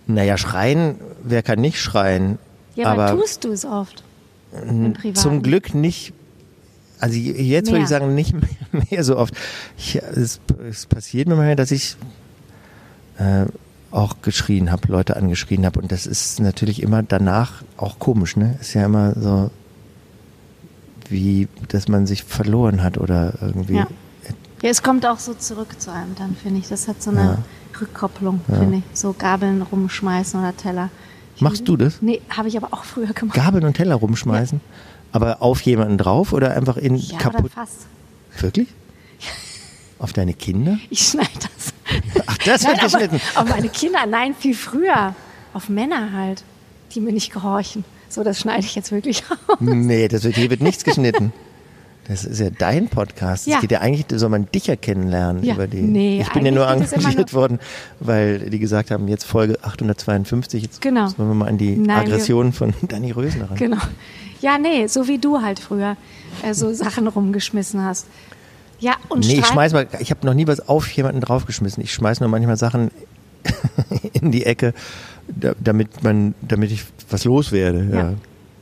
Naja, 0.08 0.38
schreien, 0.38 0.96
wer 1.24 1.44
kann 1.44 1.62
nicht 1.62 1.80
schreien? 1.80 2.38
Ja, 2.76 2.88
aber 2.88 3.08
aber 3.10 3.20
tust 3.22 3.44
du 3.44 3.52
es 3.52 3.66
oft? 3.66 4.04
Im 4.52 4.94
Privaten. 4.94 5.16
zum 5.16 5.42
Glück 5.42 5.74
nicht. 5.74 6.14
Also 7.00 7.18
jetzt 7.18 7.68
würde 7.68 7.78
Mehr. 7.78 7.84
ich 7.84 7.90
sagen, 7.90 8.16
nicht 8.16 8.34
mehr, 8.34 8.50
mehr 8.92 9.04
so 9.04 9.18
oft. 9.18 9.34
Ich, 9.78 9.96
es, 9.96 10.40
es 10.70 10.86
passiert 10.86 11.28
mir 11.28 11.36
mal, 11.36 11.56
dass 11.56 11.72
ich 11.72 11.98
äh, 13.18 13.46
auch 13.92 14.18
geschrien 14.22 14.72
habe, 14.72 14.88
Leute 14.92 15.16
angeschrien 15.16 15.66
habe. 15.66 15.80
Und 15.80 15.92
das 15.92 16.06
ist 16.06 16.40
natürlich 16.40 16.82
immer 16.82 17.04
danach 17.04 17.64
auch 17.78 18.00
komisch, 18.00 18.36
ne? 18.38 18.58
Ist 18.60 18.74
ja 18.74 18.86
immer 18.86 19.14
so, 19.20 19.52
wie, 21.10 21.48
dass 21.70 21.88
man 21.88 22.06
sich 22.08 22.24
verloren 22.24 22.84
hat 22.84 22.98
oder 22.98 23.34
irgendwie. 23.42 23.76
Ja. 23.76 23.88
Ja, 24.62 24.70
es 24.70 24.82
kommt 24.82 25.06
auch 25.06 25.20
so 25.20 25.34
zurück 25.34 25.80
zu 25.80 25.92
einem 25.92 26.16
dann, 26.16 26.36
finde 26.42 26.60
ich. 26.60 26.70
Das 26.70 26.88
hat 26.88 27.04
so 27.04 27.12
eine 27.12 27.20
Ja. 27.22 27.38
Rückkopplung, 27.82 28.40
Ja. 28.48 28.56
finde 28.60 28.78
ich. 28.78 28.84
So 28.98 29.14
Gabeln 29.18 29.62
rumschmeißen 29.62 30.40
oder 30.40 30.56
Teller. 30.56 30.90
Ich 31.36 31.42
Machst 31.42 31.68
du 31.68 31.76
das? 31.76 32.02
Nee, 32.02 32.22
habe 32.30 32.48
ich 32.48 32.56
aber 32.56 32.68
auch 32.72 32.84
früher 32.86 33.08
gemacht. 33.14 33.36
Gabeln 33.36 33.66
und 33.66 33.74
Teller 33.74 33.96
rumschmeißen? 33.96 34.62
Aber 35.12 35.42
auf 35.42 35.62
jemanden 35.62 35.98
drauf 35.98 36.32
oder 36.32 36.56
einfach 36.56 36.78
in 36.78 36.96
ja, 36.96 37.18
kaputt? 37.18 37.52
fast. 37.52 37.88
Wirklich? 38.40 38.68
Auf 40.00 40.14
deine 40.14 40.34
Kinder? 40.34 40.78
Ich 40.90 41.08
schneide 41.10 41.30
das. 41.34 41.74
Ach, 42.26 42.38
das 42.40 42.66
wird 42.66 42.80
geschnitten. 42.80 43.20
auf 43.36 43.50
meine 43.50 43.70
Kinder, 43.70 44.06
nein, 44.08 44.34
viel 44.38 44.56
früher. 44.56 45.14
Auf 45.54 45.70
Männer 45.70 46.14
halt, 46.14 46.44
die 46.94 47.02
mir 47.02 47.12
nicht 47.14 47.32
gehorchen. 47.32 47.84
So, 48.14 48.24
das 48.24 48.40
schneide 48.40 48.60
ich 48.66 48.76
jetzt 48.76 48.92
wirklich 48.92 49.24
aus. 49.48 49.58
Nee, 49.60 50.08
das 50.08 50.24
wird, 50.24 50.36
hier 50.36 50.50
wird 50.50 50.62
nichts 50.62 50.84
geschnitten. 50.84 51.34
Das 52.08 52.26
ist 52.26 52.40
ja 52.40 52.50
dein 52.50 52.90
Podcast. 52.90 53.48
Es 53.48 53.54
Ja. 53.54 53.60
geht 53.62 53.72
ja 53.72 53.80
eigentlich, 53.80 54.06
soll 54.20 54.30
man 54.30 54.48
dich 54.54 54.68
ja 54.68 54.76
kennenlernen 54.76 55.42
Ja. 55.44 55.54
über 55.56 55.68
die. 55.68 55.82
Nee, 55.82 56.20
ich 56.22 56.30
bin 56.34 56.46
ja 56.46 56.52
nur 56.52 56.70
es 56.70 56.92
engagiert 56.92 57.32
nur- 57.32 57.42
worden, 57.42 57.60
weil 58.02 58.50
die 58.50 58.60
gesagt 58.60 58.92
haben, 58.92 59.08
jetzt 59.08 59.24
Folge 59.24 59.58
852, 59.64 60.62
jetzt 60.64 60.82
Genau. 60.82 61.04
müssen 61.06 61.18
wir 61.18 61.34
mal 61.34 61.48
an 61.48 61.58
die 61.58 61.76
Nein, 61.78 62.00
Aggression 62.06 62.52
von 62.52 62.74
Danny 62.90 63.12
Rösner 63.12 63.50
ran. 63.50 63.58
Genau. 63.58 63.78
Ja, 64.42 64.58
nee, 64.58 64.86
so 64.88 65.08
wie 65.08 65.18
du 65.18 65.42
halt 65.42 65.60
früher 65.60 65.96
äh, 66.44 66.54
so 66.54 66.74
Sachen 66.74 67.08
rumgeschmissen 67.08 67.84
hast. 67.84 68.06
Ja, 68.80 68.96
und 69.08 69.26
Nee, 69.26 69.40
ich 69.40 69.46
schmeiß 69.46 69.72
mal, 69.72 69.88
ich 70.00 70.12
habe 70.12 70.26
noch 70.26 70.34
nie 70.34 70.46
was 70.46 70.68
auf 70.68 70.92
jemanden 70.92 71.22
draufgeschmissen. 71.22 71.82
Ich 71.82 71.94
schmeiß 71.94 72.20
nur 72.20 72.28
manchmal 72.28 72.58
Sachen 72.58 72.92
in 74.14 74.32
die 74.34 74.46
Ecke, 74.46 74.74
da, 75.36 75.54
damit 75.60 76.04
man, 76.04 76.34
damit 76.42 76.72
ich 76.72 76.86
was 77.10 77.26
loswerde. 77.26 77.88
Ja. 77.92 77.98
Ja. 77.98 78.14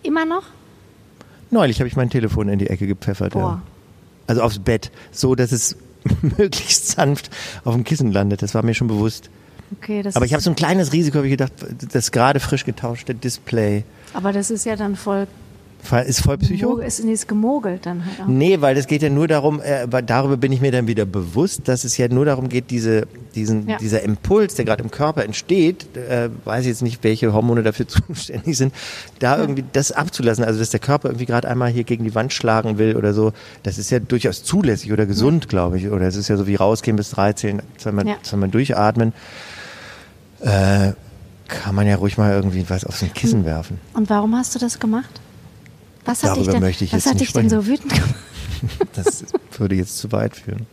Immer 0.04 0.26
noch? 0.26 0.44
Neulich 1.50 1.80
habe 1.80 1.88
ich 1.88 1.96
mein 1.96 2.10
Telefon 2.10 2.50
in 2.50 2.60
die 2.60 2.68
Ecke 2.68 2.88
gepfeffert. 2.88 3.36
Ja. 3.36 3.62
Also 4.28 4.42
aufs 4.42 4.60
Bett, 4.60 4.92
so 5.12 5.36
dass 5.36 5.52
es 5.52 5.76
möglichst 6.38 6.88
sanft 6.88 7.30
auf 7.64 7.74
dem 7.74 7.84
Kissen 7.84 8.12
landet. 8.12 8.42
Das 8.42 8.54
war 8.54 8.64
mir 8.64 8.74
schon 8.74 8.88
bewusst. 8.88 9.30
Okay, 9.80 10.04
Aber 10.14 10.26
ich 10.26 10.34
habe 10.34 10.44
so 10.44 10.50
ein 10.50 10.56
kleines 10.56 10.92
Risiko, 10.92 11.18
habe 11.18 11.28
ich 11.28 11.32
gedacht, 11.32 11.54
das 11.94 12.12
gerade 12.12 12.42
frisch 12.42 12.66
getauschte 12.66 13.16
Display 13.16 13.86
aber 14.14 14.34
das 14.34 14.52
ist 14.52 14.66
ja 14.66 14.76
dann 14.76 14.96
voll, 14.96 15.28
ist 16.06 16.22
voll 16.22 16.38
Psycho. 16.38 16.78
ist, 16.78 17.00
ist 17.00 17.28
gemogelt 17.28 17.86
dann 17.86 18.06
halt 18.06 18.22
auch. 18.22 18.28
Nee, 18.28 18.62
weil 18.62 18.76
das 18.76 18.88
geht 18.88 19.02
ja 19.02 19.10
nur 19.10 19.28
darum, 19.28 19.60
äh, 19.62 19.88
darüber 20.04 20.38
bin 20.38 20.52
ich 20.52 20.62
mir 20.62 20.72
dann 20.72 20.88
wieder 20.88 21.06
bewusst, 21.06 21.68
dass 21.68 21.84
es 21.84 21.98
ja 21.98 22.08
nur 22.08 22.26
darum 22.26 22.50
geht, 22.50 22.70
diese, 22.72 23.08
diesen, 23.36 23.68
Ja. 23.68 23.78
dieser 23.78 24.02
Impuls, 24.04 24.56
der 24.56 24.66
gerade 24.66 24.84
im 24.84 24.92
Körper 24.92 25.24
entsteht, 25.26 25.86
äh, 25.98 26.30
weiß 26.46 26.62
ich 26.62 26.68
jetzt 26.68 26.82
nicht, 26.82 27.04
welche 27.04 27.34
Hormone 27.34 27.64
dafür 27.64 27.88
zuständig 28.08 28.58
sind, 28.58 28.74
da 29.20 29.38
irgendwie 29.38 29.64
das 29.74 29.92
abzulassen. 29.92 30.44
Also, 30.44 30.60
dass 30.60 30.70
der 30.70 30.80
Körper 30.80 31.10
irgendwie 31.10 31.26
gerade 31.26 31.48
einmal 31.48 31.70
hier 31.70 31.84
gegen 31.84 32.04
die 32.04 32.16
Wand 32.16 32.32
schlagen 32.34 32.78
will 32.78 32.96
oder 32.96 33.14
so, 33.14 33.34
das 33.64 33.78
ist 33.78 33.90
ja 33.90 34.00
durchaus 34.00 34.44
zulässig 34.44 34.92
oder 34.94 35.06
gesund, 35.06 35.50
glaube 35.50 35.78
ich. 35.78 35.90
Oder 35.90 36.08
es 36.08 36.16
ist 36.16 36.28
ja 36.28 36.38
so 36.38 36.48
wie 36.48 36.56
rausgehen 36.56 36.96
bis 36.98 37.10
13, 37.12 37.62
zweimal, 37.78 38.08
Ja. 38.08 38.16
zweimal 38.24 38.50
durchatmen. 38.50 39.14
Äh, 40.42 40.94
kann 41.48 41.76
man 41.76 41.86
ja 41.86 41.96
ruhig 41.98 42.18
mal 42.18 42.32
irgendwie 42.32 42.66
was 42.70 42.86
auf 42.86 42.96
so 42.98 43.06
ein 43.06 43.14
Kissen 43.14 43.44
werfen. 43.46 43.78
Und 43.94 44.10
warum 44.10 44.36
hast 44.36 44.56
du 44.56 44.60
das 44.60 44.80
gemacht? 44.80 45.20
Was 46.06 46.24
hat 46.24 46.32
dich 46.32 46.38
Darüber 46.46 46.52
denn, 46.54 46.62
möchte 46.62 46.84
ich 46.86 46.94
was 46.94 47.06
jetzt 47.06 47.14
hat 47.14 47.20
dich 47.22 47.34
denn 47.34 47.50
so 47.50 47.66
wütend 47.66 47.94
gemacht? 47.94 48.16
Das 48.94 49.26
würde 49.58 49.74
jetzt 49.74 49.98
zu 49.98 50.12
weit 50.12 50.36
führen. 50.36 50.68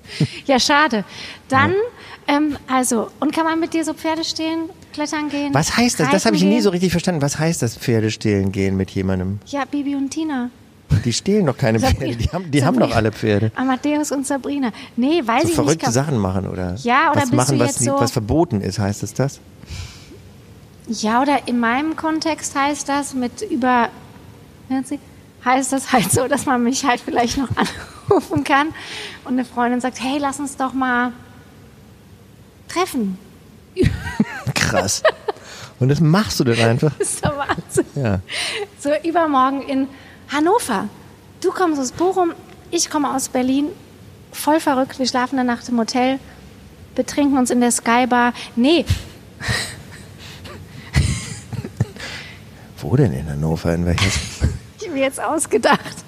Ja, 0.44 0.60
schade. 0.60 1.04
Dann, 1.48 1.72
ähm, 2.26 2.58
also, 2.66 3.08
und 3.18 3.32
kann 3.34 3.44
man 3.44 3.58
mit 3.60 3.72
dir 3.72 3.82
so 3.82 3.94
Pferde 3.94 4.24
stehlen, 4.24 4.68
klettern 4.92 5.30
gehen? 5.30 5.54
Was 5.54 5.74
heißt 5.74 5.98
das? 6.00 6.10
Das 6.10 6.26
habe 6.26 6.36
ich 6.36 6.42
nie 6.42 6.50
gehen? 6.50 6.62
so 6.62 6.68
richtig 6.68 6.90
verstanden. 6.90 7.22
Was 7.22 7.38
heißt 7.38 7.62
das, 7.62 7.78
Pferde 7.78 8.10
stehlen 8.10 8.52
gehen 8.52 8.76
mit 8.76 8.90
jemandem? 8.90 9.38
Ja, 9.46 9.64
Bibi 9.64 9.94
und 9.94 10.10
Tina. 10.10 10.50
Die 11.02 11.12
stehlen 11.14 11.46
doch 11.46 11.56
keine 11.56 11.78
Sabrina- 11.80 11.98
Pferde. 11.98 12.16
Die 12.16 12.28
haben, 12.30 12.50
die 12.50 12.64
haben 12.64 12.78
doch 12.78 12.94
alle 12.94 13.10
Pferde. 13.10 13.52
Amadeus 13.54 14.12
und 14.12 14.26
Sabrina. 14.26 14.70
Nee, 14.96 15.22
weiß 15.24 15.44
So 15.44 15.48
ich 15.48 15.54
verrückte 15.54 15.86
nicht. 15.86 15.94
Sachen 15.94 16.18
machen 16.18 16.46
oder 16.46 16.74
Ja, 16.82 17.12
oder 17.12 17.22
was 17.22 17.32
machen, 17.32 17.58
was, 17.58 17.80
nie- 17.80 17.86
so- 17.86 17.94
was 17.98 18.10
verboten 18.10 18.60
ist, 18.60 18.78
heißt 18.78 19.02
es 19.02 19.14
das? 19.14 19.40
Ja, 20.88 21.22
oder 21.22 21.46
in 21.48 21.58
meinem 21.58 21.96
Kontext 21.96 22.54
heißt 22.54 22.86
das 22.86 23.14
mit 23.14 23.40
über, 23.50 23.88
heißt 25.44 25.72
das 25.72 25.92
halt 25.92 26.10
so, 26.10 26.28
dass 26.28 26.46
man 26.46 26.62
mich 26.62 26.84
halt 26.84 27.00
vielleicht 27.00 27.38
noch 27.38 27.48
anrufen 28.08 28.44
kann 28.44 28.68
und 29.24 29.32
eine 29.34 29.44
Freundin 29.44 29.80
sagt, 29.80 30.00
hey, 30.00 30.18
lass 30.18 30.40
uns 30.40 30.56
doch 30.56 30.72
mal 30.72 31.12
treffen. 32.68 33.18
Krass. 34.54 35.02
Und 35.78 35.88
das 35.88 36.00
machst 36.00 36.40
du 36.40 36.44
dann 36.44 36.58
einfach? 36.58 36.92
Das 36.98 37.14
ist 37.14 37.24
der 37.24 37.36
Wahnsinn. 37.36 37.86
Ja. 37.94 38.20
So 38.80 38.90
übermorgen 39.04 39.62
in 39.62 39.86
Hannover. 40.28 40.88
Du 41.40 41.50
kommst 41.50 41.80
aus 41.80 41.92
Bochum, 41.92 42.32
ich 42.70 42.90
komme 42.90 43.14
aus 43.14 43.28
Berlin. 43.28 43.66
Voll 44.32 44.60
verrückt, 44.60 44.98
wir 44.98 45.06
schlafen 45.06 45.38
eine 45.38 45.46
Nacht 45.50 45.68
im 45.68 45.78
Hotel, 45.78 46.18
betrinken 46.94 47.38
uns 47.38 47.50
in 47.50 47.60
der 47.60 47.70
Skybar. 47.70 48.32
Nee, 48.56 48.84
Wo 52.80 52.96
denn 52.96 53.12
in 53.12 53.28
Hannover? 53.28 53.74
In 53.74 53.86
welches? 53.86 54.18
Ich 54.88 54.94
mir 54.94 55.02
jetzt 55.02 55.22
ausgedacht. 55.22 56.04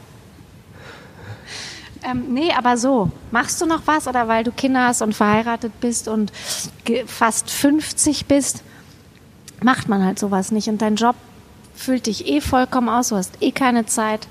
Ähm, 2.02 2.32
nee, 2.32 2.52
aber 2.56 2.76
so. 2.76 3.10
Machst 3.30 3.60
du 3.60 3.66
noch 3.66 3.82
was 3.86 4.06
oder 4.06 4.26
weil 4.28 4.44
du 4.44 4.52
Kinder 4.52 4.86
hast 4.86 5.02
und 5.02 5.14
verheiratet 5.14 5.72
bist 5.80 6.08
und 6.08 6.32
fast 7.06 7.50
50 7.50 8.26
bist, 8.26 8.62
macht 9.62 9.88
man 9.88 10.04
halt 10.04 10.18
sowas 10.18 10.50
nicht. 10.50 10.68
Und 10.68 10.80
dein 10.80 10.96
Job 10.96 11.16
füllt 11.74 12.06
dich 12.06 12.26
eh 12.26 12.40
vollkommen 12.40 12.88
aus, 12.88 13.08
du 13.08 13.16
hast 13.16 13.42
eh 13.42 13.52
keine 13.52 13.86
Zeit. 13.86 14.28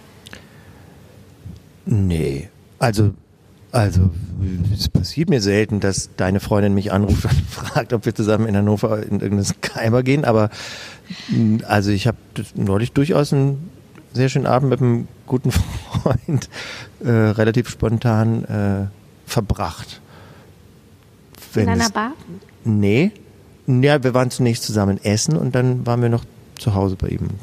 Nee. 1.85 2.49
Also, 2.79 3.13
also, 3.71 4.09
es 4.73 4.89
passiert 4.89 5.29
mir 5.29 5.41
selten, 5.41 5.79
dass 5.79 6.09
deine 6.17 6.39
Freundin 6.39 6.73
mich 6.73 6.91
anruft 6.91 7.25
und 7.25 7.41
fragt, 7.49 7.93
ob 7.93 8.05
wir 8.05 8.15
zusammen 8.15 8.47
in 8.47 8.55
Hannover 8.55 8.97
in 9.03 9.19
irgendeinen 9.19 9.45
Skyber 9.45 10.01
gehen. 10.01 10.25
Aber, 10.25 10.49
mh, 11.29 11.65
also, 11.65 11.91
ich 11.91 12.07
habe 12.07 12.17
neulich 12.55 12.93
durchaus 12.93 13.33
einen 13.33 13.69
sehr 14.13 14.29
schönen 14.29 14.45
Abend 14.47 14.69
mit 14.69 14.81
einem 14.81 15.07
guten 15.27 15.51
Freund 16.01 16.49
äh, 17.03 17.09
relativ 17.09 17.69
spontan 17.69 18.43
äh, 18.45 18.87
verbracht. 19.29 20.01
In 21.53 21.61
Wenn 21.61 21.69
einer 21.69 21.85
es- 21.85 21.91
Bar? 21.91 22.11
Nee. 22.63 23.11
Ja, 23.67 24.03
wir 24.03 24.13
waren 24.13 24.31
zunächst 24.31 24.63
zusammen 24.63 24.99
essen 25.03 25.37
und 25.37 25.53
dann 25.55 25.85
waren 25.85 26.01
wir 26.01 26.09
noch 26.09 26.25
zu 26.57 26.73
Hause 26.73 26.95
bei 26.95 27.07
ihm 27.09 27.19
und 27.21 27.39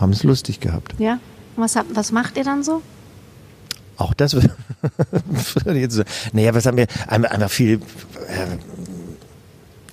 haben 0.00 0.12
es 0.12 0.22
lustig 0.22 0.60
gehabt. 0.60 0.94
Ja. 0.98 1.14
Und 1.56 1.62
Was, 1.64 1.74
habt- 1.76 1.94
was 1.94 2.12
macht 2.12 2.36
ihr 2.36 2.44
dann 2.44 2.62
so? 2.62 2.80
Auch 3.96 4.14
das 4.14 4.34
würde 4.34 4.50
jetzt 5.78 5.94
so. 5.94 6.02
Naja, 6.32 6.54
was 6.54 6.64
haben 6.66 6.76
wir? 6.78 6.86
Einfach 7.08 7.30
einfach 7.32 7.50
viel, 7.50 7.74
äh, 8.28 8.56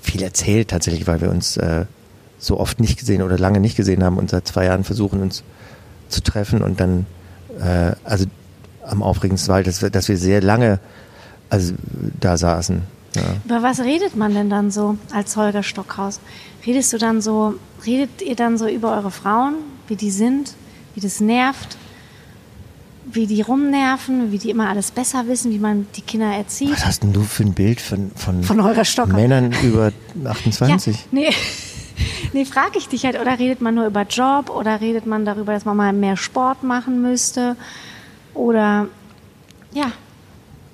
viel 0.01 0.21
erzählt 0.21 0.69
tatsächlich, 0.69 1.07
weil 1.07 1.19
wir 1.21 1.29
uns 1.29 1.57
äh, 1.57 1.85
so 2.39 2.59
oft 2.59 2.79
nicht 2.79 2.99
gesehen 2.99 3.21
oder 3.21 3.37
lange 3.37 3.59
nicht 3.59 3.75
gesehen 3.75 4.03
haben 4.03 4.17
und 4.17 4.29
seit 4.29 4.47
zwei 4.47 4.65
Jahren 4.65 4.83
versuchen 4.83 5.21
uns 5.21 5.43
zu 6.09 6.21
treffen 6.21 6.61
und 6.61 6.79
dann, 6.79 7.05
äh, 7.59 7.93
also 8.03 8.25
am 8.83 9.03
aufregendsten 9.03 9.53
war, 9.53 9.63
dass 9.63 9.81
wir, 9.81 9.89
dass 9.89 10.07
wir 10.07 10.17
sehr 10.17 10.41
lange 10.41 10.79
also 11.49 11.73
da 12.19 12.37
saßen. 12.37 12.81
Ja. 13.15 13.21
Über 13.45 13.63
was 13.63 13.79
redet 13.79 14.15
man 14.15 14.33
denn 14.33 14.49
dann 14.49 14.71
so 14.71 14.97
als 15.11 15.35
Holger 15.37 15.63
Stockhaus? 15.63 16.19
Redest 16.65 16.93
du 16.93 16.97
dann 16.97 17.21
so, 17.21 17.55
redet 17.85 18.21
ihr 18.21 18.35
dann 18.35 18.57
so 18.57 18.67
über 18.67 18.95
eure 18.95 19.11
Frauen, 19.11 19.55
wie 19.87 19.95
die 19.95 20.11
sind, 20.11 20.53
wie 20.93 20.99
das 20.99 21.19
nervt, 21.19 21.77
wie 23.11 23.25
die 23.25 23.41
rumnerven, 23.41 24.31
wie 24.31 24.37
die 24.37 24.49
immer 24.49 24.69
alles 24.69 24.91
besser 24.91 25.27
wissen, 25.27 25.51
wie 25.51 25.59
man 25.59 25.87
die 25.95 26.01
Kinder 26.01 26.27
erzieht? 26.27 26.73
Was 26.73 26.85
hast 26.85 27.03
denn 27.03 27.13
du 27.13 27.23
für 27.23 27.43
ein 27.43 27.53
Bild 27.53 27.79
von, 27.79 28.11
von, 28.15 28.43
Von 28.43 28.63
Holger 28.63 28.83
Stockhaus? 28.83 29.15
Männern 29.15 29.53
über 29.63 29.91
28? 30.25 30.95
Ja, 30.95 31.01
nee, 31.11 31.29
nee 32.33 32.45
frage 32.45 32.77
ich 32.77 32.87
dich 32.87 33.05
halt, 33.05 33.19
oder 33.19 33.39
redet 33.39 33.61
man 33.61 33.75
nur 33.75 33.85
über 33.87 34.03
Job 34.03 34.49
oder 34.49 34.81
redet 34.81 35.05
man 35.05 35.25
darüber, 35.25 35.53
dass 35.53 35.65
man 35.65 35.77
mal 35.77 35.93
mehr 35.93 36.17
Sport 36.17 36.63
machen 36.63 37.01
müsste? 37.01 37.55
Oder 38.33 38.87
ja, 39.73 39.91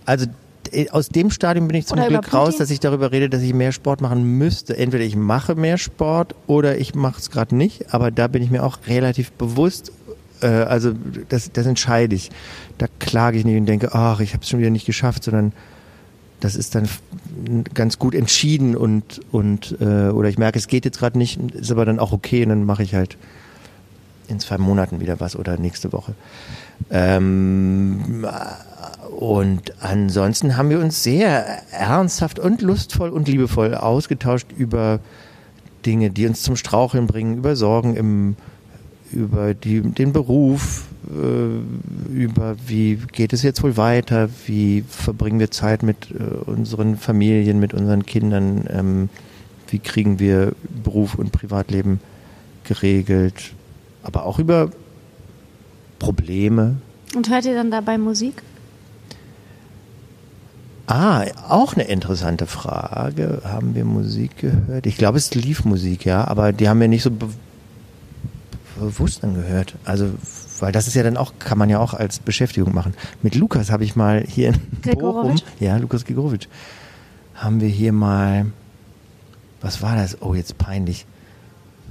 Also 0.06 0.28
äh, 0.72 0.90
aus 0.90 1.10
dem 1.10 1.30
Stadium 1.32 1.68
bin 1.68 1.78
ich 1.78 1.88
zum 1.88 1.98
Oder 1.98 2.08
Glück 2.08 2.34
raus, 2.34 2.58
dass 2.58 2.70
ich 2.70 2.80
darüber 2.80 3.12
rede, 3.12 3.30
dass 3.30 3.42
ich 3.42 3.54
mehr 3.54 3.72
Sport 3.72 4.02
machen 4.02 4.24
müsste. 4.24 4.78
Entweder 4.78 5.04
ich 5.04 5.16
mache 5.16 5.56
mehr 5.56 5.78
Sport 5.78 6.36
oder 6.48 6.78
ich 6.78 6.96
mache 6.96 7.20
es 7.20 7.30
gerade 7.30 7.56
nicht. 7.56 7.94
Aber 7.94 8.12
da 8.12 8.28
bin 8.28 8.44
ich 8.44 8.52
mir 8.52 8.64
auch 8.64 8.80
relativ 8.88 9.32
bewusst. 9.34 9.92
Äh, 10.42 10.48
also 10.48 10.94
das, 11.30 11.52
das 11.52 11.66
entscheide 11.66 12.16
ich. 12.16 12.30
Da 12.78 12.88
klage 13.00 13.38
ich 13.38 13.46
nicht 13.46 13.58
und 13.58 13.66
denke, 13.66 13.94
ach, 13.94 14.20
ich 14.20 14.34
habe 14.34 14.44
es 14.44 14.50
schon 14.50 14.60
wieder 14.60 14.70
nicht 14.70 14.86
geschafft, 14.86 15.24
sondern 15.24 15.54
das 16.44 16.56
ist 16.56 16.76
dann 16.76 16.90
ganz 17.74 18.00
gut 18.00 18.14
entschieden 18.14 18.76
und 18.76 19.22
und 19.32 19.78
äh, 19.80 20.10
oder 20.10 20.28
ich 20.28 20.38
merke, 20.38 20.60
es 20.60 20.68
geht 20.68 20.84
jetzt 20.84 21.00
gerade 21.00 21.18
nicht, 21.18 21.40
ist 21.54 21.72
aber 21.72 21.86
dann 21.86 22.00
auch 22.00 22.12
okay 22.12 22.44
und 22.44 22.50
dann 22.50 22.66
mache 22.66 22.84
ich 22.84 22.96
halt 22.96 23.18
in 24.28 24.40
zwei 24.40 24.58
Monaten 24.58 25.00
wieder 25.00 25.22
was 25.22 25.38
oder 25.38 25.58
nächste 25.58 25.94
Woche. 25.94 26.16
Ähm, 26.92 28.26
und 29.18 29.74
ansonsten 29.82 30.58
haben 30.58 30.70
wir 30.70 30.80
uns 30.80 31.02
sehr 31.02 31.46
ernsthaft 31.72 32.40
und 32.40 32.62
lustvoll 32.62 33.10
und 33.10 33.30
liebevoll 33.30 33.74
ausgetauscht 33.76 34.52
über 34.58 35.00
Dinge, 35.86 36.10
die 36.10 36.28
uns 36.28 36.42
zum 36.42 36.58
Straucheln 36.58 37.08
bringen, 37.08 37.38
über 37.38 37.56
Sorgen 37.56 37.96
im, 37.96 38.36
über 39.14 39.54
die, 39.54 39.82
den 39.82 40.14
Beruf, 40.14 40.86
äh, 41.10 42.14
über 42.14 42.56
wie 42.68 42.96
geht 43.12 43.34
es 43.34 43.44
jetzt 43.44 43.64
wohl 43.64 43.78
weiter, 43.78 44.30
wie 44.46 44.84
verbringen 44.88 45.40
wir 45.40 45.52
Zeit 45.52 45.84
mit 45.84 46.10
äh, 46.12 46.24
unseren 46.50 46.98
Familien, 46.98 47.60
mit 47.60 47.74
unseren 47.74 48.06
Kindern, 48.06 48.66
ähm, 48.70 49.10
wie 49.70 49.80
kriegen 49.80 50.20
wir 50.20 50.54
Beruf 50.84 51.16
und 51.16 51.32
Privatleben 51.32 52.00
geregelt, 52.64 53.54
aber 54.04 54.26
auch 54.26 54.40
über 54.40 54.70
Probleme, 56.00 56.78
und 57.16 57.30
hört 57.30 57.46
ihr 57.46 57.54
dann 57.54 57.70
dabei 57.70 57.98
Musik? 57.98 58.42
Ah, 60.88 61.26
auch 61.48 61.76
eine 61.76 61.84
interessante 61.84 62.46
Frage. 62.46 63.42
Haben 63.46 63.76
wir 63.76 63.86
Musik 63.86 64.38
gehört? 64.38 64.86
Ich 64.86 64.98
glaube, 64.98 65.18
es 65.18 65.34
lief 65.34 65.64
Musik, 65.64 66.06
ja, 66.06 66.28
aber 66.28 66.52
die 66.52 66.68
haben 66.68 66.80
wir 66.80 66.88
nicht 66.88 67.04
so 67.04 67.12
bewusst 68.80 69.24
angehört. 69.24 69.76
Also, 69.86 70.10
weil 70.60 70.72
das 70.72 70.88
ist 70.88 70.94
ja 70.96 71.04
dann 71.04 71.18
auch, 71.18 71.34
kann 71.40 71.58
man 71.58 71.70
ja 71.70 71.80
auch 71.80 71.94
als 71.94 72.20
Beschäftigung 72.20 72.74
machen. 72.74 72.94
Mit 73.22 73.36
Lukas 73.36 73.72
habe 73.72 73.84
ich 73.84 73.96
mal 73.96 74.24
hier 74.28 74.54
in 74.84 74.92
Bochum, 75.00 75.36
ja, 75.60 75.78
Lukas 75.78 76.06
Gregorowitsch, 76.06 76.48
haben 77.36 77.62
wir 77.62 77.68
hier 77.70 77.94
mal, 77.94 78.46
was 79.62 79.82
war 79.82 79.96
das? 79.96 80.22
Oh, 80.22 80.34
jetzt 80.34 80.58
peinlich. 80.58 81.06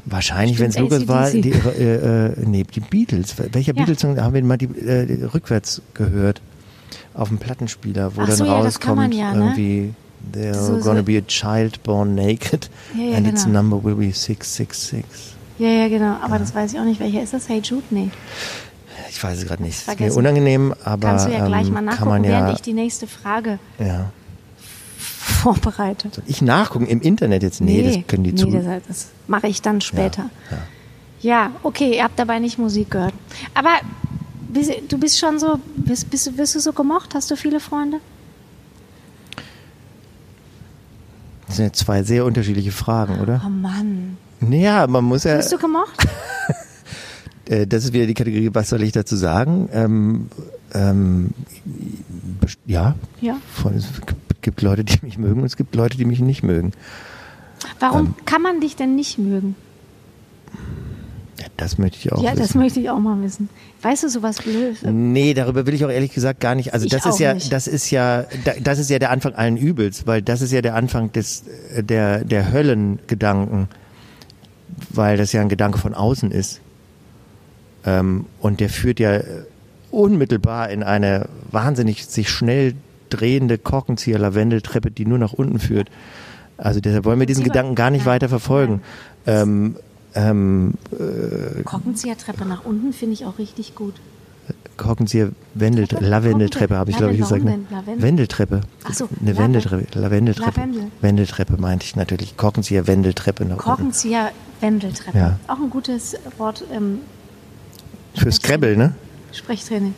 Wahrscheinlich, 0.04 0.58
wenn 0.58 0.70
es 0.70 0.78
Lukas 0.78 1.06
war, 1.06 1.30
die, 1.30 1.50
äh, 1.52 2.26
äh, 2.26 2.34
nee, 2.44 2.64
die 2.64 2.80
Beatles. 2.80 3.34
Welcher 3.38 3.72
Ja. 3.72 3.78
Beatles-Song 3.82 4.20
haben 4.20 4.34
wir 4.34 4.42
mal 4.42 4.58
die, 4.58 4.66
äh, 4.66 5.24
rückwärts 5.32 5.80
gehört? 5.94 6.40
Auf 7.14 7.28
dem 7.28 7.38
Plattenspieler, 7.38 8.16
wo 8.16 8.22
Ach 8.22 8.26
dann 8.26 8.36
so, 8.36 8.44
ja, 8.46 8.52
rauskommt, 8.54 8.96
man 8.96 9.12
ja, 9.12 9.32
ne? 9.32 9.38
irgendwie, 9.44 9.94
there's 10.32 10.56
So- 10.66 10.78
so- 10.80 10.84
gonna 10.84 11.02
be 11.02 11.18
a 11.18 11.20
child 11.20 11.82
born 11.82 12.14
naked 12.14 12.68
Ja, 12.96 13.04
ja, 13.04 13.16
and 13.16 13.26
its 13.28 13.44
genau. 13.44 13.62
number 13.62 13.84
will 13.84 13.94
be 13.94 14.12
666. 14.12 15.31
Ja, 15.62 15.68
ja, 15.68 15.88
genau. 15.88 16.16
Aber 16.20 16.40
das 16.40 16.52
weiß 16.52 16.72
ich 16.72 16.80
auch 16.80 16.84
nicht. 16.84 16.98
Welcher 16.98 17.22
ist 17.22 17.32
das? 17.32 17.48
Hey 17.48 17.60
Jude? 17.62 17.84
Nee. 17.90 18.10
Ich 19.10 19.22
weiß 19.22 19.38
es 19.38 19.46
gerade 19.46 19.62
nicht. 19.62 19.86
Ist 19.86 20.00
mir 20.00 20.12
unangenehm, 20.12 20.74
aber 20.82 21.10
Kannst 21.10 21.28
du 21.28 21.32
ja 21.32 21.46
gleich 21.46 21.68
ähm, 21.68 21.74
mal 21.74 21.78
kann 21.78 21.84
nachgucken, 21.84 22.24
ja. 22.24 22.30
während 22.30 22.54
ich 22.54 22.62
die 22.62 22.72
nächste 22.72 23.06
Frage 23.06 23.60
ja. 23.78 24.10
vorbereite. 24.98 26.08
Soll 26.12 26.24
ich 26.26 26.42
nachgucken 26.42 26.86
im 26.86 27.00
Internet 27.00 27.44
jetzt? 27.44 27.60
Nee, 27.60 27.84
das 27.84 28.06
können 28.08 28.24
die 28.24 28.32
nee, 28.32 28.38
zu. 28.38 28.50
Das, 28.50 28.82
das 28.88 29.10
mache 29.28 29.46
ich 29.46 29.62
dann 29.62 29.80
später. 29.80 30.30
Ja, 31.20 31.52
okay, 31.62 31.96
ihr 31.96 32.02
habt 32.02 32.18
dabei 32.18 32.40
nicht 32.40 32.58
Musik 32.58 32.90
gehört. 32.90 33.14
Aber 33.54 33.70
bist, 34.48 34.72
du 34.88 34.98
bist 34.98 35.20
schon 35.20 35.38
so, 35.38 35.60
bist, 35.76 36.10
bist, 36.10 36.36
wirst 36.36 36.56
du 36.56 36.58
so 36.58 36.72
gemocht? 36.72 37.14
Hast 37.14 37.30
du 37.30 37.36
viele 37.36 37.60
Freunde? 37.60 37.98
Das 41.46 41.54
sind 41.54 41.66
ja 41.66 41.72
zwei 41.72 42.02
sehr 42.02 42.24
unterschiedliche 42.24 42.72
Fragen, 42.72 43.20
oder? 43.20 43.40
Oh 43.46 43.48
Mann. 43.48 44.16
Naja, 44.42 44.86
man 44.86 45.04
muss 45.04 45.24
ja. 45.24 45.36
Bist 45.36 45.52
du 45.52 45.58
gemocht? 45.58 46.06
Äh, 47.46 47.66
das 47.66 47.82
ist 47.84 47.92
wieder 47.92 48.06
die 48.06 48.14
Kategorie, 48.14 48.50
was 48.52 48.68
soll 48.68 48.84
ich 48.84 48.92
dazu 48.92 49.16
sagen? 49.16 49.68
Ähm, 49.72 50.28
ähm, 50.74 51.30
ja, 52.66 52.94
Ja. 53.20 53.36
es 53.76 53.88
gibt 54.42 54.62
Leute, 54.62 54.84
die 54.84 54.96
mich 55.02 55.18
mögen 55.18 55.40
und 55.40 55.46
es 55.46 55.56
gibt 55.56 55.74
Leute, 55.74 55.96
die 55.96 56.04
mich 56.04 56.20
nicht 56.20 56.44
mögen. 56.44 56.70
Warum 57.80 58.06
Ähm. 58.06 58.14
kann 58.26 58.42
man 58.42 58.60
dich 58.60 58.76
denn 58.76 58.94
nicht 58.94 59.18
mögen? 59.18 59.56
Ja, 61.40 61.46
das 61.56 61.78
möchte 61.78 61.98
ich 61.98 62.12
auch 62.12 62.22
ja, 62.22 62.30
das 62.30 62.50
wissen. 62.50 62.58
möchte 62.60 62.78
ich 62.78 62.88
auch 62.90 63.00
mal 63.00 63.20
wissen. 63.22 63.48
Weißt 63.82 64.04
du, 64.04 64.08
sowas 64.08 64.40
Blödes? 64.40 64.78
Nee, 64.84 65.34
darüber 65.34 65.66
will 65.66 65.74
ich 65.74 65.84
auch 65.84 65.90
ehrlich 65.90 66.12
gesagt 66.14 66.38
gar 66.38 66.54
nicht. 66.54 66.72
Also 66.72 66.86
Ich 66.86 66.92
das 66.92 67.04
ist 67.06 67.18
ja, 67.18 67.34
nicht. 67.34 67.52
das 67.52 67.66
ist 67.66 67.90
ja, 67.90 68.24
da- 68.44 68.54
das 68.62 68.78
ist 68.78 68.88
ja 68.88 69.00
der 69.00 69.10
Anfang 69.10 69.34
allen 69.34 69.56
Übels, 69.56 70.06
weil 70.06 70.22
das 70.22 70.42
ist 70.42 70.52
ja 70.52 70.62
der 70.62 70.76
Anfang 70.76 71.10
des 71.10 71.42
äh, 71.74 71.82
der 71.82 72.24
der 72.24 72.52
Höllengedanken, 72.52 73.66
weil 74.90 75.16
das 75.16 75.32
ja 75.32 75.40
ein 75.40 75.48
Gedanke 75.48 75.78
von 75.78 75.94
außen 75.94 76.30
ist. 76.30 76.60
Ähm, 77.84 78.26
und 78.40 78.60
der 78.60 78.68
führt 78.68 79.00
ja 79.00 79.16
äh, 79.16 79.44
unmittelbar 79.90 80.70
in 80.70 80.82
eine 80.82 81.28
wahnsinnig 81.50 82.06
sich 82.06 82.30
schnell 82.30 82.74
drehende 83.10 83.58
Korkenzieher-Lavendeltreppe, 83.58 84.90
die 84.90 85.04
nur 85.04 85.18
nach 85.18 85.32
unten 85.32 85.58
führt. 85.58 85.90
Also 86.56 86.80
deshalb 86.80 87.04
wollen 87.04 87.18
wir 87.18 87.26
diesen 87.26 87.44
Gedanken 87.44 87.74
gar 87.74 87.90
nicht 87.90 88.06
weiter 88.06 88.28
verfolgen. 88.28 88.82
Ähm, 89.26 89.76
ähm, 90.14 90.74
Korkenzieher-Treppe 91.64 92.46
nach 92.46 92.64
unten 92.64 92.92
finde 92.92 93.14
ich 93.14 93.24
auch 93.24 93.38
richtig 93.38 93.74
gut. 93.74 93.94
Korkenzieher 94.76 95.30
Wendel, 95.54 95.86
Treppe? 95.86 96.06
Lavendeltreppe 96.06 96.76
habe 96.76 96.90
ich 96.90 96.96
glaube 96.96 97.12
ich 97.12 97.20
gesagt. 97.20 97.44
Ne? 97.44 97.60
Wendeltreppe. 97.96 98.62
Ach 98.84 98.94
so, 98.94 99.08
eine 99.20 99.36
Wendeltreppe. 99.36 99.86
Lavendeltreppe. 99.98 100.60
Lavendel. 100.60 100.82
Wendeltreppe 101.00 101.56
meinte 101.58 101.84
ich 101.84 101.96
natürlich. 101.96 102.36
Korkenzieher 102.36 102.86
Wendeltreppe 102.86 103.44
noch. 103.44 103.58
Korkenzieher-Wendeltreppe. 104.62 105.18
Ja. 105.18 105.38
Auch 105.48 105.58
ein 105.58 105.70
gutes 105.70 106.16
Wort 106.38 106.64
im 106.72 107.00
Für 108.14 108.30
Scrabble, 108.30 108.76
ne? 108.76 108.94
Sprechtraining. 109.32 109.94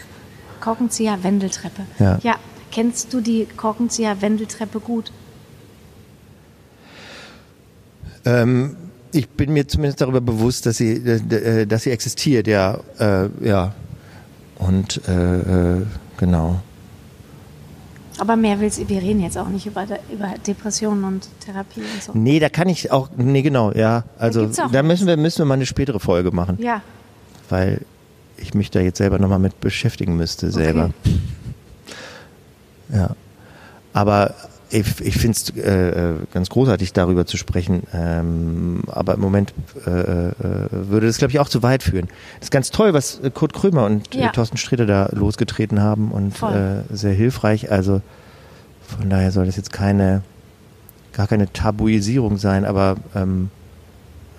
Korkenzieher-Wendeltreppe. 0.60 1.82
Ja. 1.98 2.18
ja. 2.22 2.36
Kennst 2.70 3.12
du 3.12 3.20
die 3.20 3.46
Korkenzieher-Wendeltreppe 3.56 4.80
gut? 4.80 5.12
Ähm, 8.24 8.76
ich 9.12 9.28
bin 9.28 9.52
mir 9.52 9.66
zumindest 9.66 10.00
darüber 10.00 10.20
bewusst, 10.20 10.66
dass 10.66 10.76
sie, 10.76 10.92
äh, 10.92 11.60
äh, 11.62 11.66
dass 11.66 11.84
sie 11.84 11.90
existiert, 11.90 12.46
ja. 12.46 12.78
Äh, 12.98 13.28
ja. 13.42 13.74
Und 14.58 15.00
äh, 15.08 15.78
äh, 15.78 15.82
genau. 16.16 16.60
Aber 18.18 18.36
mehr 18.36 18.58
willst 18.60 18.78
du, 18.78 18.88
wir 18.88 19.02
reden 19.02 19.20
jetzt 19.22 19.36
auch 19.36 19.48
nicht 19.48 19.66
über, 19.66 19.84
über 20.10 20.34
Depressionen 20.46 21.04
und 21.04 21.28
Therapie 21.44 21.80
und 21.80 22.02
so. 22.02 22.12
Nee, 22.14 22.38
da 22.38 22.48
kann 22.48 22.68
ich 22.68 22.90
auch, 22.90 23.10
nee, 23.16 23.42
genau, 23.42 23.72
ja. 23.72 24.04
Also 24.18 24.46
da 24.46 24.72
was. 24.72 24.82
müssen 24.82 25.06
wir, 25.06 25.16
müssen 25.16 25.38
wir 25.38 25.44
mal 25.44 25.54
eine 25.54 25.66
spätere 25.66 26.00
Folge 26.00 26.30
machen, 26.30 26.58
Ja, 26.60 26.82
weil 27.48 27.82
ich 28.38 28.54
mich 28.54 28.70
da 28.70 28.80
jetzt 28.80 28.98
selber 28.98 29.18
nochmal 29.18 29.38
mit 29.38 29.60
beschäftigen 29.60 30.16
müsste, 30.16 30.50
selber. 30.50 30.90
Ja. 32.92 33.10
Aber 33.92 34.34
ich, 34.70 35.00
ich 35.00 35.16
finde 35.16 35.36
es 35.36 35.50
äh, 35.56 36.10
äh, 36.10 36.14
ganz 36.34 36.48
großartig, 36.48 36.92
darüber 36.92 37.24
zu 37.26 37.36
sprechen. 37.36 37.84
Ähm, 37.94 38.82
aber 38.88 39.14
im 39.14 39.20
Moment 39.20 39.54
äh, 39.86 39.90
äh, 39.90 40.32
würde 40.70 41.06
das, 41.06 41.18
glaube 41.18 41.30
ich, 41.32 41.38
auch 41.38 41.48
zu 41.48 41.62
weit 41.62 41.82
führen. 41.84 42.08
Das 42.40 42.46
ist 42.46 42.50
ganz 42.50 42.70
toll, 42.70 42.92
was 42.92 43.20
äh, 43.20 43.30
Kurt 43.30 43.52
Krömer 43.52 43.86
und 43.86 44.12
Ja. 44.14 44.28
Thorsten 44.30 44.56
Sträter 44.56 44.86
da 44.86 45.08
losgetreten 45.12 45.80
haben 45.80 46.10
und 46.10 46.36
Voll. 46.36 46.84
äh, 46.90 46.94
sehr 46.94 47.12
hilfreich. 47.14 47.70
Also 47.70 48.02
von 48.86 49.08
daher 49.08 49.30
soll 49.32 49.46
das 49.46 49.56
jetzt 49.56 49.72
keine, 49.72 50.22
gar 51.12 51.26
keine 51.28 51.52
Tabuisierung 51.52 52.36
sein, 52.36 52.64
aber 52.64 52.96
ähm, 53.14 53.50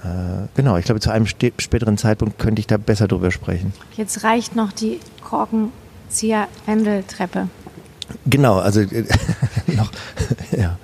äh, 0.04 0.48
genau, 0.56 0.78
ich 0.78 0.86
glaube, 0.86 1.00
zu 1.02 1.10
einem 1.10 1.26
späteren 1.26 1.98
Zeitpunkt 1.98 2.38
könnte 2.38 2.60
ich 2.60 2.68
da 2.68 2.78
besser 2.78 3.08
drüber 3.08 3.32
sprechen. 3.32 3.74
jetzt 3.96 4.24
reicht 4.24 4.56
noch 4.56 4.72
die 4.72 5.00
Korkenzieher-Wendeltreppe. 5.24 7.48
Genau, 8.26 8.60
also 8.60 8.82
äh, 8.82 9.05
noch, 9.68 9.91
ja. 10.58 10.78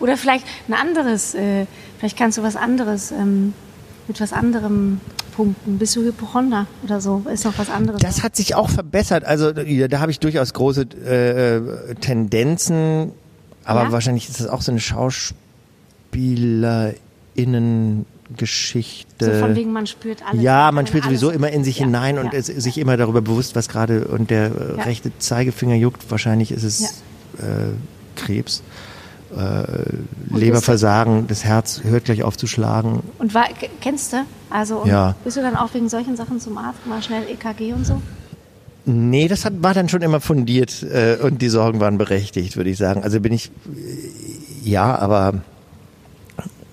Oder 0.00 0.16
vielleicht 0.16 0.46
ein 0.68 0.74
anderes, 0.74 1.34
äh, 1.34 1.66
vielleicht 1.98 2.16
kannst 2.16 2.38
du 2.38 2.42
was 2.42 2.56
anderes, 2.56 3.10
ähm, 3.10 3.52
mit 4.08 4.20
was 4.20 4.32
anderem 4.32 5.00
punkten. 5.36 5.78
Bist 5.78 5.96
du 5.96 6.02
Hypochonder 6.02 6.66
oder 6.84 7.00
so? 7.00 7.24
Ist 7.32 7.44
noch 7.44 7.58
was 7.58 7.70
anderes? 7.70 8.00
Das 8.00 8.22
hat 8.22 8.36
sich 8.36 8.54
auch 8.54 8.68
verbessert. 8.68 9.24
Also 9.24 9.52
da 9.52 10.00
habe 10.00 10.10
ich 10.10 10.20
durchaus 10.20 10.52
große 10.52 10.86
äh, 11.04 11.56
äh, 11.56 11.94
Tendenzen, 11.96 13.12
aber 13.64 13.84
Ja? 13.84 13.92
wahrscheinlich 13.92 14.28
ist 14.28 14.40
das 14.40 14.46
auch 14.48 14.62
so 14.62 14.72
eine 14.72 14.80
Schauspielerinnengeschichte. 18.38 19.34
so 19.34 19.40
von 19.46 19.54
wegen, 19.56 19.72
man 19.72 19.86
spürt 19.86 20.22
alles. 20.28 20.42
ja, 20.42 20.70
man 20.72 20.86
spielt 20.86 21.04
sowieso 21.04 21.30
immer 21.30 21.50
in 21.50 21.64
sich 21.64 21.78
Ja, 21.78 21.86
hinein 21.86 22.18
und 22.18 22.32
ja. 22.32 22.38
ist 22.38 22.46
sich 22.46 22.78
immer 22.78 22.96
darüber 22.96 23.20
bewusst, 23.20 23.54
was 23.56 23.68
gerade 23.68 24.06
und 24.06 24.30
der 24.30 24.46
äh, 24.46 24.76
Ja. 24.78 24.82
rechte 24.84 25.12
Zeigefinger 25.18 25.74
juckt. 25.76 26.10
Wahrscheinlich 26.10 26.52
ist 26.52 26.64
es 26.64 26.82
äh, 27.38 27.72
Krebs. 28.16 28.62
Äh, 29.34 30.36
Leberversagen, 30.36 31.26
das 31.26 31.44
Herz 31.44 31.80
hört 31.84 32.04
gleich 32.04 32.22
auf 32.22 32.36
zu 32.36 32.46
schlagen. 32.46 33.02
Und 33.18 33.32
war, 33.32 33.46
kennst 33.80 34.12
du? 34.12 34.18
Also 34.50 34.78
und 34.78 34.88
Ja. 34.88 35.14
bist 35.24 35.36
du 35.38 35.40
dann 35.40 35.56
auch 35.56 35.72
wegen 35.72 35.88
solchen 35.88 36.16
Sachen 36.16 36.38
zum 36.40 36.58
Arzt 36.58 36.86
mal 36.86 37.02
schnell 37.02 37.22
EKG 37.30 37.72
und 37.72 37.86
so? 37.86 38.02
Nee, 38.84 39.28
das 39.28 39.44
hat, 39.44 39.54
war 39.62 39.74
dann 39.74 39.88
schon 39.88 40.02
immer 40.02 40.20
fundiert 40.20 40.82
äh, 40.82 41.16
und 41.22 41.40
die 41.40 41.48
Sorgen 41.48 41.78
waren 41.80 41.98
berechtigt, 41.98 42.56
würde 42.56 42.68
ich 42.70 42.76
sagen. 42.76 43.02
Also 43.04 43.20
bin 43.20 43.32
ich, 43.32 43.46
äh, 43.74 44.68
ja, 44.68 44.98
aber, 44.98 45.40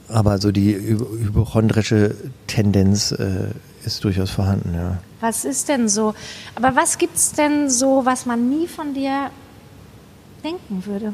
aber 0.09 0.39
so 0.39 0.51
die 0.51 0.75
hy- 0.75 0.99
hypochondrische 1.23 2.15
Tendenz 2.47 3.11
äh, 3.11 3.49
ist 3.85 4.03
durchaus 4.03 4.29
vorhanden, 4.31 4.73
ja. 4.75 4.97
Was 5.21 5.45
ist 5.45 5.67
denn 5.69 5.89
so? 5.89 6.13
Aber 6.55 6.75
was 6.75 6.97
gibt's 6.97 7.33
denn 7.33 7.69
so, 7.69 8.05
was 8.05 8.25
man 8.25 8.49
nie 8.49 8.67
von 8.67 8.93
dir 8.93 9.29
denken 10.43 10.85
würde? 10.85 11.13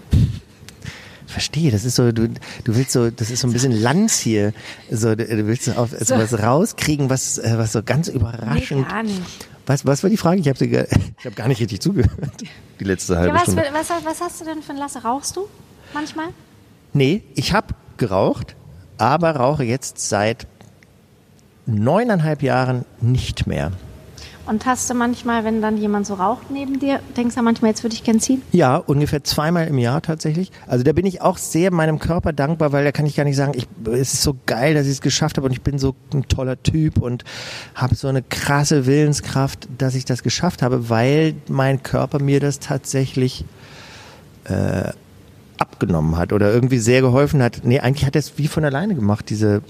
Verstehe, 1.28 1.72
das 1.72 1.84
ist 1.86 1.96
so, 1.96 2.12
du, 2.12 2.28
du 2.30 2.76
willst 2.76 2.92
so, 2.92 3.10
das 3.10 3.32
ist 3.32 3.42
so 3.42 3.48
ein 3.48 3.54
bisschen 3.54 3.72
Lanz 3.72 4.20
hier. 4.20 4.54
So, 4.92 5.16
du, 5.16 5.26
du 5.26 5.48
willst 5.48 5.64
so 5.66 5.72
auf 5.74 5.90
so 6.00 6.16
was 6.16 6.38
rauskriegen, 6.40 7.10
was, 7.10 7.40
äh, 7.40 7.56
was 7.58 7.72
so 7.74 7.82
ganz 7.84 8.08
überraschend. 8.08 8.82
Nee, 8.88 8.94
gar 8.94 9.04
nicht. 9.04 9.22
Was, 9.66 9.86
was 9.86 10.04
war 10.04 10.10
die 10.12 10.18
Frage? 10.18 10.40
Ich 10.40 10.48
habe 10.48 10.88
hab 11.26 11.36
gar 11.36 11.48
nicht 11.48 11.60
richtig 11.60 11.82
zugehört. 11.82 12.44
Die 12.80 12.84
letzte 12.84 13.18
halbe 13.18 13.30
Ja, 13.30 13.36
was, 13.36 13.44
Stunde. 13.44 13.64
was, 13.74 13.90
was 13.90 14.22
hast 14.22 14.40
du 14.42 14.46
denn 14.46 14.62
für 14.62 14.74
ein 14.74 14.78
Lasse? 14.78 15.02
Rauchst 15.02 15.36
du 15.36 15.48
manchmal? 15.94 16.28
Nee, 16.94 17.24
ich 17.34 17.54
habe 17.54 17.74
geraucht, 17.98 18.56
aber 18.98 19.36
rauche 19.36 19.64
jetzt 19.64 20.00
seit 20.00 20.48
neuneinhalb 21.66 22.42
Jahren 22.42 22.86
nicht 23.02 23.48
mehr. 23.48 23.72
Und 24.48 24.68
hast 24.68 24.88
du 24.90 24.94
manchmal, 24.94 25.44
wenn 25.44 25.62
dann 25.62 25.78
jemand 25.78 26.06
so 26.06 26.14
raucht 26.14 26.52
neben 26.52 26.80
dir, 26.80 27.00
denkst 27.18 27.34
du 27.34 27.42
manchmal, 27.42 27.72
jetzt 27.72 27.84
würde 27.84 27.96
ich 27.96 28.04
gern 28.04 28.20
ziehen? 28.20 28.44
Ja, 28.52 28.78
ungefähr 28.78 29.24
zweimal 29.24 29.68
im 29.68 29.80
Jahr 29.80 30.04
tatsächlich. 30.04 30.52
Also 30.68 30.84
da 30.84 30.94
bin 30.94 31.06
ich 31.08 31.22
auch 31.22 31.38
sehr 31.38 31.72
meinem 31.72 31.98
Körper 31.98 32.32
dankbar, 32.32 32.72
weil 32.72 32.84
da 32.84 32.92
kann 32.92 33.08
ich 33.08 33.16
gar 33.16 33.24
nicht 33.24 33.38
sagen, 33.38 33.54
ich, 33.56 33.68
es 33.92 34.14
ist 34.14 34.22
so 34.22 34.36
geil, 34.46 34.76
dass 34.76 34.86
ich 34.86 34.94
es 34.94 35.02
geschafft 35.02 35.38
habe 35.38 35.48
und 35.48 35.54
ich 35.54 35.64
bin 35.64 35.80
so 35.80 35.96
ein 36.14 36.28
toller 36.28 36.62
Typ 36.62 37.02
und 37.02 37.24
habe 37.74 37.96
so 37.96 38.08
eine 38.08 38.22
krasse 38.22 38.86
Willenskraft, 38.86 39.68
dass 39.80 39.96
ich 39.96 40.06
das 40.06 40.22
geschafft 40.22 40.62
habe, 40.62 40.90
weil 40.90 41.34
mein 41.48 41.82
Körper 41.82 42.22
mir 42.22 42.40
das 42.40 42.60
tatsächlich 42.60 43.46
äh, 44.44 44.92
abgenommen 45.76 46.18
hat 46.18 46.32
oder 46.32 46.54
irgendwie 46.54 46.80
sehr 46.80 47.02
geholfen 47.02 47.44
hat. 47.44 47.62
Nee, 47.64 47.80
eigentlich 47.80 48.06
hat 48.06 48.16
er 48.16 48.20
es 48.20 48.38
wie 48.38 48.48
von 48.48 48.64
alleine 48.64 48.96
gemacht, 48.96 49.30
diese, 49.30 49.62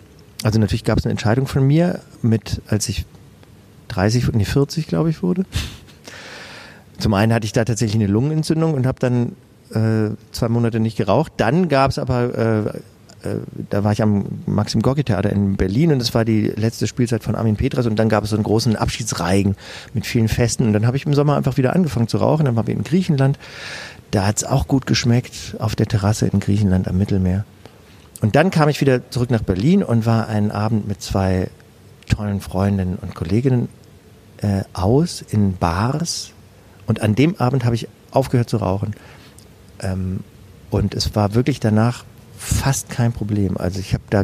also 0.44 0.60
natürlich 0.60 0.84
gab 0.84 1.00
es 1.00 1.06
eine 1.06 1.12
Entscheidung 1.12 1.48
von 1.48 1.66
mir 1.66 2.00
mit, 2.22 2.62
als 2.68 2.88
ich 2.90 3.06
30, 3.88 4.34
nee, 4.34 4.46
40 4.46 4.88
glaube 4.88 5.10
ich 5.10 5.24
wurde. 5.24 5.46
Zum 7.00 7.14
einen 7.14 7.34
hatte 7.34 7.46
ich 7.46 7.54
da 7.54 7.66
tatsächlich 7.66 8.02
eine 8.02 8.12
Lungenentzündung 8.12 8.74
und 8.74 8.86
habe 8.86 9.00
dann 9.00 9.36
äh, 9.72 10.16
zwei 10.32 10.48
Monate 10.48 10.80
nicht 10.80 10.96
geraucht. 10.96 11.34
Dann 11.38 11.68
gab 11.70 11.92
es 11.92 12.00
aber, 12.00 12.74
äh, 13.24 13.28
äh, 13.28 13.38
da 13.70 13.84
war 13.84 13.92
ich 13.92 14.02
am 14.02 14.26
Maxim 14.46 14.82
Gorki 14.82 15.04
Theater 15.04 15.32
in 15.32 15.58
Berlin 15.58 15.92
und 15.92 16.00
das 16.00 16.14
war 16.14 16.24
die 16.24 16.44
letzte 16.56 16.88
Spielzeit 16.88 17.24
von 17.24 17.36
Armin 17.36 17.56
Petras 17.58 17.88
und 17.88 17.98
dann 17.98 18.10
gab 18.10 18.24
es 18.24 18.30
so 18.30 18.36
einen 18.36 18.44
großen 18.44 18.76
Abschiedsreigen 18.76 19.56
mit 19.94 20.06
vielen 20.06 20.28
Festen 20.28 20.68
und 20.68 20.74
dann 20.74 20.86
habe 20.86 20.98
ich 20.98 21.06
im 21.06 21.14
Sommer 21.14 21.36
einfach 21.36 21.58
wieder 21.58 21.76
angefangen 21.76 22.08
zu 22.08 22.18
rauchen. 22.18 22.46
Dann 22.46 22.56
waren 22.56 22.68
wir 22.68 22.76
in 22.76 22.84
Griechenland. 22.84 23.38
Da 24.16 24.26
hat 24.26 24.38
es 24.38 24.46
auch 24.46 24.70
gut 24.70 24.86
geschmeckt 24.86 25.58
auf 25.60 25.76
der 25.76 25.88
Terrasse 25.88 26.26
in 26.28 26.40
Griechenland 26.40 26.88
am 26.88 26.98
Mittelmeer. 26.98 27.44
Und 28.22 28.38
dann 28.38 28.50
kam 28.50 28.70
ich 28.70 28.80
wieder 28.80 29.12
zurück 29.12 29.30
nach 29.30 29.42
Berlin 29.42 29.84
und 29.84 30.06
war 30.06 30.30
einen 30.30 30.52
Abend 30.52 30.88
mit 30.88 31.02
zwei 31.02 31.50
tollen 32.08 32.40
Freundinnen 32.40 32.96
und 32.96 33.14
Kolleginnen 33.14 33.68
äh, 34.38 34.62
aus 34.72 35.22
in 35.22 35.58
Bars 35.58 36.32
und 36.88 37.02
an 37.02 37.16
dem 37.16 37.36
Abend 37.42 37.66
habe 37.66 37.76
ich 37.76 37.90
aufgehört 38.12 38.50
zu 38.50 38.56
rauchen. 38.56 38.96
Ähm, 39.82 40.22
und 40.70 40.94
es 40.96 41.14
war 41.14 41.34
wirklich 41.34 41.60
danach 41.60 42.06
fast 42.38 42.88
kein 42.88 43.12
Problem. 43.12 43.58
Also 43.58 43.82
ich 43.82 43.94
habe 43.94 44.04
da 44.10 44.24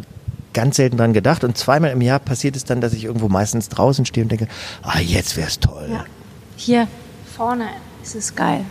ganz 0.54 0.78
selten 0.78 0.96
dran 0.96 1.12
gedacht 1.12 1.44
und 1.44 1.58
zweimal 1.58 1.92
im 1.92 2.00
Jahr 2.00 2.20
passiert 2.20 2.56
es 2.56 2.64
dann, 2.64 2.80
dass 2.80 2.94
ich 2.94 3.04
irgendwo 3.04 3.28
meistens 3.28 3.68
draußen 3.68 4.06
stehe 4.06 4.24
und 4.24 4.30
denke, 4.30 4.48
ah, 4.84 5.02
jetzt 5.02 5.36
wäre 5.36 5.50
es 5.50 5.60
toll. 5.60 5.90
Ja. 5.92 6.06
Hier 6.56 6.88
vorne 7.36 7.66
ist 8.02 8.16
es 8.16 8.34
geil. 8.34 8.64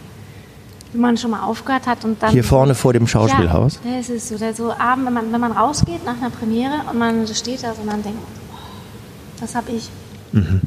Wenn 0.93 1.01
man 1.01 1.17
schon 1.17 1.31
mal 1.31 1.43
aufgehört 1.43 1.87
hat 1.87 2.05
und 2.05 2.23
dann. 2.23 2.31
Hier 2.31 2.43
vorne 2.45 2.75
vor 2.75 2.93
dem 2.93 3.07
Schauspielhaus? 3.07 3.79
Ja, 3.85 3.99
das 3.99 4.09
ist 4.09 4.29
so. 4.29 4.39
Der 4.39 4.55
so 4.55 4.73
Abend, 4.73 5.07
wenn 5.07 5.13
man, 5.13 5.33
wenn 5.33 5.41
man 5.41 5.53
rausgeht 5.53 6.05
nach 6.05 6.17
einer 6.17 6.31
Premiere 6.31 6.83
und 6.91 6.99
man 6.99 7.27
steht 7.29 7.63
da 7.63 7.75
so 7.75 7.83
und 7.83 7.89
dann 7.89 8.03
denkt, 8.03 8.19
oh, 8.23 8.57
das 9.41 9.55
habe 9.55 9.71
ich. 9.71 9.89
Mhm. 10.33 10.63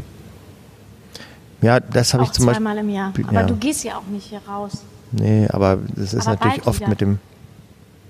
Ja, 1.61 1.79
das 1.79 2.13
habe 2.13 2.23
ich 2.23 2.31
zum 2.31 2.45
Beispiel. 2.45 2.63
Zweimal 2.63 2.77
im 2.77 2.89
Jahr. 2.89 3.13
Aber 3.27 3.33
ja. 3.33 3.43
du 3.43 3.55
gehst 3.55 3.83
ja 3.83 3.97
auch 3.97 4.07
nicht 4.11 4.27
hier 4.27 4.41
raus. 4.47 4.83
Nee, 5.11 5.47
aber 5.49 5.77
das 5.95 6.13
ist 6.13 6.27
Aber 6.27 6.37
natürlich 6.37 6.67
oft 6.67 6.79
wieder. 6.79 6.89
mit 6.89 7.01
dem. 7.01 7.19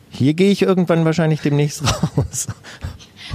Hier 0.10 0.34
gehe 0.34 0.52
ich 0.52 0.62
irgendwann 0.62 1.06
wahrscheinlich 1.06 1.42
demnächst 1.42 1.84
raus. 2.18 2.48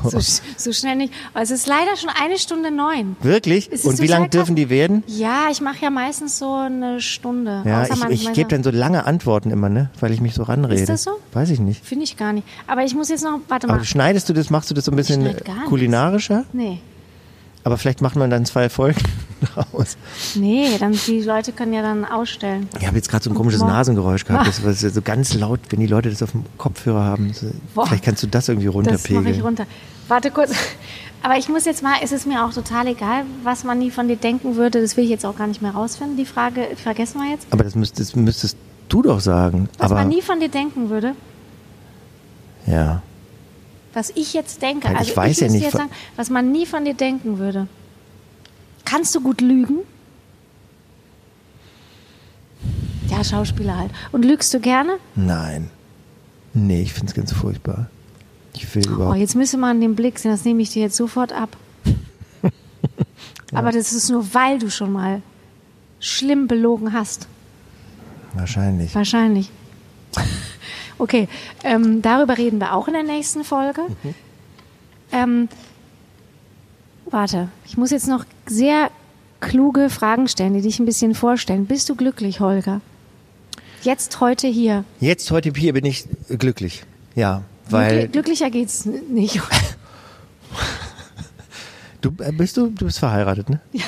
So, 0.04 0.18
so 0.56 0.72
schnell 0.72 0.96
nicht. 0.96 1.12
Aber 1.34 1.42
es 1.42 1.50
ist 1.50 1.66
leider 1.66 1.96
schon 1.96 2.10
eine 2.10 2.38
Stunde 2.38 2.70
neun. 2.70 3.16
Wirklich? 3.20 3.70
Und 3.84 4.00
wie 4.00 4.06
lang 4.06 4.30
dürfen 4.30 4.56
die 4.56 4.70
werden? 4.70 5.02
Ja, 5.06 5.46
ich 5.50 5.60
mache 5.60 5.78
ja 5.82 5.90
meistens 5.90 6.38
so 6.38 6.52
eine 6.54 7.00
Stunde. 7.00 7.62
Ja, 7.64 7.84
ich, 7.84 8.04
ich 8.10 8.32
gebe 8.32 8.48
dann 8.48 8.62
so 8.62 8.70
lange 8.70 9.06
Antworten 9.06 9.50
immer, 9.50 9.68
ne? 9.68 9.90
Weil 10.00 10.12
ich 10.12 10.20
mich 10.20 10.34
so 10.34 10.42
ranrede. 10.42 10.80
Ist 10.80 10.88
das 10.88 11.02
so? 11.04 11.12
Weiß 11.32 11.50
ich 11.50 11.60
nicht. 11.60 11.84
Finde 11.84 12.04
ich 12.04 12.16
gar 12.16 12.32
nicht. 12.32 12.46
Aber 12.66 12.84
ich 12.84 12.94
muss 12.94 13.08
jetzt 13.08 13.24
noch, 13.24 13.40
warte 13.48 13.68
Aber 13.68 13.78
mal. 13.78 13.84
schneidest 13.84 14.28
du 14.28 14.32
das, 14.32 14.50
machst 14.50 14.70
du 14.70 14.74
das 14.74 14.84
so 14.84 14.92
ein 14.92 14.96
bisschen 14.96 15.24
gar 15.24 15.32
nichts. 15.32 15.68
kulinarischer? 15.68 16.44
Nee. 16.52 16.80
Aber 17.64 17.76
vielleicht 17.76 18.00
macht 18.00 18.16
man 18.16 18.30
dann 18.30 18.44
zwei 18.46 18.68
Folgen 18.68 19.00
raus. 19.56 19.96
Nee, 20.34 20.76
dann 20.78 20.92
die 21.06 21.20
Leute 21.22 21.52
können 21.52 21.72
ja 21.72 21.82
dann 21.82 22.04
ausstellen. 22.04 22.68
Ich 22.78 22.86
habe 22.86 22.96
jetzt 22.96 23.08
gerade 23.10 23.24
so 23.24 23.30
ein 23.30 23.34
komisches 23.34 23.60
Boah. 23.60 23.68
Nasengeräusch 23.68 24.24
gehabt. 24.24 24.46
Das 24.46 24.64
war 24.64 24.72
so 24.72 25.02
ganz 25.02 25.34
laut, 25.34 25.60
wenn 25.70 25.80
die 25.80 25.86
Leute 25.86 26.10
das 26.10 26.22
auf 26.22 26.32
dem 26.32 26.44
Kopfhörer 26.56 27.04
haben. 27.04 27.32
Boah. 27.74 27.86
vielleicht 27.86 28.04
kannst 28.04 28.22
du 28.22 28.26
das 28.26 28.48
irgendwie 28.48 28.66
Das 28.66 28.74
mache 28.74 28.84
ich 28.94 29.10
runterpegeln. 29.10 29.40
runter. 29.42 29.66
Warte 30.08 30.30
kurz. 30.30 30.52
Aber 31.22 31.36
ich 31.36 31.48
muss 31.48 31.64
jetzt 31.64 31.82
mal, 31.82 31.96
es 32.02 32.12
ist 32.12 32.26
mir 32.26 32.44
auch 32.44 32.52
total 32.52 32.86
egal, 32.86 33.24
was 33.42 33.64
man 33.64 33.78
nie 33.78 33.90
von 33.90 34.06
dir 34.08 34.16
denken 34.16 34.56
würde. 34.56 34.80
Das 34.80 34.96
will 34.96 35.04
ich 35.04 35.10
jetzt 35.10 35.26
auch 35.26 35.36
gar 35.36 35.46
nicht 35.48 35.60
mehr 35.60 35.72
rausfinden. 35.72 36.16
Die 36.16 36.24
Frage 36.24 36.68
vergessen 36.76 37.20
wir 37.20 37.30
jetzt. 37.30 37.46
Aber 37.50 37.64
das 37.64 37.74
müsstest, 37.74 38.16
müsstest 38.16 38.56
du 38.88 39.02
doch 39.02 39.20
sagen. 39.20 39.68
Was 39.78 39.90
Aber 39.90 40.00
man 40.00 40.08
nie 40.08 40.22
von 40.22 40.38
dir 40.40 40.48
denken 40.48 40.90
würde, 40.90 41.14
ja. 42.66 43.02
was 43.94 44.10
ich 44.14 44.32
jetzt 44.32 44.62
denke. 44.62 44.86
Weil 44.86 44.94
ich 44.94 44.98
also 45.00 45.16
weiß 45.16 45.40
ich 45.40 45.46
ja 45.48 45.52
nicht, 45.52 45.70
sagen, 45.70 45.90
was 46.16 46.30
man 46.30 46.52
nie 46.52 46.66
von 46.66 46.84
dir 46.84 46.94
denken 46.94 47.38
würde. 47.38 47.66
Kannst 48.88 49.14
du 49.14 49.20
gut 49.20 49.40
lügen? 49.40 49.78
Ja, 53.08 53.22
Schauspieler 53.24 53.76
halt. 53.76 53.90
Und 54.12 54.24
lügst 54.24 54.52
du 54.54 54.60
gerne? 54.60 54.98
Nein. 55.14 55.70
Nee, 56.54 56.82
ich 56.82 56.92
finde 56.92 57.08
es 57.10 57.14
ganz 57.14 57.32
furchtbar. 57.32 57.88
Ich 58.54 58.74
will 58.74 58.84
Oh, 58.88 58.92
überhaupt. 58.94 59.18
jetzt 59.18 59.34
müsste 59.34 59.58
man 59.58 59.80
den 59.80 59.94
Blick 59.94 60.18
sehen, 60.18 60.30
das 60.30 60.44
nehme 60.44 60.62
ich 60.62 60.70
dir 60.70 60.82
jetzt 60.82 60.96
sofort 60.96 61.32
ab. 61.32 61.56
Aber 63.54 63.72
das 63.72 63.92
ist 63.92 64.10
nur, 64.10 64.32
weil 64.34 64.58
du 64.58 64.70
schon 64.70 64.92
mal 64.92 65.22
schlimm 66.00 66.46
belogen 66.48 66.92
hast. 66.92 67.28
Wahrscheinlich. 68.34 68.94
Wahrscheinlich. 68.94 69.50
Okay, 71.00 71.28
ähm, 71.62 72.02
darüber 72.02 72.36
reden 72.36 72.58
wir 72.58 72.74
auch 72.74 72.88
in 72.88 72.94
der 72.94 73.04
nächsten 73.04 73.44
Folge. 73.44 73.82
Ähm, 75.12 75.48
warte, 77.10 77.48
ich 77.66 77.76
muss 77.76 77.90
jetzt 77.90 78.08
noch 78.08 78.24
sehr 78.46 78.90
kluge 79.40 79.90
Fragen 79.90 80.28
stellen, 80.28 80.54
die 80.54 80.62
dich 80.62 80.78
ein 80.78 80.86
bisschen 80.86 81.14
vorstellen. 81.14 81.66
Bist 81.66 81.88
du 81.88 81.94
glücklich, 81.94 82.40
Holger? 82.40 82.80
Jetzt, 83.82 84.20
heute, 84.20 84.48
hier. 84.48 84.84
Jetzt, 85.00 85.30
heute 85.30 85.52
hier 85.54 85.72
bin 85.72 85.84
ich 85.84 86.06
glücklich. 86.28 86.82
Ja, 87.14 87.42
weil 87.70 88.08
Glücklicher 88.08 88.50
geht's 88.50 88.86
nicht. 88.86 89.40
du 92.00 92.10
äh, 92.18 92.32
bist 92.32 92.56
du, 92.56 92.68
du 92.68 92.86
bist 92.86 92.98
verheiratet, 92.98 93.50
ne? 93.50 93.60
Ja. 93.72 93.84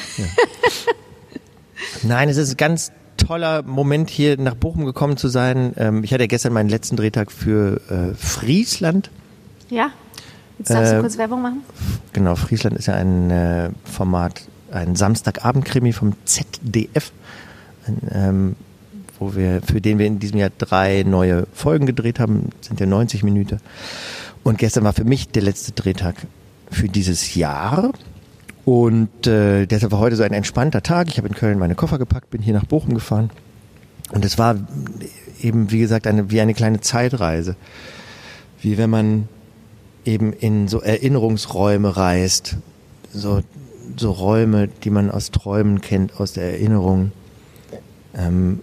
Nein, 2.03 2.29
es 2.29 2.37
ist 2.37 2.53
ein 2.53 2.57
ganz 2.57 2.93
toller 3.17 3.63
Moment 3.63 4.11
hier 4.11 4.39
nach 4.39 4.55
Bochum 4.55 4.85
gekommen 4.85 5.17
zu 5.17 5.29
sein. 5.29 5.75
Ähm, 5.77 6.05
ich 6.05 6.13
hatte 6.13 6.29
gestern 6.29 6.53
meinen 6.53 6.69
letzten 6.69 6.97
Drehtag 6.97 7.31
für 7.31 7.81
äh, 7.91 8.15
Friesland. 8.15 9.11
Ja? 9.69 9.91
Jetzt 10.61 10.71
darfst 10.71 10.93
du 10.93 10.99
Äh, 10.99 11.01
kurz 11.01 11.17
Werbung 11.17 11.41
machen. 11.41 11.63
Genau, 12.13 12.37
Friesland 12.37 12.77
ist 12.77 12.85
ja 12.85 12.95
ein 12.95 13.31
äh, 13.31 13.71
Format, 13.85 14.43
ein 14.71 14.95
Samstagabendkrimi 14.95 15.95
vom 15.95 16.13
ZDF, 16.27 17.13
ähm, 18.13 18.57
wo 19.19 19.35
wir, 19.35 19.63
für 19.63 19.81
den 19.81 19.99
wir 19.99 20.05
in 20.05 20.19
diesem 20.19 20.39
Jahr 20.39 20.51
drei 20.59 21.03
neue 21.03 21.47
Folgen 21.55 21.87
gedreht 21.87 22.21
haben, 22.21 22.51
sind 22.61 22.79
ja 22.79 22.85
90 22.85 23.23
Minuten. 23.23 23.59
Und 24.43 24.59
gestern 24.59 24.85
war 24.85 24.93
für 24.93 25.05
mich 25.05 25.29
der 25.29 25.43
letzte 25.43 25.73
Drehtag 25.73 26.17
für 26.71 26.89
dieses 26.89 27.35
Jahr. 27.35 27.93
Und 28.67 29.27
äh, 29.27 29.65
deshalb 29.65 29.93
war 29.93 29.99
heute 29.99 30.17
so 30.17 30.25
ein 30.25 30.35
entspannter 30.35 30.83
Tag. 30.83 31.09
Ich 31.09 31.17
habe 31.17 31.29
in 31.29 31.35
Köln 31.35 31.59
meine 31.59 31.75
Koffer 31.75 31.97
gepackt, 31.99 32.29
bin 32.29 32.43
hier 32.43 32.53
nach 32.53 32.67
Bochum 32.67 32.93
gefahren. 32.93 33.31
Und 34.13 34.27
es 34.27 34.37
war 34.37 34.57
eben, 35.41 35.71
wie 35.71 35.79
gesagt, 35.79 36.07
eine, 36.07 36.31
wie 36.31 36.43
eine 36.43 36.53
kleine 36.53 36.83
Zeitreise. 36.83 37.57
Wie 38.61 38.77
wenn 38.77 38.91
man 38.91 39.29
eben 40.05 40.33
in 40.33 40.69
so 40.69 40.81
Erinnerungsräume 40.81 41.97
reist. 41.97 42.57
So, 43.13 43.43
so 43.97 44.11
Räume, 44.13 44.69
die 44.69 44.91
man 44.91 45.11
aus 45.11 45.31
Träumen 45.31 45.81
kennt, 45.81 46.19
aus 46.21 46.33
der 46.33 46.53
Erinnerung. 46.53 47.13
Ähm, 48.15 48.61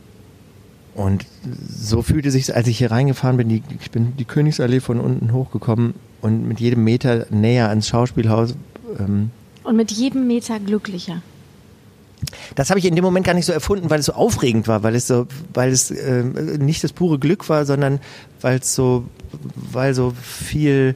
und 0.96 1.26
so 1.70 2.02
fühlte 2.02 2.32
sich, 2.32 2.56
als 2.56 2.68
ich 2.68 2.80
hier 2.80 2.92
reingefahren 2.92 3.38
bin, 3.38 3.50
die, 3.50 3.62
ich 3.80 3.92
bin 3.92 4.16
die 4.18 4.26
Königsallee 4.26 4.80
von 4.80 5.00
unten 5.00 5.32
hochgekommen 5.32 5.94
und 6.22 6.48
mit 6.48 6.60
jedem 6.60 6.84
Meter 6.84 7.28
näher 7.30 7.70
ans 7.70 7.88
Schauspielhaus. 7.88 8.56
Ähm, 9.00 9.30
Und 9.64 9.76
mit 9.76 9.92
jedem 9.92 10.26
Meter 10.26 10.60
glücklicher. 10.60 11.22
das 12.56 12.72
habe 12.72 12.80
ich 12.80 12.86
in 12.86 12.96
dem 12.96 13.04
Moment 13.04 13.28
gar 13.28 13.36
nicht 13.36 13.46
so 13.46 13.54
erfunden, 13.54 13.92
weil 13.92 14.00
es 14.00 14.08
so 14.08 14.14
aufregend 14.14 14.68
war, 14.68 14.82
weil 14.82 14.96
es 14.96 15.06
so, 15.06 15.28
weil 15.54 15.72
es 15.72 15.92
äh, 15.92 16.24
nicht 16.24 16.84
das 16.84 16.94
pure 16.94 17.20
Glück 17.20 17.48
war, 17.48 17.66
sondern 17.66 18.00
weil 18.42 18.58
es 18.58 18.74
so, 18.74 19.04
weil 19.72 19.94
so 19.94 20.14
viel 20.20 20.96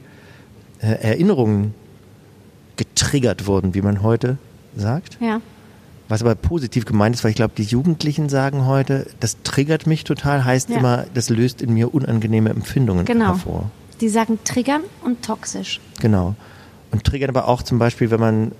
äh, 0.82 0.86
Erinnerungen 1.02 1.72
getriggert 2.76 3.46
wurden, 3.46 3.74
wie 3.74 3.82
man 3.82 4.02
heute 4.02 4.36
sagt. 4.76 5.18
Ja. 5.20 5.40
Was 6.08 6.20
aber 6.22 6.34
positiv 6.34 6.84
gemeint 6.84 7.14
ist, 7.16 7.24
weil 7.24 7.30
ich 7.30 7.36
glaube, 7.36 7.54
die 7.56 7.62
Jugendlichen 7.62 8.28
sagen 8.28 8.66
heute, 8.66 9.06
das 9.20 9.36
triggert 9.44 9.86
mich 9.86 10.04
total, 10.04 10.44
heißt 10.44 10.68
Ja. 10.70 10.78
immer, 10.78 11.06
das 11.14 11.30
löst 11.30 11.62
in 11.62 11.72
mir 11.74 11.94
unangenehme 11.94 12.50
Empfindungen 12.50 13.04
Genau. 13.04 13.26
hervor. 13.28 13.70
Die 14.00 14.08
sagen 14.08 14.38
triggern 14.44 14.82
und 15.04 15.22
toxisch. 15.24 15.80
Genau. 16.00 16.34
Und 16.90 17.04
triggert 17.04 17.30
aber 17.30 17.48
auch 17.48 17.62
zum 17.62 17.78
Beispiel, 17.78 18.10
wenn 18.10 18.20
man 18.20 18.52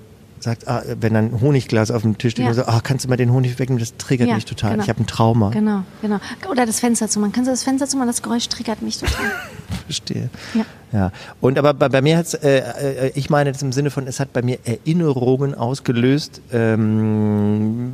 sagt, 0.43 0.67
ah, 0.69 0.83
wenn 1.01 1.15
ein 1.17 1.41
Honigglas 1.41 1.91
auf 1.91 2.03
dem 2.03 2.19
Tisch 2.19 2.33
steht 2.33 2.47
Ja. 2.47 2.53
so, 2.55 2.65
ah, 2.65 2.81
kannst 2.83 3.05
du 3.05 3.09
mal 3.09 3.17
den 3.17 3.33
Honig 3.33 3.59
wegnehmen, 3.59 3.79
das 3.79 3.97
triggert 3.97 4.29
Ja, 4.29 4.35
mich 4.35 4.45
total. 4.45 4.73
genau. 4.73 4.83
Ich 4.83 4.89
habe 4.89 5.01
ein 5.01 5.07
Trauma. 5.07 5.51
Genau, 5.51 5.83
genau. 6.01 6.19
Oder 6.51 6.67
das 6.67 6.81
Fenster 6.81 7.09
zu 7.09 7.21
machen. 7.21 7.33
Kannst 7.33 7.49
du 7.49 7.53
das 7.53 7.63
Fenster 7.63 7.87
zu 7.87 7.97
machen? 7.97 8.09
Das 8.09 8.23
Geräusch 8.23 8.49
triggert 8.49 8.83
mich 8.83 8.99
total. 8.99 9.31
Verstehe. 9.87 10.31
Ja. 10.55 10.65
Ja. 10.93 11.13
Und 11.41 11.59
aber 11.59 11.73
bei, 11.75 11.89
bei 11.89 12.03
mir 12.03 12.19
hat's, 12.19 12.35
äh, 12.35 12.59
äh, 12.59 13.13
ich 13.15 13.31
meine 13.31 13.53
das 13.53 13.63
im 13.63 13.73
Sinne 13.73 13.91
von, 13.91 14.07
es 14.07 14.21
hat 14.21 14.33
bei 14.33 14.43
mir 14.43 14.59
Erinnerungen 14.65 15.55
ausgelöst, 15.55 16.41
ähm, 16.53 17.93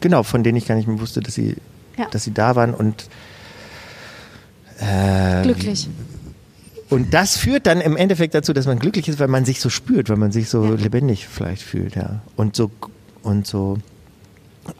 genau, 0.00 0.22
von 0.22 0.42
denen 0.42 0.56
ich 0.56 0.66
gar 0.66 0.76
nicht 0.76 0.88
mehr 0.88 1.00
wusste, 1.00 1.20
dass 1.20 1.34
sie, 1.34 1.56
Ja. 1.98 2.06
dass 2.10 2.24
sie 2.24 2.32
da 2.32 2.54
waren 2.56 2.72
und 2.74 3.08
äh, 4.80 5.42
Glücklich. 5.42 5.88
Und 6.90 7.12
das 7.12 7.36
führt 7.36 7.66
dann 7.66 7.80
im 7.80 7.96
Endeffekt 7.96 8.34
dazu, 8.34 8.52
dass 8.52 8.66
man 8.66 8.78
glücklich 8.78 9.08
ist, 9.08 9.18
weil 9.18 9.28
man 9.28 9.44
sich 9.44 9.60
so 9.60 9.68
spürt, 9.68 10.08
weil 10.08 10.16
man 10.16 10.32
sich 10.32 10.48
so 10.48 10.64
Ja. 10.64 10.70
lebendig 10.74 11.28
vielleicht 11.28 11.62
fühlt, 11.62 11.94
ja. 11.96 12.20
Und 12.36 12.56
so 12.56 12.70
und 13.22 13.46
so 13.46 13.78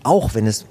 auch 0.02 0.34
wenn 0.34 0.46
es 0.46 0.64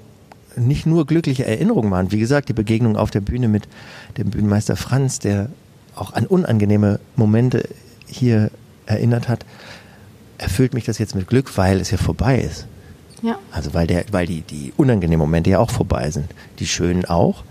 nicht 0.56 0.86
nur 0.86 1.06
glückliche 1.06 1.44
Erinnerungen 1.44 1.90
waren, 1.90 2.10
wie 2.12 2.18
gesagt, 2.18 2.48
die 2.48 2.52
Begegnung 2.52 2.96
auf 2.96 3.10
der 3.10 3.20
Bühne 3.20 3.48
mit 3.48 3.68
dem 4.16 4.30
Bühnenmeister 4.30 4.76
Franz, 4.76 5.18
der 5.18 5.50
auch 5.94 6.12
an 6.14 6.26
unangenehme 6.26 7.00
Momente 7.16 7.68
hier 8.06 8.50
erinnert 8.86 9.28
hat, 9.28 9.44
erfüllt 10.38 10.74
mich 10.74 10.84
das 10.84 10.98
jetzt 10.98 11.14
mit 11.14 11.26
Glück, 11.26 11.56
weil 11.56 11.80
es 11.80 11.90
ja 11.90 11.98
vorbei 11.98 12.40
ist. 12.40 12.66
Ja. 13.22 13.36
Also 13.52 13.74
weil 13.74 13.86
der, 13.86 14.04
weil 14.12 14.26
die, 14.26 14.42
die 14.42 14.72
unangenehmen 14.76 15.18
Momente 15.26 15.50
ja 15.50 15.58
auch 15.58 15.70
vorbei 15.70 16.10
sind. 16.10 16.26
Die 16.60 16.66
schönen 16.66 17.04
auch. 17.04 17.42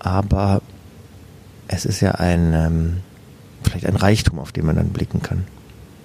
Aber 0.00 0.62
es 1.72 1.84
ist 1.84 2.00
ja 2.00 2.12
ein, 2.12 2.52
ähm, 2.52 2.96
vielleicht 3.62 3.86
ein 3.86 3.96
Reichtum, 3.96 4.38
auf 4.38 4.52
den 4.52 4.66
man 4.66 4.76
dann 4.76 4.88
blicken 4.88 5.22
kann. 5.22 5.44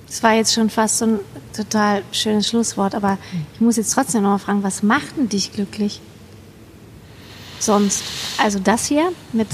Das 0.08 0.22
war 0.22 0.34
jetzt 0.34 0.54
schon 0.54 0.70
fast 0.70 1.00
so 1.00 1.06
ein 1.06 1.20
total 1.56 2.04
schönes 2.12 2.48
Schlusswort, 2.48 2.94
aber 2.94 3.18
ich 3.54 3.62
muss 3.62 3.76
jetzt 3.76 3.92
trotzdem 3.92 4.22
noch 4.22 4.30
mal 4.30 4.38
fragen, 4.38 4.64
was 4.64 4.84
macht 4.84 5.18
denn 5.18 5.28
dich 5.28 5.52
glücklich? 5.52 6.02
Sonst. 7.60 8.04
Also 8.38 8.60
das 8.60 8.86
hier 8.86 9.12
mit 9.34 9.48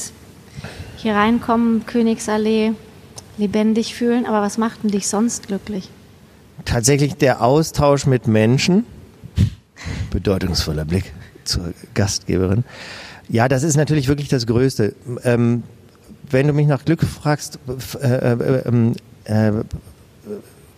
hier 0.98 1.16
reinkommen, 1.16 1.86
Königsallee, 1.86 2.74
lebendig 3.38 3.96
fühlen, 3.96 4.26
aber 4.26 4.42
was 4.42 4.58
macht 4.58 4.84
denn 4.84 4.92
dich 4.92 5.08
sonst 5.08 5.48
glücklich? 5.48 5.90
Tatsächlich 6.66 7.16
der 7.16 7.42
Austausch 7.42 8.06
mit 8.06 8.28
Menschen. 8.28 8.86
Bedeutungsvoller 10.12 10.86
Blick 10.86 11.14
zur 11.46 11.74
Gastgeberin. 11.94 12.66
Ja, 13.30 13.48
das 13.48 13.64
ist 13.64 13.78
natürlich 13.78 14.10
wirklich 14.10 14.28
das 14.28 14.46
Größte. 14.46 14.94
Ähm, 15.24 15.64
wenn 16.32 16.48
du 16.48 16.54
mich 16.54 16.68
nach 16.68 16.86
Glück 16.86 17.04
fragst, 17.04 17.60
äh, 18.02 18.08
äh, 18.08 18.62
ähm, 18.68 18.96
äh, 19.26 19.52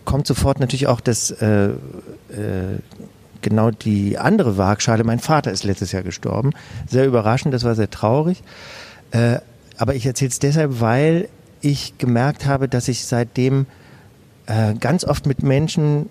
kommt 0.04 0.26
sofort 0.26 0.60
natürlich 0.60 0.86
auch 0.86 1.00
das 1.00 1.30
äh, 1.30 1.66
äh, 1.66 1.72
genau 3.42 3.70
die 3.70 4.18
andere 4.18 4.56
Waagschale. 4.56 5.04
Mein 5.04 5.18
Vater 5.20 5.52
ist 5.52 5.64
letztes 5.64 5.92
Jahr 5.92 6.02
gestorben. 6.02 6.52
Sehr 6.88 7.06
überraschend, 7.06 7.54
das 7.54 7.64
war 7.64 7.74
sehr 7.74 7.90
traurig. 7.90 8.42
Äh, 9.10 9.38
aber 9.76 9.94
ich 9.94 10.06
erzähle 10.06 10.30
es 10.30 10.38
deshalb, 10.38 10.80
weil 10.80 11.28
ich 11.60 11.98
gemerkt 11.98 12.46
habe, 12.46 12.68
dass 12.68 12.88
ich 12.88 13.04
seitdem 13.04 13.66
äh, 14.46 14.74
ganz 14.74 15.04
oft 15.04 15.26
mit 15.26 15.42
Menschen 15.42 16.08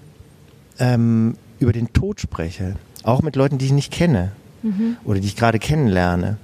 ähm, 0.79 1.37
über 1.59 1.73
den 1.73 1.93
Tod 1.93 2.19
spreche. 2.19 2.75
Auch 3.03 3.21
mit 3.21 3.35
Leuten, 3.35 3.57
die 3.57 3.65
ich 3.65 3.71
nicht 3.71 3.91
kenne 3.91 4.31
mhm. 4.61 4.97
oder 5.03 5.19
die 5.19 5.27
ich 5.27 5.35
gerade 5.35 5.59
kennenlerne. 5.59 6.37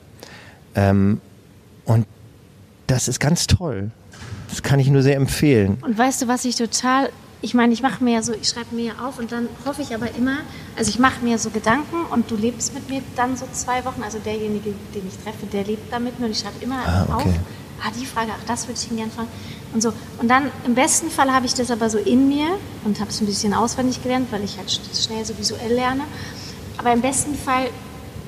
Ähm, 0.76 1.21
und 1.85 2.05
das 2.90 3.07
ist 3.07 3.20
ganz 3.20 3.48
toll. 3.48 3.91
Das 4.49 4.64
kann 4.64 4.80
ich 4.80 4.88
nur 4.90 5.03
sehr 5.03 5.16
empfehlen. 5.16 5.78
Und 5.82 5.98
weißt 5.98 6.24
du, 6.24 6.28
was 6.28 6.45
ich 6.45 6.56
total 6.56 7.10
ich 7.41 7.53
meine, 7.53 7.72
ich 7.72 7.82
mache 7.82 8.03
mir 8.03 8.16
ja 8.16 8.22
so, 8.22 8.34
ich 8.34 8.49
schreibe 8.49 8.76
mir 8.76 8.86
ja 8.88 8.94
auf 9.07 9.18
und 9.18 9.32
dann 9.32 9.48
hoffe 9.66 9.82
ich 9.82 9.95
aber 9.95 10.14
immer, 10.16 10.40
also 10.76 10.90
ich 10.90 10.99
mache 10.99 11.24
mir 11.24 11.38
so 11.38 11.49
Gedanken 11.49 12.03
und 12.11 12.30
du 12.30 12.36
lebst 12.36 12.74
mit 12.74 12.90
mir 12.90 13.02
dann 13.16 13.38
so 13.38 13.45
zwei 13.53 13.86
Wochen, 13.86 14.03
also 14.03 14.20
derjenige, 14.20 14.74
den 14.94 15.07
ich 15.07 15.18
treffe, 15.24 15.45
der 15.45 15.64
lebt 15.64 15.91
da 15.91 15.99
mit 15.99 16.20
mir 16.20 16.26
und 16.26 16.34
ich 16.34 16.40
schreibe 16.40 16.61
immer 16.61 16.80
ah, 16.86 17.03
okay. 17.03 17.14
auf, 17.14 17.34
ah, 17.86 17.91
die 17.98 18.06
Frage, 18.06 18.32
ach, 18.38 18.44
das 18.45 18.68
würde 18.68 18.78
ich 18.78 18.91
ihn 18.91 18.98
gerne 18.98 19.11
fragen 19.11 19.30
und 19.74 19.82
so. 19.82 19.94
Und 20.18 20.28
dann 20.28 20.52
im 20.66 20.76
besten 20.76 21.10
Fall 21.10 21.32
habe 21.32 21.45
ich 21.45 21.53
das 21.53 21.72
aber 21.72 21.90
so 21.90 21.98
in 21.98 22.28
mir 22.28 22.57
und 22.84 22.99
habe 22.99 23.10
es 23.10 23.22
ein 23.22 23.26
bisschen 23.26 23.53
auswendig 23.53 24.03
gelernt, 24.03 24.28
weil 24.32 24.44
ich 24.44 24.57
halt 24.57 24.70
schnell 24.70 25.24
so 25.24 25.38
visuell 25.38 25.74
lerne. 25.74 26.03
Aber 26.78 26.91
im 26.91 26.99
besten 26.99 27.36
Fall 27.36 27.70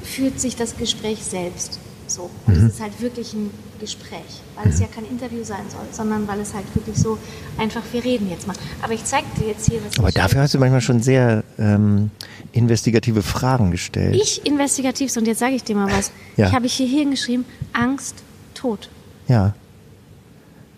führt 0.04 0.40
sich 0.40 0.56
das 0.56 0.78
Gespräch 0.78 1.22
selbst 1.24 1.80
so. 2.08 2.30
Und 2.48 2.58
mhm. 2.58 2.68
es 2.68 2.74
ist 2.76 2.82
halt 2.82 3.02
wirklich 3.02 3.34
ein 3.34 3.50
Gespräch, 3.82 4.42
weil 4.56 4.72
es 4.72 4.80
ja 4.80 4.88
kein 4.88 5.06
Interview 5.06 5.44
sein 5.44 5.66
soll, 5.70 5.82
sondern 5.92 6.28
weil 6.28 6.40
es 6.40 6.54
halt 6.54 6.64
wirklich 6.74 6.96
so 6.96 7.18
einfach, 7.58 7.82
wir 7.92 8.04
reden 8.04 8.30
jetzt 8.30 8.48
mal. 8.48 8.56
Aber 8.82 8.94
ich 8.94 9.04
zeige 9.04 9.26
dir 9.38 9.48
jetzt 9.48 9.70
hier, 9.70 9.82
was 9.86 10.00
Aber 10.00 10.12
dafür 10.12 10.42
hast 10.42 10.54
du 10.54 10.60
manchmal 10.60 10.80
schon 10.80 11.02
sehr 11.02 11.44
ähm, 11.58 12.12
investigative 12.54 13.24
Fragen 13.24 13.72
gestellt. 13.72 14.16
Ich 14.16 14.46
investigativ, 14.46 15.16
und 15.18 15.28
jetzt 15.28 15.40
sage 15.40 15.56
ich 15.56 15.64
dir 15.64 15.76
mal 15.76 15.92
was. 15.92 16.12
ja. 16.38 16.48
Ich 16.48 16.54
habe 16.54 16.68
hier 16.68 16.88
hingeschrieben, 16.88 17.46
Angst, 17.74 18.24
Tod. 18.54 18.90
Ja. 19.28 19.54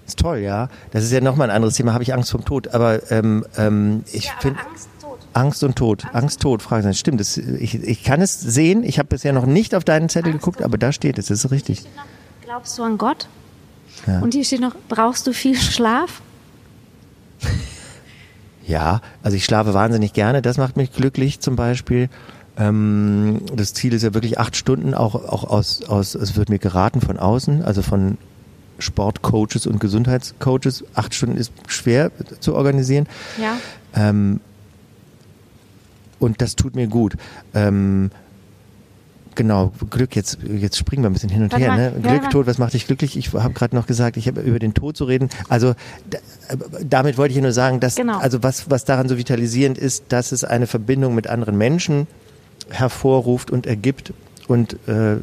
Ist 0.08 0.20
toll, 0.20 0.40
ja. 0.40 0.70
Das 0.92 1.04
ist 1.04 1.12
ja 1.12 1.22
nochmal 1.22 1.50
ein 1.50 1.56
anderes 1.56 1.76
Thema. 1.76 1.94
Habe 1.94 2.04
ich 2.04 2.14
Angst 2.14 2.32
vom 2.32 2.44
Tod? 2.44 2.70
Aber 2.70 3.12
ähm, 3.12 3.46
ähm, 3.58 4.04
ich 4.12 4.26
ja, 4.26 4.32
finde. 4.40 4.60
Angst, 5.34 5.64
und 5.64 5.76
Tod. 5.76 6.04
Angst, 6.04 6.16
Angst 6.16 6.42
Tod, 6.42 6.62
Frage. 6.62 6.94
Stimmt, 6.94 7.20
das, 7.20 7.38
ich, 7.38 7.76
ich 7.76 8.04
kann 8.04 8.22
es 8.22 8.40
sehen. 8.40 8.84
Ich 8.84 9.00
habe 9.00 9.08
bisher 9.10 9.34
noch 9.34 9.46
nicht 9.46 9.76
auf 9.76 9.84
deinen 9.84 10.10
Zettel 10.10 10.34
Angst 10.34 10.46
geguckt, 10.46 10.62
aber 10.62 10.78
da 10.78 10.92
steht 10.92 11.18
es. 11.18 11.28
Das 11.28 11.44
ist 11.44 11.52
richtig. 11.52 11.84
Noch, 11.84 12.04
glaubst 12.54 12.78
du 12.78 12.84
an 12.84 13.00
Gott? 13.00 13.28
Ja. 14.06 14.20
Und 14.20 14.36
hier 14.36 14.46
steht 14.46 14.62
noch, 14.62 14.76
brauchst 14.88 15.26
du 15.26 15.34
viel 15.34 15.56
Schlaf? 15.56 16.22
ja, 18.68 19.02
also 19.24 19.36
ich 19.36 19.44
schlafe 19.44 19.74
wahnsinnig 19.74 20.14
gerne. 20.14 20.44
Das 20.44 20.58
macht 20.58 20.78
mich 20.78 20.92
glücklich 20.92 21.40
zum 21.40 21.56
Beispiel. 21.56 22.10
Ähm, 22.56 23.42
das 23.56 23.74
Ziel 23.74 23.92
ist 23.92 24.04
ja 24.04 24.14
wirklich 24.14 24.38
acht 24.38 24.56
Stunden, 24.56 24.94
auch, 24.94 25.16
auch 25.16 25.46
aus, 25.46 25.82
aus, 25.86 26.14
es 26.14 26.36
wird 26.36 26.50
mir 26.50 26.60
geraten 26.60 27.02
von 27.02 27.18
außen, 27.18 27.64
also 27.64 27.82
von 27.82 28.20
Sportcoaches 28.78 29.66
und 29.66 29.80
Gesundheitscoaches. 29.80 30.84
Acht 30.94 31.16
Stunden 31.16 31.38
ist 31.38 31.52
schwer 31.66 32.12
zu 32.40 32.54
organisieren. 32.54 33.08
Ja. 33.42 33.58
Ähm, 33.96 34.42
und 36.20 36.40
das 36.40 36.56
tut 36.56 36.76
mir 36.76 36.86
gut. 36.86 37.16
Ähm, 37.56 38.12
genau, 39.36 39.72
Glück, 39.90 40.16
jetzt, 40.16 40.40
jetzt 40.44 40.78
springen 40.78 41.04
wir 41.04 41.10
ein 41.10 41.14
bisschen 41.14 41.30
hin 41.30 41.44
und 41.44 41.52
Warte 41.52 41.66
her. 41.66 41.76
Ne? 41.76 41.94
Glück, 42.02 42.30
Tod, 42.30 42.48
was 42.48 42.58
macht 42.58 42.74
dich 42.74 42.88
glücklich? 42.88 43.18
Ich 43.18 43.34
habe 43.34 43.54
gerade 43.54 43.76
noch 43.76 43.88
gesagt, 43.88 44.18
ich 44.18 44.28
habe 44.28 44.42
über 44.42 44.60
den 44.60 44.74
Tod 44.74 44.98
zu 44.98 45.06
reden. 45.06 45.30
Also 45.50 45.76
damit 46.84 47.18
wollte 47.18 47.34
ich 47.34 47.42
nur 47.42 47.52
sagen, 47.52 47.80
dass 47.80 47.96
genau. 47.96 48.20
also 48.20 48.44
was, 48.44 48.70
was 48.70 48.86
daran 48.86 49.10
so 49.10 49.18
vitalisierend 49.18 49.78
ist, 49.78 50.06
dass 50.10 50.32
es 50.32 50.44
eine 50.44 50.68
Verbindung 50.68 51.16
mit 51.16 51.28
anderen 51.28 51.58
Menschen 51.58 52.08
hervorruft 52.70 53.52
und 53.52 53.66
ergibt 53.66 54.14
und 54.48 54.74
äh, 54.88 55.16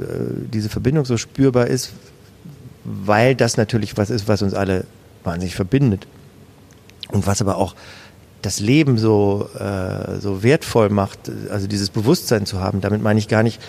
diese 0.52 0.68
Verbindung 0.68 1.04
so 1.04 1.16
spürbar 1.16 1.66
ist, 1.66 1.92
weil 2.84 3.34
das 3.34 3.56
natürlich 3.56 3.96
was 3.96 4.10
ist, 4.10 4.28
was 4.28 4.42
uns 4.42 4.54
alle 4.54 4.84
wahnsinnig 5.24 5.54
verbindet. 5.54 6.06
Und 7.08 7.26
was 7.26 7.40
aber 7.40 7.56
auch 7.56 7.74
das 8.42 8.60
Leben 8.60 8.98
so, 8.98 9.48
äh, 9.58 10.18
so 10.20 10.42
wertvoll 10.42 10.88
macht, 10.88 11.30
also 11.50 11.66
dieses 11.66 11.90
Bewusstsein 11.90 12.46
zu 12.46 12.60
haben, 12.60 12.80
damit 12.80 13.02
meine 13.02 13.18
ich 13.18 13.28
gar 13.28 13.42
nicht 13.42 13.60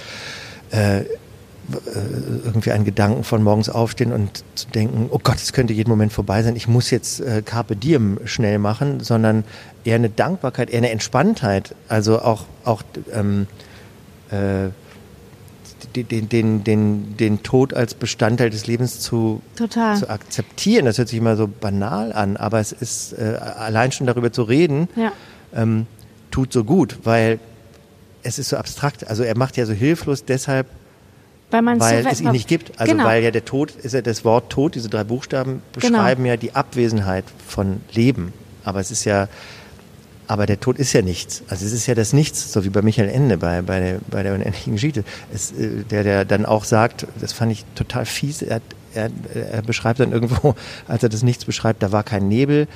äh, 0.71 1.01
irgendwie 2.43 2.71
einen 2.71 2.85
Gedanken 2.85 3.23
von 3.23 3.43
morgens 3.43 3.69
aufstehen 3.69 4.11
und 4.11 4.43
zu 4.55 4.67
denken, 4.69 5.07
oh 5.09 5.19
Gott, 5.23 5.35
es 5.35 5.53
könnte 5.53 5.73
jeden 5.73 5.89
Moment 5.89 6.11
vorbei 6.11 6.43
sein, 6.43 6.55
ich 6.55 6.67
muss 6.67 6.89
jetzt 6.89 7.21
äh, 7.21 7.41
Carpe 7.43 7.75
Diem 7.75 8.19
schnell 8.25 8.57
machen, 8.57 8.99
sondern 8.99 9.43
eher 9.85 9.95
eine 9.95 10.09
Dankbarkeit, 10.09 10.69
eher 10.69 10.79
eine 10.79 10.89
Entspanntheit, 10.89 11.75
also 11.87 12.21
auch, 12.21 12.45
auch 12.65 12.83
ähm, 13.13 13.47
äh, 14.31 14.69
den, 15.95 16.29
den, 16.29 16.63
den, 16.63 17.17
den 17.17 17.43
Tod 17.43 17.73
als 17.73 17.93
Bestandteil 17.93 18.49
des 18.49 18.67
Lebens 18.67 18.99
zu, 18.99 19.41
zu 19.55 20.09
akzeptieren. 20.09 20.85
Das 20.85 20.97
hört 20.97 21.09
sich 21.09 21.17
immer 21.17 21.35
so 21.35 21.47
banal 21.47 22.13
an, 22.13 22.37
aber 22.37 22.59
es 22.59 22.71
ist 22.71 23.13
äh, 23.13 23.37
allein 23.39 23.91
schon 23.91 24.07
darüber 24.07 24.31
zu 24.31 24.43
reden, 24.43 24.87
ja. 24.95 25.11
ähm, 25.53 25.87
tut 26.31 26.53
so 26.53 26.63
gut, 26.63 26.99
weil 27.03 27.39
es 28.23 28.39
ist 28.39 28.49
so 28.49 28.57
abstrakt. 28.57 29.07
Also 29.07 29.23
er 29.23 29.37
macht 29.37 29.57
ja 29.57 29.65
so 29.65 29.73
hilflos 29.73 30.25
deshalb, 30.25 30.67
weil, 31.49 31.65
weil 31.79 32.07
es 32.07 32.21
ihn 32.21 32.31
nicht 32.31 32.47
gibt. 32.47 32.79
Also 32.79 32.93
genau. 32.93 33.05
weil 33.05 33.23
ja 33.23 33.31
der 33.31 33.45
Tod, 33.45 33.71
ist 33.71 33.93
ja 33.93 34.01
das 34.01 34.23
Wort 34.23 34.51
Tod, 34.51 34.75
diese 34.75 34.89
drei 34.89 35.03
Buchstaben 35.03 35.61
beschreiben 35.73 36.23
genau. 36.23 36.33
ja 36.33 36.37
die 36.37 36.55
Abwesenheit 36.55 37.25
von 37.47 37.81
Leben. 37.91 38.33
Aber 38.63 38.79
es 38.79 38.91
ist 38.91 39.05
ja 39.05 39.27
aber 40.31 40.45
der 40.45 40.61
Tod 40.61 40.79
ist 40.79 40.93
ja 40.93 41.01
nichts. 41.01 41.43
Also 41.49 41.65
es 41.65 41.73
ist 41.73 41.87
ja 41.87 41.93
das 41.93 42.13
Nichts, 42.13 42.53
so 42.53 42.63
wie 42.63 42.69
bei 42.69 42.81
Michael 42.81 43.09
Ende 43.09 43.37
bei, 43.37 43.61
bei, 43.61 43.81
der, 43.81 43.99
bei 44.09 44.23
der 44.23 44.33
unendlichen 44.33 44.71
Geschichte. 44.71 45.03
Es, 45.33 45.51
äh, 45.51 45.83
der, 45.83 46.05
der 46.05 46.23
dann 46.23 46.45
auch 46.45 46.63
sagt, 46.63 47.05
das 47.19 47.33
fand 47.33 47.51
ich 47.51 47.65
total 47.75 48.05
fies, 48.05 48.41
er, 48.41 48.61
er, 48.93 49.09
er 49.51 49.61
beschreibt 49.61 49.99
dann 49.99 50.13
irgendwo, 50.13 50.55
als 50.87 51.03
er 51.03 51.09
das 51.09 51.21
Nichts 51.21 51.43
beschreibt, 51.43 51.83
da 51.83 51.91
war 51.91 52.03
kein 52.03 52.29
Nebel, 52.29 52.69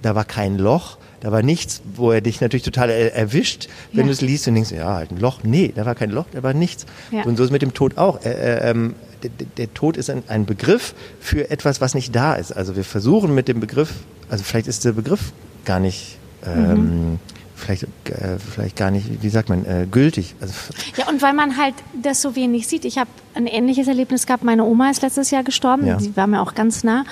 da 0.00 0.14
war 0.14 0.24
kein 0.24 0.58
Loch, 0.58 0.98
da 1.18 1.32
war 1.32 1.42
nichts, 1.42 1.82
wo 1.92 2.12
er 2.12 2.20
dich 2.20 2.40
natürlich 2.40 2.62
total 2.62 2.88
erwischt, 2.88 3.68
wenn 3.90 4.02
ja. 4.02 4.06
du 4.06 4.12
es 4.12 4.20
liest 4.20 4.46
und 4.46 4.54
denkst, 4.54 4.70
ja, 4.70 4.94
halt 4.94 5.10
ein 5.10 5.18
Loch. 5.18 5.40
Nee, 5.42 5.72
da 5.74 5.84
war 5.84 5.96
kein 5.96 6.10
Loch, 6.10 6.26
da 6.30 6.44
war 6.44 6.54
nichts. 6.54 6.86
Ja. 7.10 7.24
Und 7.24 7.36
so 7.36 7.42
ist 7.42 7.48
es 7.48 7.52
mit 7.52 7.62
dem 7.62 7.74
Tod 7.74 7.98
auch. 7.98 8.24
Äh, 8.24 8.70
ähm, 8.70 8.94
der, 9.24 9.30
der, 9.56 9.74
Tod 9.74 9.96
ist 9.96 10.08
ein, 10.08 10.22
ein, 10.28 10.46
Begriff 10.46 10.94
für 11.18 11.50
etwas, 11.50 11.80
was 11.80 11.94
nicht 11.94 12.14
da 12.14 12.34
ist. 12.34 12.52
Also 12.52 12.76
wir 12.76 12.84
versuchen 12.84 13.34
mit 13.34 13.48
dem 13.48 13.58
Begriff, 13.58 13.90
also 14.28 14.44
vielleicht 14.44 14.68
ist 14.68 14.84
der 14.84 14.92
Begriff 14.92 15.32
gar 15.64 15.80
nicht 15.80 16.18
ähm, 16.44 17.12
mhm. 17.12 17.18
vielleicht, 17.54 17.84
äh, 17.84 18.38
vielleicht 18.38 18.76
gar 18.76 18.90
nicht, 18.90 19.22
wie 19.22 19.28
sagt 19.28 19.48
man, 19.48 19.64
äh, 19.64 19.86
gültig. 19.90 20.34
Also 20.40 20.54
ja, 20.96 21.08
und 21.08 21.22
weil 21.22 21.32
man 21.32 21.56
halt 21.56 21.74
das 22.00 22.22
so 22.22 22.36
wenig 22.36 22.66
sieht. 22.66 22.84
Ich 22.84 22.98
habe 22.98 23.10
ein 23.34 23.46
ähnliches 23.46 23.88
Erlebnis 23.88 24.26
gehabt. 24.26 24.44
Meine 24.44 24.64
Oma 24.64 24.90
ist 24.90 25.02
letztes 25.02 25.30
Jahr 25.30 25.42
gestorben. 25.42 25.86
Ja. 25.86 25.96
Die 25.96 26.16
war 26.16 26.26
mir 26.26 26.42
auch 26.42 26.54
ganz 26.54 26.84
nah. 26.84 27.04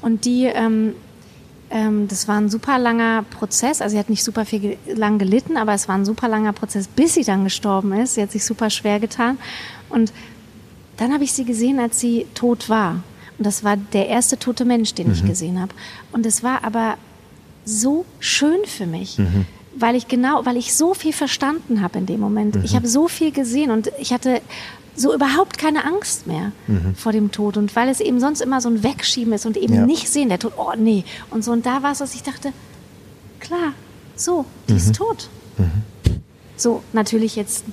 Und 0.00 0.24
die, 0.24 0.44
ähm, 0.44 0.94
ähm, 1.70 2.08
das 2.08 2.28
war 2.28 2.36
ein 2.36 2.50
super 2.50 2.78
langer 2.78 3.24
Prozess. 3.30 3.80
Also 3.80 3.94
sie 3.94 3.98
hat 3.98 4.10
nicht 4.10 4.24
super 4.24 4.44
viel 4.44 4.60
ge 4.60 4.76
lang 4.94 5.18
gelitten, 5.18 5.56
aber 5.56 5.72
es 5.72 5.88
war 5.88 5.94
ein 5.94 6.04
super 6.04 6.28
langer 6.28 6.52
Prozess, 6.52 6.86
bis 6.88 7.14
sie 7.14 7.24
dann 7.24 7.44
gestorben 7.44 7.92
ist. 7.92 8.14
Sie 8.14 8.22
hat 8.22 8.32
sich 8.32 8.44
super 8.44 8.70
schwer 8.70 9.00
getan. 9.00 9.38
Und 9.88 10.12
dann 10.96 11.12
habe 11.12 11.24
ich 11.24 11.32
sie 11.32 11.44
gesehen, 11.44 11.78
als 11.80 11.98
sie 11.98 12.26
tot 12.34 12.68
war. 12.68 13.02
Und 13.38 13.46
das 13.46 13.64
war 13.64 13.76
der 13.76 14.08
erste 14.08 14.38
tote 14.38 14.64
Mensch, 14.64 14.94
den 14.94 15.08
mhm. 15.08 15.14
ich 15.14 15.24
gesehen 15.24 15.60
habe. 15.60 15.72
Und 16.12 16.26
es 16.26 16.42
war 16.42 16.64
aber 16.64 16.96
so 17.64 18.04
schön 18.20 18.64
für 18.66 18.86
mich. 18.86 19.18
Mhm. 19.18 19.46
Weil 19.74 19.96
ich 19.96 20.06
genau, 20.08 20.44
weil 20.44 20.56
ich 20.56 20.74
so 20.74 20.94
viel 20.94 21.12
verstanden 21.12 21.80
habe 21.80 21.98
in 21.98 22.06
dem 22.06 22.20
Moment. 22.20 22.56
Mhm. 22.56 22.64
Ich 22.64 22.74
habe 22.74 22.86
so 22.86 23.08
viel 23.08 23.32
gesehen 23.32 23.70
und 23.70 23.90
ich 23.98 24.12
hatte 24.12 24.42
so 24.94 25.14
überhaupt 25.14 25.56
keine 25.56 25.86
Angst 25.86 26.26
mehr 26.26 26.52
mhm. 26.66 26.94
vor 26.94 27.12
dem 27.12 27.32
Tod. 27.32 27.56
Und 27.56 27.74
weil 27.74 27.88
es 27.88 28.00
eben 28.00 28.20
sonst 28.20 28.42
immer 28.42 28.60
so 28.60 28.68
ein 28.68 28.82
Wegschieben 28.82 29.32
ist 29.32 29.46
und 29.46 29.56
eben 29.56 29.74
ja. 29.74 29.86
nicht 29.86 30.08
sehen, 30.08 30.28
der 30.28 30.38
Tod, 30.38 30.52
oh 30.58 30.72
nee. 30.76 31.04
Und 31.30 31.44
so, 31.44 31.52
und 31.52 31.64
da 31.64 31.82
war 31.82 31.92
es, 31.92 31.98
dass 31.98 32.14
ich 32.14 32.22
dachte, 32.22 32.52
klar, 33.40 33.72
so, 34.14 34.44
die 34.68 34.74
ist 34.74 34.88
mhm. 34.88 34.92
tot. 34.92 35.28
Mhm. 35.56 35.82
So, 36.56 36.82
natürlich 36.92 37.34
jetzt 37.34 37.64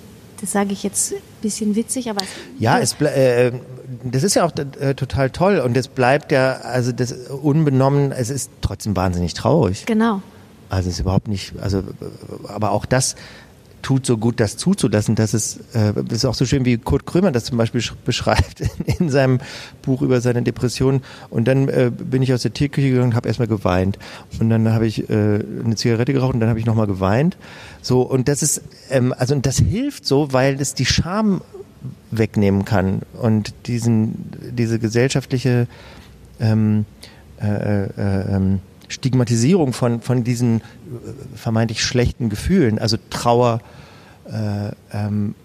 das 0.42 0.52
sage 0.52 0.72
ich 0.72 0.84
jetzt 0.84 1.14
ein 1.14 1.22
bisschen 1.42 1.76
witzig, 1.76 2.10
aber. 2.10 2.22
Ja, 2.58 2.80
es 2.80 2.94
äh, 3.02 3.52
das 4.04 4.24
ist 4.24 4.36
ja 4.36 4.46
auch 4.46 4.52
äh, 4.56 4.94
total 4.96 5.30
toll 5.30 5.60
und 5.60 5.76
es 5.76 5.88
bleibt 5.88 6.32
ja, 6.32 6.54
also 6.58 6.92
das 6.92 7.12
unbenommen, 7.12 8.12
es 8.12 8.30
ist 8.30 8.52
trotzdem 8.62 8.96
wahnsinnig 8.96 9.34
traurig. 9.34 9.86
Genau. 9.86 10.22
Also 10.70 10.90
es 10.90 10.96
ist 10.96 11.02
überhaupt 11.02 11.28
nicht, 11.28 11.54
also, 11.60 11.84
aber 12.48 12.72
auch 12.72 12.86
das, 12.86 13.16
tut 13.82 14.06
so 14.06 14.18
gut, 14.18 14.40
das 14.40 14.58
zuzulassen. 14.58 15.16
Das 15.16 15.34
ist, 15.34 15.58
äh, 15.74 15.94
das 15.94 16.20
ist 16.20 16.26
auch 16.26 16.34
so 16.34 16.46
schön, 16.46 16.66
wie 16.66 16.78
Kurt 16.78 17.06
Krömer 17.06 17.32
das 17.32 17.46
zum 17.46 17.58
Beispiel 17.58 17.82
beschreibt 18.06 18.62
in, 18.86 18.96
in 19.00 19.10
seinem 19.10 19.40
Buch 19.82 20.02
über 20.02 20.22
seine 20.22 20.42
Depression. 20.42 21.02
Und 21.30 21.48
dann 21.48 21.68
äh, 21.70 21.92
bin 21.92 22.22
ich 22.22 22.34
aus 22.34 22.42
der 22.42 22.54
Tierküche 22.54 22.90
gegangen 22.90 23.12
und 23.12 23.16
habe 23.16 23.28
erstmal 23.28 23.48
geweint. 23.48 23.98
Und 24.40 24.50
dann 24.50 24.72
habe 24.72 24.88
ich 24.88 25.10
äh, 25.10 25.14
eine 25.14 25.76
Zigarette 25.76 26.14
geraucht 26.14 26.34
und 26.34 26.40
dann 26.40 26.50
habe 26.50 26.60
ich 26.60 26.66
nochmal 26.66 26.88
geweint. 26.88 27.38
So, 27.82 28.02
und 28.02 28.28
das 28.28 28.44
ist, 28.44 28.62
ähm, 28.90 29.14
also 29.18 29.34
und 29.36 29.46
das 29.46 29.58
hilft 29.58 30.06
so, 30.06 30.34
weil 30.34 30.60
es 30.60 30.74
die 30.74 30.86
Scham 30.86 31.42
wegnehmen 32.12 32.66
kann 32.66 33.02
und 33.22 33.54
diesen, 33.68 34.32
diese 34.52 34.80
gesellschaftliche 34.80 35.68
ähm, 36.40 36.86
äh, 37.42 37.84
äh, 37.84 38.36
ähm, 38.36 38.60
Stigmatisierung 38.88 39.74
von, 39.74 40.02
von 40.02 40.24
diesen 40.24 40.58
äh, 40.58 40.64
vermeintlich 41.36 41.84
schlechten 41.84 42.30
Gefühlen, 42.30 42.80
also 42.80 42.98
Trauer, 43.10 43.62
äh, 44.26 44.72
ähm, 44.92 45.36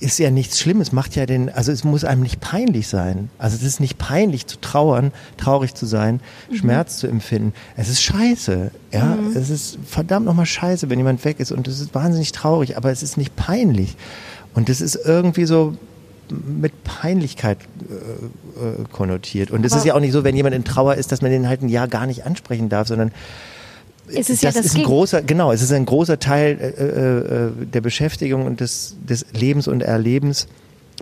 ist 0.00 0.18
ja 0.18 0.30
nichts 0.30 0.60
Schlimmes, 0.60 0.92
macht 0.92 1.16
ja 1.16 1.26
den, 1.26 1.50
also 1.50 1.72
es 1.72 1.82
muss 1.82 2.04
einem 2.04 2.22
nicht 2.22 2.40
peinlich 2.40 2.86
sein. 2.86 3.30
Also 3.38 3.56
es 3.56 3.62
ist 3.64 3.80
nicht 3.80 3.98
peinlich 3.98 4.46
zu 4.46 4.60
trauern, 4.60 5.12
traurig 5.36 5.74
zu 5.74 5.86
sein, 5.86 6.20
mhm. 6.50 6.54
Schmerz 6.54 6.98
zu 6.98 7.08
empfinden. 7.08 7.52
Es 7.76 7.88
ist 7.88 8.02
scheiße, 8.02 8.70
ja. 8.92 9.04
Mhm. 9.04 9.36
Es 9.36 9.50
ist 9.50 9.78
verdammt 9.84 10.26
nochmal 10.26 10.46
scheiße, 10.46 10.88
wenn 10.88 10.98
jemand 10.98 11.24
weg 11.24 11.40
ist 11.40 11.50
und 11.50 11.66
es 11.66 11.80
ist 11.80 11.94
wahnsinnig 11.94 12.30
traurig, 12.30 12.76
aber 12.76 12.92
es 12.92 13.02
ist 13.02 13.16
nicht 13.16 13.34
peinlich. 13.34 13.96
Und 14.58 14.68
es 14.68 14.80
ist 14.80 14.96
irgendwie 15.04 15.44
so 15.44 15.76
mit 16.32 16.82
Peinlichkeit 16.82 17.58
äh, 17.88 18.82
äh, 18.82 18.84
konnotiert. 18.90 19.52
Und 19.52 19.64
es 19.64 19.72
ist 19.72 19.84
ja 19.84 19.94
auch 19.94 20.00
nicht 20.00 20.10
so, 20.10 20.24
wenn 20.24 20.34
jemand 20.34 20.52
in 20.56 20.64
Trauer 20.64 20.96
ist, 20.96 21.12
dass 21.12 21.22
man 21.22 21.30
den 21.30 21.46
halt 21.48 21.62
ein 21.62 21.68
Jahr 21.68 21.86
gar 21.86 22.08
nicht 22.08 22.26
ansprechen 22.26 22.68
darf, 22.68 22.88
sondern 22.88 23.12
es 24.08 24.28
ist 24.30 24.42
das, 24.42 24.42
ja 24.42 24.50
das 24.50 24.66
ist 24.66 24.76
ein 24.76 24.82
großer, 24.82 25.22
genau, 25.22 25.52
es 25.52 25.62
ist 25.62 25.70
ein 25.70 25.86
großer 25.86 26.18
Teil 26.18 26.58
äh, 26.60 26.82
äh, 26.82 27.62
äh, 27.62 27.66
der 27.66 27.80
Beschäftigung 27.80 28.46
und 28.46 28.58
des, 28.58 28.96
des 29.08 29.26
Lebens 29.32 29.68
und 29.68 29.80
Erlebens 29.80 30.48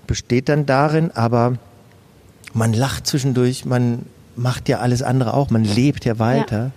besteht 0.06 0.50
dann 0.50 0.66
darin, 0.66 1.10
aber 1.12 1.56
man 2.52 2.74
lacht 2.74 3.06
zwischendurch, 3.06 3.64
man 3.64 4.04
macht 4.36 4.68
ja 4.68 4.80
alles 4.80 5.00
andere 5.00 5.32
auch, 5.32 5.48
man 5.48 5.64
lebt 5.64 6.04
ja 6.04 6.18
weiter. 6.18 6.58
Ja. 6.58 6.70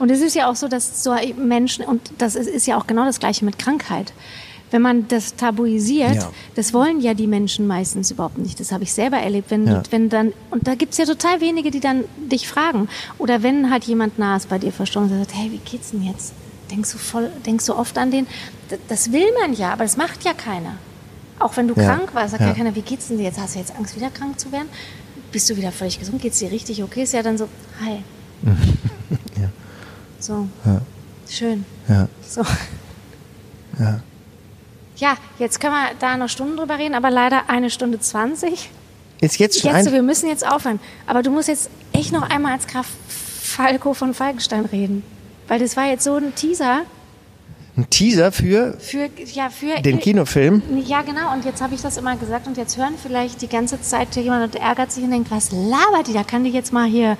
Und 0.00 0.10
es 0.10 0.20
ist 0.20 0.36
ja 0.36 0.50
auch 0.50 0.56
so, 0.56 0.68
dass 0.68 1.02
so 1.02 1.14
Menschen, 1.38 1.86
und 1.86 2.10
das 2.18 2.34
ist, 2.34 2.46
ist 2.46 2.66
ja 2.66 2.76
auch 2.76 2.86
genau 2.86 3.06
das 3.06 3.20
Gleiche 3.20 3.46
mit 3.46 3.58
Krankheit 3.58 4.12
wenn 4.70 4.82
man 4.82 5.08
das 5.08 5.36
tabuisiert, 5.36 6.16
ja. 6.16 6.32
das 6.54 6.74
wollen 6.74 7.00
ja 7.00 7.14
die 7.14 7.26
Menschen 7.26 7.66
meistens 7.66 8.10
überhaupt 8.10 8.38
nicht. 8.38 8.58
Das 8.58 8.72
habe 8.72 8.84
ich 8.84 8.92
selber 8.92 9.18
erlebt. 9.18 9.50
Wenn, 9.50 9.66
ja. 9.66 9.82
wenn 9.90 10.08
dann, 10.08 10.32
und 10.50 10.66
da 10.66 10.74
gibt 10.74 10.92
es 10.92 10.98
ja 10.98 11.04
total 11.04 11.40
wenige, 11.40 11.70
die 11.70 11.80
dann 11.80 12.04
dich 12.30 12.48
fragen. 12.48 12.88
Oder 13.18 13.42
wenn 13.42 13.70
halt 13.70 13.84
jemand 13.84 14.18
nah 14.18 14.36
ist 14.36 14.48
bei 14.48 14.58
dir 14.58 14.72
verstorben 14.72 15.10
und 15.10 15.18
sagt, 15.18 15.34
hey, 15.34 15.52
wie 15.52 15.58
geht's 15.58 15.90
denn 15.92 16.02
jetzt? 16.02 16.32
Denkst 16.70 16.92
du 16.92 16.98
voll, 16.98 17.30
denkst 17.44 17.66
du 17.66 17.74
oft 17.74 17.96
an 17.96 18.10
den? 18.10 18.26
Das 18.88 19.12
will 19.12 19.26
man 19.40 19.54
ja, 19.54 19.72
aber 19.72 19.84
das 19.84 19.96
macht 19.96 20.24
ja 20.24 20.32
keiner. 20.32 20.74
Auch 21.38 21.56
wenn 21.56 21.68
du 21.68 21.74
ja. 21.74 21.84
krank 21.84 22.14
warst, 22.14 22.32
sagt 22.32 22.42
ja. 22.42 22.52
keiner, 22.52 22.74
wie 22.74 22.82
geht's 22.82 23.08
denn 23.08 23.18
dir 23.18 23.24
jetzt? 23.24 23.38
Hast 23.38 23.54
du 23.54 23.60
jetzt 23.60 23.76
Angst, 23.76 23.94
wieder 23.94 24.10
krank 24.10 24.40
zu 24.40 24.50
werden? 24.50 24.68
Bist 25.30 25.48
du 25.48 25.56
wieder 25.56 25.70
völlig 25.70 25.98
gesund? 25.98 26.20
Geht's 26.20 26.38
dir 26.38 26.50
richtig 26.50 26.82
okay? 26.82 27.02
Ist 27.02 27.12
ja 27.12 27.22
dann 27.22 27.38
so, 27.38 27.48
hi. 27.80 28.02
ja. 29.40 29.50
So. 30.18 30.48
Schön. 31.28 31.64
Ja. 31.88 32.08
So. 32.26 32.42
Ja. 33.78 34.00
Ja, 34.96 35.16
jetzt 35.38 35.60
können 35.60 35.74
wir 35.74 35.90
da 35.98 36.16
noch 36.16 36.28
Stunden 36.28 36.56
drüber 36.56 36.78
reden, 36.78 36.94
aber 36.94 37.10
leider 37.10 37.48
eine 37.48 37.70
Stunde 37.70 38.00
zwanzig. 38.00 38.70
Ist 39.20 39.38
jetzt 39.38 39.60
schon 39.60 39.74
jetzt, 39.74 39.92
Wir 39.92 40.02
müssen 40.02 40.28
jetzt 40.28 40.46
aufhören. 40.46 40.80
Aber 41.06 41.22
du 41.22 41.30
musst 41.30 41.48
jetzt 41.48 41.70
echt 41.92 42.12
noch 42.12 42.28
einmal 42.28 42.52
als 42.52 42.66
Graf 42.66 42.86
Falco 43.42 43.94
von 43.94 44.14
Falkenstein 44.14 44.64
reden. 44.66 45.02
Weil 45.48 45.58
das 45.58 45.76
war 45.76 45.86
jetzt 45.86 46.04
so 46.04 46.16
ein 46.16 46.34
Teaser. 46.34 46.82
Ein 47.76 47.88
Teaser 47.90 48.32
für, 48.32 48.78
für, 48.78 49.10
ja, 49.32 49.50
für 49.50 49.80
den 49.82 50.00
Kinofilm? 50.00 50.62
Ja, 50.86 51.02
genau. 51.02 51.32
Und 51.32 51.44
jetzt 51.44 51.60
habe 51.60 51.74
ich 51.74 51.82
das 51.82 51.98
immer 51.98 52.16
gesagt. 52.16 52.46
Und 52.46 52.56
jetzt 52.56 52.76
hören 52.78 52.94
vielleicht 53.00 53.42
die 53.42 53.48
ganze 53.48 53.80
Zeit 53.80 54.16
jemand 54.16 54.54
und 54.54 54.60
ärgert 54.60 54.92
sich 54.92 55.04
und 55.04 55.10
denkt, 55.10 55.30
was 55.30 55.52
labert 55.52 56.06
die? 56.08 56.14
Da 56.14 56.24
kann 56.24 56.44
die 56.44 56.50
jetzt 56.50 56.72
mal 56.72 56.86
hier 56.86 57.16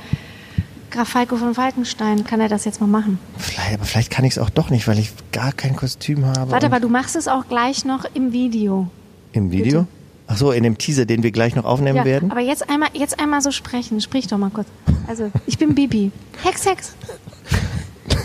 Graf 0.97 1.11
Falco 1.11 1.37
von 1.37 1.55
Falkenstein, 1.55 2.25
kann 2.25 2.41
er 2.41 2.49
das 2.49 2.65
jetzt 2.65 2.81
mal 2.81 2.87
machen? 2.87 3.19
Vielleicht, 3.37 3.75
aber 3.75 3.85
vielleicht 3.85 4.11
kann 4.11 4.25
ich 4.25 4.33
es 4.33 4.39
auch 4.39 4.49
doch 4.49 4.71
nicht, 4.71 4.89
weil 4.89 4.99
ich 4.99 5.13
gar 5.31 5.53
kein 5.53 5.77
Kostüm 5.77 6.25
habe. 6.25 6.51
Warte, 6.51 6.65
aber 6.65 6.81
du 6.81 6.89
machst 6.89 7.17
es 7.17 7.29
auch 7.29 7.47
gleich 7.49 7.85
noch 7.85 8.07
im 8.15 8.33
Video. 8.33 8.89
Im 9.33 9.51
Video? 9.51 9.81
Bitte. 9.81 9.87
Ach 10.27 10.39
so, 10.39 10.53
in 10.53 10.63
dem 10.63 10.79
Teaser, 10.79 11.05
den 11.05 11.23
wir 11.23 11.33
gleich 11.33 11.55
noch 11.55 11.67
aufnehmen 11.67 11.99
ja, 11.99 12.05
werden. 12.07 12.31
Aber 12.31 12.41
jetzt 12.41 12.71
einmal, 12.71 12.89
jetzt 12.95 13.21
einmal 13.21 13.43
so 13.43 13.51
sprechen. 13.51 14.01
Sprich 14.01 14.27
doch 14.27 14.39
mal 14.39 14.49
kurz. 14.49 14.69
Also, 15.07 15.31
ich 15.47 15.59
bin 15.59 15.75
Bibi. 15.75 16.13
Hex, 16.43 16.65
Hex. 16.65 16.95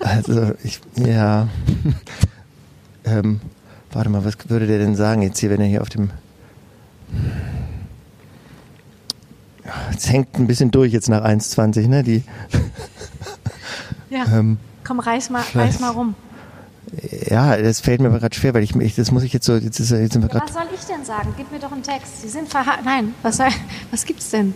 Also, 0.00 0.52
ich, 0.62 0.80
ja. 0.94 1.48
ähm, 3.04 3.40
warte 3.92 4.10
mal, 4.10 4.26
was 4.26 4.36
würde 4.48 4.66
der 4.66 4.78
denn 4.78 4.94
sagen 4.94 5.22
jetzt 5.22 5.40
hier, 5.40 5.50
wenn 5.50 5.60
er 5.60 5.66
hier 5.66 5.82
auf 5.82 5.88
dem 5.88 6.10
es 9.96 10.10
hängt 10.10 10.36
ein 10.38 10.46
bisschen 10.46 10.70
durch 10.70 10.92
jetzt 10.92 11.08
nach 11.08 11.24
1,20, 11.24 11.88
ne? 11.88 12.02
Die, 12.02 12.24
ja. 14.10 14.24
Ähm, 14.32 14.58
Komm, 14.84 15.00
reiß 15.00 15.30
mal, 15.30 15.42
reiß 15.54 15.80
mal 15.80 15.90
rum. 15.90 16.14
Ja, 17.28 17.56
das 17.56 17.80
fällt 17.80 18.00
mir 18.00 18.10
gerade 18.10 18.34
schwer, 18.34 18.54
weil 18.54 18.62
ich, 18.62 18.74
ich, 18.76 18.94
das 18.94 19.10
muss 19.10 19.22
ich 19.22 19.32
jetzt 19.32 19.44
so, 19.44 19.56
jetzt, 19.56 19.78
ist, 19.78 19.90
jetzt 19.90 20.14
sind 20.14 20.22
wir 20.22 20.30
ja, 20.34 20.42
Was 20.42 20.54
soll 20.54 20.62
ich 20.74 20.80
denn 20.86 21.04
sagen? 21.04 21.34
Gib 21.36 21.52
mir 21.52 21.58
doch 21.58 21.72
einen 21.72 21.82
Text. 21.82 22.22
Sie 22.22 22.28
sind 22.28 22.48
verha 22.48 22.78
Nein, 22.84 23.14
was, 23.22 23.36
soll, 23.36 23.48
was 23.90 24.04
gibt's 24.04 24.30
denn? 24.30 24.54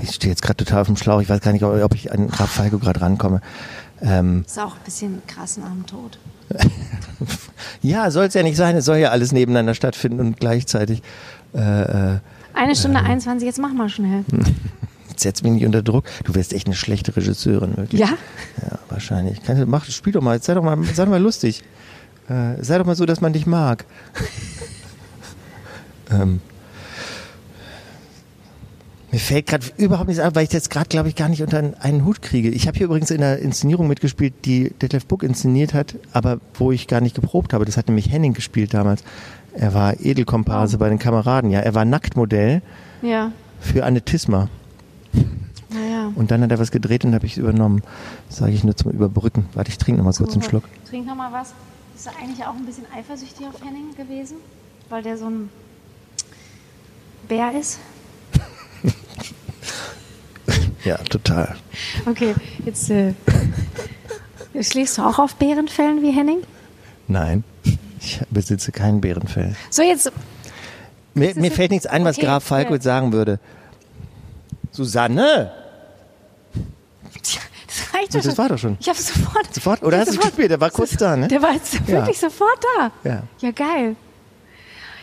Ich 0.00 0.14
stehe 0.14 0.30
jetzt 0.30 0.42
gerade 0.42 0.64
total 0.64 0.82
auf 0.82 0.86
dem 0.86 0.96
Schlauch. 0.96 1.20
Ich 1.20 1.28
weiß 1.28 1.40
gar 1.40 1.52
nicht, 1.52 1.64
ob 1.64 1.94
ich 1.94 2.12
an 2.12 2.28
Graf 2.28 2.50
Falco 2.50 2.78
gerade 2.78 3.00
rankomme. 3.00 3.40
Ähm, 4.00 4.44
ist 4.46 4.58
auch 4.58 4.76
ein 4.76 4.84
bisschen 4.84 5.22
krass 5.26 5.56
nach 5.56 5.70
dem 5.70 5.86
Tod. 5.86 6.18
ja, 7.82 8.10
soll 8.10 8.26
es 8.26 8.34
ja 8.34 8.42
nicht 8.42 8.56
sein. 8.56 8.76
Es 8.76 8.84
soll 8.84 8.98
ja 8.98 9.10
alles 9.10 9.32
nebeneinander 9.32 9.74
stattfinden 9.74 10.20
und 10.20 10.38
gleichzeitig. 10.38 11.02
Äh, 11.54 12.14
äh 12.14 12.18
eine 12.54 12.74
Stunde 12.74 12.98
äh, 12.98 13.02
21, 13.02 13.46
jetzt 13.46 13.58
mach 13.60 13.72
mal 13.72 13.88
schnell. 13.88 14.24
Jetzt 15.08 15.20
setz 15.20 15.42
mich 15.42 15.52
nicht 15.52 15.64
unter 15.64 15.82
Druck. 15.82 16.04
Du 16.24 16.34
wärst 16.34 16.52
echt 16.52 16.66
eine 16.66 16.74
schlechte 16.74 17.14
Regisseurin, 17.16 17.76
wirklich. 17.76 18.00
Ja? 18.00 18.08
Ja, 18.60 18.78
wahrscheinlich. 18.88 19.42
Kann, 19.42 19.68
mach, 19.68 19.84
spiel 19.84 20.12
doch 20.12 20.22
mal, 20.22 20.42
sei 20.42 20.54
doch 20.54 20.62
mal, 20.62 20.82
sei 20.82 21.04
doch 21.04 21.10
mal 21.10 21.22
lustig. 21.22 21.62
Äh, 22.28 22.62
sei 22.62 22.78
doch 22.78 22.84
mal 22.84 22.96
so, 22.96 23.06
dass 23.06 23.20
man 23.20 23.32
dich 23.32 23.46
mag. 23.46 23.84
ähm, 26.10 26.40
mir 29.10 29.20
fällt 29.20 29.46
gerade 29.46 29.66
überhaupt 29.78 30.08
nichts 30.08 30.22
an, 30.22 30.34
weil 30.34 30.42
ich 30.42 30.50
das 30.50 30.68
gerade, 30.68 30.88
glaube 30.88 31.08
ich, 31.08 31.16
gar 31.16 31.30
nicht 31.30 31.42
unter 31.42 31.72
einen 31.80 32.04
Hut 32.04 32.20
kriege. 32.20 32.50
Ich 32.50 32.66
habe 32.66 32.76
hier 32.76 32.86
übrigens 32.86 33.10
in 33.10 33.22
einer 33.22 33.38
Inszenierung 33.38 33.88
mitgespielt, 33.88 34.34
die 34.44 34.70
Detlef 34.82 35.06
Book 35.06 35.22
inszeniert 35.22 35.72
hat, 35.72 35.94
aber 36.12 36.40
wo 36.54 36.72
ich 36.72 36.88
gar 36.88 37.00
nicht 37.00 37.14
geprobt 37.14 37.54
habe. 37.54 37.64
Das 37.64 37.78
hat 37.78 37.86
nämlich 37.86 38.10
Henning 38.10 38.34
gespielt 38.34 38.74
damals. 38.74 39.02
Er 39.58 39.74
war 39.74 39.98
Edelkomparse 39.98 40.76
oh. 40.76 40.78
bei 40.78 40.88
den 40.88 41.00
Kameraden, 41.00 41.50
ja. 41.50 41.58
Er 41.58 41.74
war 41.74 41.84
Nacktmodell 41.84 42.62
ja. 43.02 43.32
für 43.58 43.84
Annetisma. 43.84 44.48
Naja. 45.70 46.12
Und 46.14 46.30
dann 46.30 46.42
hat 46.42 46.52
er 46.52 46.60
was 46.60 46.70
gedreht 46.70 47.04
und 47.04 47.12
habe 47.12 47.26
ich 47.26 47.32
es 47.32 47.38
übernommen. 47.38 47.82
Sage 48.28 48.52
ich 48.52 48.62
nur 48.62 48.76
zum 48.76 48.92
Überbrücken. 48.92 49.46
Warte, 49.54 49.70
ich 49.70 49.78
trinke 49.78 49.98
noch 49.98 50.04
mal 50.04 50.16
kurz 50.16 50.32
einen 50.32 50.42
Schluck. 50.42 50.62
Trink 50.88 51.06
noch 51.06 51.16
mal 51.16 51.32
was. 51.32 51.54
Ist 51.96 52.06
er 52.06 52.12
eigentlich 52.22 52.46
auch 52.46 52.54
ein 52.54 52.64
bisschen 52.64 52.84
eifersüchtig 52.96 53.48
auf 53.48 53.60
Henning 53.60 53.96
gewesen? 53.96 54.36
Weil 54.88 55.02
der 55.02 55.18
so 55.18 55.26
ein 55.26 55.50
Bär 57.26 57.50
ist? 57.58 57.80
ja, 60.84 60.98
total. 60.98 61.56
Okay, 62.06 62.36
jetzt 62.64 62.88
äh, 62.90 63.14
schläfst 64.60 64.98
du 64.98 65.02
auch 65.02 65.18
auf 65.18 65.34
Bärenfällen 65.34 66.00
wie 66.02 66.12
Henning? 66.12 66.42
Nein. 67.08 67.42
Ich 68.00 68.20
besitze 68.30 68.72
kein 68.72 69.00
Bärenfell. 69.00 69.56
So, 69.70 69.82
jetzt. 69.82 70.10
Mir, 71.14 71.34
mir 71.34 71.50
fällt 71.50 71.70
nichts 71.70 71.86
ein, 71.86 72.04
was 72.04 72.16
okay, 72.16 72.26
Graf 72.26 72.44
Falco 72.44 72.74
ja. 72.74 72.80
sagen 72.80 73.12
würde. 73.12 73.40
Susanne! 74.70 75.52
Tja, 77.22 77.40
das 77.66 77.94
reicht 77.94 78.14
doch 78.14 78.20
Das 78.20 78.24
schon. 78.24 78.38
war 78.38 78.48
doch 78.48 78.58
schon. 78.58 78.76
Ich 78.80 78.88
habe 78.88 78.98
sofort. 78.98 79.54
Sofort? 79.54 79.82
Oder 79.82 79.98
hast 79.98 80.08
du 80.08 80.14
es 80.14 80.20
gespielt? 80.20 80.50
Der 80.50 80.60
war 80.60 80.70
kurz 80.70 80.96
da, 80.96 81.16
ne? 81.16 81.28
Der 81.28 81.42
war 81.42 81.52
jetzt 81.52 81.74
wirklich 81.88 82.20
ja. 82.20 82.28
sofort 82.28 82.64
da. 82.76 82.90
Ja. 83.04 83.22
Ja, 83.40 83.50
geil. 83.50 83.96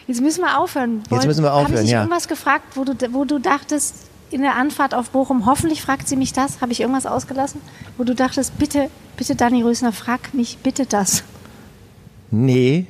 Jetzt 0.08 0.22
müssen 0.22 0.42
wir 0.42 0.60
aufhören. 0.60 1.04
Jetzt 1.10 1.26
müssen 1.26 1.44
wir 1.44 1.52
aufhören, 1.52 1.72
Habe 1.72 1.76
ich 1.76 1.82
dich 1.82 1.92
ja. 1.92 2.02
irgendwas 2.02 2.28
gefragt, 2.28 2.76
wo 2.76 2.84
du, 2.84 2.94
wo 3.12 3.26
du 3.26 3.40
dachtest, 3.40 3.96
in 4.32 4.42
der 4.42 4.56
Anfahrt 4.56 4.94
auf 4.94 5.10
Bochum, 5.10 5.46
hoffentlich 5.46 5.82
fragt 5.82 6.08
sie 6.08 6.16
mich 6.16 6.34
das, 6.34 6.62
habe 6.62 6.72
ich 6.72 6.82
irgendwas 6.82 7.06
ausgelassen, 7.06 7.62
wo 7.98 8.04
du 8.04 8.14
dachtest, 8.14 8.58
bitte, 8.58 8.90
bitte 9.18 9.36
Dani 9.36 9.64
Rösner, 9.64 9.92
frag 9.92 10.34
mich 10.34 10.58
bitte 10.60 10.86
das. 10.86 11.24
Nee. 12.32 12.88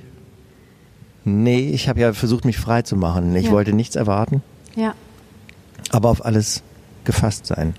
Nee, 1.24 1.70
ich 1.72 1.90
habe 1.90 2.00
ja 2.00 2.14
versucht, 2.14 2.46
mich 2.46 2.58
frei 2.58 2.84
zu 2.84 2.96
machen. 2.96 3.36
Ich 3.36 3.46
ja. 3.46 3.52
wollte 3.52 3.74
nichts 3.74 3.96
erwarten. 3.96 4.44
Ja. 4.76 4.94
Aber 5.92 6.10
auf 6.10 6.24
alles 6.24 6.62
gefasst 7.04 7.48
sein. 7.48 7.74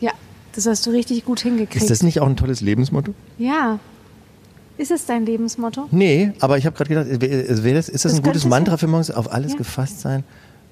Ja, 0.00 0.12
das 0.54 0.66
hast 0.66 0.86
du 0.86 0.90
richtig 0.90 1.24
gut 1.24 1.40
hingekriegt. 1.40 1.76
Ist 1.76 1.90
das 1.90 2.02
nicht 2.02 2.20
auch 2.20 2.26
ein 2.26 2.36
tolles 2.36 2.60
Lebensmotto? 2.60 3.14
Ja. 3.38 3.78
Ist 4.78 4.90
es 4.90 5.06
dein 5.06 5.24
Lebensmotto? 5.24 5.88
Nee, 5.90 6.32
aber 6.40 6.58
ich 6.58 6.66
habe 6.66 6.76
gerade 6.76 6.88
gedacht, 6.88 7.22
ist 7.22 7.64
das, 7.64 7.88
ist 7.88 8.04
das, 8.04 8.12
das 8.12 8.20
ein 8.20 8.22
gutes 8.22 8.44
Mantra 8.44 8.76
für 8.76 8.86
morgens? 8.86 9.10
Auf 9.10 9.32
alles 9.32 9.52
ja. 9.52 9.58
gefasst 9.58 10.00
sein? 10.00 10.22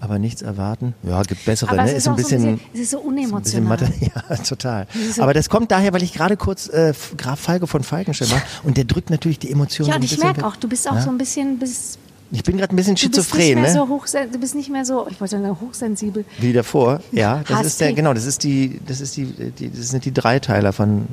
Aber 0.04 0.18
nichts 0.18 0.42
erwarten. 0.42 0.94
Ja, 1.02 1.22
gibt 1.22 1.44
bessere, 1.44 1.70
Aber 1.70 1.82
ne? 1.82 1.90
es 1.90 1.98
ist, 1.98 2.08
auch 2.08 2.14
bisschen, 2.16 2.40
so 2.40 2.46
ein 2.48 2.54
bisschen, 2.56 2.70
es 2.74 2.80
ist 2.80 2.90
so 2.90 2.98
ist 2.98 3.04
ein 3.04 3.08
unemotional. 3.08 3.68
Mathe. 3.68 3.92
Ja, 4.00 4.36
total. 4.36 4.86
ist 4.94 5.16
so- 5.16 5.22
Aber 5.22 5.34
das 5.34 5.48
kommt 5.48 5.70
daher, 5.70 5.92
weil 5.92 6.02
ich 6.02 6.12
gerade 6.12 6.36
kurz 6.36 6.68
äh, 6.68 6.92
Graf 7.16 7.40
Falke 7.40 7.66
von 7.66 7.82
Falkenstein 7.82 8.30
war 8.30 8.42
und 8.62 8.76
der 8.76 8.84
drückt 8.84 9.10
natürlich 9.10 9.38
die 9.38 9.50
Emotionen 9.50 9.88
ja, 9.90 9.94
ein 9.96 10.00
und 10.02 10.04
ich 10.12 10.18
merke 10.18 10.46
auch, 10.46 10.56
du 10.56 10.68
bist 10.68 10.88
auch 10.88 10.94
Ja? 10.94 11.00
so 11.02 11.10
ein 11.10 11.18
bisschen, 11.18 11.58
bist, 11.58 11.98
Ich 12.30 12.42
bin 12.44 12.56
gerade 12.56 12.72
ein 12.72 12.76
bisschen 12.76 12.94
du 12.94 13.08
bist 13.08 13.30
schizophren, 13.30 13.62
ne? 13.62 13.72
so 13.72 13.86
du 13.86 14.38
bist 14.38 14.54
nicht 14.54 14.70
mehr 14.70 14.84
so, 14.84 15.06
ich 15.10 15.20
wollte 15.20 15.38
sagen, 15.40 15.60
hochsensibel. 15.60 16.24
Wie 16.38 16.52
davor. 16.52 17.00
Ja, 17.12 17.42
das 17.48 17.66
ist 17.66 17.80
der, 17.80 17.92
genau, 17.92 18.12
das 18.14 18.26
ist 18.26 18.44
die, 18.44 18.80
das 18.86 19.00
ist 19.00 19.16
die, 19.16 19.26
die, 19.26 19.70
das 19.70 19.88
sind 19.88 20.04
die 20.04 20.12
Dreiteiler 20.12 20.72
von 20.72 21.06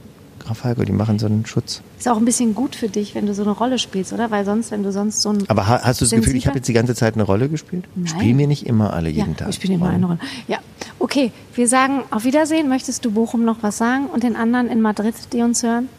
Graf 0.52 0.58
Falke, 0.64 0.84
die 0.84 0.92
machen 0.92 1.18
so 1.18 1.28
einen 1.28 1.46
Schutz. 1.46 1.82
Ist 1.98 2.10
auch 2.10 2.18
ein 2.18 2.26
bisschen 2.26 2.54
gut 2.54 2.76
für 2.76 2.90
dich, 2.90 3.16
wenn 3.16 3.26
du 3.26 3.34
so 3.34 3.42
eine 3.44 3.52
Rolle 3.52 3.80
spielst, 3.80 4.12
oder? 4.12 4.32
Weil 4.32 4.44
sonst, 4.44 4.72
wenn 4.72 4.84
du 4.84 4.92
sonst 4.92 5.22
so 5.22 5.30
ein 5.30 5.50
Aber 5.50 5.66
ha- 5.66 5.80
hast 5.82 6.02
du 6.02 6.06
das 6.06 6.12
Gefühl, 6.12 6.36
ich 6.36 6.46
habe 6.46 6.58
jetzt 6.58 6.68
die 6.68 6.74
ganze 6.74 6.94
Zeit 6.94 7.14
eine 7.14 7.24
Rolle 7.24 7.48
gespielt? 7.48 7.86
Nein. 7.96 8.08
Spielen 8.08 8.38
wir 8.38 8.48
nicht 8.48 8.66
immer 8.66 8.92
alle 8.92 9.10
jeden 9.10 9.32
ja, 9.32 9.38
Tag. 9.38 9.48
wir 9.48 9.54
spielen 9.54 9.76
immer 9.76 9.90
eine 9.90 10.06
Rolle. 10.06 10.20
Ja, 10.50 10.58
okay. 11.00 11.32
Wir 11.56 11.70
sagen 11.70 12.02
auf 12.12 12.26
Wiedersehen. 12.26 12.68
Möchtest 12.68 13.06
du 13.06 13.12
Bochum 13.12 13.46
noch 13.46 13.58
was 13.64 13.78
sagen 13.78 14.08
und 14.08 14.24
den 14.24 14.36
anderen 14.36 14.68
in 14.68 14.82
Madrid, 14.82 15.16
die 15.32 15.42
uns 15.42 15.64
hören? 15.64 15.88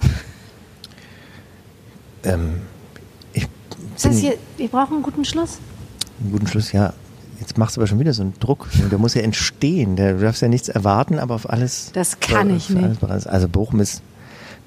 Ähm, 2.25 2.61
ich 3.33 3.49
Das 3.95 4.05
heißt, 4.05 4.21
hier, 4.21 4.35
wir 4.57 4.69
brauchen 4.69 4.95
einen 4.95 5.03
guten 5.03 5.25
Schluss. 5.25 5.59
Einen 6.21 6.31
guten 6.31 6.47
Schluss, 6.47 6.71
ja. 6.71 6.93
Jetzt 7.41 7.59
machst 7.59 7.77
du 7.77 7.81
aber 7.81 7.89
schon 7.89 7.99
wieder 7.99 8.13
so 8.13 8.23
einen 8.23 8.35
Druck. 8.39 8.69
Der 8.93 8.99
muss 8.99 9.15
ja 9.15 9.23
entstehen. 9.23 9.97
Der, 9.97 10.13
du 10.15 10.21
darfst 10.21 10.41
ja 10.41 10.47
nichts 10.47 10.69
erwarten, 10.69 11.19
aber 11.19 11.35
auf 11.35 11.51
alles. 11.51 11.91
Das 11.95 12.21
kann 12.21 12.55
ich 12.55 12.71
nicht. 12.71 13.03
alles. 13.03 13.27
Also 13.27 13.49
Bochum 13.49 13.81
ist 13.81 14.03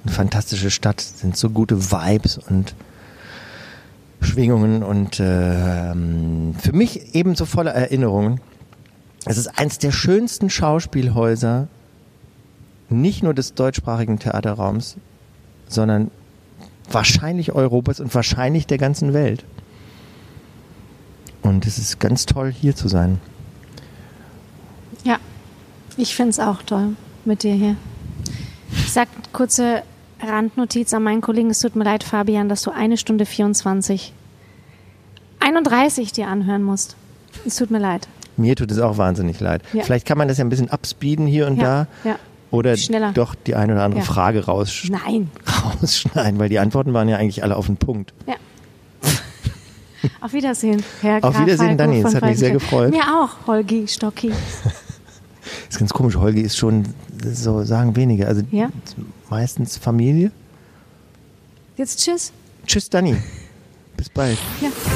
eine 0.06 0.14
fantastische 0.14 0.72
Stadt, 0.72 1.02
sind 1.02 1.36
so 1.36 1.50
gute 1.50 1.92
Vibes 1.92 2.38
und 2.38 2.76
Schwingungen 4.22 4.84
und 4.84 5.20
ähm, 5.20 6.56
für 6.60 6.74
mich 6.74 7.16
ebenso 7.16 7.46
voller 7.46 7.72
Erinnerungen. 7.72 8.40
Es 9.26 9.38
ist 9.38 9.48
eins 9.60 9.80
der 9.80 9.92
schönsten 9.92 10.50
Schauspielhäuser, 10.50 11.68
nicht 12.90 13.24
nur 13.24 13.34
des 13.34 13.56
deutschsprachigen 13.56 14.20
Theaterraums, 14.20 14.98
sondern 15.68 16.12
wahrscheinlich 16.90 17.52
Europas 17.54 18.00
und 18.00 18.14
wahrscheinlich 18.14 18.68
der 18.68 18.78
ganzen 18.78 19.14
Welt. 19.14 19.44
Und 21.42 21.66
es 21.66 21.78
ist 21.78 22.00
ganz 22.00 22.26
toll, 22.26 22.52
hier 22.52 22.76
zu 22.76 22.88
sein. 22.88 23.20
Ja, 25.04 25.18
ich 25.98 26.16
finde 26.16 26.32
es 26.32 26.40
auch 26.40 26.62
toll 26.64 26.96
mit 27.26 27.44
dir 27.44 27.54
hier. 27.54 27.76
Ich 28.72 28.92
sag 28.92 29.08
kurze 29.32 29.84
Randnotiz 30.22 30.94
an 30.94 31.04
meinen 31.04 31.22
Kollegen. 31.22 31.50
Es 31.50 31.60
tut 31.60 31.76
mir 31.76 31.84
leid, 31.84 32.04
Fabian, 32.04 32.50
dass 32.50 32.62
du 32.62 32.72
eine 32.72 32.98
Stunde 32.98 33.26
24, 33.26 34.14
31 35.40 36.12
dir 36.12 36.28
anhören 36.28 36.64
musst. 36.64 36.96
Es 37.46 37.56
tut 37.58 37.72
mir 37.72 37.80
leid. 37.80 38.08
Mir 38.38 38.56
tut 38.56 38.72
es 38.72 38.80
auch 38.80 38.98
wahnsinnig 38.98 39.40
leid. 39.40 39.62
Ja. 39.74 39.84
Vielleicht 39.84 40.06
kann 40.06 40.18
man 40.18 40.28
das 40.28 40.38
ja 40.38 40.46
ein 40.46 40.50
bisschen 40.50 40.70
abspeeden 40.70 41.28
hier 41.28 41.48
und 41.48 41.58
Ja, 41.58 41.88
da. 42.04 42.10
ja. 42.10 42.16
Oder 42.52 42.78
Schneller. 42.78 43.12
doch 43.14 43.36
die 43.36 43.56
eine 43.56 43.74
oder 43.74 43.84
andere. 43.84 44.02
Frage 44.04 44.46
raus, 44.46 44.84
Nein. 44.90 45.30
rausschneiden, 45.82 46.40
weil 46.40 46.48
die 46.50 46.60
Antworten 46.60 46.94
waren 46.94 47.10
ja 47.10 47.18
eigentlich 47.18 47.44
alle 47.44 47.56
auf 47.58 47.66
den 47.66 47.78
Punkt. 47.78 48.14
Ja. 48.28 48.36
Auf 50.22 50.34
Wiedersehen, 50.34 50.84
Herr 51.02 51.16
Auf 51.24 51.34
Graf 51.34 51.42
Wiedersehen, 51.46 51.78
Dani. 51.78 52.02
Es 52.02 52.14
hat 52.14 52.24
mich 52.24 52.38
sehr 52.38 52.52
gefreut. 52.52 52.92
Mir 52.92 53.02
auch, 53.04 53.48
Holgi 53.48 53.88
Stocki. 53.88 54.32
ist 55.70 55.80
ganz 55.80 55.92
komisch. 55.92 56.16
Holgi 56.16 56.42
ist 56.42 56.58
schon, 56.58 56.84
so 57.34 57.64
sagen 57.64 57.96
wenige. 57.96 58.28
Also 58.28 58.44
Ja. 58.52 58.70
Meistens 59.30 59.78
Familie. 59.78 60.32
Jetzt 61.78 62.00
tschüss. 62.04 62.32
Tschüss, 62.66 62.90
Dani. 62.90 63.16
Bis 63.98 64.10
bald. 64.10 64.38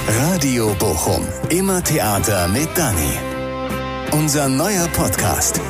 Radio 0.07 0.75
Bochum. 0.77 1.25
Immer 1.49 1.83
Theater 1.83 2.47
mit 2.49 2.69
Dani. 2.75 3.13
Unser 4.11 4.49
neuer 4.49 4.87
Podcast. 4.89 5.61